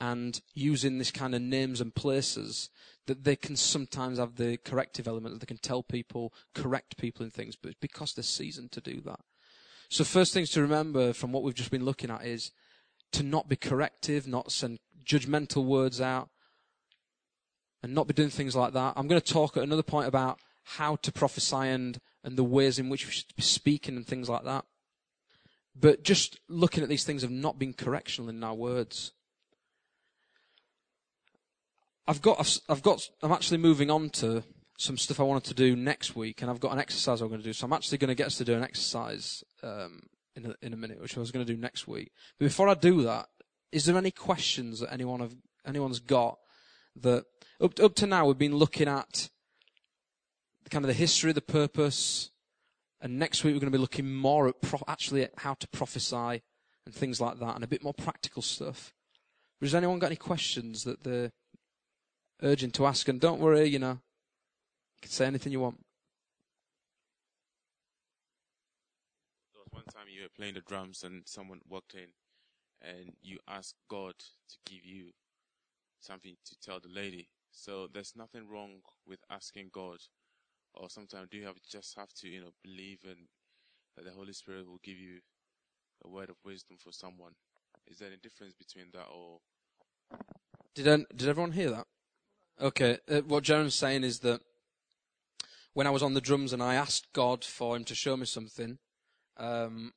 and 0.00 0.40
using 0.54 0.98
this 0.98 1.10
kind 1.10 1.34
of 1.34 1.42
names 1.42 1.80
and 1.80 1.94
places, 1.94 2.70
that 3.06 3.24
they 3.24 3.36
can 3.36 3.56
sometimes 3.56 4.18
have 4.18 4.36
the 4.36 4.56
corrective 4.58 5.08
element, 5.08 5.34
that 5.34 5.40
they 5.40 5.52
can 5.52 5.58
tell 5.58 5.82
people, 5.82 6.32
correct 6.54 6.96
people 6.96 7.24
in 7.24 7.30
things, 7.30 7.56
but 7.56 7.70
it's 7.70 7.80
because 7.80 8.14
they're 8.14 8.22
seasoned 8.22 8.72
to 8.72 8.80
do 8.80 9.00
that. 9.00 9.20
So 9.88 10.04
first 10.04 10.32
things 10.32 10.50
to 10.50 10.62
remember 10.62 11.12
from 11.12 11.32
what 11.32 11.42
we've 11.42 11.54
just 11.54 11.70
been 11.70 11.84
looking 11.84 12.10
at 12.10 12.24
is 12.24 12.52
to 13.12 13.22
not 13.22 13.48
be 13.48 13.56
corrective, 13.56 14.26
not 14.26 14.52
send 14.52 14.78
judgmental 15.04 15.64
words 15.64 16.00
out, 16.00 16.30
and 17.82 17.94
not 17.94 18.06
be 18.06 18.14
doing 18.14 18.30
things 18.30 18.54
like 18.54 18.72
that. 18.72 18.94
I'm 18.96 19.08
going 19.08 19.20
to 19.20 19.32
talk 19.32 19.56
at 19.56 19.62
another 19.62 19.82
point 19.82 20.08
about 20.08 20.38
how 20.64 20.96
to 20.96 21.12
prophesy 21.12 21.56
and, 21.56 21.98
and 22.22 22.36
the 22.36 22.44
ways 22.44 22.78
in 22.78 22.88
which 22.88 23.06
we 23.06 23.12
should 23.12 23.34
be 23.36 23.42
speaking 23.42 23.96
and 23.96 24.06
things 24.06 24.28
like 24.28 24.44
that. 24.44 24.64
But 25.74 26.04
just 26.04 26.38
looking 26.48 26.82
at 26.82 26.88
these 26.88 27.04
things 27.04 27.24
of 27.24 27.30
not 27.30 27.58
being 27.58 27.74
correctional 27.74 28.30
in 28.30 28.44
our 28.44 28.54
words. 28.54 29.12
I've 32.06 32.22
got, 32.22 32.58
I've 32.68 32.82
got, 32.82 33.08
I'm 33.22 33.32
actually 33.32 33.58
moving 33.58 33.90
on 33.90 34.10
to 34.10 34.42
some 34.78 34.96
stuff 34.98 35.20
I 35.20 35.24
wanted 35.24 35.44
to 35.44 35.54
do 35.54 35.76
next 35.76 36.16
week, 36.16 36.42
and 36.42 36.50
I've 36.50 36.60
got 36.60 36.72
an 36.72 36.78
exercise 36.78 37.20
I'm 37.20 37.28
going 37.28 37.40
to 37.40 37.44
do. 37.44 37.52
So 37.52 37.66
I'm 37.66 37.72
actually 37.72 37.98
going 37.98 38.08
to 38.08 38.14
get 38.14 38.26
us 38.26 38.38
to 38.38 38.44
do 38.44 38.54
an 38.54 38.64
exercise 38.64 39.44
um, 39.62 40.02
in 40.34 40.46
a, 40.46 40.54
in 40.62 40.72
a 40.72 40.76
minute, 40.76 41.00
which 41.00 41.16
I 41.16 41.20
was 41.20 41.30
going 41.30 41.46
to 41.46 41.52
do 41.52 41.60
next 41.60 41.86
week. 41.86 42.10
But 42.38 42.46
before 42.46 42.68
I 42.68 42.74
do 42.74 43.02
that, 43.02 43.26
is 43.70 43.84
there 43.84 43.96
any 43.96 44.10
questions 44.10 44.80
that 44.80 44.92
anyone 44.92 45.20
have, 45.20 45.34
anyone's 45.66 46.00
got 46.00 46.38
that 46.96 47.24
up 47.60 47.80
up 47.80 47.94
to 47.94 48.06
now 48.06 48.26
we've 48.26 48.36
been 48.36 48.56
looking 48.56 48.88
at 48.88 49.30
kind 50.68 50.84
of 50.84 50.88
the 50.88 50.94
history, 50.94 51.32
the 51.32 51.40
purpose, 51.40 52.30
and 53.00 53.18
next 53.18 53.44
week 53.44 53.54
we're 53.54 53.60
going 53.60 53.72
to 53.72 53.78
be 53.78 53.80
looking 53.80 54.12
more 54.12 54.48
at 54.48 54.60
pro- 54.60 54.82
actually 54.88 55.22
at 55.22 55.32
how 55.38 55.54
to 55.54 55.68
prophesy 55.68 56.42
and 56.84 56.94
things 56.94 57.20
like 57.20 57.38
that, 57.38 57.54
and 57.54 57.64
a 57.64 57.68
bit 57.68 57.82
more 57.82 57.94
practical 57.94 58.42
stuff. 58.42 58.92
Has 59.60 59.74
anyone 59.74 60.00
got 60.00 60.08
any 60.08 60.16
questions 60.16 60.82
that 60.84 61.04
they're 61.04 61.30
urging 62.42 62.70
to 62.72 62.86
ask. 62.86 63.08
And 63.08 63.20
don't 63.20 63.40
worry, 63.40 63.68
you 63.68 63.78
know, 63.78 63.92
you 63.92 65.02
can 65.02 65.10
say 65.10 65.26
anything 65.26 65.52
you 65.52 65.60
want. 65.60 65.78
There 69.52 69.60
was 69.62 69.72
one 69.72 69.84
time 69.84 70.06
you 70.10 70.22
were 70.22 70.28
playing 70.36 70.54
the 70.54 70.60
drums 70.62 71.02
and 71.04 71.22
someone 71.26 71.60
walked 71.68 71.94
in 71.94 72.08
and 72.82 73.12
you 73.22 73.38
asked 73.48 73.76
God 73.88 74.14
to 74.18 74.56
give 74.66 74.84
you 74.84 75.10
something 76.00 76.36
to 76.44 76.56
tell 76.62 76.80
the 76.80 76.88
lady. 76.88 77.28
So 77.52 77.88
there's 77.92 78.14
nothing 78.16 78.48
wrong 78.48 78.80
with 79.06 79.20
asking 79.30 79.70
God 79.72 79.98
or 80.74 80.88
sometimes 80.90 81.28
do 81.30 81.38
you 81.38 81.46
have 81.46 81.56
just 81.70 81.96
have 81.98 82.12
to, 82.14 82.28
you 82.28 82.40
know, 82.40 82.52
believe 82.62 83.00
in 83.04 83.28
that 83.96 84.04
the 84.04 84.12
Holy 84.12 84.32
Spirit 84.32 84.66
will 84.68 84.80
give 84.82 84.98
you 84.98 85.18
a 86.04 86.08
word 86.08 86.30
of 86.30 86.36
wisdom 86.44 86.76
for 86.82 86.92
someone. 86.92 87.32
Is 87.86 87.98
there 87.98 88.08
any 88.08 88.16
difference 88.18 88.54
between 88.54 88.86
that 88.92 89.06
or 89.12 89.38
Did 90.74 90.86
an- 90.86 91.06
did 91.14 91.28
everyone 91.28 91.52
hear 91.52 91.70
that? 91.70 91.86
Okay. 92.60 92.98
Uh, 93.10 93.20
what 93.20 93.44
Jaron's 93.44 93.74
saying 93.74 94.04
is 94.04 94.20
that 94.20 94.40
when 95.74 95.86
I 95.86 95.90
was 95.90 96.02
on 96.02 96.14
the 96.14 96.20
drums 96.20 96.52
and 96.52 96.62
I 96.62 96.74
asked 96.74 97.12
God 97.12 97.44
for 97.44 97.76
him 97.76 97.84
to 97.84 97.94
show 97.94 98.16
me 98.16 98.26
something, 98.26 98.78
um, 99.36 99.92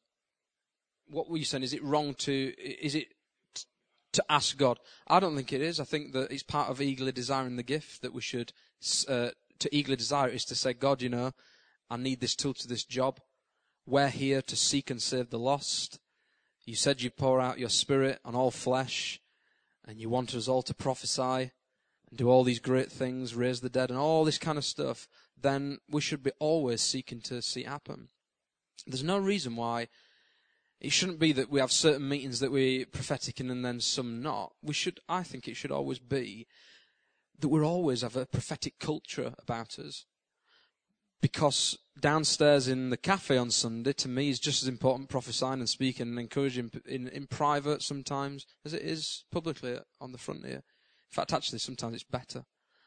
what 1.08 1.30
were 1.30 1.38
you 1.38 1.45
saying? 1.45 1.64
Is 1.64 1.74
it 1.74 1.84
wrong 1.84 2.14
to? 2.16 2.53
Is 2.58 2.95
it 2.95 3.08
t- 3.53 3.64
to 4.14 4.26
ask 4.30 4.58
God? 4.58 4.80
I 5.08 5.20
don't 5.20 5.36
think 5.36 5.53
it 5.53 5.62
is. 5.62 5.80
I 5.80 5.84
think 5.84 6.14
that 6.14 6.32
it's 6.32 6.43
part 6.43 6.70
of 6.70 6.82
eagerly 6.82 7.12
desiring 7.12 7.58
the 7.58 7.64
gift 7.64 8.01
that 8.01 8.14
we 8.14 8.22
should 8.22 8.53
uh, 9.08 9.30
to 9.60 9.76
eagerly 9.76 9.95
desire 9.95 10.30
it 10.30 10.36
is 10.36 10.45
to 10.45 10.56
say, 10.56 10.74
God, 10.74 11.01
you 11.01 11.10
know, 11.10 11.32
I 11.89 11.97
need 11.97 12.20
this 12.20 12.36
tool 12.36 12.53
to 12.56 12.68
this 12.68 12.84
job. 12.84 13.20
We're 13.86 14.10
here 14.10 14.41
to 14.41 14.56
seek 14.56 14.89
and 14.89 15.01
save 15.01 15.30
the 15.30 15.39
lost. 15.39 15.99
You 16.66 16.76
said 16.76 17.01
you 17.01 17.12
pour 17.12 17.39
out 17.39 17.60
your 17.60 17.70
spirit 17.70 18.20
on 18.26 18.34
all 18.36 18.49
flesh, 18.49 19.22
and 19.88 19.99
you 19.99 20.10
want 20.10 20.34
us 20.34 20.47
all 20.47 20.64
to 20.64 20.74
prophesy 20.74 21.51
do 22.14 22.30
all 22.30 22.43
these 22.43 22.60
great 22.60 22.91
things, 22.91 23.36
raise 23.36 23.62
the 23.62 23.70
dead, 23.70 23.89
and 23.89 23.99
all 23.99 24.26
this 24.26 24.38
kind 24.38 24.58
of 24.58 24.66
stuff. 24.66 25.08
Then 25.39 25.80
we 25.89 26.01
should 26.01 26.24
be 26.24 26.32
always 26.39 26.82
seeking 26.82 27.22
to 27.22 27.41
see 27.41 27.64
happen. 27.64 28.10
There's 28.86 29.03
no 29.03 29.18
reason 29.18 29.56
why 29.56 29.88
it 30.80 30.91
shouldn't 30.91 31.20
be 31.20 31.32
that 31.32 31.49
we 31.49 31.60
have 31.60 31.72
certain 31.72 32.08
meetings 32.08 32.39
that 32.39 32.51
we're 32.51 32.86
prophetic 32.86 33.39
in 33.39 33.49
and 33.49 33.66
then 33.66 33.80
some 33.80 34.22
not. 34.22 34.53
We 34.62 34.74
should, 34.74 34.99
I 35.10 35.24
think 35.24 35.47
it 35.47 35.56
should 35.56 35.72
always 35.72 35.99
be 35.99 36.47
that 37.39 37.47
we're 37.47 37.66
always 37.66 38.01
have 38.01 38.16
a 38.16 38.26
prophetic 38.26 38.80
culture 38.80 39.34
about 39.39 39.80
us. 39.80 40.06
Because 41.22 41.78
downstairs 41.99 42.68
in 42.68 42.91
the 42.91 42.97
cafe 42.97 43.38
on 43.38 43.49
Sunday, 43.49 43.93
to 43.93 44.08
me, 44.08 44.30
is 44.30 44.39
just 44.39 44.62
as 44.62 44.70
important 44.70 45.10
prophesying 45.10 45.60
and 45.60 45.70
speaking 45.70 46.10
and 46.10 46.20
encouraging 46.20 46.72
in, 46.86 47.08
in 47.08 47.26
private 47.26 47.82
sometimes 47.82 48.45
as 48.64 48.74
it 48.74 48.84
is 48.84 49.24
publicly 49.32 49.80
on 49.99 50.12
the 50.12 50.18
front 50.18 50.45
here. 50.45 50.62
In 51.12 51.16
fact, 51.16 51.34
actually, 51.34 51.60
sometimes 51.60 51.95
it's 51.95 52.03
better. 52.03 52.45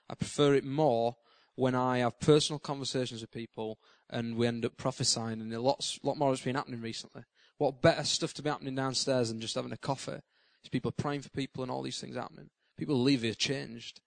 I 0.09 0.15
prefer 0.15 0.55
it 0.55 0.65
more 0.65 1.17
when 1.55 1.75
I 1.75 1.99
have 1.99 2.21
personal 2.21 2.59
conversations 2.59 3.21
with 3.21 3.31
people 3.31 3.79
and 4.11 4.37
we 4.37 4.47
end 4.47 4.65
up 4.65 4.77
prophesying, 4.77 5.41
and 5.41 5.53
a 5.53 5.61
lot, 5.61 5.99
lot 6.03 6.17
more 6.17 6.31
has 6.31 6.41
been 6.41 6.55
happening 6.55 6.81
recently. 6.81 7.23
What 7.59 7.83
better 7.83 8.05
stuff 8.05 8.33
to 8.35 8.43
be 8.43 8.51
happening 8.51 8.75
downstairs 8.75 9.29
than 9.29 9.41
just 9.41 9.55
having 9.55 9.73
a 9.73 9.77
coffee? 9.77 10.21
Is 10.63 10.71
people 10.71 10.93
praying 10.93 11.23
for 11.23 11.31
people 11.31 11.63
and 11.63 11.71
all 11.71 11.83
these 11.83 12.01
things 12.01 12.17
happening. 12.17 12.51
People 12.77 13.01
leave 13.01 13.23
here 13.23 13.35
changed. 13.35 14.01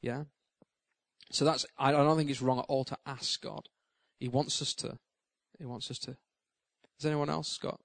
Yeah? 0.00 0.24
So 1.30 1.44
that's, 1.44 1.64
I 1.78 1.92
don't 1.92 2.16
think 2.16 2.30
it's 2.30 2.42
wrong 2.42 2.58
at 2.58 2.66
all 2.68 2.84
to 2.84 2.98
ask 3.06 3.40
God. 3.40 3.68
He 4.18 4.28
wants 4.28 4.60
us 4.60 4.74
to. 4.74 4.98
He 5.58 5.64
wants 5.64 5.90
us 5.90 5.98
to. 6.00 6.16
Has 6.98 7.06
anyone 7.06 7.30
else 7.30 7.56
got? 7.58 7.80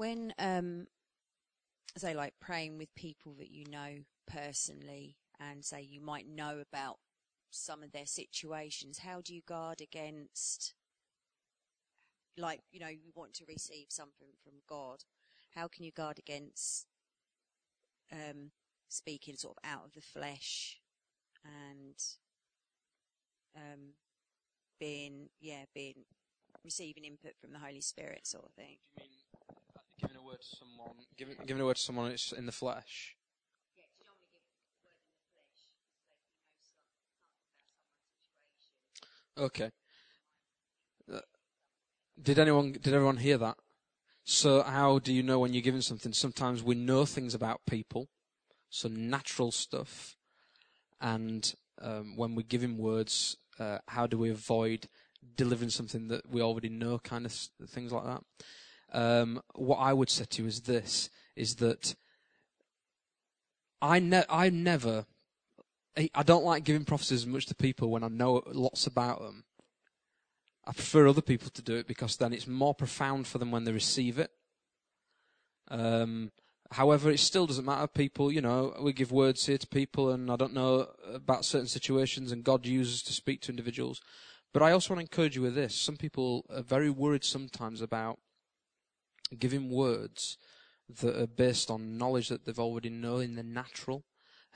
When 0.00 0.32
um 0.38 0.86
say 1.98 2.14
like 2.14 2.32
praying 2.40 2.78
with 2.78 2.94
people 2.94 3.34
that 3.38 3.50
you 3.50 3.66
know 3.70 3.96
personally 4.26 5.18
and 5.38 5.62
say 5.62 5.82
you 5.82 6.00
might 6.00 6.26
know 6.26 6.58
about 6.58 6.96
some 7.50 7.82
of 7.82 7.92
their 7.92 8.06
situations 8.06 9.00
how 9.00 9.20
do 9.20 9.34
you 9.34 9.42
guard 9.46 9.82
against 9.82 10.72
like 12.38 12.60
you 12.72 12.80
know 12.80 12.88
you 12.88 13.12
want 13.14 13.34
to 13.34 13.44
receive 13.46 13.88
something 13.90 14.28
from 14.42 14.54
god 14.66 15.04
how 15.54 15.68
can 15.68 15.84
you 15.84 15.92
guard 15.92 16.18
against 16.18 16.86
um 18.10 18.52
speaking 18.88 19.36
sort 19.36 19.58
of 19.62 19.70
out 19.70 19.84
of 19.84 19.92
the 19.92 20.00
flesh 20.00 20.78
and 21.44 21.96
um 23.54 23.90
being 24.78 25.28
yeah 25.42 25.64
being 25.74 26.06
receiving 26.64 27.04
input 27.04 27.32
from 27.40 27.52
the 27.52 27.58
holy 27.58 27.80
spirit 27.80 28.26
sort 28.26 28.44
of 28.44 28.52
thing? 28.52 28.76
Do 28.96 29.04
you 29.04 29.10
mean 29.10 29.39
giving 30.00 30.16
a 30.16 30.24
word 30.24 30.40
to 30.40 30.56
someone, 30.56 30.96
giving, 31.16 31.36
giving 31.46 31.62
a 31.62 31.66
word 31.66 31.76
to 31.76 31.82
someone 31.82 32.10
it's 32.10 32.32
in 32.32 32.46
the 32.46 32.52
flesh? 32.52 33.16
Okay. 39.38 39.70
Uh, 41.12 41.20
Did 42.20 42.38
anyone, 42.38 42.72
did 42.72 42.92
everyone 42.92 43.18
hear 43.18 43.38
that? 43.38 43.56
So 44.24 44.62
how 44.62 44.98
do 44.98 45.12
you 45.12 45.22
know 45.22 45.38
when 45.38 45.54
you're 45.54 45.62
giving 45.62 45.80
something? 45.80 46.12
Sometimes 46.12 46.62
we 46.62 46.74
know 46.74 47.04
things 47.06 47.34
about 47.34 47.62
people, 47.66 48.08
so 48.68 48.88
natural 48.88 49.50
stuff, 49.50 50.16
and 51.00 51.54
um, 51.80 52.16
when 52.16 52.34
we're 52.34 52.42
giving 52.46 52.76
words, 52.76 53.36
uh, 53.58 53.78
how 53.88 54.06
do 54.06 54.18
we 54.18 54.30
avoid 54.30 54.88
delivering 55.36 55.70
something 55.70 56.08
that 56.08 56.28
we 56.30 56.42
already 56.42 56.68
know, 56.68 56.98
kind 56.98 57.26
of 57.26 57.32
things 57.68 57.92
like 57.92 58.04
that? 58.04 58.22
Um, 58.92 59.40
what 59.54 59.76
I 59.76 59.92
would 59.92 60.10
say 60.10 60.24
to 60.28 60.42
you 60.42 60.48
is 60.48 60.62
this: 60.62 61.10
is 61.36 61.56
that 61.56 61.94
I 63.82 63.98
ne- 63.98 64.24
I 64.28 64.50
never, 64.50 65.06
I 65.96 66.22
don't 66.22 66.44
like 66.44 66.64
giving 66.64 66.84
prophecies 66.84 67.22
as 67.22 67.26
much 67.26 67.46
to 67.46 67.54
people 67.54 67.90
when 67.90 68.04
I 68.04 68.08
know 68.08 68.42
lots 68.46 68.86
about 68.86 69.20
them. 69.20 69.44
I 70.66 70.72
prefer 70.72 71.08
other 71.08 71.22
people 71.22 71.50
to 71.50 71.62
do 71.62 71.76
it 71.76 71.86
because 71.86 72.16
then 72.16 72.32
it's 72.32 72.46
more 72.46 72.74
profound 72.74 73.26
for 73.26 73.38
them 73.38 73.50
when 73.50 73.64
they 73.64 73.72
receive 73.72 74.18
it. 74.18 74.30
Um, 75.68 76.32
however, 76.70 77.10
it 77.10 77.20
still 77.20 77.46
doesn't 77.46 77.64
matter. 77.64 77.86
People, 77.86 78.30
you 78.30 78.42
know, 78.42 78.76
we 78.80 78.92
give 78.92 79.10
words 79.10 79.46
here 79.46 79.58
to 79.58 79.66
people, 79.66 80.10
and 80.10 80.30
I 80.30 80.36
don't 80.36 80.52
know 80.52 80.88
about 81.12 81.44
certain 81.44 81.68
situations, 81.68 82.30
and 82.30 82.44
God 82.44 82.66
uses 82.66 83.02
to 83.04 83.12
speak 83.12 83.40
to 83.42 83.50
individuals. 83.50 84.00
But 84.52 84.62
I 84.62 84.72
also 84.72 84.94
want 84.94 84.98
to 84.98 85.10
encourage 85.10 85.36
you 85.36 85.42
with 85.42 85.54
this. 85.54 85.74
Some 85.74 85.96
people 85.96 86.44
are 86.50 86.62
very 86.62 86.90
worried 86.90 87.24
sometimes 87.24 87.80
about 87.80 88.18
giving 89.38 89.70
words 89.70 90.36
that 91.00 91.20
are 91.20 91.26
based 91.26 91.70
on 91.70 91.98
knowledge 91.98 92.28
that 92.28 92.44
they've 92.44 92.58
already 92.58 92.90
known 92.90 93.22
in 93.22 93.34
the 93.36 93.42
natural. 93.42 94.04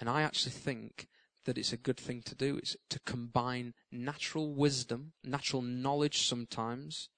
And 0.00 0.08
I 0.08 0.22
actually 0.22 0.52
think 0.52 1.08
that 1.44 1.58
it's 1.58 1.72
a 1.72 1.76
good 1.76 1.98
thing 1.98 2.22
to 2.22 2.34
do. 2.34 2.56
It's 2.56 2.76
to 2.90 2.98
combine 3.00 3.74
natural 3.92 4.52
wisdom, 4.52 5.12
natural 5.22 5.62
knowledge 5.62 6.26
sometimes, 6.26 7.08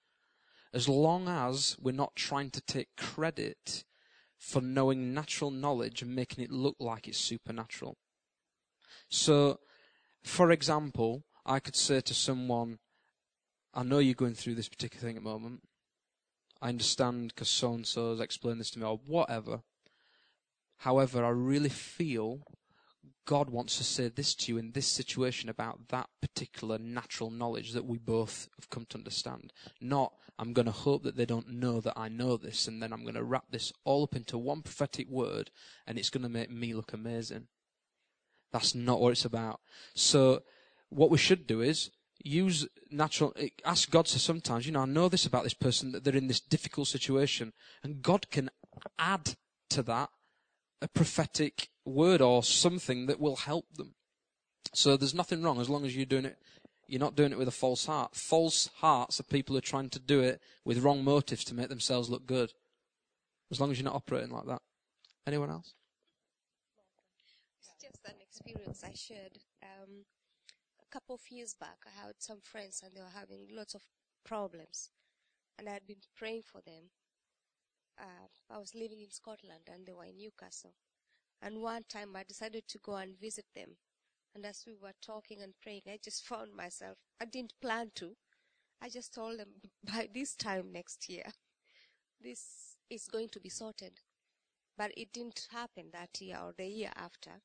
as 0.73 0.89
long 0.89 1.29
as 1.29 1.77
we're 1.81 1.93
not 1.93 2.17
trying 2.17 2.51
to 2.51 2.61
take 2.61 2.97
credit 2.97 3.85
for 4.39 4.61
knowing 4.61 5.15
natural 5.15 5.51
knowledge 5.51 6.03
and 6.03 6.15
making 6.15 6.45
it 6.45 6.51
look 6.51 6.77
like 6.79 7.09
it's 7.09 7.19
supernatural. 7.19 7.97
So, 9.09 9.61
for 10.23 10.51
example, 10.51 11.25
I 11.45 11.61
could 11.61 11.77
say 11.77 12.01
to 12.01 12.15
someone, 12.15 12.79
I 13.73 13.83
know 13.83 13.99
you're 13.99 14.15
going 14.15 14.35
through 14.35 14.57
this 14.57 14.69
particular 14.69 15.07
thing 15.07 15.17
at 15.17 15.23
the 15.23 15.31
moment. 15.31 15.63
I 16.61 16.69
understand 16.69 17.29
because 17.29 17.49
so 17.49 17.75
and 17.75 17.87
so 17.87 18.11
has 18.11 18.21
explained 18.21 18.61
this 18.61 18.71
to 18.73 18.79
me 18.79 18.87
or 18.87 19.01
whatever. 19.07 19.61
However, 20.79 21.25
I 21.25 21.31
really 21.31 21.69
feel 21.69 22.41
God 23.27 23.51
wants 23.51 23.77
to 23.77 23.85
say 23.85 24.09
this 24.09 24.35
to 24.37 24.53
you 24.53 24.59
in 24.59 24.73
this 24.73 24.87
situation 24.87 25.49
about 25.49 25.89
that 25.89 26.09
particular 26.21 26.79
natural 26.79 27.31
knowledge 27.31 27.73
that 27.73 27.85
we 27.85 27.99
both 27.99 28.49
have 28.57 28.71
come 28.71 28.87
to 28.91 28.99
understand. 28.99 29.53
Not, 29.81 30.13
I'm 30.39 30.53
going 30.53 30.67
to 30.67 30.73
hope 30.73 31.03
that 31.03 31.17
they 31.17 31.27
don't 31.27 31.49
know 31.49 31.81
that 31.81 31.95
I 31.97 32.09
know 32.09 32.37
this 32.37 32.69
and 32.69 32.81
then 32.81 32.93
I'm 32.93 33.03
going 33.03 33.15
to 33.15 33.25
wrap 33.25 33.47
this 33.51 33.73
all 33.85 34.05
up 34.05 34.15
into 34.15 34.39
one 34.39 34.63
prophetic 34.63 35.09
word 35.09 35.51
and 35.87 35.99
it's 35.99 36.11
going 36.11 36.23
to 36.23 36.29
make 36.29 36.51
me 36.51 36.73
look 36.73 36.93
amazing. 36.93 37.49
That's 38.53 38.75
not 38.75 39.01
what 39.01 39.11
it's 39.11 39.25
about. 39.25 39.61
So, 39.95 40.43
what 40.89 41.11
we 41.11 41.19
should 41.19 41.49
do 41.49 41.63
is 41.63 41.91
use 42.27 42.67
natural, 42.91 43.35
ask 43.65 43.91
God 43.91 44.07
to 44.07 44.19
sometimes, 44.19 44.67
you 44.67 44.73
know, 44.73 44.83
I 44.83 44.87
know 44.87 45.09
this 45.09 45.27
about 45.27 45.45
this 45.45 45.55
person 45.55 45.93
that 45.93 46.05
they're 46.05 46.17
in 46.17 46.29
this 46.29 46.41
difficult 46.41 46.89
situation 46.89 47.53
and 47.83 48.03
God 48.03 48.31
can 48.31 48.51
add 48.99 49.37
to 49.71 49.83
that 49.85 50.11
a 50.83 50.89
prophetic 50.89 51.69
word 51.85 52.21
or 52.21 52.43
something 52.43 53.07
that 53.07 53.21
will 53.21 53.37
help 53.37 53.67
them. 53.75 53.95
So 54.75 54.97
there's 54.97 55.15
nothing 55.15 55.43
wrong 55.43 55.61
as 55.61 55.69
long 55.69 55.85
as 55.85 55.97
you're 55.97 56.05
doing 56.05 56.27
it. 56.27 56.39
You're 56.87 57.01
not 57.01 57.17
doing 57.17 57.33
it 57.33 57.39
with 57.39 57.49
a 57.49 57.53
false 57.53 57.87
heart. 57.87 58.15
False 58.15 58.69
hearts 58.77 59.19
are 59.19 59.25
people 59.25 59.55
who 59.55 59.59
are 59.59 59.63
trying 59.63 59.91
to 59.91 59.99
do 59.99 60.21
it 60.21 60.41
with 60.65 60.83
wrong 60.83 61.03
motives 61.03 61.45
to 61.45 61.55
make 61.55 61.69
themselves 61.69 62.11
look 62.11 62.27
good. 62.27 62.53
As 63.51 63.61
long 63.61 63.71
as 63.71 63.79
you're 63.79 63.85
not 63.85 63.95
operating 63.95 64.31
like 64.31 64.47
that. 64.47 64.63
Anyone 65.27 65.51
else? 65.51 65.75
It's 67.59 67.83
just 67.83 68.05
an 68.07 68.21
experience 68.21 68.85
I 68.85 68.93
shared. 68.95 69.39
Um, 69.63 70.05
couple 70.91 71.15
of 71.15 71.31
years 71.31 71.55
back, 71.55 71.79
I 71.87 72.07
had 72.07 72.15
some 72.19 72.41
friends 72.41 72.83
and 72.85 72.95
they 72.95 73.01
were 73.01 73.19
having 73.19 73.47
lots 73.51 73.75
of 73.75 73.83
problems, 74.25 74.91
and 75.59 75.69
I 75.69 75.73
had 75.73 75.87
been 75.87 76.03
praying 76.17 76.43
for 76.43 76.61
them. 76.63 76.91
Uh, 77.99 78.29
I 78.51 78.59
was 78.59 78.75
living 78.75 79.01
in 79.01 79.11
Scotland 79.11 79.69
and 79.73 79.87
they 79.87 79.93
were 79.93 80.05
in 80.05 80.19
Newcastle. 80.19 80.75
And 81.43 81.63
one 81.63 81.85
time 81.89 82.17
I 82.17 82.25
decided 82.25 82.65
to 82.69 82.79
go 82.79 82.97
and 82.97 83.19
visit 83.19 83.47
them. 83.55 83.77
And 84.35 84.45
as 84.45 84.65
we 84.67 84.75
were 84.75 84.93
talking 85.03 85.43
and 85.43 85.55
praying, 85.63 85.83
I 85.89 85.99
just 86.03 86.25
found 86.27 86.55
myself, 86.55 86.99
I 87.21 87.25
didn't 87.25 87.55
plan 87.61 87.91
to. 87.97 88.17
I 88.83 88.89
just 88.91 89.15
told 89.15 89.39
them 89.39 89.49
by 89.85 90.09
this 90.13 90.35
time 90.35 90.73
next 90.73 91.09
year, 91.09 91.25
this 92.21 92.77
is 92.91 93.09
going 93.09 93.29
to 93.31 93.41
be 93.41 93.49
sorted. 93.49 94.01
But 94.77 94.93
it 94.97 95.13
didn't 95.13 95.49
happen 95.51 95.87
that 95.93 96.21
year 96.21 96.39
or 96.43 96.53
the 96.57 96.67
year 96.67 96.93
after. 96.97 97.41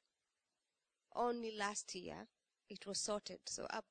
Only 1.15 1.55
last 1.57 1.95
year 1.95 2.27
it 2.71 2.87
was 2.87 2.99
sorted. 2.99 3.39
So 3.45 3.67
I 3.69 3.81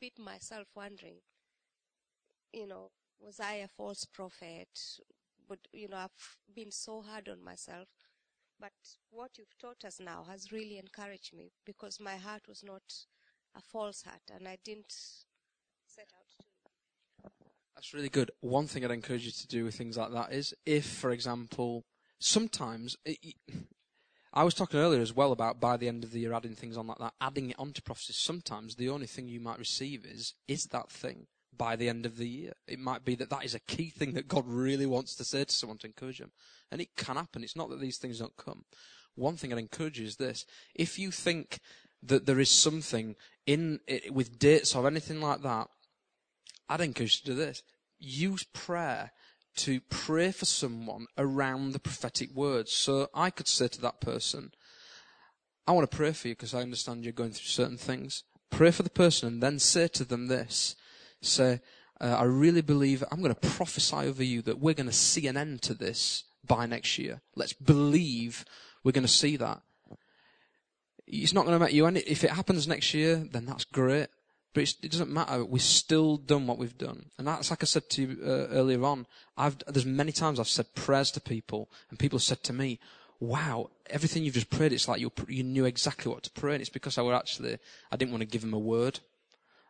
beat 0.00 0.18
myself 0.18 0.66
wondering, 0.74 1.16
you 2.52 2.66
know, 2.66 2.90
was 3.20 3.38
I 3.38 3.54
a 3.54 3.68
false 3.68 4.06
prophet? 4.06 4.68
But, 5.46 5.58
you 5.72 5.88
know, 5.88 5.98
I've 5.98 6.36
been 6.54 6.72
so 6.72 7.02
hard 7.02 7.28
on 7.28 7.44
myself. 7.44 7.88
But 8.58 8.72
what 9.10 9.36
you've 9.36 9.58
taught 9.60 9.84
us 9.84 10.00
now 10.00 10.24
has 10.30 10.52
really 10.52 10.78
encouraged 10.78 11.34
me 11.36 11.52
because 11.66 12.00
my 12.00 12.16
heart 12.16 12.48
was 12.48 12.62
not 12.64 12.82
a 13.54 13.60
false 13.60 14.02
heart 14.02 14.22
and 14.34 14.48
I 14.48 14.56
didn't 14.64 14.94
set 15.86 16.08
out 16.16 16.26
to. 16.38 17.30
That's 17.74 17.92
really 17.92 18.08
good. 18.08 18.30
One 18.40 18.66
thing 18.66 18.84
I'd 18.84 18.90
encourage 18.90 19.26
you 19.26 19.32
to 19.32 19.48
do 19.48 19.64
with 19.64 19.74
things 19.74 19.98
like 19.98 20.12
that 20.12 20.32
is 20.32 20.54
if, 20.64 20.86
for 20.86 21.10
example, 21.10 21.84
sometimes, 22.18 22.96
it, 23.04 23.18
I 24.36 24.42
was 24.42 24.54
talking 24.54 24.80
earlier 24.80 25.00
as 25.00 25.14
well 25.14 25.30
about 25.30 25.60
by 25.60 25.76
the 25.76 25.86
end 25.86 26.02
of 26.02 26.10
the 26.10 26.18
year 26.18 26.32
adding 26.32 26.56
things 26.56 26.76
on 26.76 26.88
like 26.88 26.98
that, 26.98 27.14
adding 27.20 27.50
it 27.50 27.58
onto 27.58 27.80
prophecy. 27.80 28.12
Sometimes 28.12 28.74
the 28.74 28.88
only 28.88 29.06
thing 29.06 29.28
you 29.28 29.38
might 29.38 29.60
receive 29.60 30.04
is, 30.04 30.34
is 30.48 30.66
that 30.66 30.90
thing 30.90 31.28
by 31.56 31.76
the 31.76 31.88
end 31.88 32.04
of 32.04 32.16
the 32.16 32.28
year. 32.28 32.52
It 32.66 32.80
might 32.80 33.04
be 33.04 33.14
that 33.14 33.30
that 33.30 33.44
is 33.44 33.54
a 33.54 33.60
key 33.60 33.90
thing 33.90 34.14
that 34.14 34.26
God 34.26 34.44
really 34.48 34.86
wants 34.86 35.14
to 35.16 35.24
say 35.24 35.44
to 35.44 35.54
someone 35.54 35.78
to 35.78 35.86
encourage 35.86 36.18
them. 36.18 36.32
And 36.72 36.80
it 36.80 36.96
can 36.96 37.14
happen. 37.14 37.44
It's 37.44 37.54
not 37.54 37.70
that 37.70 37.80
these 37.80 37.98
things 37.98 38.18
don't 38.18 38.36
come. 38.36 38.64
One 39.14 39.36
thing 39.36 39.52
I'd 39.52 39.58
encourage 39.60 40.00
you 40.00 40.06
is 40.06 40.16
this. 40.16 40.44
If 40.74 40.98
you 40.98 41.12
think 41.12 41.60
that 42.02 42.26
there 42.26 42.40
is 42.40 42.50
something 42.50 43.14
in 43.46 43.78
it 43.86 44.12
with 44.12 44.40
dates 44.40 44.74
or 44.74 44.88
anything 44.88 45.20
like 45.20 45.42
that, 45.42 45.68
I'd 46.68 46.80
encourage 46.80 47.20
you 47.20 47.32
to 47.32 47.38
do 47.38 47.46
this. 47.46 47.62
Use 48.00 48.42
prayer 48.52 49.12
to 49.56 49.80
pray 49.82 50.32
for 50.32 50.44
someone 50.44 51.06
around 51.16 51.72
the 51.72 51.78
prophetic 51.78 52.30
words. 52.34 52.72
So 52.72 53.08
I 53.14 53.30
could 53.30 53.48
say 53.48 53.68
to 53.68 53.80
that 53.82 54.00
person, 54.00 54.52
I 55.66 55.72
want 55.72 55.90
to 55.90 55.96
pray 55.96 56.12
for 56.12 56.28
you 56.28 56.34
because 56.34 56.54
I 56.54 56.60
understand 56.60 57.04
you're 57.04 57.12
going 57.12 57.32
through 57.32 57.46
certain 57.46 57.78
things. 57.78 58.24
Pray 58.50 58.70
for 58.70 58.82
the 58.82 58.90
person 58.90 59.28
and 59.28 59.42
then 59.42 59.58
say 59.58 59.88
to 59.88 60.04
them 60.04 60.26
this 60.26 60.76
say, 61.20 61.60
uh, 62.00 62.16
I 62.18 62.24
really 62.24 62.60
believe 62.60 63.02
I'm 63.10 63.22
going 63.22 63.34
to 63.34 63.48
prophesy 63.48 63.96
over 63.96 64.22
you 64.22 64.42
that 64.42 64.58
we're 64.58 64.74
going 64.74 64.88
to 64.88 64.92
see 64.92 65.26
an 65.26 65.36
end 65.36 65.62
to 65.62 65.74
this 65.74 66.24
by 66.46 66.66
next 66.66 66.98
year. 66.98 67.22
Let's 67.34 67.52
believe 67.52 68.44
we're 68.82 68.92
going 68.92 69.06
to 69.06 69.08
see 69.12 69.36
that. 69.36 69.62
It's 71.06 71.32
not 71.32 71.44
going 71.44 71.58
to 71.58 71.64
make 71.64 71.74
you 71.74 71.86
any, 71.86 72.00
if 72.00 72.24
it 72.24 72.30
happens 72.30 72.66
next 72.66 72.94
year, 72.94 73.16
then 73.16 73.46
that's 73.46 73.64
great. 73.64 74.08
But 74.54 74.74
it 74.82 74.92
doesn't 74.92 75.12
matter. 75.12 75.44
We've 75.44 75.60
still 75.60 76.16
done 76.16 76.46
what 76.46 76.58
we've 76.58 76.78
done. 76.78 77.06
And 77.18 77.26
that's 77.26 77.50
like 77.50 77.62
I 77.62 77.66
said 77.66 77.90
to 77.90 78.02
you 78.02 78.18
uh, 78.22 78.46
earlier 78.52 78.82
on. 78.84 79.06
I've, 79.36 79.58
there's 79.66 79.84
many 79.84 80.12
times 80.12 80.38
I've 80.38 80.48
said 80.48 80.74
prayers 80.76 81.10
to 81.12 81.20
people 81.20 81.68
and 81.90 81.98
people 81.98 82.20
said 82.20 82.44
to 82.44 82.52
me, 82.52 82.78
wow, 83.18 83.70
everything 83.90 84.22
you've 84.22 84.34
just 84.34 84.50
prayed, 84.50 84.72
it's 84.72 84.86
like 84.86 85.00
you, 85.00 85.10
you 85.28 85.42
knew 85.42 85.64
exactly 85.64 86.10
what 86.12 86.22
to 86.22 86.30
pray. 86.30 86.52
And 86.52 86.60
it's 86.60 86.70
because 86.70 86.96
I 86.96 87.02
were 87.02 87.14
actually, 87.14 87.58
I 87.90 87.96
didn't 87.96 88.12
want 88.12 88.22
to 88.22 88.28
give 88.28 88.42
them 88.42 88.54
a 88.54 88.58
word. 88.58 89.00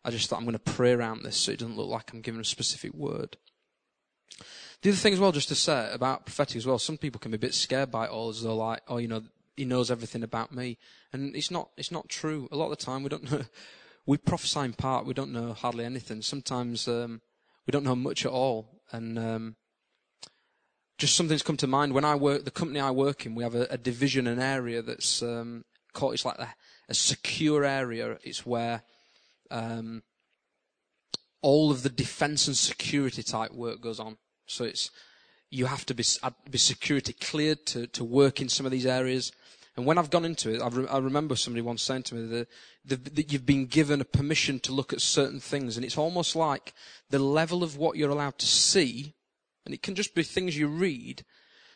I 0.04 0.10
just 0.10 0.28
thought 0.28 0.36
I'm 0.36 0.44
going 0.44 0.52
to 0.52 0.58
pray 0.58 0.92
around 0.92 1.22
this 1.22 1.36
so 1.38 1.52
it 1.52 1.60
doesn't 1.60 1.76
look 1.76 1.88
like 1.88 2.12
I'm 2.12 2.20
giving 2.20 2.40
a 2.40 2.44
specific 2.44 2.92
word. 2.92 3.38
The 4.82 4.90
other 4.90 4.98
thing 4.98 5.14
as 5.14 5.20
well, 5.20 5.32
just 5.32 5.48
to 5.48 5.54
say 5.54 5.88
about 5.92 6.26
prophetic 6.26 6.56
as 6.56 6.66
well, 6.66 6.78
some 6.78 6.98
people 6.98 7.18
can 7.18 7.30
be 7.30 7.36
a 7.36 7.38
bit 7.38 7.54
scared 7.54 7.90
by 7.90 8.04
it 8.04 8.10
all 8.10 8.28
as 8.28 8.42
though 8.42 8.54
like, 8.54 8.82
oh, 8.86 8.98
you 8.98 9.08
know, 9.08 9.22
he 9.56 9.64
knows 9.64 9.90
everything 9.90 10.22
about 10.22 10.54
me. 10.54 10.76
And 11.10 11.34
it's 11.34 11.50
not, 11.50 11.70
it's 11.78 11.90
not 11.92 12.10
true. 12.10 12.48
A 12.52 12.56
lot 12.56 12.70
of 12.70 12.78
the 12.78 12.84
time 12.84 13.02
we 13.02 13.08
don't 13.08 13.30
know, 13.32 13.44
we 14.06 14.16
prophesy 14.18 14.60
in 14.60 14.72
part, 14.74 15.06
we 15.06 15.14
don't 15.14 15.32
know 15.32 15.52
hardly 15.52 15.84
anything. 15.84 16.22
Sometimes, 16.22 16.88
um, 16.88 17.20
we 17.66 17.72
don't 17.72 17.84
know 17.84 17.96
much 17.96 18.26
at 18.26 18.32
all. 18.32 18.82
And, 18.92 19.18
um, 19.18 19.56
just 20.98 21.16
something's 21.16 21.42
come 21.42 21.56
to 21.56 21.66
mind. 21.66 21.92
When 21.92 22.04
I 22.04 22.14
work, 22.14 22.44
the 22.44 22.50
company 22.50 22.80
I 22.80 22.90
work 22.90 23.26
in, 23.26 23.34
we 23.34 23.42
have 23.42 23.54
a, 23.54 23.66
a 23.70 23.78
division, 23.78 24.26
an 24.26 24.40
area 24.40 24.82
that's, 24.82 25.22
um, 25.22 25.64
called, 25.92 26.14
it's 26.14 26.24
like 26.24 26.38
a, 26.38 26.54
a 26.88 26.94
secure 26.94 27.64
area. 27.64 28.18
It's 28.22 28.44
where, 28.44 28.82
um, 29.50 30.02
all 31.40 31.70
of 31.70 31.82
the 31.82 31.90
defense 31.90 32.46
and 32.46 32.56
security 32.56 33.22
type 33.22 33.52
work 33.52 33.80
goes 33.80 34.00
on. 34.00 34.16
So 34.46 34.64
it's, 34.64 34.90
you 35.50 35.66
have 35.66 35.86
to 35.86 35.94
be, 35.94 36.04
be 36.50 36.58
security 36.58 37.12
cleared 37.12 37.66
to, 37.66 37.86
to 37.88 38.04
work 38.04 38.40
in 38.40 38.48
some 38.48 38.66
of 38.66 38.72
these 38.72 38.86
areas. 38.86 39.32
And 39.76 39.86
when 39.86 39.98
I've 39.98 40.10
gone 40.10 40.24
into 40.24 40.54
it, 40.54 40.62
re- 40.72 40.86
i 40.86 40.98
remember 40.98 41.34
somebody 41.34 41.62
once 41.62 41.82
saying 41.82 42.04
to 42.04 42.14
me 42.14 42.26
that, 42.28 42.48
that, 42.84 43.16
that 43.16 43.32
you've 43.32 43.46
been 43.46 43.66
given 43.66 44.00
a 44.00 44.04
permission 44.04 44.60
to 44.60 44.72
look 44.72 44.92
at 44.92 45.00
certain 45.00 45.40
things. 45.40 45.76
And 45.76 45.84
it's 45.84 45.98
almost 45.98 46.36
like 46.36 46.72
the 47.10 47.18
level 47.18 47.64
of 47.64 47.76
what 47.76 47.96
you're 47.96 48.10
allowed 48.10 48.38
to 48.38 48.46
see, 48.46 49.14
and 49.64 49.74
it 49.74 49.82
can 49.82 49.96
just 49.96 50.14
be 50.14 50.22
things 50.22 50.56
you 50.56 50.68
read, 50.68 51.24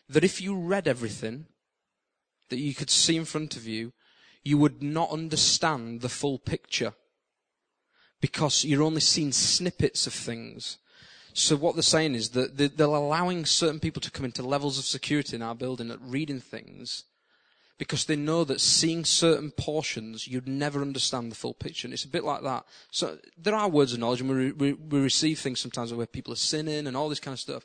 that 0.09 0.25
if 0.25 0.41
you 0.41 0.57
read 0.57 0.87
everything 0.87 1.47
that 2.51 2.59
you 2.59 2.75
could 2.75 2.91
see 2.91 3.17
in 3.17 3.25
front 3.25 3.57
of 3.57 3.67
you, 3.67 3.93
you 4.45 4.59
would 4.59 4.81
not 4.83 5.11
understand 5.11 6.01
the 6.01 6.09
full 6.09 6.39
picture 6.39 6.95
because 8.21 8.65
you're 8.65 8.83
only 8.83 9.01
seeing 9.01 9.33
snippets 9.33 10.07
of 10.07 10.13
things. 10.13 10.79
So 11.35 11.57
what 11.57 11.75
they're 11.75 11.83
saying 11.83 12.15
is 12.15 12.31
that 12.31 12.57
they're 12.57 12.87
allowing 12.87 13.45
certain 13.45 13.81
people 13.81 14.01
to 14.03 14.11
come 14.11 14.25
into 14.25 14.43
levels 14.43 14.79
of 14.79 14.85
security 14.85 15.37
in 15.37 15.43
our 15.43 15.55
building 15.55 15.91
at 15.91 16.01
reading 16.01 16.41
things 16.41 17.05
because 17.79 18.07
they 18.07 18.17
know 18.17 18.43
that 18.45 18.61
seeing 18.61 19.05
certain 19.05 19.53
portions, 19.53 20.27
you'd 20.27 20.49
never 20.49 20.83
understand 20.83 21.31
the 21.31 21.37
full 21.37 21.55
picture. 21.55 21.87
And 21.87 21.95
it's 21.95 22.05
a 22.05 22.09
bit 22.09 22.25
like 22.25 22.43
that. 22.43 22.65
So 22.91 23.19
there 23.37 23.55
are 23.55 23.69
words 23.69 23.93
of 23.93 24.01
knowledge 24.01 24.21
and 24.21 24.29
we, 24.29 24.53
we, 24.53 24.73
we 24.73 25.01
receive 25.01 25.39
things 25.39 25.61
sometimes 25.61 25.95
where 25.95 26.07
people 26.07 26.33
are 26.33 26.37
sinning 26.37 26.89
and 26.89 26.97
all 26.97 27.09
this 27.09 27.21
kind 27.21 27.35
of 27.35 27.41
stuff. 27.41 27.65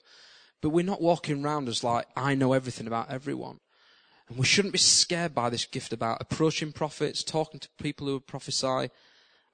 But 0.62 0.70
we're 0.70 0.86
not 0.86 1.02
walking 1.02 1.44
around 1.44 1.68
as 1.68 1.84
like, 1.84 2.08
I 2.16 2.36
know 2.36 2.54
everything 2.54 2.86
about 2.86 3.10
everyone. 3.10 3.60
And 4.30 4.38
we 4.38 4.46
shouldn't 4.46 4.72
be 4.72 4.78
scared 4.78 5.34
by 5.34 5.50
this 5.50 5.66
gift 5.66 5.92
about 5.92 6.22
approaching 6.22 6.72
prophets, 6.72 7.24
talking 7.24 7.60
to 7.60 7.68
people 7.82 8.08
who 8.08 8.20
prophesy, 8.20 8.90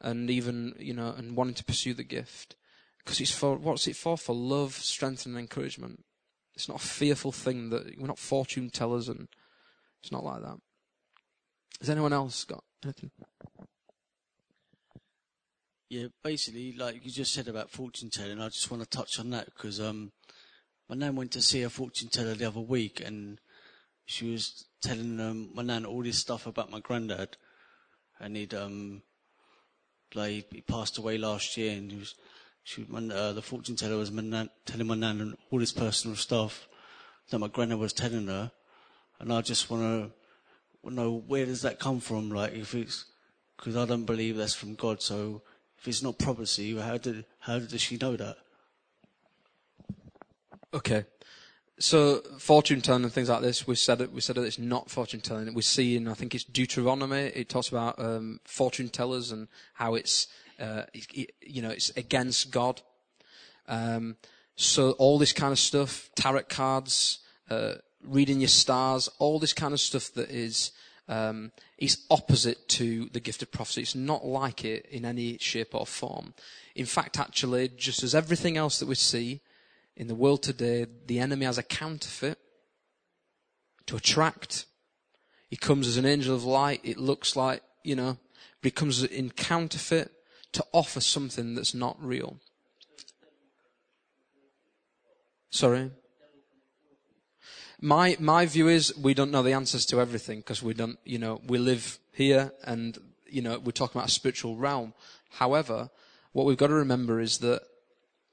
and 0.02 0.30
even, 0.30 0.76
you 0.78 0.94
know, 0.94 1.14
and 1.18 1.36
wanting 1.36 1.56
to 1.56 1.64
pursue 1.64 1.94
the 1.94 2.04
gift. 2.04 2.56
Because 3.00 3.20
it's 3.20 3.32
for, 3.32 3.56
what's 3.56 3.88
it 3.88 3.96
for? 3.96 4.18
For 4.18 4.36
love, 4.36 4.74
strength, 4.76 5.26
and 5.26 5.38
encouragement. 5.38 6.06
It's 6.54 6.70
not 6.70 6.84
a 6.84 6.88
fearful 6.88 7.32
thing 7.32 7.70
that, 7.70 7.98
we're 7.98 8.08
not 8.08 8.20
fortune 8.20 8.70
tellers 8.70 9.10
and 9.10 9.30
it's 10.02 10.12
not 10.12 10.24
like 10.24 10.42
that. 10.42 10.58
Has 11.80 11.90
anyone 11.90 12.14
else 12.14 12.44
got 12.44 12.64
anything? 12.84 13.12
Yeah, 15.90 16.08
basically, 16.24 16.74
like 16.74 17.04
you 17.04 17.12
just 17.12 17.34
said 17.34 17.48
about 17.48 17.72
fortune 17.72 18.10
telling, 18.12 18.40
I 18.40 18.50
just 18.50 18.70
want 18.70 18.84
to 18.84 18.90
touch 18.90 19.20
on 19.20 19.32
that 19.32 19.46
because 19.46 19.80
um, 19.80 20.12
my 20.88 20.96
nan 20.96 21.16
went 21.16 21.32
to 21.32 21.42
see 21.42 21.64
a 21.64 21.70
fortune 21.70 22.10
teller 22.10 22.36
the 22.36 22.46
other 22.46 22.60
week 22.60 23.02
and 23.04 23.40
she 24.06 24.32
was 24.32 24.66
telling 24.82 25.20
um, 25.20 25.50
my 25.54 25.64
nan 25.64 25.86
all 25.86 26.04
this 26.04 26.20
stuff 26.20 26.46
about 26.46 26.70
my 26.70 26.80
granddad 26.80 27.38
and 28.20 28.36
he'd 28.36 28.54
um, 28.54 29.02
like 30.16 30.52
he 30.52 30.62
passed 30.62 30.98
away 30.98 31.18
last 31.18 31.58
year, 31.58 31.78
and 31.78 31.92
he 31.92 31.98
was, 31.98 32.16
she, 32.64 32.86
uh, 32.94 33.34
the 33.34 33.42
fortune 33.42 33.76
teller 33.76 33.98
was 33.98 34.12
nan, 34.12 34.50
telling 34.66 34.88
my 34.88 34.96
nan 34.96 35.36
all 35.52 35.60
this 35.60 35.72
personal 35.72 36.16
stuff 36.18 36.68
that 37.30 37.40
my 37.40 37.48
granddad 37.48 37.80
was 37.80 37.94
telling 37.94 38.28
her, 38.28 38.52
and 39.20 39.34
I 39.34 39.42
just 39.42 39.70
want 39.70 39.84
to 40.84 40.90
know 40.90 41.24
where 41.28 41.46
does 41.46 41.62
that 41.62 41.80
come 41.80 42.00
from? 42.00 42.30
Like 42.30 42.54
if 42.54 42.74
it's 42.74 43.06
because 43.58 43.76
I 43.76 43.86
don't 43.86 44.06
believe 44.06 44.38
that's 44.38 44.56
from 44.56 44.76
God, 44.76 45.02
so 45.02 45.42
if 45.78 45.88
it's 45.88 46.04
not 46.04 46.18
prophecy, 46.18 46.78
how 46.78 46.98
did 46.98 47.26
how 47.40 47.60
does 47.60 47.82
she 47.82 47.98
know 47.98 48.16
that? 48.16 48.38
Okay, 50.74 51.06
so 51.80 52.22
fortune 52.38 52.82
telling 52.82 53.04
and 53.04 53.12
things 53.12 53.30
like 53.30 53.42
this, 53.42 53.66
we 53.66 53.76
said 53.76 54.02
it. 54.02 54.12
We 54.12 54.22
said 54.22 54.36
that 54.36 54.44
it's 54.44 54.60
not 54.60 54.90
fortune 54.90 55.22
telling. 55.22 55.54
We 55.54 55.62
see 55.62 55.96
in 55.96 56.08
I 56.08 56.14
think 56.14 56.36
it's 56.36 56.44
Deuteronomy. 56.44 57.32
It 57.36 57.50
talks 57.50 57.70
about 57.70 58.00
um, 58.00 58.40
fortune 58.44 58.90
tellers 58.90 59.32
and 59.32 59.48
how 59.74 59.96
it's 59.96 60.28
uh, 60.60 60.84
it, 60.94 61.32
you 61.42 61.62
know 61.62 61.70
it's 61.70 61.90
against 61.92 62.52
God. 62.52 62.82
Um, 63.68 64.18
so 64.56 64.92
all 64.94 65.18
this 65.18 65.32
kind 65.32 65.54
of 65.54 65.60
stuff, 65.60 66.10
tarot 66.16 66.44
cards, 66.50 67.20
uh, 67.50 67.76
reading 68.04 68.40
your 68.40 68.50
stars, 68.50 69.10
all 69.20 69.40
this 69.40 69.54
kind 69.54 69.74
of 69.74 69.80
stuff 69.80 70.14
that 70.14 70.30
is 70.30 70.72
um, 71.10 71.52
is 71.78 72.06
opposite 72.12 72.68
to 72.70 73.10
the 73.12 73.20
gift 73.20 73.42
of 73.42 73.52
prophecy. 73.52 73.82
It's 73.82 73.96
not 73.96 74.26
like 74.26 74.64
it 74.64 74.86
in 74.92 75.06
any 75.06 75.38
shape 75.40 75.74
or 75.74 75.86
form. 75.86 76.36
In 76.76 76.86
fact, 76.86 77.20
actually, 77.20 77.70
just 77.70 78.04
as 78.04 78.14
everything 78.14 78.58
else 78.58 78.80
that 78.80 78.86
we 78.88 78.96
see 78.96 79.42
in 79.98 80.08
the 80.08 80.16
world 80.16 80.44
today, 80.44 80.86
the 81.08 81.20
enemy 81.20 81.46
has 81.46 81.58
a 81.58 81.64
counterfeit 81.64 82.38
to 83.88 83.98
attract. 83.98 84.66
He 85.50 85.56
comes 85.56 85.88
as 85.88 85.98
an 85.98 86.06
angel 86.06 86.36
of 86.36 86.46
light. 86.46 86.82
It 86.84 86.98
looks 86.98 87.36
like, 87.36 87.64
you 87.84 87.96
know, 87.96 88.18
but 88.62 88.68
he 88.68 88.72
comes 88.72 89.04
in 89.04 89.32
counterfeit 89.32 90.12
to 90.52 90.66
offer 90.72 91.02
something 91.02 91.56
that's 91.56 91.74
not 91.74 91.98
real. 92.00 92.38
Sorry? 95.50 95.90
My, 97.82 98.18
my 98.20 98.46
view 98.46 98.68
is 98.68 98.96
we 98.98 99.14
don't 99.14 99.32
know 99.32 99.44
the 99.44 99.54
answers 99.54 99.86
to 99.88 100.02
everything 100.02 100.40
because 100.40 100.62
we 100.62 100.74
don't, 100.74 101.00
you 101.06 101.18
know, 101.18 101.42
we 101.48 101.58
live 101.58 101.98
here 102.12 102.52
and 102.64 102.98
you 103.32 103.42
know, 103.42 103.60
we're 103.60 103.72
talking 103.72 104.00
about 104.00 104.10
a 104.10 104.14
spiritual 104.14 104.56
realm. 104.56 104.94
However, 105.32 105.90
what 106.34 106.46
we've 106.46 106.58
got 106.58 106.68
to 106.68 106.74
remember 106.74 107.20
is 107.20 107.40
that 107.40 107.62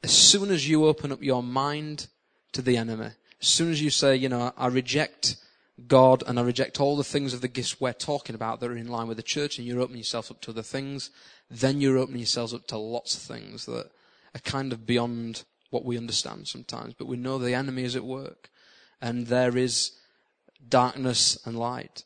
as 0.03 0.13
soon 0.13 0.51
as 0.51 0.69
you 0.69 0.87
open 0.87 1.13
up 1.13 1.23
your 1.23 1.43
mind 1.43 2.09
to 2.53 2.63
the 2.63 2.77
enemy, 2.77 3.11
as 3.41 3.49
soon 3.49 3.71
as 3.71 3.83
you 3.83 3.91
say, 3.91 4.17
you 4.17 4.29
know, 4.29 4.53
I 4.57 4.69
reject 4.69 5.37
God 5.87 6.23
and 6.27 6.39
I 6.39 6.43
reject 6.43 6.81
all 6.81 6.97
the 6.97 7.05
things 7.05 7.35
of 7.35 7.41
the 7.41 7.49
gifts 7.49 7.81
we're 7.81 7.93
talking 7.93 8.35
about 8.35 8.61
that 8.61 8.71
are 8.71 8.77
in 8.77 8.89
line 8.89 9.09
with 9.09 9.19
the 9.19 9.23
church 9.23 9.59
and 9.59 9.67
you're 9.67 9.81
opening 9.81 9.99
yourself 9.99 10.31
up 10.31 10.41
to 10.43 10.51
other 10.51 10.63
things, 10.63 11.11
then 11.51 11.81
you're 11.81 11.99
opening 11.99 12.21
yourselves 12.21 12.55
up 12.55 12.67
to 12.69 12.79
lots 12.79 13.15
of 13.15 13.23
things 13.23 13.67
that 13.67 13.91
are 14.35 14.41
kind 14.45 14.73
of 14.73 14.87
beyond 14.87 15.45
what 15.71 15.85
we 15.85 15.99
understand 15.99 16.49
sometimes. 16.49 16.95
But 16.95 17.07
we 17.07 17.17
know 17.17 17.39
the 17.39 17.55
enemy 17.55 17.85
is 17.85 17.97
at 17.97 18.05
work 18.05 18.51
and 19.01 19.27
there 19.27 19.57
is 19.57 19.93
darkness 20.69 21.39
and 21.47 21.59
light. 21.59 22.05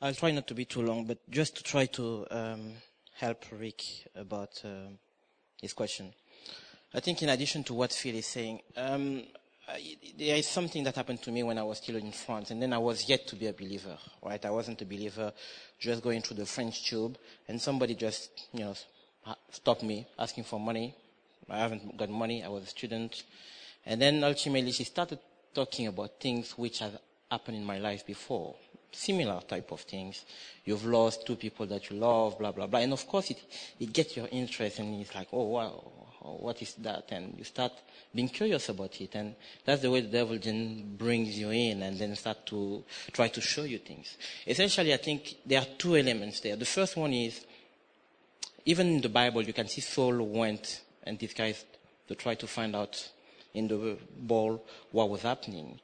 I'll 0.00 0.14
try 0.14 0.30
not 0.30 0.46
to 0.48 0.54
be 0.54 0.64
too 0.64 0.82
long, 0.82 1.06
but 1.06 1.18
just 1.30 1.56
to 1.56 1.62
try 1.62 1.86
to 1.86 2.26
um, 2.30 2.72
help 3.14 3.44
Rick 3.50 3.82
about 4.14 4.60
um 4.64 4.98
his 5.60 5.72
question. 5.72 6.12
I 6.94 7.00
think 7.00 7.22
in 7.22 7.28
addition 7.28 7.64
to 7.64 7.74
what 7.74 7.92
Phil 7.92 8.14
is 8.14 8.26
saying, 8.26 8.60
um, 8.76 9.22
I, 9.68 9.96
there 10.18 10.36
is 10.36 10.46
something 10.46 10.84
that 10.84 10.94
happened 10.94 11.22
to 11.22 11.32
me 11.32 11.42
when 11.42 11.58
I 11.58 11.62
was 11.62 11.78
still 11.78 11.96
in 11.96 12.12
France, 12.12 12.50
and 12.50 12.62
then 12.62 12.72
I 12.72 12.78
was 12.78 13.08
yet 13.08 13.26
to 13.28 13.36
be 13.36 13.46
a 13.46 13.52
believer, 13.52 13.98
right? 14.22 14.44
I 14.44 14.50
wasn't 14.50 14.82
a 14.82 14.86
believer, 14.86 15.32
just 15.78 16.02
going 16.02 16.22
through 16.22 16.36
the 16.36 16.46
French 16.46 16.88
tube, 16.88 17.18
and 17.48 17.60
somebody 17.60 17.94
just, 17.94 18.30
you 18.52 18.60
know, 18.60 18.74
stopped 19.50 19.82
me 19.82 20.06
asking 20.18 20.44
for 20.44 20.60
money. 20.60 20.94
I 21.48 21.58
haven't 21.58 21.96
got 21.96 22.10
money. 22.10 22.42
I 22.44 22.48
was 22.48 22.64
a 22.64 22.66
student, 22.68 23.22
and 23.84 24.00
then 24.00 24.22
ultimately 24.24 24.72
she 24.72 24.84
started 24.84 25.18
talking 25.54 25.86
about 25.86 26.20
things 26.20 26.52
which 26.52 26.80
had 26.80 26.98
happened 27.30 27.56
in 27.56 27.64
my 27.64 27.78
life 27.78 28.06
before, 28.06 28.54
similar 28.92 29.40
type 29.40 29.70
of 29.72 29.80
things. 29.80 30.24
You've 30.64 30.84
lost 30.84 31.26
two 31.26 31.36
people 31.36 31.66
that 31.66 31.90
you 31.90 31.96
love, 31.96 32.38
blah 32.38 32.52
blah 32.52 32.66
blah, 32.66 32.80
and 32.80 32.92
of 32.92 33.06
course 33.06 33.30
it 33.30 33.42
it 33.78 33.92
gets 33.92 34.16
your 34.16 34.28
interest, 34.30 34.78
and 34.78 35.00
it's 35.00 35.14
like, 35.14 35.28
oh 35.32 35.44
wow, 35.44 35.92
what 36.26 36.60
is 36.62 36.74
that? 36.74 37.06
And 37.10 37.34
you 37.38 37.44
start 37.44 37.72
being 38.14 38.28
curious 38.28 38.68
about 38.68 39.00
it. 39.00 39.14
And 39.14 39.34
that's 39.64 39.82
the 39.82 39.90
way 39.90 40.00
the 40.00 40.08
devil 40.08 40.38
then 40.38 40.96
brings 40.96 41.38
you 41.38 41.50
in 41.50 41.82
and 41.82 41.98
then 41.98 42.14
start 42.16 42.46
to 42.46 42.82
try 43.12 43.28
to 43.28 43.40
show 43.40 43.62
you 43.62 43.78
things. 43.78 44.16
Essentially, 44.46 44.92
I 44.92 44.98
think 44.98 45.36
there 45.44 45.60
are 45.60 45.66
two 45.78 45.96
elements 45.96 46.40
there. 46.40 46.56
The 46.56 46.64
first 46.64 46.96
one 46.96 47.12
is, 47.12 47.44
even 48.64 48.88
in 48.88 49.00
the 49.00 49.08
Bible, 49.08 49.42
you 49.42 49.52
can 49.52 49.68
see 49.68 49.80
Saul 49.80 50.22
went 50.22 50.80
and 51.06 51.18
disguised 51.18 51.64
to 52.08 52.14
try 52.14 52.34
to 52.34 52.46
find 52.46 52.76
out 52.76 53.10
in 53.54 53.68
the 53.68 53.96
ball 54.18 54.62
what 54.92 55.08
was 55.08 55.22
happening. 55.22 55.80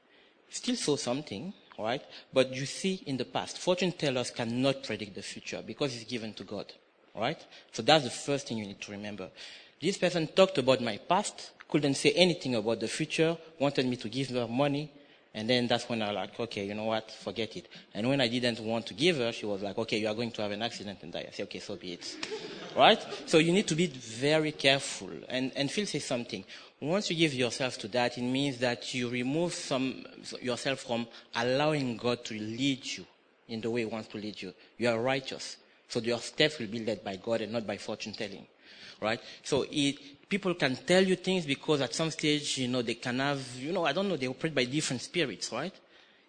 Still 0.51 0.77
saw 0.77 0.97
something, 0.97 1.53
right? 1.79 2.03
But 2.33 2.55
you 2.55 2.67
see 2.67 3.03
in 3.07 3.17
the 3.17 3.25
past, 3.25 3.59
fortune 3.59 3.93
tellers 3.93 4.31
cannot 4.31 4.83
predict 4.83 5.15
the 5.15 5.23
future 5.23 5.63
because 5.67 5.95
it's 5.95 6.05
given 6.05 6.35
to 6.35 6.45
God, 6.45 6.73
right? 7.15 7.43
So 7.73 7.83
that's 7.83 8.05
the 8.05 8.11
first 8.11 8.49
thing 8.49 8.59
you 8.59 8.67
need 8.67 8.81
to 8.83 8.93
remember. 8.93 9.31
This 9.81 9.99
person 9.99 10.29
talked 10.29 10.59
about 10.59 10.81
my 10.81 10.99
past, 10.99 11.53
couldn't 11.69 11.95
say 11.95 12.13
anything 12.13 12.55
about 12.55 12.81
the 12.81 12.89
future, 12.89 13.37
wanted 13.59 13.87
me 13.87 13.97
to 13.97 14.09
give 14.09 14.29
her 14.29 14.47
money, 14.47 14.91
and 15.35 15.49
then 15.49 15.67
that's 15.67 15.89
when 15.89 16.03
I 16.03 16.09
was 16.09 16.17
like, 16.17 16.41
okay, 16.41 16.67
you 16.67 16.75
know 16.75 16.85
what, 16.85 17.11
forget 17.11 17.57
it. 17.57 17.69
And 17.95 18.07
when 18.07 18.21
I 18.21 18.29
didn't 18.29 18.61
want 18.61 18.87
to 18.87 18.95
give 18.95 19.17
her, 19.17 19.33
she 19.33 19.47
was 19.47 19.63
like, 19.63 19.79
okay, 19.79 19.99
you 19.99 20.09
are 20.09 20.15
going 20.15 20.31
to 20.33 20.43
have 20.43 20.51
an 20.51 20.61
accident 20.61 20.99
and 21.03 21.13
die. 21.13 21.25
I 21.27 21.31
said, 21.33 21.45
okay, 21.45 21.59
so 21.59 21.77
be 21.77 21.95
it. 21.95 22.17
right? 22.77 23.03
So 23.25 23.39
you 23.39 23.51
need 23.51 23.67
to 23.69 23.75
be 23.75 23.87
very 23.87 24.53
careful. 24.53 25.11
And, 25.29 25.51
and 25.57 25.71
Phil 25.71 25.87
says 25.87 26.05
something. 26.05 26.45
Once 26.81 27.11
you 27.11 27.17
give 27.17 27.33
yourself 27.33 27.79
to 27.79 27.89
that, 27.89 28.19
it 28.19 28.23
means 28.23 28.59
that 28.59 28.93
you 28.93 29.09
remove 29.09 29.55
some, 29.55 30.05
yourself 30.43 30.81
from 30.81 31.07
allowing 31.35 31.97
God 31.97 32.25
to 32.27 32.35
lead 32.35 32.85
you 32.85 33.07
in 33.49 33.63
the 33.63 33.71
way 33.71 33.81
He 33.81 33.87
wants 33.87 34.09
to 34.09 34.19
lead 34.19 34.41
you. 34.43 34.53
You 34.77 34.91
are 34.91 35.01
righteous. 35.01 35.57
So 35.89 36.01
your 36.01 36.19
steps 36.19 36.59
will 36.59 36.67
be 36.67 36.85
led 36.85 37.03
by 37.03 37.17
God 37.17 37.41
and 37.41 37.53
not 37.53 37.67
by 37.67 37.79
fortune 37.79 38.13
telling 38.13 38.47
right? 39.03 39.21
So 39.43 39.67
it, 39.71 40.29
people 40.29 40.55
can 40.55 40.77
tell 40.77 41.03
you 41.03 41.17
things 41.17 41.45
because 41.45 41.81
at 41.81 41.95
some 41.95 42.11
stage, 42.11 42.59
you 42.59 42.69
know, 42.69 42.83
they 42.83 42.95
can 42.95 43.19
have, 43.19 43.57
you 43.57 43.73
know, 43.73 43.85
I 43.85 43.93
don't 43.93 44.09
know, 44.09 44.17
they 44.17 44.29
operate 44.29 44.55
by 44.55 44.65
different 44.65 45.03
spirits, 45.03 45.53
right? 45.53 45.75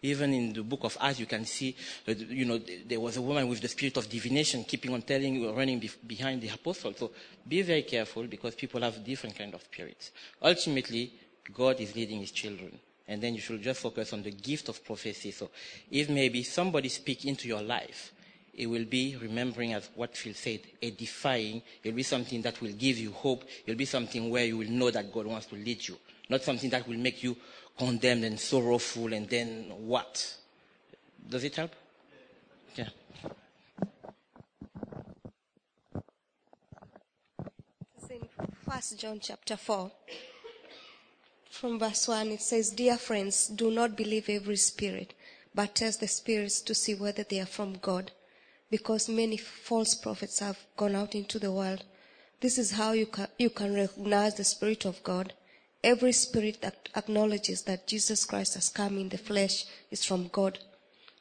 Even 0.02 0.34
in 0.34 0.52
the 0.52 0.64
book 0.64 0.84
of 0.84 0.98
Acts, 1.00 1.20
you 1.22 1.26
can 1.26 1.46
see, 1.46 1.74
you 2.06 2.44
know, 2.44 2.60
there 2.86 3.00
was 3.00 3.16
a 3.16 3.22
woman 3.22 3.48
with 3.48 3.62
the 3.62 3.70
spirit 3.70 3.96
of 3.96 4.10
divination 4.10 4.66
keeping 4.66 4.94
on 4.94 5.02
telling 5.04 5.56
running 5.56 5.80
be- 5.80 5.90
behind 6.06 6.42
the 6.42 6.50
apostle. 6.50 6.94
So 6.94 7.12
be 7.48 7.62
very 7.62 7.84
careful 7.84 8.24
because 8.24 8.56
people 8.56 8.82
have 8.82 9.02
different 9.06 9.38
kind 9.38 9.54
of 9.54 9.62
spirits. 9.62 10.12
Ultimately, 10.42 11.14
God 11.54 11.80
is 11.80 11.96
leading 11.96 12.20
his 12.20 12.32
children. 12.32 12.78
And 13.08 13.22
then 13.22 13.36
you 13.36 13.40
should 13.40 13.62
just 13.62 13.82
focus 13.82 14.12
on 14.12 14.24
the 14.24 14.32
gift 14.32 14.68
of 14.68 14.84
prophecy. 14.84 15.32
So 15.32 15.50
if 15.90 16.10
maybe 16.10 16.44
somebody 16.44 16.90
speak 16.90 17.24
into 17.24 17.48
your 17.48 17.62
life, 17.62 18.12
it 18.56 18.68
will 18.68 18.86
be 18.86 19.16
remembering 19.20 19.74
as 19.74 19.90
what 19.96 20.16
Phil 20.16 20.34
said, 20.34 20.62
edifying. 20.82 21.64
It 21.84 21.90
will 21.90 21.96
be 21.96 22.04
something 22.04 22.42
that 22.44 22.62
will 22.62 22.74
give 22.74 23.00
you 23.00 23.12
hope. 23.12 23.44
It 23.66 23.72
will 23.72 23.78
be 23.78 23.86
something 23.86 24.30
where 24.30 24.46
you 24.46 24.58
will 24.58 24.70
know 24.70 24.92
that 24.92 25.12
God 25.12 25.26
wants 25.26 25.48
to 25.48 25.56
lead 25.56 25.88
you. 25.88 25.98
Not 26.30 26.44
something 26.44 26.70
that 26.70 26.88
will 26.88 26.98
make 26.98 27.24
you 27.24 27.36
condemned 27.78 28.24
and 28.26 28.40
sorrowful 28.40 29.12
and 29.12 29.28
then 29.28 29.72
what? 29.78 30.36
Does 31.28 31.44
it 31.44 31.56
help? 31.56 31.72
Yeah. 32.76 32.90
First 38.70 39.00
John 39.00 39.20
chapter 39.20 39.58
4. 39.58 39.92
From 41.50 41.80
verse 41.80 42.08
1, 42.08 42.28
it 42.30 42.42
says, 42.42 42.72
Dear 42.72 42.98
friends, 42.98 43.48
do 43.48 43.72
not 43.72 43.96
believe 43.96 44.30
every 44.30 44.58
spirit, 44.58 45.14
but 45.56 45.76
test 45.76 46.02
the 46.02 46.08
spirits 46.08 46.62
to 46.62 46.76
see 46.76 46.94
whether 46.94 47.24
they 47.24 47.40
are 47.40 47.46
from 47.46 47.76
God 47.76 48.12
because 48.74 49.08
many 49.08 49.38
false 49.38 49.94
prophets 49.94 50.40
have 50.40 50.58
gone 50.78 50.96
out 50.96 51.14
into 51.14 51.38
the 51.38 51.52
world. 51.52 51.84
This 52.42 52.58
is 52.58 52.72
how 52.72 52.94
you 52.94 53.06
can, 53.06 53.28
you 53.38 53.52
can 53.52 53.72
recognize 53.72 54.34
the 54.34 54.44
Spirit 54.44 54.86
of 54.86 55.04
God. 55.04 55.32
Every 55.84 56.12
spirit 56.12 56.60
that 56.64 56.90
acknowledges 56.96 57.62
that 57.66 57.86
Jesus 57.86 58.26
Christ 58.26 58.56
has 58.56 58.70
come 58.70 58.98
in 58.98 59.10
the 59.10 59.20
flesh 59.20 59.66
is 59.92 60.04
from 60.04 60.28
God. 60.30 60.58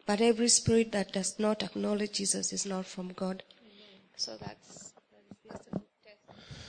But 0.07 0.23
every 0.23 0.49
spirit 0.49 0.93
that 0.93 1.13
does 1.13 1.39
not 1.39 1.63
acknowledge 1.63 2.13
Jesus 2.13 2.55
is 2.55 2.65
not 2.65 2.87
from 2.87 3.13
God. 3.13 3.43
So 4.17 4.39
that's, 4.41 4.95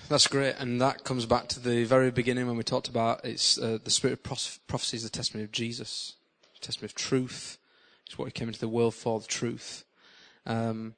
that's 0.10 0.28
great, 0.28 0.56
and 0.60 0.82
that 0.82 1.06
comes 1.06 1.26
back 1.26 1.48
to 1.48 1.62
the 1.62 1.86
very 1.86 2.12
beginning 2.12 2.46
when 2.46 2.58
we 2.58 2.64
talked 2.64 2.90
about 2.90 3.24
it's 3.24 3.58
uh, 3.58 3.78
the 3.82 3.90
spirit 3.90 4.16
of 4.16 4.24
proph- 4.24 4.60
prophecy 4.68 4.98
is 4.98 5.04
the 5.04 5.10
testimony 5.10 5.46
of 5.46 5.54
Jesus, 5.54 6.16
testimony 6.60 6.88
of 6.88 6.96
truth. 6.96 7.58
It's 8.06 8.18
what 8.18 8.26
he 8.26 8.32
came 8.32 8.50
into 8.50 8.60
the 8.60 8.68
world 8.68 8.96
for, 8.96 9.22
the 9.22 9.28
truth. 9.28 9.86
Um, 10.46 10.96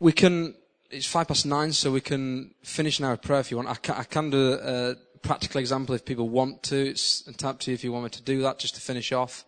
we 0.00 0.12
can, 0.12 0.54
it's 0.90 1.06
five 1.06 1.28
past 1.28 1.46
nine, 1.46 1.72
so 1.72 1.90
we 1.90 2.00
can 2.00 2.54
finish 2.62 3.00
now 3.00 3.12
with 3.12 3.22
prayer 3.22 3.40
if 3.40 3.50
you 3.50 3.56
want. 3.56 3.68
I 3.68 3.74
can, 3.74 3.94
I 3.94 4.04
can 4.04 4.30
do 4.30 4.54
a 4.54 4.96
practical 5.22 5.60
example 5.60 5.94
if 5.94 6.04
people 6.04 6.28
want 6.28 6.62
to. 6.64 6.90
It's 6.90 7.24
up 7.44 7.60
to 7.60 7.70
you 7.70 7.74
if 7.74 7.84
you 7.84 7.92
want 7.92 8.04
me 8.04 8.10
to 8.10 8.22
do 8.22 8.42
that 8.42 8.58
just 8.58 8.74
to 8.74 8.80
finish 8.80 9.12
off. 9.12 9.44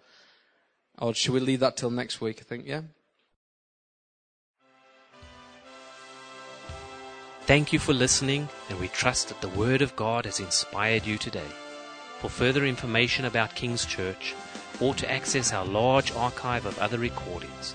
Or 0.99 1.13
should 1.13 1.35
we 1.35 1.41
leave 1.41 1.61
that 1.61 1.77
till 1.77 1.91
next 1.91 2.21
week, 2.21 2.39
I 2.41 2.45
think, 2.45 2.67
yeah? 2.67 2.83
Thank 7.47 7.73
you 7.75 7.79
for 7.79 7.93
listening, 7.93 8.49
and 8.71 8.81
we 8.81 8.89
trust 8.89 9.29
that 9.29 9.41
the 9.43 9.51
Word 9.51 9.83
of 9.83 9.95
God 9.97 10.25
has 10.25 10.41
inspired 10.41 11.05
you 11.05 11.19
today. 11.19 11.51
For 12.21 12.31
further 12.31 12.65
information 12.65 13.27
about 13.27 13.55
King's 13.55 13.85
Church, 13.85 14.35
or 14.81 14.95
to 14.95 15.11
access 15.11 15.53
our 15.53 15.67
large 15.67 16.11
archive 16.13 16.65
of 16.65 16.79
other 16.79 16.97
recordings, 16.97 17.75